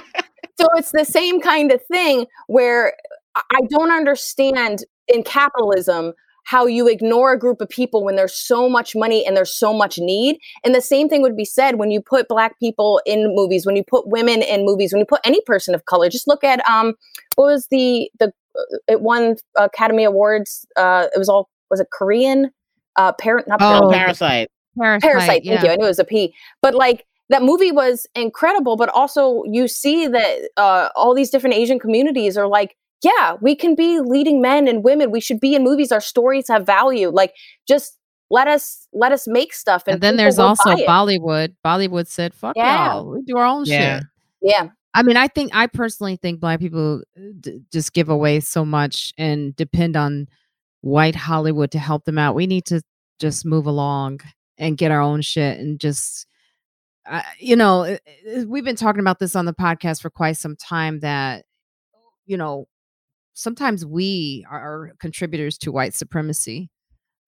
so 0.59 0.67
it's 0.75 0.91
the 0.91 1.05
same 1.05 1.41
kind 1.41 1.71
of 1.71 1.83
thing 1.85 2.27
where 2.47 2.93
I 3.51 3.61
don't 3.69 3.91
understand 3.91 4.83
in 5.07 5.23
capitalism 5.23 6.13
how 6.47 6.65
you 6.65 6.87
ignore 6.87 7.33
a 7.33 7.37
group 7.37 7.59
of 7.59 7.67
people 7.67 8.05
when 8.05 8.15
there's 8.15 8.33
so 8.33 8.69
much 8.69 8.95
money 8.95 9.25
and 9.25 9.35
there's 9.35 9.51
so 9.51 9.73
much 9.73 9.99
need. 9.99 10.39
And 10.63 10.73
the 10.73 10.79
same 10.79 11.09
thing 11.09 11.21
would 11.21 11.35
be 11.35 11.43
said 11.43 11.75
when 11.75 11.91
you 11.91 12.01
put 12.01 12.29
black 12.29 12.57
people 12.57 13.01
in 13.05 13.35
movies, 13.35 13.65
when 13.65 13.75
you 13.75 13.83
put 13.83 14.07
women 14.07 14.41
in 14.41 14.63
movies, 14.63 14.93
when 14.93 15.01
you 15.01 15.05
put 15.05 15.19
any 15.25 15.41
person 15.41 15.75
of 15.75 15.83
color. 15.83 16.09
Just 16.09 16.25
look 16.25 16.45
at 16.45 16.67
um, 16.69 16.93
what 17.35 17.47
was 17.47 17.67
the 17.67 18.09
the 18.19 18.27
uh, 18.57 18.77
it 18.87 19.01
won 19.01 19.35
Academy 19.57 20.05
Awards. 20.05 20.65
Uh, 20.77 21.07
it 21.13 21.19
was 21.19 21.27
all 21.27 21.49
was 21.69 21.81
it 21.81 21.87
Korean? 21.91 22.49
Uh, 22.95 23.11
parent 23.11 23.49
not 23.49 23.61
oh, 23.61 23.91
Parasite. 23.91 24.49
Parasite. 24.79 25.01
Parasite. 25.01 25.43
yeah. 25.43 25.55
Thank 25.55 25.65
you. 25.65 25.71
I 25.71 25.75
knew 25.75 25.83
it 25.83 25.89
was 25.89 25.99
a 25.99 26.05
P. 26.05 26.33
But 26.61 26.75
like 26.75 27.05
that 27.27 27.43
movie 27.43 27.73
was 27.73 28.07
incredible. 28.15 28.77
But 28.77 28.87
also 28.87 29.43
you 29.43 29.67
see 29.67 30.07
that 30.07 30.49
uh, 30.55 30.89
all 30.95 31.13
these 31.13 31.29
different 31.29 31.55
Asian 31.55 31.77
communities 31.77 32.37
are 32.37 32.47
like 32.47 32.77
yeah, 33.03 33.35
we 33.41 33.55
can 33.55 33.75
be 33.75 33.99
leading 33.99 34.41
men 34.41 34.67
and 34.67 34.83
women. 34.83 35.11
We 35.11 35.19
should 35.21 35.39
be 35.39 35.55
in 35.55 35.63
movies. 35.63 35.91
Our 35.91 36.01
stories 36.01 36.47
have 36.49 36.65
value. 36.65 37.09
Like 37.09 37.33
just 37.67 37.97
let 38.29 38.47
us 38.47 38.87
let 38.93 39.11
us 39.11 39.27
make 39.27 39.53
stuff. 39.53 39.83
And, 39.87 39.95
And 39.95 40.03
then 40.03 40.17
there's 40.17 40.39
also. 40.39 40.71
Bollywood. 40.71 41.55
Bollywood 41.65 42.07
said, 42.07 42.33
"Fuck 42.33 42.55
Yeah. 42.57 42.93
y'all, 42.95 43.11
we 43.11 43.21
do 43.23 43.37
our 43.37 43.45
own 43.45 43.65
Yeah. 43.65 43.99
shit." 43.99 44.03
Yeah, 44.41 44.69
I 44.93 45.03
mean, 45.03 45.17
I 45.17 45.27
think 45.27 45.55
I 45.55 45.67
personally 45.67 46.15
think 46.15 46.39
black 46.39 46.59
people 46.59 47.01
uh, 47.17 47.21
d- 47.39 47.61
just 47.71 47.93
give 47.93 48.09
away 48.09 48.39
so 48.39 48.65
much 48.65 49.13
and 49.17 49.55
depend 49.55 49.95
on 49.95 50.27
white 50.81 51.15
Hollywood 51.15 51.71
to 51.71 51.79
help 51.79 52.05
them 52.05 52.17
out. 52.17 52.35
We 52.35 52.47
need 52.47 52.65
to 52.65 52.81
just 53.19 53.45
move 53.45 53.65
along 53.65 54.19
and 54.57 54.77
get 54.77 54.91
our 54.91 55.01
own 55.01 55.21
shit 55.21 55.59
and 55.59 55.79
just 55.79 56.25
uh, 57.09 57.21
you 57.39 57.55
know, 57.55 57.83
uh, 57.83 57.97
uh, 58.35 58.43
we've 58.47 58.65
been 58.65 58.75
talking 58.75 58.99
about 58.99 59.17
this 59.19 59.35
on 59.35 59.45
the 59.45 59.53
podcast 59.53 60.01
for 60.01 60.09
quite 60.09 60.35
some 60.37 60.55
time 60.55 60.99
that 60.99 61.45
you 62.25 62.35
know, 62.37 62.67
sometimes 63.37 63.85
we 63.85 64.43
are 64.49 64.93
contributors 64.99 65.59
to 65.59 65.71
white 65.71 65.93
supremacy. 65.93 66.71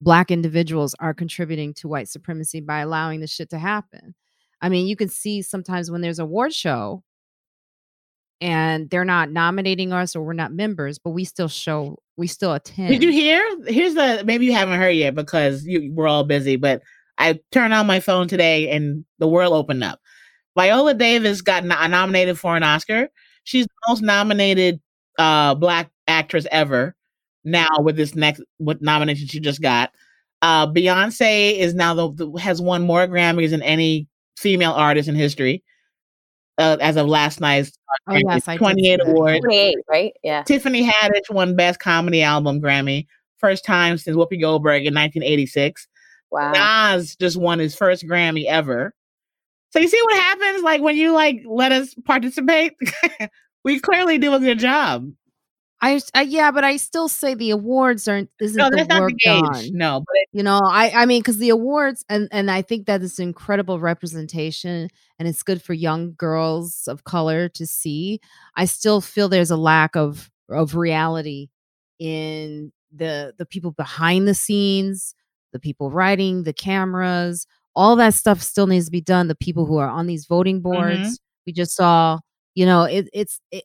Black 0.02 0.32
individuals 0.32 0.96
are 1.00 1.14
contributing 1.14 1.72
to 1.76 1.88
white 1.88 2.08
supremacy 2.08 2.62
by 2.62 2.80
allowing 2.80 3.20
this 3.20 3.32
shit 3.32 3.52
to 3.52 3.60
happen. 3.60 4.16
I 4.60 4.70
mean, 4.70 4.88
you 4.88 4.96
can 4.96 5.08
see 5.08 5.44
sometimes 5.44 5.92
when 5.92 6.02
there's 6.02 6.18
a 6.18 6.24
award 6.24 6.52
show 6.54 7.04
and 8.42 8.90
they're 8.90 9.06
not 9.06 9.30
nominating 9.30 9.94
us 9.94 10.16
or 10.16 10.24
we're 10.24 10.34
not 10.34 10.52
members, 10.52 10.98
but 10.98 11.12
we 11.12 11.26
still 11.26 11.48
show, 11.48 12.00
we 12.18 12.26
still 12.26 12.54
attend. 12.54 12.90
Did 12.90 13.04
you 13.04 13.12
hear? 13.12 13.44
Here's 13.68 13.94
the 13.94 14.24
maybe 14.26 14.48
you 14.48 14.54
haven't 14.54 14.80
heard 14.80 14.96
yet 14.96 15.14
because 15.14 15.64
you 15.64 15.94
we're 15.94 16.08
all 16.08 16.24
busy, 16.24 16.56
but 16.56 16.82
I 17.20 17.40
turned 17.52 17.74
on 17.74 17.86
my 17.86 18.00
phone 18.00 18.28
today 18.28 18.70
and 18.70 19.06
the 19.20 19.28
world 19.28 19.54
opened 19.54 19.84
up. 19.84 20.00
Viola 20.58 20.96
Davis 20.96 21.42
got 21.42 21.66
no- 21.66 21.86
nominated 21.86 22.40
for 22.40 22.58
an 22.58 22.64
Oscar. 22.64 23.10
She's 23.44 23.66
the 23.66 23.90
most 23.90 24.02
nominated 24.02 24.82
uh 25.20 25.54
black 25.54 25.92
actress 26.10 26.46
ever 26.52 26.96
now 27.44 27.70
with 27.82 27.96
this 27.96 28.16
next 28.16 28.42
what 28.58 28.82
nomination 28.82 29.28
she 29.28 29.40
just 29.40 29.62
got. 29.62 29.92
Uh 30.42 30.68
Beyonce 30.68 31.58
is 31.58 31.74
now 31.74 31.94
the, 31.94 32.12
the 32.14 32.40
has 32.40 32.62
won 32.62 32.82
more 32.82 33.08
Grammys 33.08 33.52
than 33.52 33.62
any 33.62 34.08
female 34.38 34.72
artist 34.72 35.08
in 35.08 35.16
history. 35.16 35.64
Uh, 36.58 36.76
as 36.82 36.98
of 36.98 37.08
last 37.08 37.40
night's 37.40 37.80
Oh, 38.08 38.16
yes, 38.16 38.48
I 38.48 38.54
did 38.54 38.58
see 38.58 38.58
28 38.58 39.00
awards. 39.06 39.40
28, 39.42 39.78
right? 39.90 40.14
Yeah. 40.24 40.44
Tiffany 40.44 40.88
Haddish 40.88 41.30
won 41.30 41.56
Best 41.56 41.80
Comedy 41.80 42.22
Album 42.22 42.62
Grammy, 42.62 43.08
first 43.38 43.66
time 43.66 43.98
since 43.98 44.16
Whoopi 44.16 44.40
Goldberg 44.40 44.86
in 44.86 44.94
1986. 44.94 45.88
Wow. 46.32 46.52
Nas 46.52 47.16
just 47.16 47.38
won 47.38 47.60
his 47.60 47.76
first 47.76 48.06
Grammy 48.06 48.46
ever. 48.46 48.94
So 49.72 49.80
you 49.80 49.88
see 49.88 50.02
what 50.04 50.22
happens, 50.22 50.64
like 50.64 50.82
when 50.82 50.96
you 50.96 51.14
like 51.14 51.42
let 51.46 51.72
us 51.72 51.94
participate. 52.06 52.74
we 53.64 53.80
clearly 53.80 54.18
do 54.18 54.34
a 54.34 54.40
good 54.40 54.60
job. 54.60 55.12
I, 55.82 56.02
I- 56.14 56.24
yeah, 56.24 56.52
but 56.52 56.64
I 56.64 56.78
still 56.78 57.08
say 57.08 57.34
the 57.36 57.52
awards 57.52 58.08
aren't 58.08 58.30
this 58.40 58.52
isn't 58.52 58.72
No, 58.72 58.84
the 58.84 59.00
work 59.00 59.14
done. 59.24 59.70
No, 59.74 60.02
but 60.02 60.16
You 60.34 60.44
know, 60.44 60.60
I 60.64 60.92
I 60.94 61.06
mean, 61.06 61.22
because 61.22 61.38
the 61.38 61.50
awards 61.50 62.04
and 62.10 62.28
and 62.32 62.52
I 62.52 62.62
think 62.62 62.86
that 62.88 63.02
is 63.02 63.20
incredible 63.20 63.80
representation 63.80 64.90
and 65.18 65.28
it's 65.28 65.44
good 65.44 65.62
for 65.62 65.74
young 65.74 66.14
girls 66.18 66.88
of 66.88 67.04
color 67.06 67.50
to 67.50 67.66
see. 67.66 68.20
I 68.56 68.66
still 68.66 69.02
feel 69.02 69.30
there's 69.30 69.52
a 69.52 69.58
lack 69.58 69.96
of 69.96 70.30
of 70.50 70.76
reality 70.76 71.50
in 72.00 72.72
the 72.94 73.34
the 73.38 73.46
people 73.46 73.72
behind 73.72 74.28
the 74.28 74.34
scenes, 74.34 75.16
the 75.54 75.60
people 75.60 75.92
writing, 75.92 76.44
the 76.44 76.54
cameras, 76.54 77.46
all 77.76 77.96
that 77.98 78.14
stuff 78.14 78.42
still 78.42 78.68
needs 78.68 78.86
to 78.86 78.92
be 78.92 79.02
done. 79.02 79.28
The 79.28 79.36
people 79.36 79.66
who 79.66 79.78
are 79.78 79.90
on 79.90 80.08
these 80.08 80.26
voting 80.26 80.62
boards, 80.62 81.20
we 81.46 81.54
just 81.54 81.76
saw, 81.76 82.20
you 82.56 82.66
know, 82.66 82.84
it, 82.84 83.10
it's 83.14 83.40
it, 83.52 83.64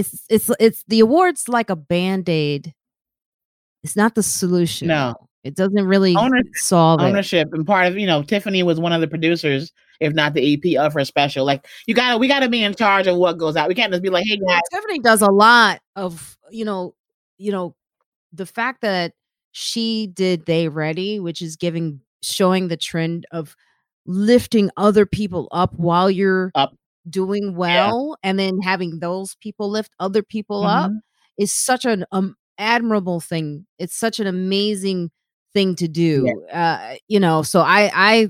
it's 0.00 0.24
it's 0.28 0.50
it's 0.58 0.84
the 0.88 1.00
awards 1.00 1.48
like 1.48 1.70
a 1.70 1.76
band-aid. 1.76 2.74
It's 3.82 3.96
not 3.96 4.14
the 4.14 4.22
solution. 4.22 4.88
No. 4.88 5.14
It 5.42 5.54
doesn't 5.56 5.86
really 5.86 6.14
Ownership- 6.16 6.54
solve 6.56 7.00
it. 7.00 7.04
ownership 7.04 7.48
and 7.52 7.66
part 7.66 7.86
of 7.86 7.96
you 7.96 8.06
know 8.06 8.22
Tiffany 8.22 8.62
was 8.62 8.78
one 8.78 8.92
of 8.92 9.00
the 9.00 9.08
producers, 9.08 9.72
if 9.98 10.12
not 10.12 10.34
the 10.34 10.54
EP 10.54 10.78
of 10.78 10.92
her 10.92 11.04
special. 11.04 11.46
Like 11.46 11.66
you 11.86 11.94
gotta, 11.94 12.18
we 12.18 12.28
gotta 12.28 12.48
be 12.48 12.62
in 12.62 12.74
charge 12.74 13.06
of 13.06 13.16
what 13.16 13.38
goes 13.38 13.56
out. 13.56 13.68
We 13.68 13.74
can't 13.74 13.90
just 13.90 14.02
be 14.02 14.10
like, 14.10 14.26
hey 14.26 14.36
guys, 14.36 14.60
Tiffany 14.70 14.98
does 14.98 15.22
a 15.22 15.30
lot 15.30 15.80
of, 15.96 16.36
you 16.50 16.66
know, 16.66 16.94
you 17.38 17.52
know, 17.52 17.74
the 18.34 18.44
fact 18.44 18.82
that 18.82 19.12
she 19.52 20.08
did 20.08 20.44
They 20.44 20.68
Ready, 20.68 21.20
which 21.20 21.40
is 21.40 21.56
giving 21.56 22.00
showing 22.22 22.68
the 22.68 22.76
trend 22.76 23.24
of 23.30 23.56
lifting 24.04 24.70
other 24.76 25.06
people 25.06 25.48
up 25.52 25.72
while 25.74 26.10
you're 26.10 26.50
Up. 26.54 26.74
Doing 27.08 27.56
well 27.56 28.16
and 28.22 28.38
then 28.38 28.60
having 28.62 28.98
those 29.00 29.34
people 29.36 29.70
lift 29.70 29.92
other 29.98 30.22
people 30.22 30.64
up 30.66 30.90
Mhm. 30.90 31.00
is 31.38 31.52
such 31.52 31.84
an 31.84 32.04
um, 32.12 32.36
admirable 32.58 33.20
thing. 33.20 33.66
It's 33.78 33.96
such 33.96 34.20
an 34.20 34.26
amazing 34.26 35.10
thing 35.54 35.74
to 35.76 35.88
do. 35.88 36.42
Uh, 36.52 36.96
you 37.08 37.18
know, 37.20 37.42
so 37.42 37.60
I 37.60 37.90
I 37.94 38.28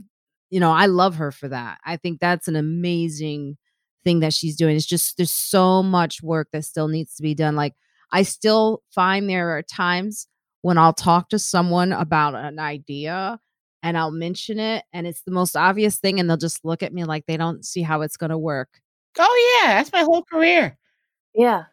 you 0.51 0.59
know, 0.61 0.73
I 0.73 0.87
love 0.87 1.17
her 1.17 1.31
for 1.33 1.49
that. 1.49 1.79
I 1.85 1.97
think 1.97 2.21
that's 2.21 2.49
an 2.49 2.57
amazing 2.57 3.57
thing 4.05 4.21
that 4.21 4.33
she's 4.35 4.57
doing. 4.57 4.77
It's 4.77 4.87
just 4.87 5.17
there's 5.17 5.31
so 5.33 5.83
much 5.83 6.23
work 6.23 6.49
that 6.53 6.65
still 6.65 6.89
needs 6.89 7.15
to 7.17 7.23
be 7.23 7.35
done. 7.35 7.55
Like 7.57 7.75
I 8.13 8.23
still 8.23 8.83
find 8.95 9.29
there 9.29 9.51
are 9.57 9.63
times 9.63 10.27
when 10.63 10.77
I'll 10.79 10.93
talk 10.93 11.29
to 11.31 11.39
someone 11.39 11.93
about 11.93 12.35
an 12.35 12.59
idea 12.59 13.39
and 13.83 13.97
I'll 13.97 14.11
mention 14.11 14.59
it 14.59 14.85
and 14.93 15.07
it's 15.07 15.23
the 15.23 15.31
most 15.31 15.57
obvious 15.57 15.99
thing 15.99 16.21
and 16.21 16.29
they'll 16.29 16.37
just 16.37 16.65
look 16.65 16.83
at 16.83 16.93
me 16.93 17.05
like 17.05 17.27
they 17.27 17.37
don't 17.37 17.65
see 17.65 17.83
how 17.83 18.03
it's 18.03 18.17
going 18.17 18.31
to 18.31 18.39
work. 18.39 18.81
oh 19.19 19.63
yeah, 19.63 19.75
that's 19.75 19.93
my 19.93 20.03
whole 20.03 20.25
career. 20.25 20.77
Yeah. 21.35 21.65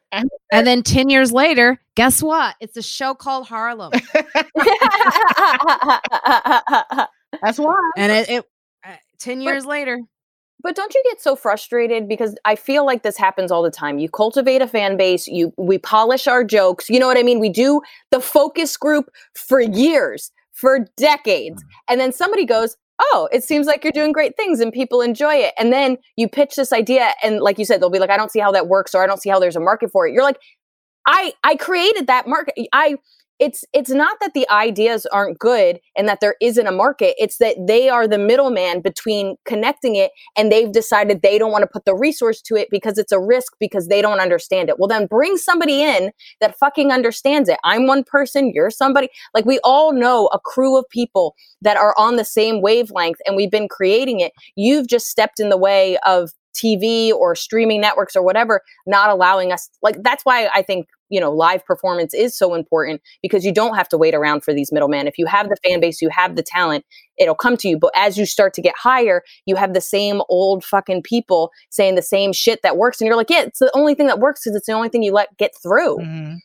And 0.51 0.65
then 0.65 0.83
10 0.83 1.09
years 1.09 1.31
later, 1.31 1.79
guess 1.95 2.21
what? 2.23 2.55
It's 2.59 2.77
a 2.77 2.81
show 2.81 3.13
called 3.13 3.47
Harlem. 3.47 3.91
That's 7.41 7.59
why. 7.59 7.75
and 7.97 8.11
it, 8.11 8.29
it 8.29 8.45
uh, 8.85 8.95
10 9.19 9.41
years 9.41 9.65
later, 9.65 9.99
but 10.61 10.75
don't 10.75 10.93
you 10.93 11.03
get 11.09 11.21
so 11.21 11.35
frustrated 11.35 12.07
because 12.07 12.35
I 12.45 12.55
feel 12.55 12.85
like 12.85 13.03
this 13.03 13.17
happens 13.17 13.51
all 13.51 13.61
the 13.61 13.71
time. 13.71 13.99
You 13.99 14.09
cultivate 14.09 14.61
a 14.61 14.67
fan 14.67 14.95
base, 14.97 15.27
you 15.27 15.53
we 15.57 15.77
polish 15.77 16.27
our 16.27 16.43
jokes. 16.43 16.89
You 16.89 16.99
know 16.99 17.07
what 17.07 17.17
I 17.17 17.23
mean? 17.23 17.39
We 17.39 17.49
do 17.49 17.81
the 18.11 18.21
focus 18.21 18.77
group 18.77 19.09
for 19.33 19.59
years, 19.59 20.31
for 20.57 20.87
decades. 20.97 21.61
Mm-hmm. 21.63 21.93
And 21.93 22.01
then 22.01 22.11
somebody 22.11 22.45
goes, 22.45 22.75
"Oh, 22.99 23.29
it 23.31 23.43
seems 23.43 23.67
like 23.67 23.83
you're 23.83 23.93
doing 23.93 24.11
great 24.11 24.35
things 24.35 24.59
and 24.59 24.71
people 24.73 25.01
enjoy 25.01 25.35
it." 25.35 25.53
And 25.57 25.71
then 25.71 25.97
you 26.15 26.27
pitch 26.27 26.55
this 26.55 26.73
idea 26.73 27.13
and 27.23 27.39
like 27.41 27.57
you 27.59 27.65
said, 27.65 27.81
they'll 27.81 27.89
be 27.89 27.99
like, 27.99 28.09
"I 28.09 28.17
don't 28.17 28.31
see 28.31 28.39
how 28.39 28.51
that 28.51 28.67
works 28.67 28.93
or 28.93 29.03
I 29.03 29.07
don't 29.07 29.21
see 29.21 29.29
how 29.29 29.39
there's 29.39 29.55
a 29.55 29.61
market 29.61 29.91
for 29.91 30.07
it." 30.07 30.13
You're 30.13 30.23
like, 30.23 30.39
"I 31.07 31.33
I 31.43 31.55
created 31.55 32.07
that 32.07 32.27
market. 32.27 32.55
I 32.73 32.97
it's 33.39 33.63
it's 33.73 33.89
not 33.89 34.17
that 34.21 34.33
the 34.33 34.49
ideas 34.49 35.05
aren't 35.07 35.37
good 35.39 35.79
and 35.95 36.07
that 36.07 36.19
there 36.21 36.35
isn't 36.41 36.65
a 36.65 36.71
market. 36.71 37.15
It's 37.17 37.37
that 37.37 37.55
they 37.67 37.89
are 37.89 38.07
the 38.07 38.17
middleman 38.17 38.81
between 38.81 39.35
connecting 39.45 39.95
it 39.95 40.11
and 40.35 40.51
they've 40.51 40.71
decided 40.71 41.21
they 41.21 41.37
don't 41.37 41.51
want 41.51 41.63
to 41.63 41.67
put 41.67 41.85
the 41.85 41.95
resource 41.95 42.41
to 42.43 42.55
it 42.55 42.67
because 42.71 42.97
it's 42.97 43.11
a 43.11 43.19
risk 43.19 43.53
because 43.59 43.87
they 43.87 44.01
don't 44.01 44.19
understand 44.19 44.69
it. 44.69 44.79
Well, 44.79 44.87
then 44.87 45.05
bring 45.05 45.37
somebody 45.37 45.83
in 45.83 46.11
that 46.41 46.57
fucking 46.57 46.91
understands 46.91 47.49
it. 47.49 47.59
I'm 47.63 47.85
one 47.85 48.03
person, 48.03 48.51
you're 48.53 48.71
somebody. 48.71 49.09
Like 49.33 49.45
we 49.45 49.59
all 49.63 49.93
know 49.93 50.27
a 50.33 50.39
crew 50.39 50.77
of 50.77 50.85
people 50.89 51.35
that 51.61 51.77
are 51.77 51.93
on 51.97 52.15
the 52.15 52.25
same 52.25 52.61
wavelength 52.61 53.19
and 53.25 53.35
we've 53.35 53.51
been 53.51 53.67
creating 53.67 54.19
it. 54.19 54.33
You've 54.55 54.87
just 54.87 55.07
stepped 55.07 55.39
in 55.39 55.49
the 55.49 55.57
way 55.57 55.97
of 56.05 56.31
TV 56.57 57.11
or 57.11 57.35
streaming 57.35 57.81
networks 57.81 58.15
or 58.15 58.21
whatever 58.23 58.61
not 58.85 59.09
allowing 59.09 59.51
us 59.51 59.69
like 59.81 60.01
that's 60.03 60.23
why 60.23 60.49
I 60.53 60.61
think 60.61 60.87
you 61.09 61.19
know 61.19 61.31
live 61.31 61.65
performance 61.65 62.13
is 62.13 62.37
so 62.37 62.53
important 62.53 63.01
because 63.21 63.45
you 63.45 63.53
don't 63.53 63.75
have 63.75 63.87
to 63.89 63.97
wait 63.97 64.15
around 64.15 64.43
for 64.43 64.53
these 64.53 64.71
middlemen. 64.71 65.07
If 65.07 65.17
you 65.17 65.25
have 65.25 65.49
the 65.49 65.57
fan 65.63 65.79
base 65.79 66.01
you 66.01 66.09
have 66.09 66.35
the 66.35 66.43
talent 66.43 66.85
it'll 67.17 67.35
come 67.35 67.57
to 67.57 67.67
you. 67.67 67.77
But 67.77 67.91
as 67.95 68.17
you 68.17 68.25
start 68.25 68.53
to 68.55 68.61
get 68.61 68.75
higher 68.77 69.23
you 69.45 69.55
have 69.55 69.73
the 69.73 69.81
same 69.81 70.21
old 70.29 70.63
fucking 70.63 71.03
people 71.03 71.51
saying 71.69 71.95
the 71.95 72.01
same 72.01 72.33
shit 72.33 72.61
that 72.63 72.77
works 72.77 72.99
and 72.99 73.07
you're 73.07 73.17
like 73.17 73.29
yeah 73.29 73.43
it's 73.43 73.59
the 73.59 73.71
only 73.75 73.95
thing 73.95 74.07
that 74.07 74.19
works 74.19 74.41
because 74.43 74.55
it's 74.55 74.67
the 74.67 74.73
only 74.73 74.89
thing 74.89 75.03
you 75.03 75.13
let 75.13 75.35
get 75.37 75.51
through. 75.61 75.97
Mm-hmm. 75.97 76.35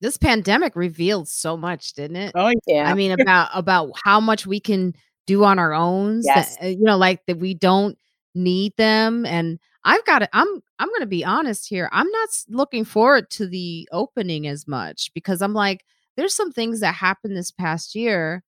this 0.00 0.16
pandemic 0.16 0.76
revealed 0.76 1.28
so 1.28 1.56
much 1.56 1.94
didn't 1.94 2.16
it? 2.16 2.32
Oh 2.34 2.52
yeah. 2.66 2.90
I 2.90 2.94
mean 2.94 3.12
about 3.12 3.50
about 3.54 3.92
how 4.04 4.20
much 4.20 4.46
we 4.46 4.60
can 4.60 4.94
do 5.26 5.44
on 5.44 5.58
our 5.58 5.74
own 5.74 6.22
yes. 6.24 6.56
that, 6.56 6.70
you 6.70 6.82
know 6.82 6.96
like 6.96 7.24
that 7.26 7.38
we 7.38 7.54
don't 7.54 7.98
need 8.38 8.74
them 8.76 9.26
and 9.26 9.58
I've 9.84 10.04
got 10.04 10.22
it. 10.22 10.30
I'm 10.32 10.46
I'm 10.78 10.88
going 10.88 11.00
to 11.00 11.06
be 11.06 11.24
honest 11.24 11.68
here. 11.68 11.88
I'm 11.92 12.08
not 12.10 12.28
looking 12.48 12.84
forward 12.84 13.30
to 13.30 13.46
the 13.46 13.88
opening 13.92 14.46
as 14.46 14.66
much 14.66 15.12
because 15.14 15.42
I'm 15.42 15.54
like 15.54 15.84
there's 16.16 16.34
some 16.34 16.52
things 16.52 16.80
that 16.80 16.94
happened 16.94 17.36
this 17.36 17.50
past 17.50 17.94
year 17.94 18.42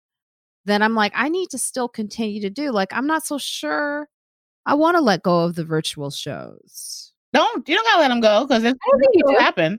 that 0.66 0.82
I'm 0.82 0.94
like 0.94 1.12
I 1.14 1.28
need 1.28 1.50
to 1.50 1.58
still 1.58 1.88
continue 1.88 2.40
to 2.42 2.50
do. 2.50 2.72
Like 2.72 2.92
I'm 2.92 3.06
not 3.06 3.24
so 3.24 3.38
sure 3.38 4.08
I 4.66 4.74
want 4.74 4.96
to 4.96 5.00
let 5.00 5.22
go 5.22 5.40
of 5.40 5.54
the 5.54 5.64
virtual 5.64 6.10
shows. 6.10 7.12
Don't 7.32 7.68
you 7.68 7.74
don't 7.74 7.84
gotta 7.84 8.00
let 8.00 8.08
them 8.08 8.20
go 8.20 8.46
because 8.46 8.64
it 8.64 8.76
will 9.24 9.38
happen. 9.38 9.78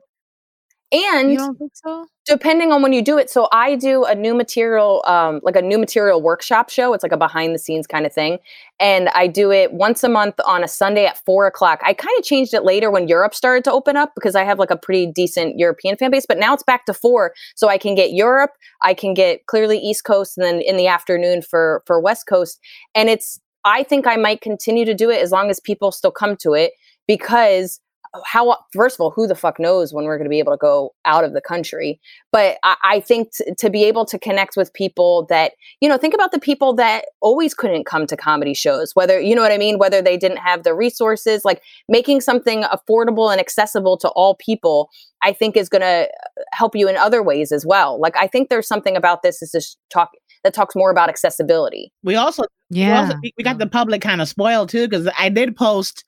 And 0.91 1.31
you 1.31 1.37
don't 1.37 1.57
think 1.57 1.71
so? 1.73 2.05
depending 2.25 2.71
on 2.71 2.81
when 2.81 2.93
you 2.93 3.01
do 3.01 3.17
it. 3.17 3.29
So 3.29 3.47
I 3.51 3.75
do 3.75 4.03
a 4.03 4.13
new 4.13 4.33
material, 4.33 5.03
um, 5.07 5.39
like 5.43 5.55
a 5.55 5.61
new 5.61 5.77
material 5.77 6.21
workshop 6.21 6.69
show. 6.69 6.93
It's 6.93 7.03
like 7.03 7.11
a 7.11 7.17
behind 7.17 7.55
the 7.55 7.59
scenes 7.59 7.87
kind 7.87 8.05
of 8.05 8.13
thing. 8.13 8.37
And 8.79 9.09
I 9.09 9.27
do 9.27 9.51
it 9.51 9.73
once 9.73 10.03
a 10.03 10.09
month 10.09 10.35
on 10.45 10.63
a 10.63 10.67
Sunday 10.67 11.05
at 11.05 11.17
four 11.25 11.47
o'clock. 11.47 11.79
I 11.83 11.93
kind 11.93 12.15
of 12.17 12.23
changed 12.23 12.53
it 12.53 12.63
later 12.63 12.91
when 12.91 13.07
Europe 13.07 13.33
started 13.33 13.63
to 13.65 13.71
open 13.71 13.97
up 13.97 14.11
because 14.15 14.35
I 14.35 14.43
have 14.43 14.59
like 14.59 14.71
a 14.71 14.77
pretty 14.77 15.07
decent 15.07 15.57
European 15.57 15.97
fan 15.97 16.11
base, 16.11 16.25
but 16.27 16.37
now 16.37 16.53
it's 16.53 16.63
back 16.63 16.85
to 16.85 16.93
four. 16.93 17.33
So 17.55 17.69
I 17.69 17.77
can 17.77 17.95
get 17.95 18.13
Europe, 18.13 18.51
I 18.83 18.93
can 18.93 19.13
get 19.13 19.45
clearly 19.47 19.77
East 19.77 20.03
Coast, 20.03 20.37
and 20.37 20.45
then 20.45 20.61
in 20.61 20.77
the 20.77 20.87
afternoon 20.87 21.41
for 21.41 21.83
for 21.85 21.99
West 21.99 22.27
Coast. 22.27 22.59
And 22.93 23.09
it's 23.09 23.39
I 23.65 23.83
think 23.83 24.07
I 24.07 24.15
might 24.15 24.41
continue 24.41 24.85
to 24.85 24.93
do 24.93 25.09
it 25.09 25.21
as 25.21 25.31
long 25.31 25.49
as 25.49 25.59
people 25.59 25.91
still 25.91 26.11
come 26.11 26.35
to 26.37 26.53
it 26.53 26.73
because 27.07 27.79
how 28.25 28.57
first 28.73 28.95
of 28.95 29.01
all 29.01 29.11
who 29.11 29.25
the 29.25 29.35
fuck 29.35 29.59
knows 29.59 29.93
when 29.93 30.05
we're 30.05 30.17
going 30.17 30.25
to 30.25 30.29
be 30.29 30.39
able 30.39 30.51
to 30.51 30.57
go 30.57 30.93
out 31.05 31.23
of 31.23 31.33
the 31.33 31.41
country 31.41 31.99
but 32.31 32.57
i, 32.63 32.75
I 32.83 32.99
think 32.99 33.31
t- 33.31 33.45
to 33.57 33.69
be 33.69 33.83
able 33.85 34.05
to 34.05 34.19
connect 34.19 34.57
with 34.57 34.73
people 34.73 35.25
that 35.29 35.53
you 35.79 35.87
know 35.87 35.97
think 35.97 36.13
about 36.13 36.31
the 36.31 36.39
people 36.39 36.73
that 36.75 37.05
always 37.21 37.53
couldn't 37.53 37.85
come 37.85 38.05
to 38.07 38.17
comedy 38.17 38.53
shows 38.53 38.93
whether 38.95 39.19
you 39.19 39.35
know 39.35 39.41
what 39.41 39.51
i 39.51 39.57
mean? 39.57 39.77
Whether 39.77 40.01
they 40.01 40.17
didn't 40.17 40.37
have 40.37 40.63
the 40.63 40.73
resources 40.73 41.45
like 41.45 41.61
making 41.87 42.21
something 42.21 42.63
affordable 42.63 43.31
and 43.31 43.39
accessible 43.39 43.97
to 43.97 44.09
all 44.09 44.35
people 44.35 44.89
i 45.23 45.31
think 45.31 45.55
is 45.55 45.69
going 45.69 45.81
to 45.81 46.07
uh, 46.07 46.43
help 46.51 46.75
you 46.75 46.87
in 46.87 46.97
other 46.97 47.23
ways 47.23 47.51
as 47.51 47.65
well. 47.65 47.99
Like 47.99 48.15
i 48.17 48.27
think 48.27 48.49
there's 48.49 48.67
something 48.67 48.95
about 48.95 49.23
this 49.23 49.41
is 49.41 49.51
just 49.51 49.77
talk 49.89 50.11
that 50.43 50.53
talks 50.53 50.75
more 50.75 50.89
about 50.89 51.07
accessibility. 51.07 51.91
We 52.03 52.15
also 52.15 52.43
yeah 52.69 52.87
we, 52.87 53.07
also, 53.07 53.19
we 53.37 53.43
got 53.43 53.57
the 53.57 53.67
public 53.67 54.01
kind 54.01 54.21
of 54.21 54.27
spoiled 54.27 54.69
too 54.69 54.87
because 54.87 55.07
i 55.17 55.27
did 55.29 55.55
post 55.55 56.05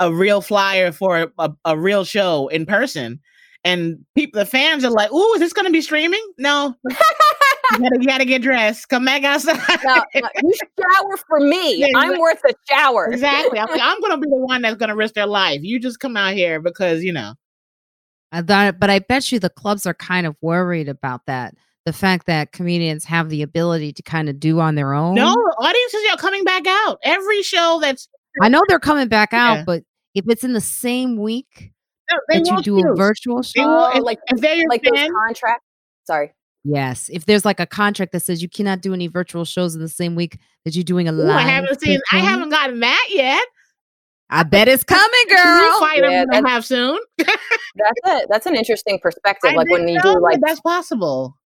a 0.00 0.12
real 0.12 0.40
flyer 0.40 0.92
for 0.92 1.30
a, 1.38 1.52
a 1.64 1.78
real 1.78 2.04
show 2.04 2.48
in 2.48 2.66
person. 2.66 3.20
And 3.66 4.04
people, 4.14 4.38
the 4.38 4.46
fans 4.46 4.84
are 4.84 4.90
like, 4.90 5.10
"Ooh, 5.10 5.32
is 5.34 5.40
this 5.40 5.54
going 5.54 5.64
to 5.64 5.72
be 5.72 5.80
streaming?" 5.80 6.22
No, 6.36 6.74
you, 6.84 6.96
gotta, 7.78 7.96
you, 7.98 8.06
gotta, 8.06 8.24
get 8.26 8.42
dressed. 8.42 8.90
Come 8.90 9.06
back 9.06 9.24
outside. 9.24 9.58
No, 9.82 10.02
no, 10.14 10.28
you 10.42 10.52
shower 10.78 11.16
for 11.26 11.40
me. 11.40 11.76
Yeah, 11.76 11.86
I'm 11.96 12.20
worth 12.20 12.42
a 12.46 12.52
shower. 12.68 13.06
Exactly. 13.10 13.58
I'm, 13.58 13.68
like, 13.70 13.80
I'm 13.82 13.98
going 14.00 14.12
to 14.12 14.18
be 14.18 14.28
the 14.28 14.36
one 14.36 14.60
that's 14.60 14.76
going 14.76 14.90
to 14.90 14.94
risk 14.94 15.14
their 15.14 15.26
life. 15.26 15.60
You 15.62 15.80
just 15.80 15.98
come 15.98 16.14
out 16.14 16.34
here 16.34 16.60
because 16.60 17.02
you 17.02 17.12
know. 17.12 17.34
I 18.32 18.42
thought, 18.42 18.80
but 18.80 18.90
I 18.90 18.98
bet 18.98 19.32
you 19.32 19.38
the 19.38 19.48
clubs 19.48 19.86
are 19.86 19.94
kind 19.94 20.26
of 20.26 20.36
worried 20.42 20.88
about 20.88 21.24
that. 21.26 21.54
The 21.86 21.92
fact 21.92 22.26
that 22.26 22.52
comedians 22.52 23.04
have 23.04 23.30
the 23.30 23.42
ability 23.42 23.92
to 23.92 24.02
kind 24.02 24.28
of 24.28 24.40
do 24.40 24.58
on 24.58 24.74
their 24.74 24.92
own. 24.92 25.14
No, 25.14 25.32
audiences 25.32 26.00
are 26.10 26.16
coming 26.16 26.44
back 26.44 26.66
out. 26.66 26.98
Every 27.02 27.42
show 27.42 27.78
that's 27.80 28.08
I 28.40 28.48
know 28.48 28.62
they're 28.68 28.78
coming 28.78 29.08
back 29.08 29.32
out, 29.32 29.58
yeah. 29.58 29.64
but 29.64 29.82
if 30.14 30.24
it's 30.28 30.44
in 30.44 30.52
the 30.52 30.60
same 30.60 31.16
week 31.16 31.72
no, 32.10 32.18
that 32.28 32.46
you 32.46 32.62
do 32.62 32.78
a 32.78 32.96
virtual 32.96 33.42
show, 33.42 33.66
will, 33.66 34.04
like 34.04 34.18
if 34.28 34.40
they're 34.40 34.64
like 34.68 34.84
fan, 34.84 34.94
those 34.94 35.10
contracts. 35.26 35.64
Sorry. 36.06 36.32
Yes, 36.64 37.10
if 37.12 37.26
there's 37.26 37.44
like 37.44 37.60
a 37.60 37.66
contract 37.66 38.12
that 38.12 38.20
says 38.20 38.40
you 38.40 38.48
cannot 38.48 38.80
do 38.80 38.94
any 38.94 39.06
virtual 39.06 39.44
shows 39.44 39.74
in 39.74 39.82
the 39.82 39.88
same 39.88 40.14
week 40.14 40.38
that 40.64 40.74
you're 40.74 40.84
doing 40.84 41.08
a 41.08 41.12
live. 41.12 41.36
I 41.36 41.42
haven't 41.42 41.80
seen. 41.80 42.00
I 42.10 42.18
haven't 42.20 42.48
gotten 42.48 42.80
that 42.80 43.06
yet. 43.10 43.44
I 44.30 44.42
bet 44.42 44.68
it's 44.68 44.82
coming, 44.82 45.10
girl. 45.28 45.78
fight 45.78 46.00
yeah, 46.02 46.24
them 46.30 46.44
have 46.46 46.64
soon. 46.64 46.98
that's 47.18 47.30
it. 48.06 48.26
That's 48.30 48.46
an 48.46 48.56
interesting 48.56 48.98
perspective. 48.98 49.50
I 49.52 49.56
like 49.56 49.70
when 49.70 49.86
you 49.86 50.00
do 50.00 50.18
like 50.18 50.40
that's 50.40 50.60
possible. 50.60 51.36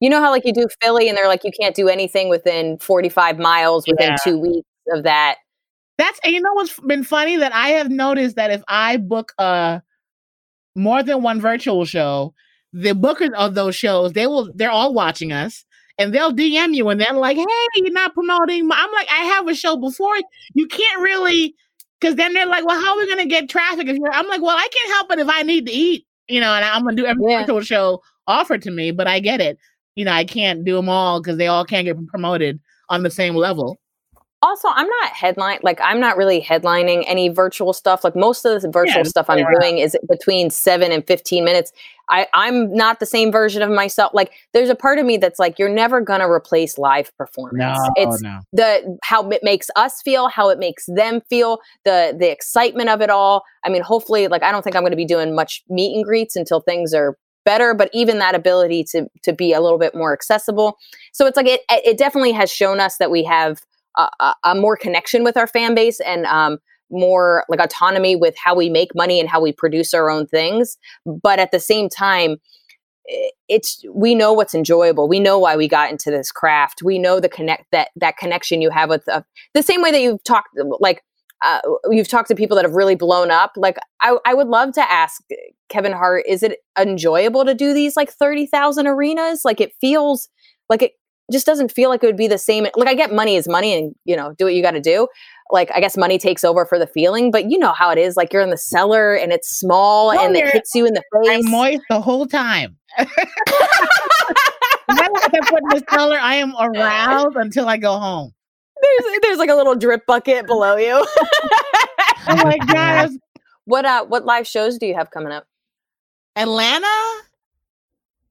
You 0.00 0.10
know 0.10 0.20
how 0.20 0.30
like 0.30 0.44
you 0.44 0.52
do 0.52 0.66
Philly 0.82 1.08
and 1.08 1.16
they're 1.16 1.26
like 1.26 1.42
you 1.42 1.50
can't 1.58 1.74
do 1.74 1.88
anything 1.88 2.28
within 2.28 2.78
45 2.78 3.38
miles 3.38 3.86
within 3.88 4.10
yeah. 4.10 4.16
two 4.22 4.38
weeks 4.38 4.68
of 4.92 5.04
that. 5.04 5.38
That's 5.98 6.20
and 6.24 6.32
you 6.32 6.40
know 6.40 6.54
what's 6.54 6.78
been 6.80 7.02
funny 7.02 7.36
that 7.36 7.52
I 7.52 7.70
have 7.70 7.90
noticed 7.90 8.36
that 8.36 8.52
if 8.52 8.62
I 8.68 8.96
book 8.96 9.32
a 9.38 9.42
uh, 9.42 9.80
more 10.76 11.02
than 11.02 11.22
one 11.22 11.40
virtual 11.40 11.84
show, 11.84 12.34
the 12.72 12.90
bookers 12.90 13.34
of 13.34 13.54
those 13.54 13.74
shows 13.74 14.12
they 14.12 14.26
will 14.26 14.50
they're 14.54 14.70
all 14.70 14.94
watching 14.94 15.32
us 15.32 15.64
and 15.98 16.14
they'll 16.14 16.32
DM 16.32 16.74
you 16.74 16.88
and 16.88 17.00
they're 17.00 17.12
like, 17.12 17.36
"Hey, 17.36 17.44
you're 17.74 17.92
not 17.92 18.14
promoting." 18.14 18.62
I'm 18.72 18.92
like, 18.92 19.08
"I 19.10 19.24
have 19.24 19.48
a 19.48 19.54
show 19.54 19.76
before." 19.76 20.14
You 20.54 20.68
can't 20.68 21.02
really 21.02 21.54
because 22.00 22.14
then 22.14 22.32
they're 22.32 22.46
like, 22.46 22.64
"Well, 22.64 22.80
how 22.80 22.92
are 22.92 22.98
we 22.98 23.08
gonna 23.08 23.26
get 23.26 23.48
traffic?" 23.48 23.88
If 23.88 23.96
you're, 23.96 24.12
I'm 24.12 24.28
like, 24.28 24.40
"Well, 24.40 24.56
I 24.56 24.68
can't 24.72 24.92
help 24.94 25.12
it 25.12 25.18
if 25.18 25.28
I 25.28 25.42
need 25.42 25.66
to 25.66 25.72
eat, 25.72 26.06
you 26.28 26.40
know." 26.40 26.52
And 26.52 26.64
I'm 26.64 26.84
gonna 26.84 26.96
do 26.96 27.06
every 27.06 27.24
yeah. 27.28 27.40
virtual 27.40 27.60
show 27.60 28.02
offered 28.28 28.62
to 28.62 28.70
me, 28.70 28.92
but 28.92 29.08
I 29.08 29.18
get 29.18 29.40
it. 29.40 29.58
You 29.96 30.04
know, 30.04 30.12
I 30.12 30.24
can't 30.24 30.64
do 30.64 30.76
them 30.76 30.88
all 30.88 31.20
because 31.20 31.38
they 31.38 31.48
all 31.48 31.64
can't 31.64 31.84
get 31.84 31.96
promoted 32.06 32.60
on 32.88 33.02
the 33.02 33.10
same 33.10 33.34
level 33.34 33.80
also 34.42 34.68
i'm 34.72 34.86
not 34.86 35.10
headline 35.10 35.58
like 35.62 35.80
i'm 35.82 35.98
not 35.98 36.16
really 36.16 36.40
headlining 36.40 37.02
any 37.06 37.28
virtual 37.28 37.72
stuff. 37.72 38.04
Like 38.04 38.14
most 38.14 38.44
of 38.44 38.62
the 38.62 38.68
virtual 38.68 38.98
yeah, 38.98 39.02
stuff 39.04 39.26
i'm 39.28 39.38
yeah. 39.38 39.50
doing 39.58 39.78
is 39.78 39.96
between 40.08 40.50
7 40.50 40.92
and 40.92 41.06
15 41.06 41.44
minutes. 41.44 41.72
I 42.08 42.26
i'm 42.34 42.72
not 42.72 43.00
the 43.00 43.06
same 43.06 43.32
version 43.32 43.62
of 43.62 43.70
myself. 43.70 44.12
Like 44.14 44.32
there's 44.52 44.70
a 44.70 44.74
part 44.74 44.98
of 44.98 45.06
me 45.06 45.16
that's 45.16 45.38
like 45.38 45.58
you're 45.58 45.68
never 45.68 46.00
going 46.00 46.20
to 46.20 46.26
replace 46.26 46.78
live 46.78 47.16
performance. 47.16 47.78
No, 47.78 47.92
it's 47.96 48.22
no. 48.22 48.40
the 48.52 48.98
how 49.02 49.28
it 49.30 49.42
makes 49.42 49.68
us 49.76 50.00
feel 50.02 50.28
how 50.28 50.48
it 50.50 50.58
makes 50.58 50.86
them 50.86 51.20
feel 51.28 51.58
the 51.84 52.16
the 52.18 52.30
excitement 52.30 52.88
of 52.88 53.00
it 53.00 53.10
all. 53.10 53.44
I 53.64 53.70
mean 53.70 53.82
hopefully 53.82 54.28
like 54.28 54.42
i 54.42 54.52
don't 54.52 54.62
think 54.62 54.76
i'm 54.76 54.82
going 54.82 54.92
to 54.92 54.96
be 54.96 55.04
doing 55.04 55.34
much 55.34 55.62
meet 55.68 55.94
and 55.96 56.04
greets 56.04 56.36
until 56.36 56.60
things 56.60 56.94
are 56.94 57.16
better 57.44 57.72
but 57.72 57.88
even 57.94 58.18
that 58.18 58.34
ability 58.34 58.84
to 58.84 59.06
to 59.22 59.32
be 59.32 59.52
a 59.52 59.60
little 59.60 59.78
bit 59.78 59.94
more 59.94 60.12
accessible. 60.12 60.76
So 61.12 61.26
it's 61.26 61.36
like 61.36 61.46
it 61.46 61.62
it 61.70 61.98
definitely 61.98 62.32
has 62.32 62.52
shown 62.52 62.78
us 62.78 62.98
that 62.98 63.10
we 63.10 63.24
have 63.24 63.62
a, 63.98 64.34
a 64.44 64.54
more 64.54 64.76
connection 64.76 65.24
with 65.24 65.36
our 65.36 65.46
fan 65.46 65.74
base 65.74 66.00
and 66.00 66.24
um, 66.26 66.58
more 66.90 67.44
like 67.48 67.60
autonomy 67.60 68.16
with 68.16 68.34
how 68.42 68.54
we 68.54 68.70
make 68.70 68.94
money 68.94 69.20
and 69.20 69.28
how 69.28 69.40
we 69.40 69.52
produce 69.52 69.92
our 69.94 70.10
own 70.10 70.26
things. 70.26 70.78
But 71.04 71.38
at 71.38 71.50
the 71.50 71.60
same 71.60 71.88
time, 71.88 72.36
it's 73.48 73.82
we 73.92 74.14
know 74.14 74.32
what's 74.32 74.54
enjoyable. 74.54 75.08
We 75.08 75.20
know 75.20 75.38
why 75.38 75.56
we 75.56 75.66
got 75.66 75.90
into 75.90 76.10
this 76.10 76.30
craft. 76.30 76.82
We 76.82 76.98
know 76.98 77.20
the 77.20 77.28
connect 77.28 77.64
that 77.72 77.88
that 77.96 78.18
connection 78.18 78.60
you 78.60 78.70
have 78.70 78.90
with 78.90 79.08
uh, 79.08 79.22
the 79.54 79.62
same 79.62 79.82
way 79.82 79.90
that 79.90 80.00
you've 80.00 80.22
talked 80.24 80.48
like 80.80 81.02
uh, 81.42 81.60
you've 81.90 82.08
talked 82.08 82.28
to 82.28 82.34
people 82.34 82.56
that 82.56 82.64
have 82.64 82.74
really 82.74 82.96
blown 82.96 83.30
up. 83.30 83.52
Like 83.56 83.78
I, 84.02 84.18
I 84.26 84.34
would 84.34 84.48
love 84.48 84.72
to 84.74 84.92
ask 84.92 85.22
Kevin 85.68 85.92
Hart, 85.92 86.24
is 86.28 86.42
it 86.42 86.58
enjoyable 86.78 87.44
to 87.44 87.54
do 87.54 87.72
these 87.72 87.96
like 87.96 88.10
thirty 88.10 88.46
thousand 88.46 88.86
arenas? 88.86 89.42
Like 89.44 89.60
it 89.60 89.72
feels 89.80 90.28
like 90.68 90.82
it 90.82 90.92
just 91.30 91.46
doesn't 91.46 91.70
feel 91.70 91.90
like 91.90 92.02
it 92.02 92.06
would 92.06 92.16
be 92.16 92.28
the 92.28 92.38
same. 92.38 92.66
Like 92.76 92.88
I 92.88 92.94
get 92.94 93.12
money 93.12 93.36
is 93.36 93.48
money 93.48 93.74
and 93.74 93.94
you 94.04 94.16
know, 94.16 94.34
do 94.38 94.44
what 94.44 94.54
you 94.54 94.62
got 94.62 94.72
to 94.72 94.80
do. 94.80 95.08
Like 95.50 95.70
I 95.74 95.80
guess 95.80 95.96
money 95.96 96.18
takes 96.18 96.44
over 96.44 96.64
for 96.64 96.78
the 96.78 96.86
feeling, 96.86 97.30
but 97.30 97.50
you 97.50 97.58
know 97.58 97.72
how 97.72 97.90
it 97.90 97.98
is. 97.98 98.16
Like 98.16 98.32
you're 98.32 98.42
in 98.42 98.50
the 98.50 98.58
cellar 98.58 99.14
and 99.14 99.32
it's 99.32 99.48
small 99.48 100.12
and 100.12 100.36
it 100.36 100.50
hits 100.52 100.74
you 100.74 100.86
in 100.86 100.94
the 100.94 101.02
face. 101.12 101.44
I'm 101.44 101.50
moist 101.50 101.82
the 101.88 102.00
whole 102.00 102.26
time. 102.26 102.76
when 102.98 103.08
I 104.88 105.08
put 105.40 105.62
in 105.62 105.68
the 105.68 105.84
cellar, 105.90 106.18
I 106.18 106.34
am 106.34 106.54
aroused 106.58 107.36
until 107.36 107.68
I 107.68 107.76
go 107.76 107.98
home. 107.98 108.32
There's 108.80 109.18
there's 109.22 109.38
like 109.38 109.50
a 109.50 109.54
little 109.54 109.74
drip 109.74 110.06
bucket 110.06 110.46
below 110.46 110.76
you. 110.76 111.04
oh 112.28 112.36
my 112.44 112.58
god! 112.66 113.10
What 113.64 113.84
uh 113.84 114.04
what 114.06 114.24
live 114.24 114.46
shows 114.46 114.78
do 114.78 114.86
you 114.86 114.94
have 114.94 115.10
coming 115.10 115.32
up? 115.32 115.46
Atlanta 116.36 116.86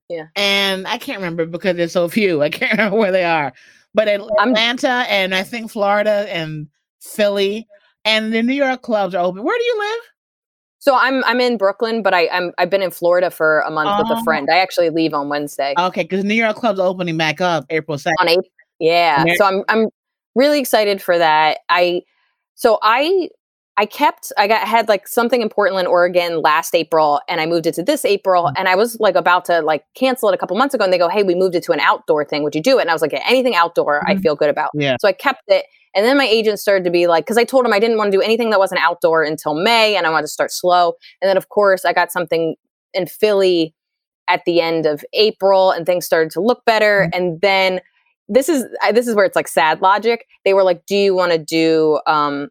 yeah. 0.10 0.28
And 0.36 0.88
I 0.88 0.98
can't 0.98 1.20
remember 1.20 1.46
because 1.46 1.76
there's 1.76 1.92
so 1.92 2.08
few. 2.08 2.42
I 2.42 2.50
can't 2.50 2.72
remember 2.78 2.98
where 2.98 3.12
they 3.12 3.26
are. 3.26 3.54
But 3.94 4.08
Atlanta 4.08 4.90
I'm, 4.90 5.06
and 5.10 5.36
I 5.36 5.44
think 5.44 5.72
Florida 5.72 6.28
and 6.30 6.68
Philly 7.02 7.68
and 8.06 8.34
the 8.34 8.44
New 8.44 8.54
York 8.54 8.82
clubs 8.82 9.16
are 9.16 9.24
open. 9.24 9.44
Where 9.44 9.58
do 9.58 9.64
you 9.64 9.80
live? 9.80 10.04
So 10.80 10.96
I'm 10.96 11.24
I'm 11.26 11.42
in 11.42 11.58
Brooklyn, 11.58 12.02
but 12.02 12.14
I 12.14 12.30
I'm 12.30 12.54
I've 12.58 12.70
been 12.70 12.82
in 12.84 12.92
Florida 12.92 13.32
for 13.32 13.62
a 13.62 13.72
month 13.72 13.90
with 14.00 14.18
a 14.18 14.20
oh. 14.20 14.24
friend. 14.24 14.48
I 14.52 14.58
actually 14.60 14.90
leave 14.90 15.14
on 15.14 15.28
Wednesday. 15.30 15.74
Okay, 15.78 16.04
because 16.04 16.24
New 16.24 16.36
York 16.36 16.56
club's 16.56 16.80
opening 16.80 17.18
back 17.18 17.42
up 17.42 17.66
April 17.70 17.98
second. 17.98 18.16
On 18.20 18.30
April, 18.30 18.48
yeah. 18.80 19.26
So 19.36 19.46
I'm 19.46 19.64
I'm 19.68 19.88
really 20.36 20.60
excited 20.60 21.02
for 21.02 21.18
that. 21.18 21.60
I 21.70 22.04
so 22.56 22.80
I 22.82 23.30
I 23.80 23.86
kept 23.86 24.32
I 24.38 24.48
got 24.48 24.68
had 24.68 24.88
like 24.88 25.08
something 25.08 25.42
in 25.42 25.50
Portland, 25.50 25.88
Oregon 25.88 26.42
last 26.42 26.74
April, 26.74 27.22
and 27.30 27.40
I 27.40 27.46
moved 27.46 27.68
it 27.68 27.76
to 27.76 27.84
this 27.84 28.04
April. 28.06 28.46
Mm. 28.46 28.54
And 28.58 28.68
I 28.68 28.76
was 28.76 29.00
like 29.00 29.16
about 29.16 29.46
to 29.46 29.62
like 29.62 29.84
cancel 29.96 30.30
it 30.30 30.34
a 30.36 30.38
couple 30.38 30.58
months 30.58 30.74
ago, 30.74 30.84
and 30.84 30.92
they 30.92 30.98
go, 30.98 31.10
"Hey, 31.10 31.22
we 31.24 31.36
moved 31.36 31.54
it 31.56 31.64
to 31.64 31.72
an 31.74 31.80
outdoor 31.80 32.26
thing. 32.26 32.44
Would 32.44 32.56
you 32.56 32.62
do 32.62 32.80
it?" 32.80 32.82
And 32.82 32.90
I 32.90 32.94
was 32.94 33.02
like, 33.04 33.12
yeah, 33.12 33.24
"Anything 33.28 33.54
outdoor, 33.56 34.02
I 34.08 34.12
Mm-hmm. 34.12 34.20
Mhm. 34.20 34.24
feel 34.24 34.36
good 34.36 34.50
about." 34.50 34.72
Yeah. 34.74 34.96
So 35.00 35.08
I 35.08 35.12
kept 35.14 35.44
it, 35.48 35.66
and 35.96 36.04
then 36.06 36.18
my 36.18 36.26
agent 36.26 36.60
started 36.60 36.84
to 36.86 36.90
be 36.90 37.06
like, 37.08 37.26
because 37.26 37.38
I 37.38 37.44
told 37.44 37.66
him 37.66 37.74
I 37.74 37.80
didn't 37.80 37.98
want 37.98 38.12
to 38.12 38.18
do 38.18 38.22
anything 38.22 38.50
that 38.50 38.60
wasn't 38.60 38.82
outdoor 38.82 39.24
until 39.24 39.54
May, 39.54 39.96
and 39.96 40.08
I 40.08 40.10
wanted 40.10 40.24
to 40.24 40.28
start 40.34 40.52
slow. 40.52 40.94
And 41.22 41.30
then 41.30 41.38
of 41.38 41.50
course 41.50 41.86
I 41.86 41.94
got 41.94 42.12
something 42.12 42.56
in 42.96 43.06
Philly 43.06 43.76
at 44.28 44.42
the 44.46 44.60
end 44.60 44.88
of 44.88 45.06
April, 45.14 45.70
and 45.72 45.86
things 45.86 46.04
started 46.06 46.32
to 46.32 46.42
look 46.42 46.66
better. 46.66 47.10
And 47.14 47.40
then 47.42 47.82
this 48.28 48.50
is 48.50 48.66
this 48.92 49.08
is 49.08 49.14
where 49.16 49.26
it's 49.26 49.36
like 49.36 49.48
sad 49.48 49.82
logic. 49.84 50.26
They 50.46 50.54
were 50.56 50.64
like, 50.64 50.84
"Do 50.88 50.96
you 50.98 51.14
want 51.14 51.32
to 51.32 51.38
do?" 51.38 52.00
um 52.08 52.50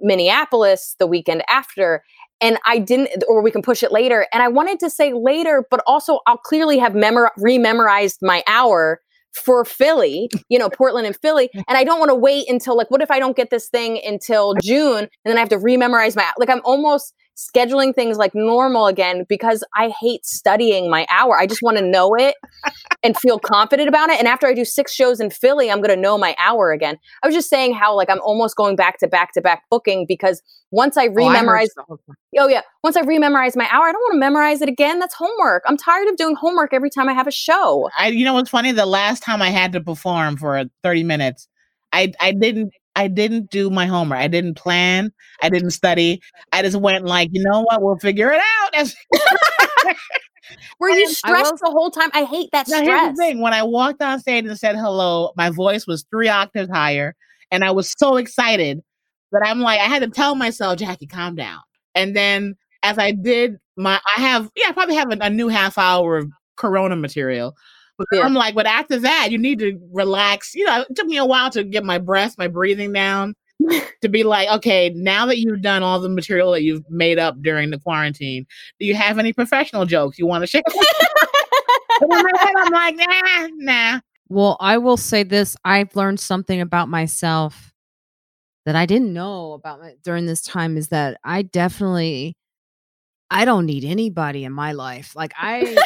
Minneapolis 0.00 0.96
the 0.98 1.06
weekend 1.06 1.42
after. 1.48 2.02
And 2.40 2.58
I 2.66 2.78
didn't, 2.78 3.24
or 3.28 3.42
we 3.42 3.50
can 3.50 3.62
push 3.62 3.82
it 3.82 3.92
later. 3.92 4.26
And 4.32 4.42
I 4.42 4.48
wanted 4.48 4.80
to 4.80 4.90
say 4.90 5.12
later, 5.12 5.64
but 5.70 5.82
also 5.86 6.20
I'll 6.26 6.36
clearly 6.36 6.78
have 6.78 6.94
memor- 6.94 7.32
rememorized 7.38 8.18
my 8.22 8.42
hour 8.46 9.00
for 9.32 9.64
Philly, 9.64 10.28
you 10.48 10.58
know, 10.58 10.68
Portland 10.68 11.06
and 11.06 11.16
Philly. 11.16 11.50
And 11.68 11.78
I 11.78 11.84
don't 11.84 11.98
want 11.98 12.10
to 12.10 12.14
wait 12.14 12.48
until 12.48 12.76
like, 12.76 12.90
what 12.90 13.02
if 13.02 13.10
I 13.10 13.18
don't 13.18 13.36
get 13.36 13.50
this 13.50 13.68
thing 13.68 14.00
until 14.04 14.54
June 14.62 14.98
and 14.98 15.08
then 15.24 15.36
I 15.36 15.40
have 15.40 15.48
to 15.50 15.58
rememorize 15.58 16.16
my, 16.16 16.30
like, 16.38 16.50
I'm 16.50 16.60
almost 16.64 17.14
scheduling 17.36 17.94
things 17.94 18.16
like 18.16 18.34
normal 18.34 18.86
again 18.86 19.24
because 19.28 19.64
I 19.74 19.92
hate 20.00 20.24
studying 20.24 20.88
my 20.88 21.06
hour. 21.10 21.38
I 21.38 21.46
just 21.46 21.62
want 21.62 21.78
to 21.78 21.84
know 21.84 22.14
it 22.14 22.36
and 23.02 23.16
feel 23.18 23.38
confident 23.38 23.88
about 23.88 24.08
it. 24.10 24.18
And 24.18 24.28
after 24.28 24.46
I 24.46 24.54
do 24.54 24.64
six 24.64 24.92
shows 24.92 25.20
in 25.20 25.30
Philly, 25.30 25.70
I'm 25.70 25.78
going 25.78 25.94
to 25.94 26.00
know 26.00 26.16
my 26.16 26.36
hour 26.38 26.70
again. 26.70 26.96
I 27.22 27.26
was 27.26 27.34
just 27.34 27.50
saying 27.50 27.74
how 27.74 27.94
like 27.96 28.08
I'm 28.08 28.20
almost 28.20 28.56
going 28.56 28.76
back 28.76 28.98
to 28.98 29.08
back 29.08 29.32
to 29.32 29.40
back 29.40 29.62
booking 29.70 30.06
because 30.06 30.42
once 30.70 30.96
I 30.96 31.06
Oh, 31.06 31.06
I 31.06 31.12
rememorize, 31.36 31.68
whole 31.78 31.98
time. 32.06 32.16
oh 32.38 32.48
yeah, 32.48 32.62
once 32.82 32.96
I 32.96 33.02
rememorize 33.02 33.56
my 33.56 33.68
hour, 33.70 33.84
I 33.84 33.92
don't 33.92 34.00
want 34.02 34.14
to 34.14 34.18
memorize 34.18 34.60
it 34.62 34.68
again. 34.68 34.98
That's 34.98 35.14
homework. 35.14 35.62
I'm 35.66 35.76
tired 35.76 36.08
of 36.08 36.16
doing 36.16 36.36
homework 36.36 36.72
every 36.72 36.90
time 36.90 37.08
I 37.08 37.12
have 37.12 37.26
a 37.26 37.32
show. 37.32 37.90
I 37.98 38.08
you 38.08 38.24
know 38.24 38.34
what's 38.34 38.50
funny? 38.50 38.72
The 38.72 38.86
last 38.86 39.22
time 39.22 39.42
I 39.42 39.50
had 39.50 39.72
to 39.72 39.80
perform 39.80 40.36
for 40.36 40.64
30 40.82 41.02
minutes, 41.04 41.48
I 41.92 42.12
I 42.20 42.32
didn't 42.32 42.72
I 42.96 43.08
didn't 43.08 43.50
do 43.50 43.70
my 43.70 43.86
homework. 43.86 44.18
I 44.18 44.28
didn't 44.28 44.54
plan. 44.54 45.12
I 45.42 45.48
didn't 45.48 45.70
study. 45.70 46.22
I 46.52 46.62
just 46.62 46.76
went 46.76 47.04
like, 47.04 47.30
you 47.32 47.42
know 47.42 47.62
what? 47.62 47.82
We'll 47.82 47.98
figure 47.98 48.30
it 48.30 48.40
out. 48.40 48.94
Were 50.78 50.90
you 50.90 51.08
stressed 51.08 51.54
the 51.62 51.70
whole 51.70 51.90
time? 51.90 52.10
I 52.12 52.24
hate 52.24 52.50
that 52.52 52.68
now 52.68 52.82
here's 52.82 53.10
the 53.10 53.16
thing: 53.16 53.40
when 53.40 53.54
I 53.54 53.62
walked 53.62 54.02
on 54.02 54.20
stage 54.20 54.44
and 54.46 54.58
said 54.58 54.76
hello, 54.76 55.32
my 55.36 55.50
voice 55.50 55.86
was 55.86 56.04
three 56.10 56.28
octaves 56.28 56.70
higher, 56.70 57.14
and 57.50 57.64
I 57.64 57.70
was 57.70 57.92
so 57.98 58.16
excited 58.16 58.80
that 59.32 59.42
I'm 59.44 59.60
like, 59.60 59.80
I 59.80 59.84
had 59.84 60.02
to 60.02 60.08
tell 60.08 60.34
myself, 60.34 60.78
Jackie, 60.78 61.06
calm 61.06 61.34
down. 61.34 61.60
And 61.94 62.14
then 62.14 62.56
as 62.82 62.98
I 62.98 63.12
did 63.12 63.56
my, 63.76 64.00
I 64.16 64.20
have 64.20 64.50
yeah, 64.54 64.68
I 64.68 64.72
probably 64.72 64.96
have 64.96 65.10
a, 65.10 65.16
a 65.20 65.30
new 65.30 65.48
half 65.48 65.78
hour 65.78 66.18
of 66.18 66.30
Corona 66.56 66.96
material. 66.96 67.54
Yeah. 68.12 68.22
I'm 68.22 68.34
like, 68.34 68.54
but 68.54 68.66
after 68.66 68.98
that, 69.00 69.30
you 69.30 69.38
need 69.38 69.58
to 69.60 69.78
relax. 69.92 70.54
You 70.54 70.64
know, 70.64 70.84
it 70.88 70.96
took 70.96 71.06
me 71.06 71.16
a 71.16 71.24
while 71.24 71.50
to 71.50 71.64
get 71.64 71.84
my 71.84 71.98
breath, 71.98 72.36
my 72.38 72.48
breathing 72.48 72.92
down, 72.92 73.34
to 74.02 74.08
be 74.08 74.24
like, 74.24 74.48
okay, 74.48 74.90
now 74.94 75.26
that 75.26 75.38
you've 75.38 75.62
done 75.62 75.82
all 75.82 76.00
the 76.00 76.08
material 76.08 76.52
that 76.52 76.62
you've 76.62 76.88
made 76.90 77.18
up 77.18 77.40
during 77.40 77.70
the 77.70 77.78
quarantine, 77.78 78.46
do 78.80 78.86
you 78.86 78.94
have 78.94 79.18
any 79.18 79.32
professional 79.32 79.86
jokes 79.86 80.18
you 80.18 80.26
want 80.26 80.42
to 80.42 80.46
share? 80.46 80.62
And 82.00 82.12
in 82.12 82.22
my 82.22 82.32
head, 82.40 82.52
I'm 82.56 82.72
like, 82.72 82.96
nah, 82.96 83.48
nah. 83.56 84.00
Well, 84.28 84.56
I 84.58 84.78
will 84.78 84.96
say 84.96 85.22
this 85.22 85.56
I've 85.64 85.94
learned 85.94 86.18
something 86.18 86.60
about 86.60 86.88
myself 86.88 87.72
that 88.66 88.74
I 88.74 88.84
didn't 88.86 89.12
know 89.12 89.52
about 89.52 89.80
my, 89.80 89.94
during 90.02 90.26
this 90.26 90.42
time 90.42 90.76
is 90.76 90.88
that 90.88 91.18
I 91.22 91.42
definitely 91.42 92.34
I 93.30 93.44
don't 93.44 93.66
need 93.66 93.84
anybody 93.84 94.44
in 94.44 94.52
my 94.52 94.72
life. 94.72 95.14
Like 95.14 95.32
I 95.36 95.76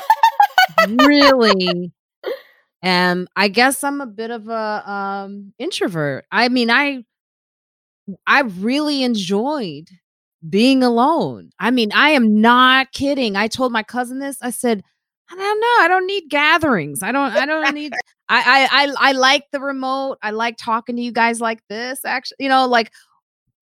really 1.04 1.92
am 2.82 3.28
I 3.36 3.48
guess 3.48 3.82
I'm 3.84 4.00
a 4.00 4.06
bit 4.06 4.30
of 4.30 4.48
a 4.48 4.90
um 4.90 5.52
introvert. 5.58 6.26
I 6.30 6.48
mean, 6.48 6.70
I 6.70 7.04
I 8.26 8.40
really 8.42 9.02
enjoyed 9.02 9.88
being 10.48 10.82
alone. 10.82 11.50
I 11.58 11.70
mean, 11.70 11.90
I 11.92 12.10
am 12.10 12.40
not 12.40 12.92
kidding. 12.92 13.36
I 13.36 13.48
told 13.48 13.72
my 13.72 13.82
cousin 13.82 14.18
this. 14.18 14.38
I 14.40 14.50
said, 14.50 14.82
I 15.30 15.34
don't 15.34 15.60
know. 15.60 15.76
I 15.80 15.88
don't 15.88 16.06
need 16.06 16.28
gatherings. 16.28 17.02
I 17.02 17.12
don't 17.12 17.32
I 17.32 17.46
don't 17.46 17.74
need 17.74 17.92
I, 18.28 18.68
I 18.70 18.84
I 18.84 18.94
I 19.10 19.12
like 19.12 19.44
the 19.52 19.60
remote. 19.60 20.18
I 20.22 20.30
like 20.30 20.56
talking 20.56 20.96
to 20.96 21.02
you 21.02 21.12
guys 21.12 21.40
like 21.40 21.60
this. 21.68 22.04
Actually, 22.04 22.36
you 22.40 22.48
know, 22.48 22.66
like 22.66 22.92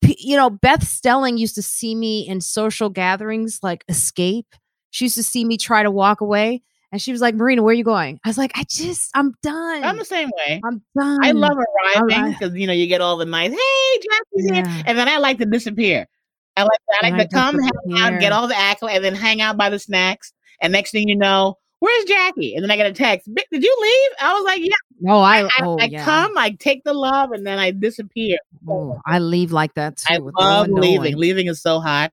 you 0.02 0.36
know, 0.36 0.51
Beth 0.51 0.86
Stelling 0.86 1.38
used 1.38 1.55
to 1.56 1.62
see 1.62 1.94
me 1.94 2.26
in 2.26 2.40
social 2.40 2.88
gatherings 2.90 3.60
like 3.62 3.84
escape. 3.88 4.55
She 4.90 5.06
used 5.06 5.16
to 5.16 5.22
see 5.22 5.44
me 5.44 5.56
try 5.56 5.82
to 5.82 5.90
walk 5.90 6.20
away, 6.20 6.62
and 6.97 7.02
she 7.02 7.12
was 7.12 7.20
like, 7.20 7.35
"Marina, 7.35 7.62
where 7.62 7.73
are 7.73 7.74
you 7.74 7.85
going?" 7.85 8.18
I 8.24 8.28
was 8.31 8.39
like, 8.39 8.52
"I 8.55 8.64
just, 8.66 9.10
I'm 9.14 9.35
done. 9.43 9.85
I'm 9.85 9.98
the 9.98 10.05
same 10.06 10.31
way. 10.31 10.62
I'm 10.64 10.82
done." 10.98 11.23
I 11.23 11.32
love 11.32 11.59
arriving 11.59 12.32
because 12.32 12.55
you 12.55 12.66
know 12.66 12.73
you 12.73 12.86
get 12.86 13.02
all 13.02 13.18
the 13.18 13.27
nice, 13.27 13.51
hey, 13.51 14.01
Jackie's 14.01 14.51
here, 14.51 14.85
and 14.86 14.97
then 14.97 15.06
I 15.06 15.18
like 15.18 15.36
to 15.39 15.44
disappear. 15.44 16.06
I 16.56 16.62
like 16.62 16.81
I 17.02 17.10
like 17.10 17.20
I 17.20 17.24
to 17.24 17.28
come, 17.28 17.59
hang 17.59 17.98
out, 18.14 18.18
get 18.18 18.32
all 18.32 18.48
the 18.48 18.55
accolades, 18.55 18.97
and 18.97 19.05
then 19.05 19.14
hang 19.14 19.43
out 19.43 19.59
by 19.59 19.68
the 19.68 19.78
snacks. 19.78 20.32
And 20.62 20.73
next 20.73 20.93
thing 20.93 21.06
you 21.06 21.16
know, 21.16 21.59
where's 21.81 22.05
Jackie? 22.06 22.55
And 22.55 22.64
then 22.64 22.70
I 22.70 22.78
get 22.78 22.86
a 22.86 22.94
text. 22.94 23.28
Did 23.52 23.62
you 23.62 23.77
leave? 23.82 24.10
I 24.18 24.32
was 24.32 24.44
like, 24.47 24.60
yeah. 24.62 24.74
No, 24.98 25.18
I, 25.18 25.43
I, 25.44 25.51
oh 25.60 25.78
I 25.78 25.85
yeah. 25.85 26.02
come, 26.02 26.39
I 26.39 26.56
take 26.59 26.82
the 26.85 26.94
love, 26.94 27.32
and 27.32 27.47
then 27.47 27.59
I 27.59 27.73
disappear. 27.73 28.39
Oh, 28.66 29.02
I 29.05 29.18
leave 29.18 29.52
like 29.52 29.74
that 29.74 29.98
too. 29.98 30.14
I 30.14 30.16
love 30.16 30.68
leaving. 30.68 30.94
knowing. 30.97 31.16
Leaving 31.18 31.47
is 31.48 31.60
so 31.60 31.78
hot. 31.78 32.10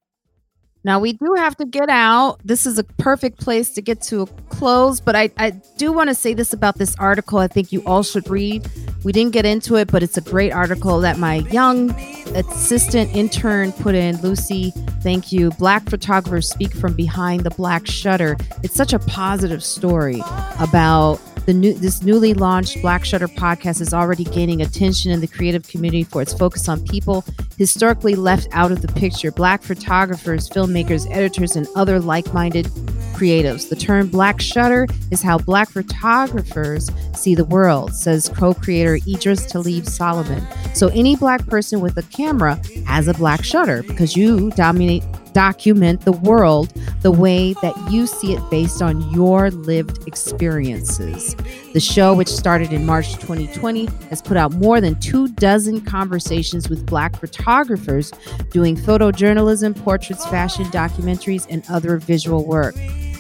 Now 0.86 1.00
we 1.00 1.14
do 1.14 1.34
have 1.38 1.56
to 1.58 1.66
get 1.66 1.90
out. 1.90 2.40
This 2.44 2.66
is 2.66 2.78
a 2.78 2.84
perfect 2.84 3.40
place 3.40 3.74
to 3.74 3.82
get 3.82 4.02
to 4.04 4.24
a 4.24 4.26
close, 4.50 5.00
but 5.00 5.16
I, 5.16 5.32
I 5.38 5.52
do 5.78 5.94
want 5.94 6.10
to 6.10 6.16
say 6.16 6.34
this 6.34 6.52
about 6.52 6.78
this 6.78 6.96
article. 6.98 7.40
I 7.40 7.48
think 7.48 7.72
you 7.72 7.82
all 7.86 8.04
should 8.04 8.30
read. 8.30 8.68
We 9.04 9.12
didn't 9.12 9.32
get 9.32 9.46
into 9.46 9.76
it, 9.76 9.92
but 9.92 10.04
it's 10.04 10.18
a 10.18 10.22
great 10.22 10.52
article 10.52 11.00
that 11.02 11.18
my 11.18 11.36
young 11.52 11.92
assistant 12.36 13.16
intern 13.16 13.72
put 13.72 13.96
in. 13.96 14.20
Lucy, 14.22 14.72
thank 15.02 15.32
you. 15.32 15.52
Black 15.52 15.90
photographers 15.90 16.50
speak 16.50 16.74
from 16.74 16.94
behind 16.94 17.44
the 17.44 17.52
black 17.52 17.88
shutter. 17.88 18.36
It's 18.62 18.76
such 18.76 18.92
a 18.94 19.00
positive 19.00 19.64
story 19.64 20.22
about 20.60 21.20
the 21.46 21.54
new 21.54 21.74
this 21.74 22.02
newly 22.02 22.34
launched 22.34 22.82
Black 22.82 23.04
Shutter 23.04 23.28
podcast 23.28 23.82
is 23.82 23.94
already 23.94 24.24
gaining 24.24 24.62
attention 24.62 25.12
in 25.12 25.20
the 25.20 25.28
creative 25.28 25.68
community 25.68 26.04
for 26.04 26.22
its 26.22 26.34
focus 26.34 26.70
on 26.70 26.86
people 26.86 27.26
historically 27.58 28.16
left 28.16 28.48
out 28.52 28.72
of 28.72 28.82
the 28.82 28.88
picture 28.88 29.32
black 29.32 29.62
photographers, 29.62 30.50
filmmakers, 30.50 31.10
editors, 31.12 31.56
and 31.56 31.68
other 31.76 32.00
like 32.00 32.34
minded 32.34 32.66
creatives. 33.14 33.70
The 33.70 33.76
term 33.76 34.08
black 34.08 34.42
shutter 34.42 34.88
is 35.12 35.22
how 35.22 35.38
black 35.38 35.70
photographers 35.70 36.90
see 37.16 37.36
the 37.36 37.46
world, 37.46 37.94
says 37.94 38.30
co 38.30 38.54
creator 38.54 39.00
Idris 39.08 39.46
Talib 39.46 39.86
Solomon. 39.86 40.46
So, 40.74 40.88
any 40.90 41.16
black 41.16 41.46
person 41.48 41.80
with 41.82 41.98
a 41.98 42.04
camera 42.04 42.60
has 42.86 43.08
a 43.08 43.14
black 43.14 43.44
shutter 43.44 43.84
because 43.84 44.16
you 44.16 44.52
dominate. 44.52 45.04
Document 45.34 46.02
the 46.02 46.12
world 46.12 46.74
the 47.02 47.12
way 47.12 47.54
that 47.62 47.76
you 47.92 48.08
see 48.08 48.34
it 48.34 48.50
based 48.50 48.82
on 48.82 49.12
your 49.12 49.52
lived 49.52 50.08
experiences. 50.08 51.36
The 51.74 51.80
show, 51.80 52.14
which 52.14 52.28
started 52.28 52.72
in 52.72 52.86
March 52.86 53.14
2020, 53.16 53.86
has 54.10 54.22
put 54.22 54.38
out 54.38 54.54
more 54.54 54.80
than 54.80 55.00
two 55.00 55.28
dozen 55.30 55.82
conversations 55.82 56.70
with 56.70 56.86
Black 56.86 57.16
photographers 57.20 58.12
doing 58.52 58.76
photojournalism, 58.76 59.76
portraits, 59.84 60.26
fashion, 60.28 60.66
documentaries, 60.66 61.48
and 61.50 61.64
other 61.70 61.98
visual 61.98 62.46
work. 62.46 62.76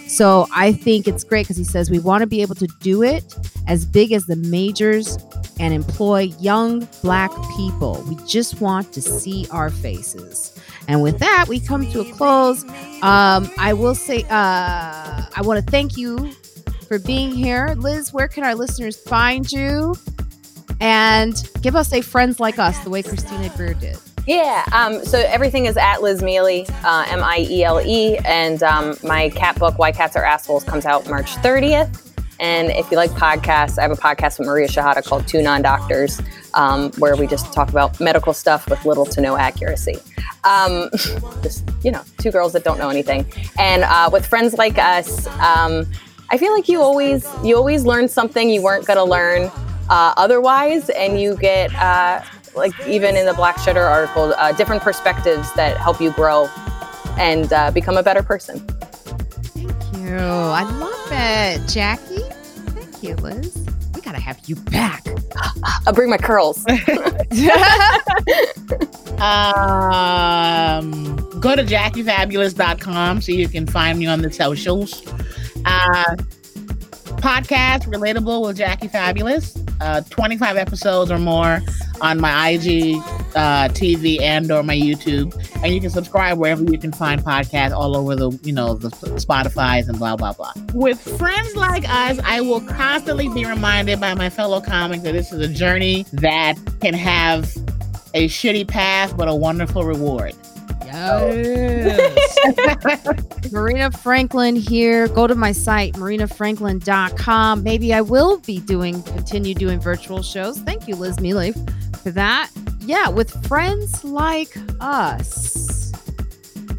So 0.07 0.47
I 0.53 0.73
think 0.73 1.07
it's 1.07 1.23
great 1.23 1.45
because 1.45 1.57
he 1.57 1.63
says 1.63 1.89
we 1.89 1.97
want 1.97 2.21
to 2.21 2.27
be 2.27 2.43
able 2.43 2.55
to 2.55 2.67
do 2.81 3.01
it 3.01 3.35
as 3.67 3.85
big 3.85 4.11
as 4.11 4.27
the 4.27 4.35
majors 4.35 5.17
and 5.59 5.73
employ 5.73 6.31
young 6.39 6.87
Black 7.01 7.31
people. 7.57 8.03
We 8.07 8.17
just 8.27 8.61
want 8.61 8.93
to 8.93 9.01
see 9.01 9.47
our 9.49 9.69
faces. 9.71 10.59
And 10.87 11.01
with 11.01 11.19
that, 11.19 11.45
we 11.47 11.59
come 11.59 11.89
to 11.91 12.01
a 12.01 12.11
close. 12.13 12.63
Um, 13.01 13.49
I 13.57 13.73
will 13.73 13.95
say, 13.95 14.23
uh, 14.23 14.27
I 14.29 15.41
want 15.41 15.63
to 15.63 15.71
thank 15.71 15.97
you 15.97 16.31
for 16.87 16.99
being 16.99 17.31
here. 17.31 17.75
Liz, 17.77 18.13
where 18.13 18.27
can 18.27 18.43
our 18.43 18.55
listeners 18.55 18.97
find 18.97 19.49
you? 19.51 19.95
And 20.79 21.49
give 21.61 21.75
us 21.75 21.93
a 21.93 22.01
friends 22.01 22.39
like 22.39 22.59
us, 22.59 22.77
the 22.79 22.89
way 22.89 23.01
Christina 23.03 23.49
Greer 23.55 23.73
did. 23.73 23.97
Yeah. 24.25 24.63
Um, 24.73 25.03
so 25.03 25.19
everything 25.19 25.65
is 25.65 25.75
at 25.77 26.01
Liz 26.01 26.21
Miele, 26.21 26.65
uh, 26.83 27.05
M 27.09 27.23
I 27.23 27.45
E 27.49 27.63
L 27.63 27.81
E. 27.81 28.17
And 28.19 28.61
um, 28.63 28.95
my 29.03 29.29
cat 29.29 29.57
book, 29.59 29.77
Why 29.77 29.91
Cats 29.91 30.15
Are 30.15 30.23
Assholes, 30.23 30.63
comes 30.63 30.85
out 30.85 31.09
March 31.09 31.35
30th. 31.37 32.11
And 32.39 32.71
if 32.71 32.89
you 32.91 32.97
like 32.97 33.11
podcasts, 33.11 33.77
I 33.77 33.83
have 33.83 33.91
a 33.91 33.95
podcast 33.95 34.39
with 34.39 34.47
Maria 34.47 34.67
Shehata 34.67 35.03
called 35.03 35.27
Two 35.27 35.41
Non 35.41 35.61
Doctors, 35.61 36.21
um, 36.53 36.91
where 36.93 37.15
we 37.15 37.27
just 37.27 37.51
talk 37.53 37.69
about 37.69 37.99
medical 37.99 38.33
stuff 38.33 38.69
with 38.69 38.83
little 38.85 39.05
to 39.05 39.21
no 39.21 39.37
accuracy. 39.37 39.97
Um, 40.43 40.89
just, 41.41 41.63
you 41.83 41.91
know, 41.91 42.01
two 42.17 42.31
girls 42.31 42.53
that 42.53 42.63
don't 42.63 42.77
know 42.77 42.89
anything. 42.89 43.25
And 43.57 43.83
uh, 43.83 44.09
with 44.11 44.25
friends 44.25 44.53
like 44.55 44.77
us, 44.77 45.27
um, 45.39 45.85
I 46.29 46.37
feel 46.37 46.53
like 46.53 46.67
you 46.67 46.81
always 46.81 47.27
you 47.43 47.55
always 47.55 47.85
learn 47.85 48.07
something 48.07 48.49
you 48.49 48.61
weren't 48.61 48.87
going 48.87 48.97
to 48.97 49.03
learn 49.03 49.51
uh, 49.89 50.13
otherwise, 50.17 50.89
and 50.89 51.19
you 51.19 51.35
get 51.37 51.73
uh, 51.75 52.21
like 52.55 52.73
even 52.87 53.15
in 53.15 53.25
the 53.25 53.33
Black 53.33 53.59
Shutter 53.59 53.83
article, 53.83 54.33
uh, 54.37 54.51
different 54.53 54.81
perspectives 54.81 55.51
that 55.53 55.77
help 55.77 56.01
you 56.01 56.11
grow 56.11 56.49
and 57.17 57.51
uh, 57.53 57.71
become 57.71 57.97
a 57.97 58.03
better 58.03 58.23
person. 58.23 58.59
Thank 58.59 59.69
you. 59.97 60.15
I 60.17 60.63
love 60.63 61.07
it, 61.11 61.67
Jackie. 61.69 62.23
Thank 62.71 63.03
you, 63.03 63.15
Liz. 63.17 63.62
We 64.13 64.19
gotta 64.19 64.25
have 64.25 64.41
you 64.47 64.55
back. 64.55 65.07
I'll 65.87 65.93
bring 65.93 66.11
my 66.11 66.17
curls. 66.17 66.63
Um, 69.23 71.15
go 71.39 71.55
to 71.55 71.63
JackieFabulous.com 71.63 73.21
so 73.21 73.31
you 73.31 73.47
can 73.47 73.65
find 73.65 73.97
me 73.97 74.05
on 74.05 74.21
the 74.21 74.29
socials. 74.29 75.01
Uh, 75.63 76.15
podcast 77.23 77.85
Relatable 77.85 78.45
with 78.45 78.57
Jackie 78.57 78.89
Fabulous. 78.89 79.55
Uh, 79.79 80.01
25 80.09 80.57
episodes 80.57 81.09
or 81.09 81.17
more 81.17 81.61
on 82.01 82.19
my 82.19 82.49
IG, 82.49 82.95
uh, 83.35 83.69
TV, 83.69 84.19
and 84.19 84.51
or 84.51 84.61
my 84.61 84.75
YouTube. 84.75 85.33
And 85.63 85.73
you 85.73 85.79
can 85.79 85.89
subscribe 85.89 86.37
wherever 86.37 86.63
you 86.63 86.77
can 86.77 86.91
find 86.91 87.23
podcasts 87.23 87.71
all 87.71 87.95
over 87.95 88.13
the, 88.17 88.29
you 88.43 88.51
know, 88.51 88.73
the 88.73 88.89
Spotify's 88.89 89.87
and 89.87 89.97
blah, 89.97 90.17
blah, 90.17 90.33
blah. 90.33 90.51
With 90.73 90.99
friends 91.17 91.55
like 91.55 91.87
us, 91.87 92.19
I 92.25 92.41
will 92.41 92.61
constantly 92.61 93.29
be 93.29 93.45
reminded 93.45 94.01
by 94.01 94.13
my 94.15 94.29
fellow 94.29 94.59
comics 94.59 95.03
that 95.03 95.13
this 95.13 95.31
is 95.31 95.39
a 95.39 95.51
journey 95.51 96.05
that 96.11 96.55
can 96.81 96.93
have 96.93 97.43
a 98.13 98.27
shitty 98.27 98.67
path, 98.67 99.15
but 99.15 99.29
a 99.29 99.35
wonderful 99.35 99.85
reward. 99.85 100.35
Yes. 100.93 102.37
Marina 103.51 103.91
Franklin 103.91 104.55
here. 104.55 105.07
Go 105.07 105.27
to 105.27 105.35
my 105.35 105.51
site, 105.51 105.93
marinafranklin.com. 105.93 107.63
Maybe 107.63 107.93
I 107.93 108.01
will 108.01 108.37
be 108.39 108.59
doing, 108.59 109.01
continue 109.03 109.53
doing 109.53 109.79
virtual 109.79 110.21
shows. 110.21 110.59
Thank 110.59 110.87
you, 110.87 110.95
Liz 110.95 111.19
Miele, 111.19 111.53
for 112.03 112.11
that. 112.11 112.49
Yeah, 112.81 113.09
with 113.09 113.31
friends 113.47 114.03
like 114.03 114.55
us, 114.79 115.91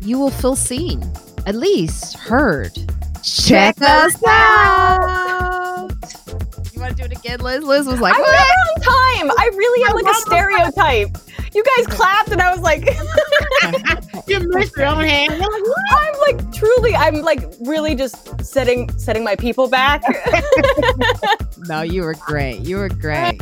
you 0.00 0.18
will 0.18 0.30
feel 0.30 0.56
seen, 0.56 1.02
at 1.46 1.54
least 1.54 2.16
heard. 2.16 2.72
Check, 3.22 3.80
us 3.80 4.22
out. 4.26 5.88
You 6.72 6.80
want 6.80 6.96
to 6.96 7.02
do 7.02 7.04
it 7.04 7.18
again, 7.18 7.40
Liz? 7.40 7.64
Liz 7.64 7.86
was 7.86 8.00
like, 8.00 8.14
I'm 8.14 8.20
what? 8.20 8.82
time. 8.82 9.30
I 9.30 9.50
really 9.54 9.88
am 9.88 9.94
like 9.94 10.14
a 10.14 10.18
stereotype. 10.20 11.16
You 11.55 11.62
guys 11.76 11.86
clapped, 11.86 12.31
and 12.31 12.40
I 12.43 12.51
was 12.52 12.60
like, 12.60 12.85
you 14.28 14.40
missed 14.48 14.76
your 14.76 14.86
own 14.86 15.05
hand. 15.05 15.32
You're 15.32 15.52
like, 15.52 15.62
what? 15.62 15.85
I'm 15.93 16.20
like 16.36 16.52
truly, 16.52 16.94
I'm 16.94 17.22
like 17.22 17.44
really 17.60 17.94
just 17.94 18.44
setting 18.44 18.90
setting 18.98 19.22
my 19.24 19.36
people 19.36 19.68
back. 19.68 20.02
No, 21.66 21.81
you 21.81 22.02
were 22.02 22.14
great. 22.14 22.60
You 22.60 22.76
were 22.76 22.90
great. 22.90 23.40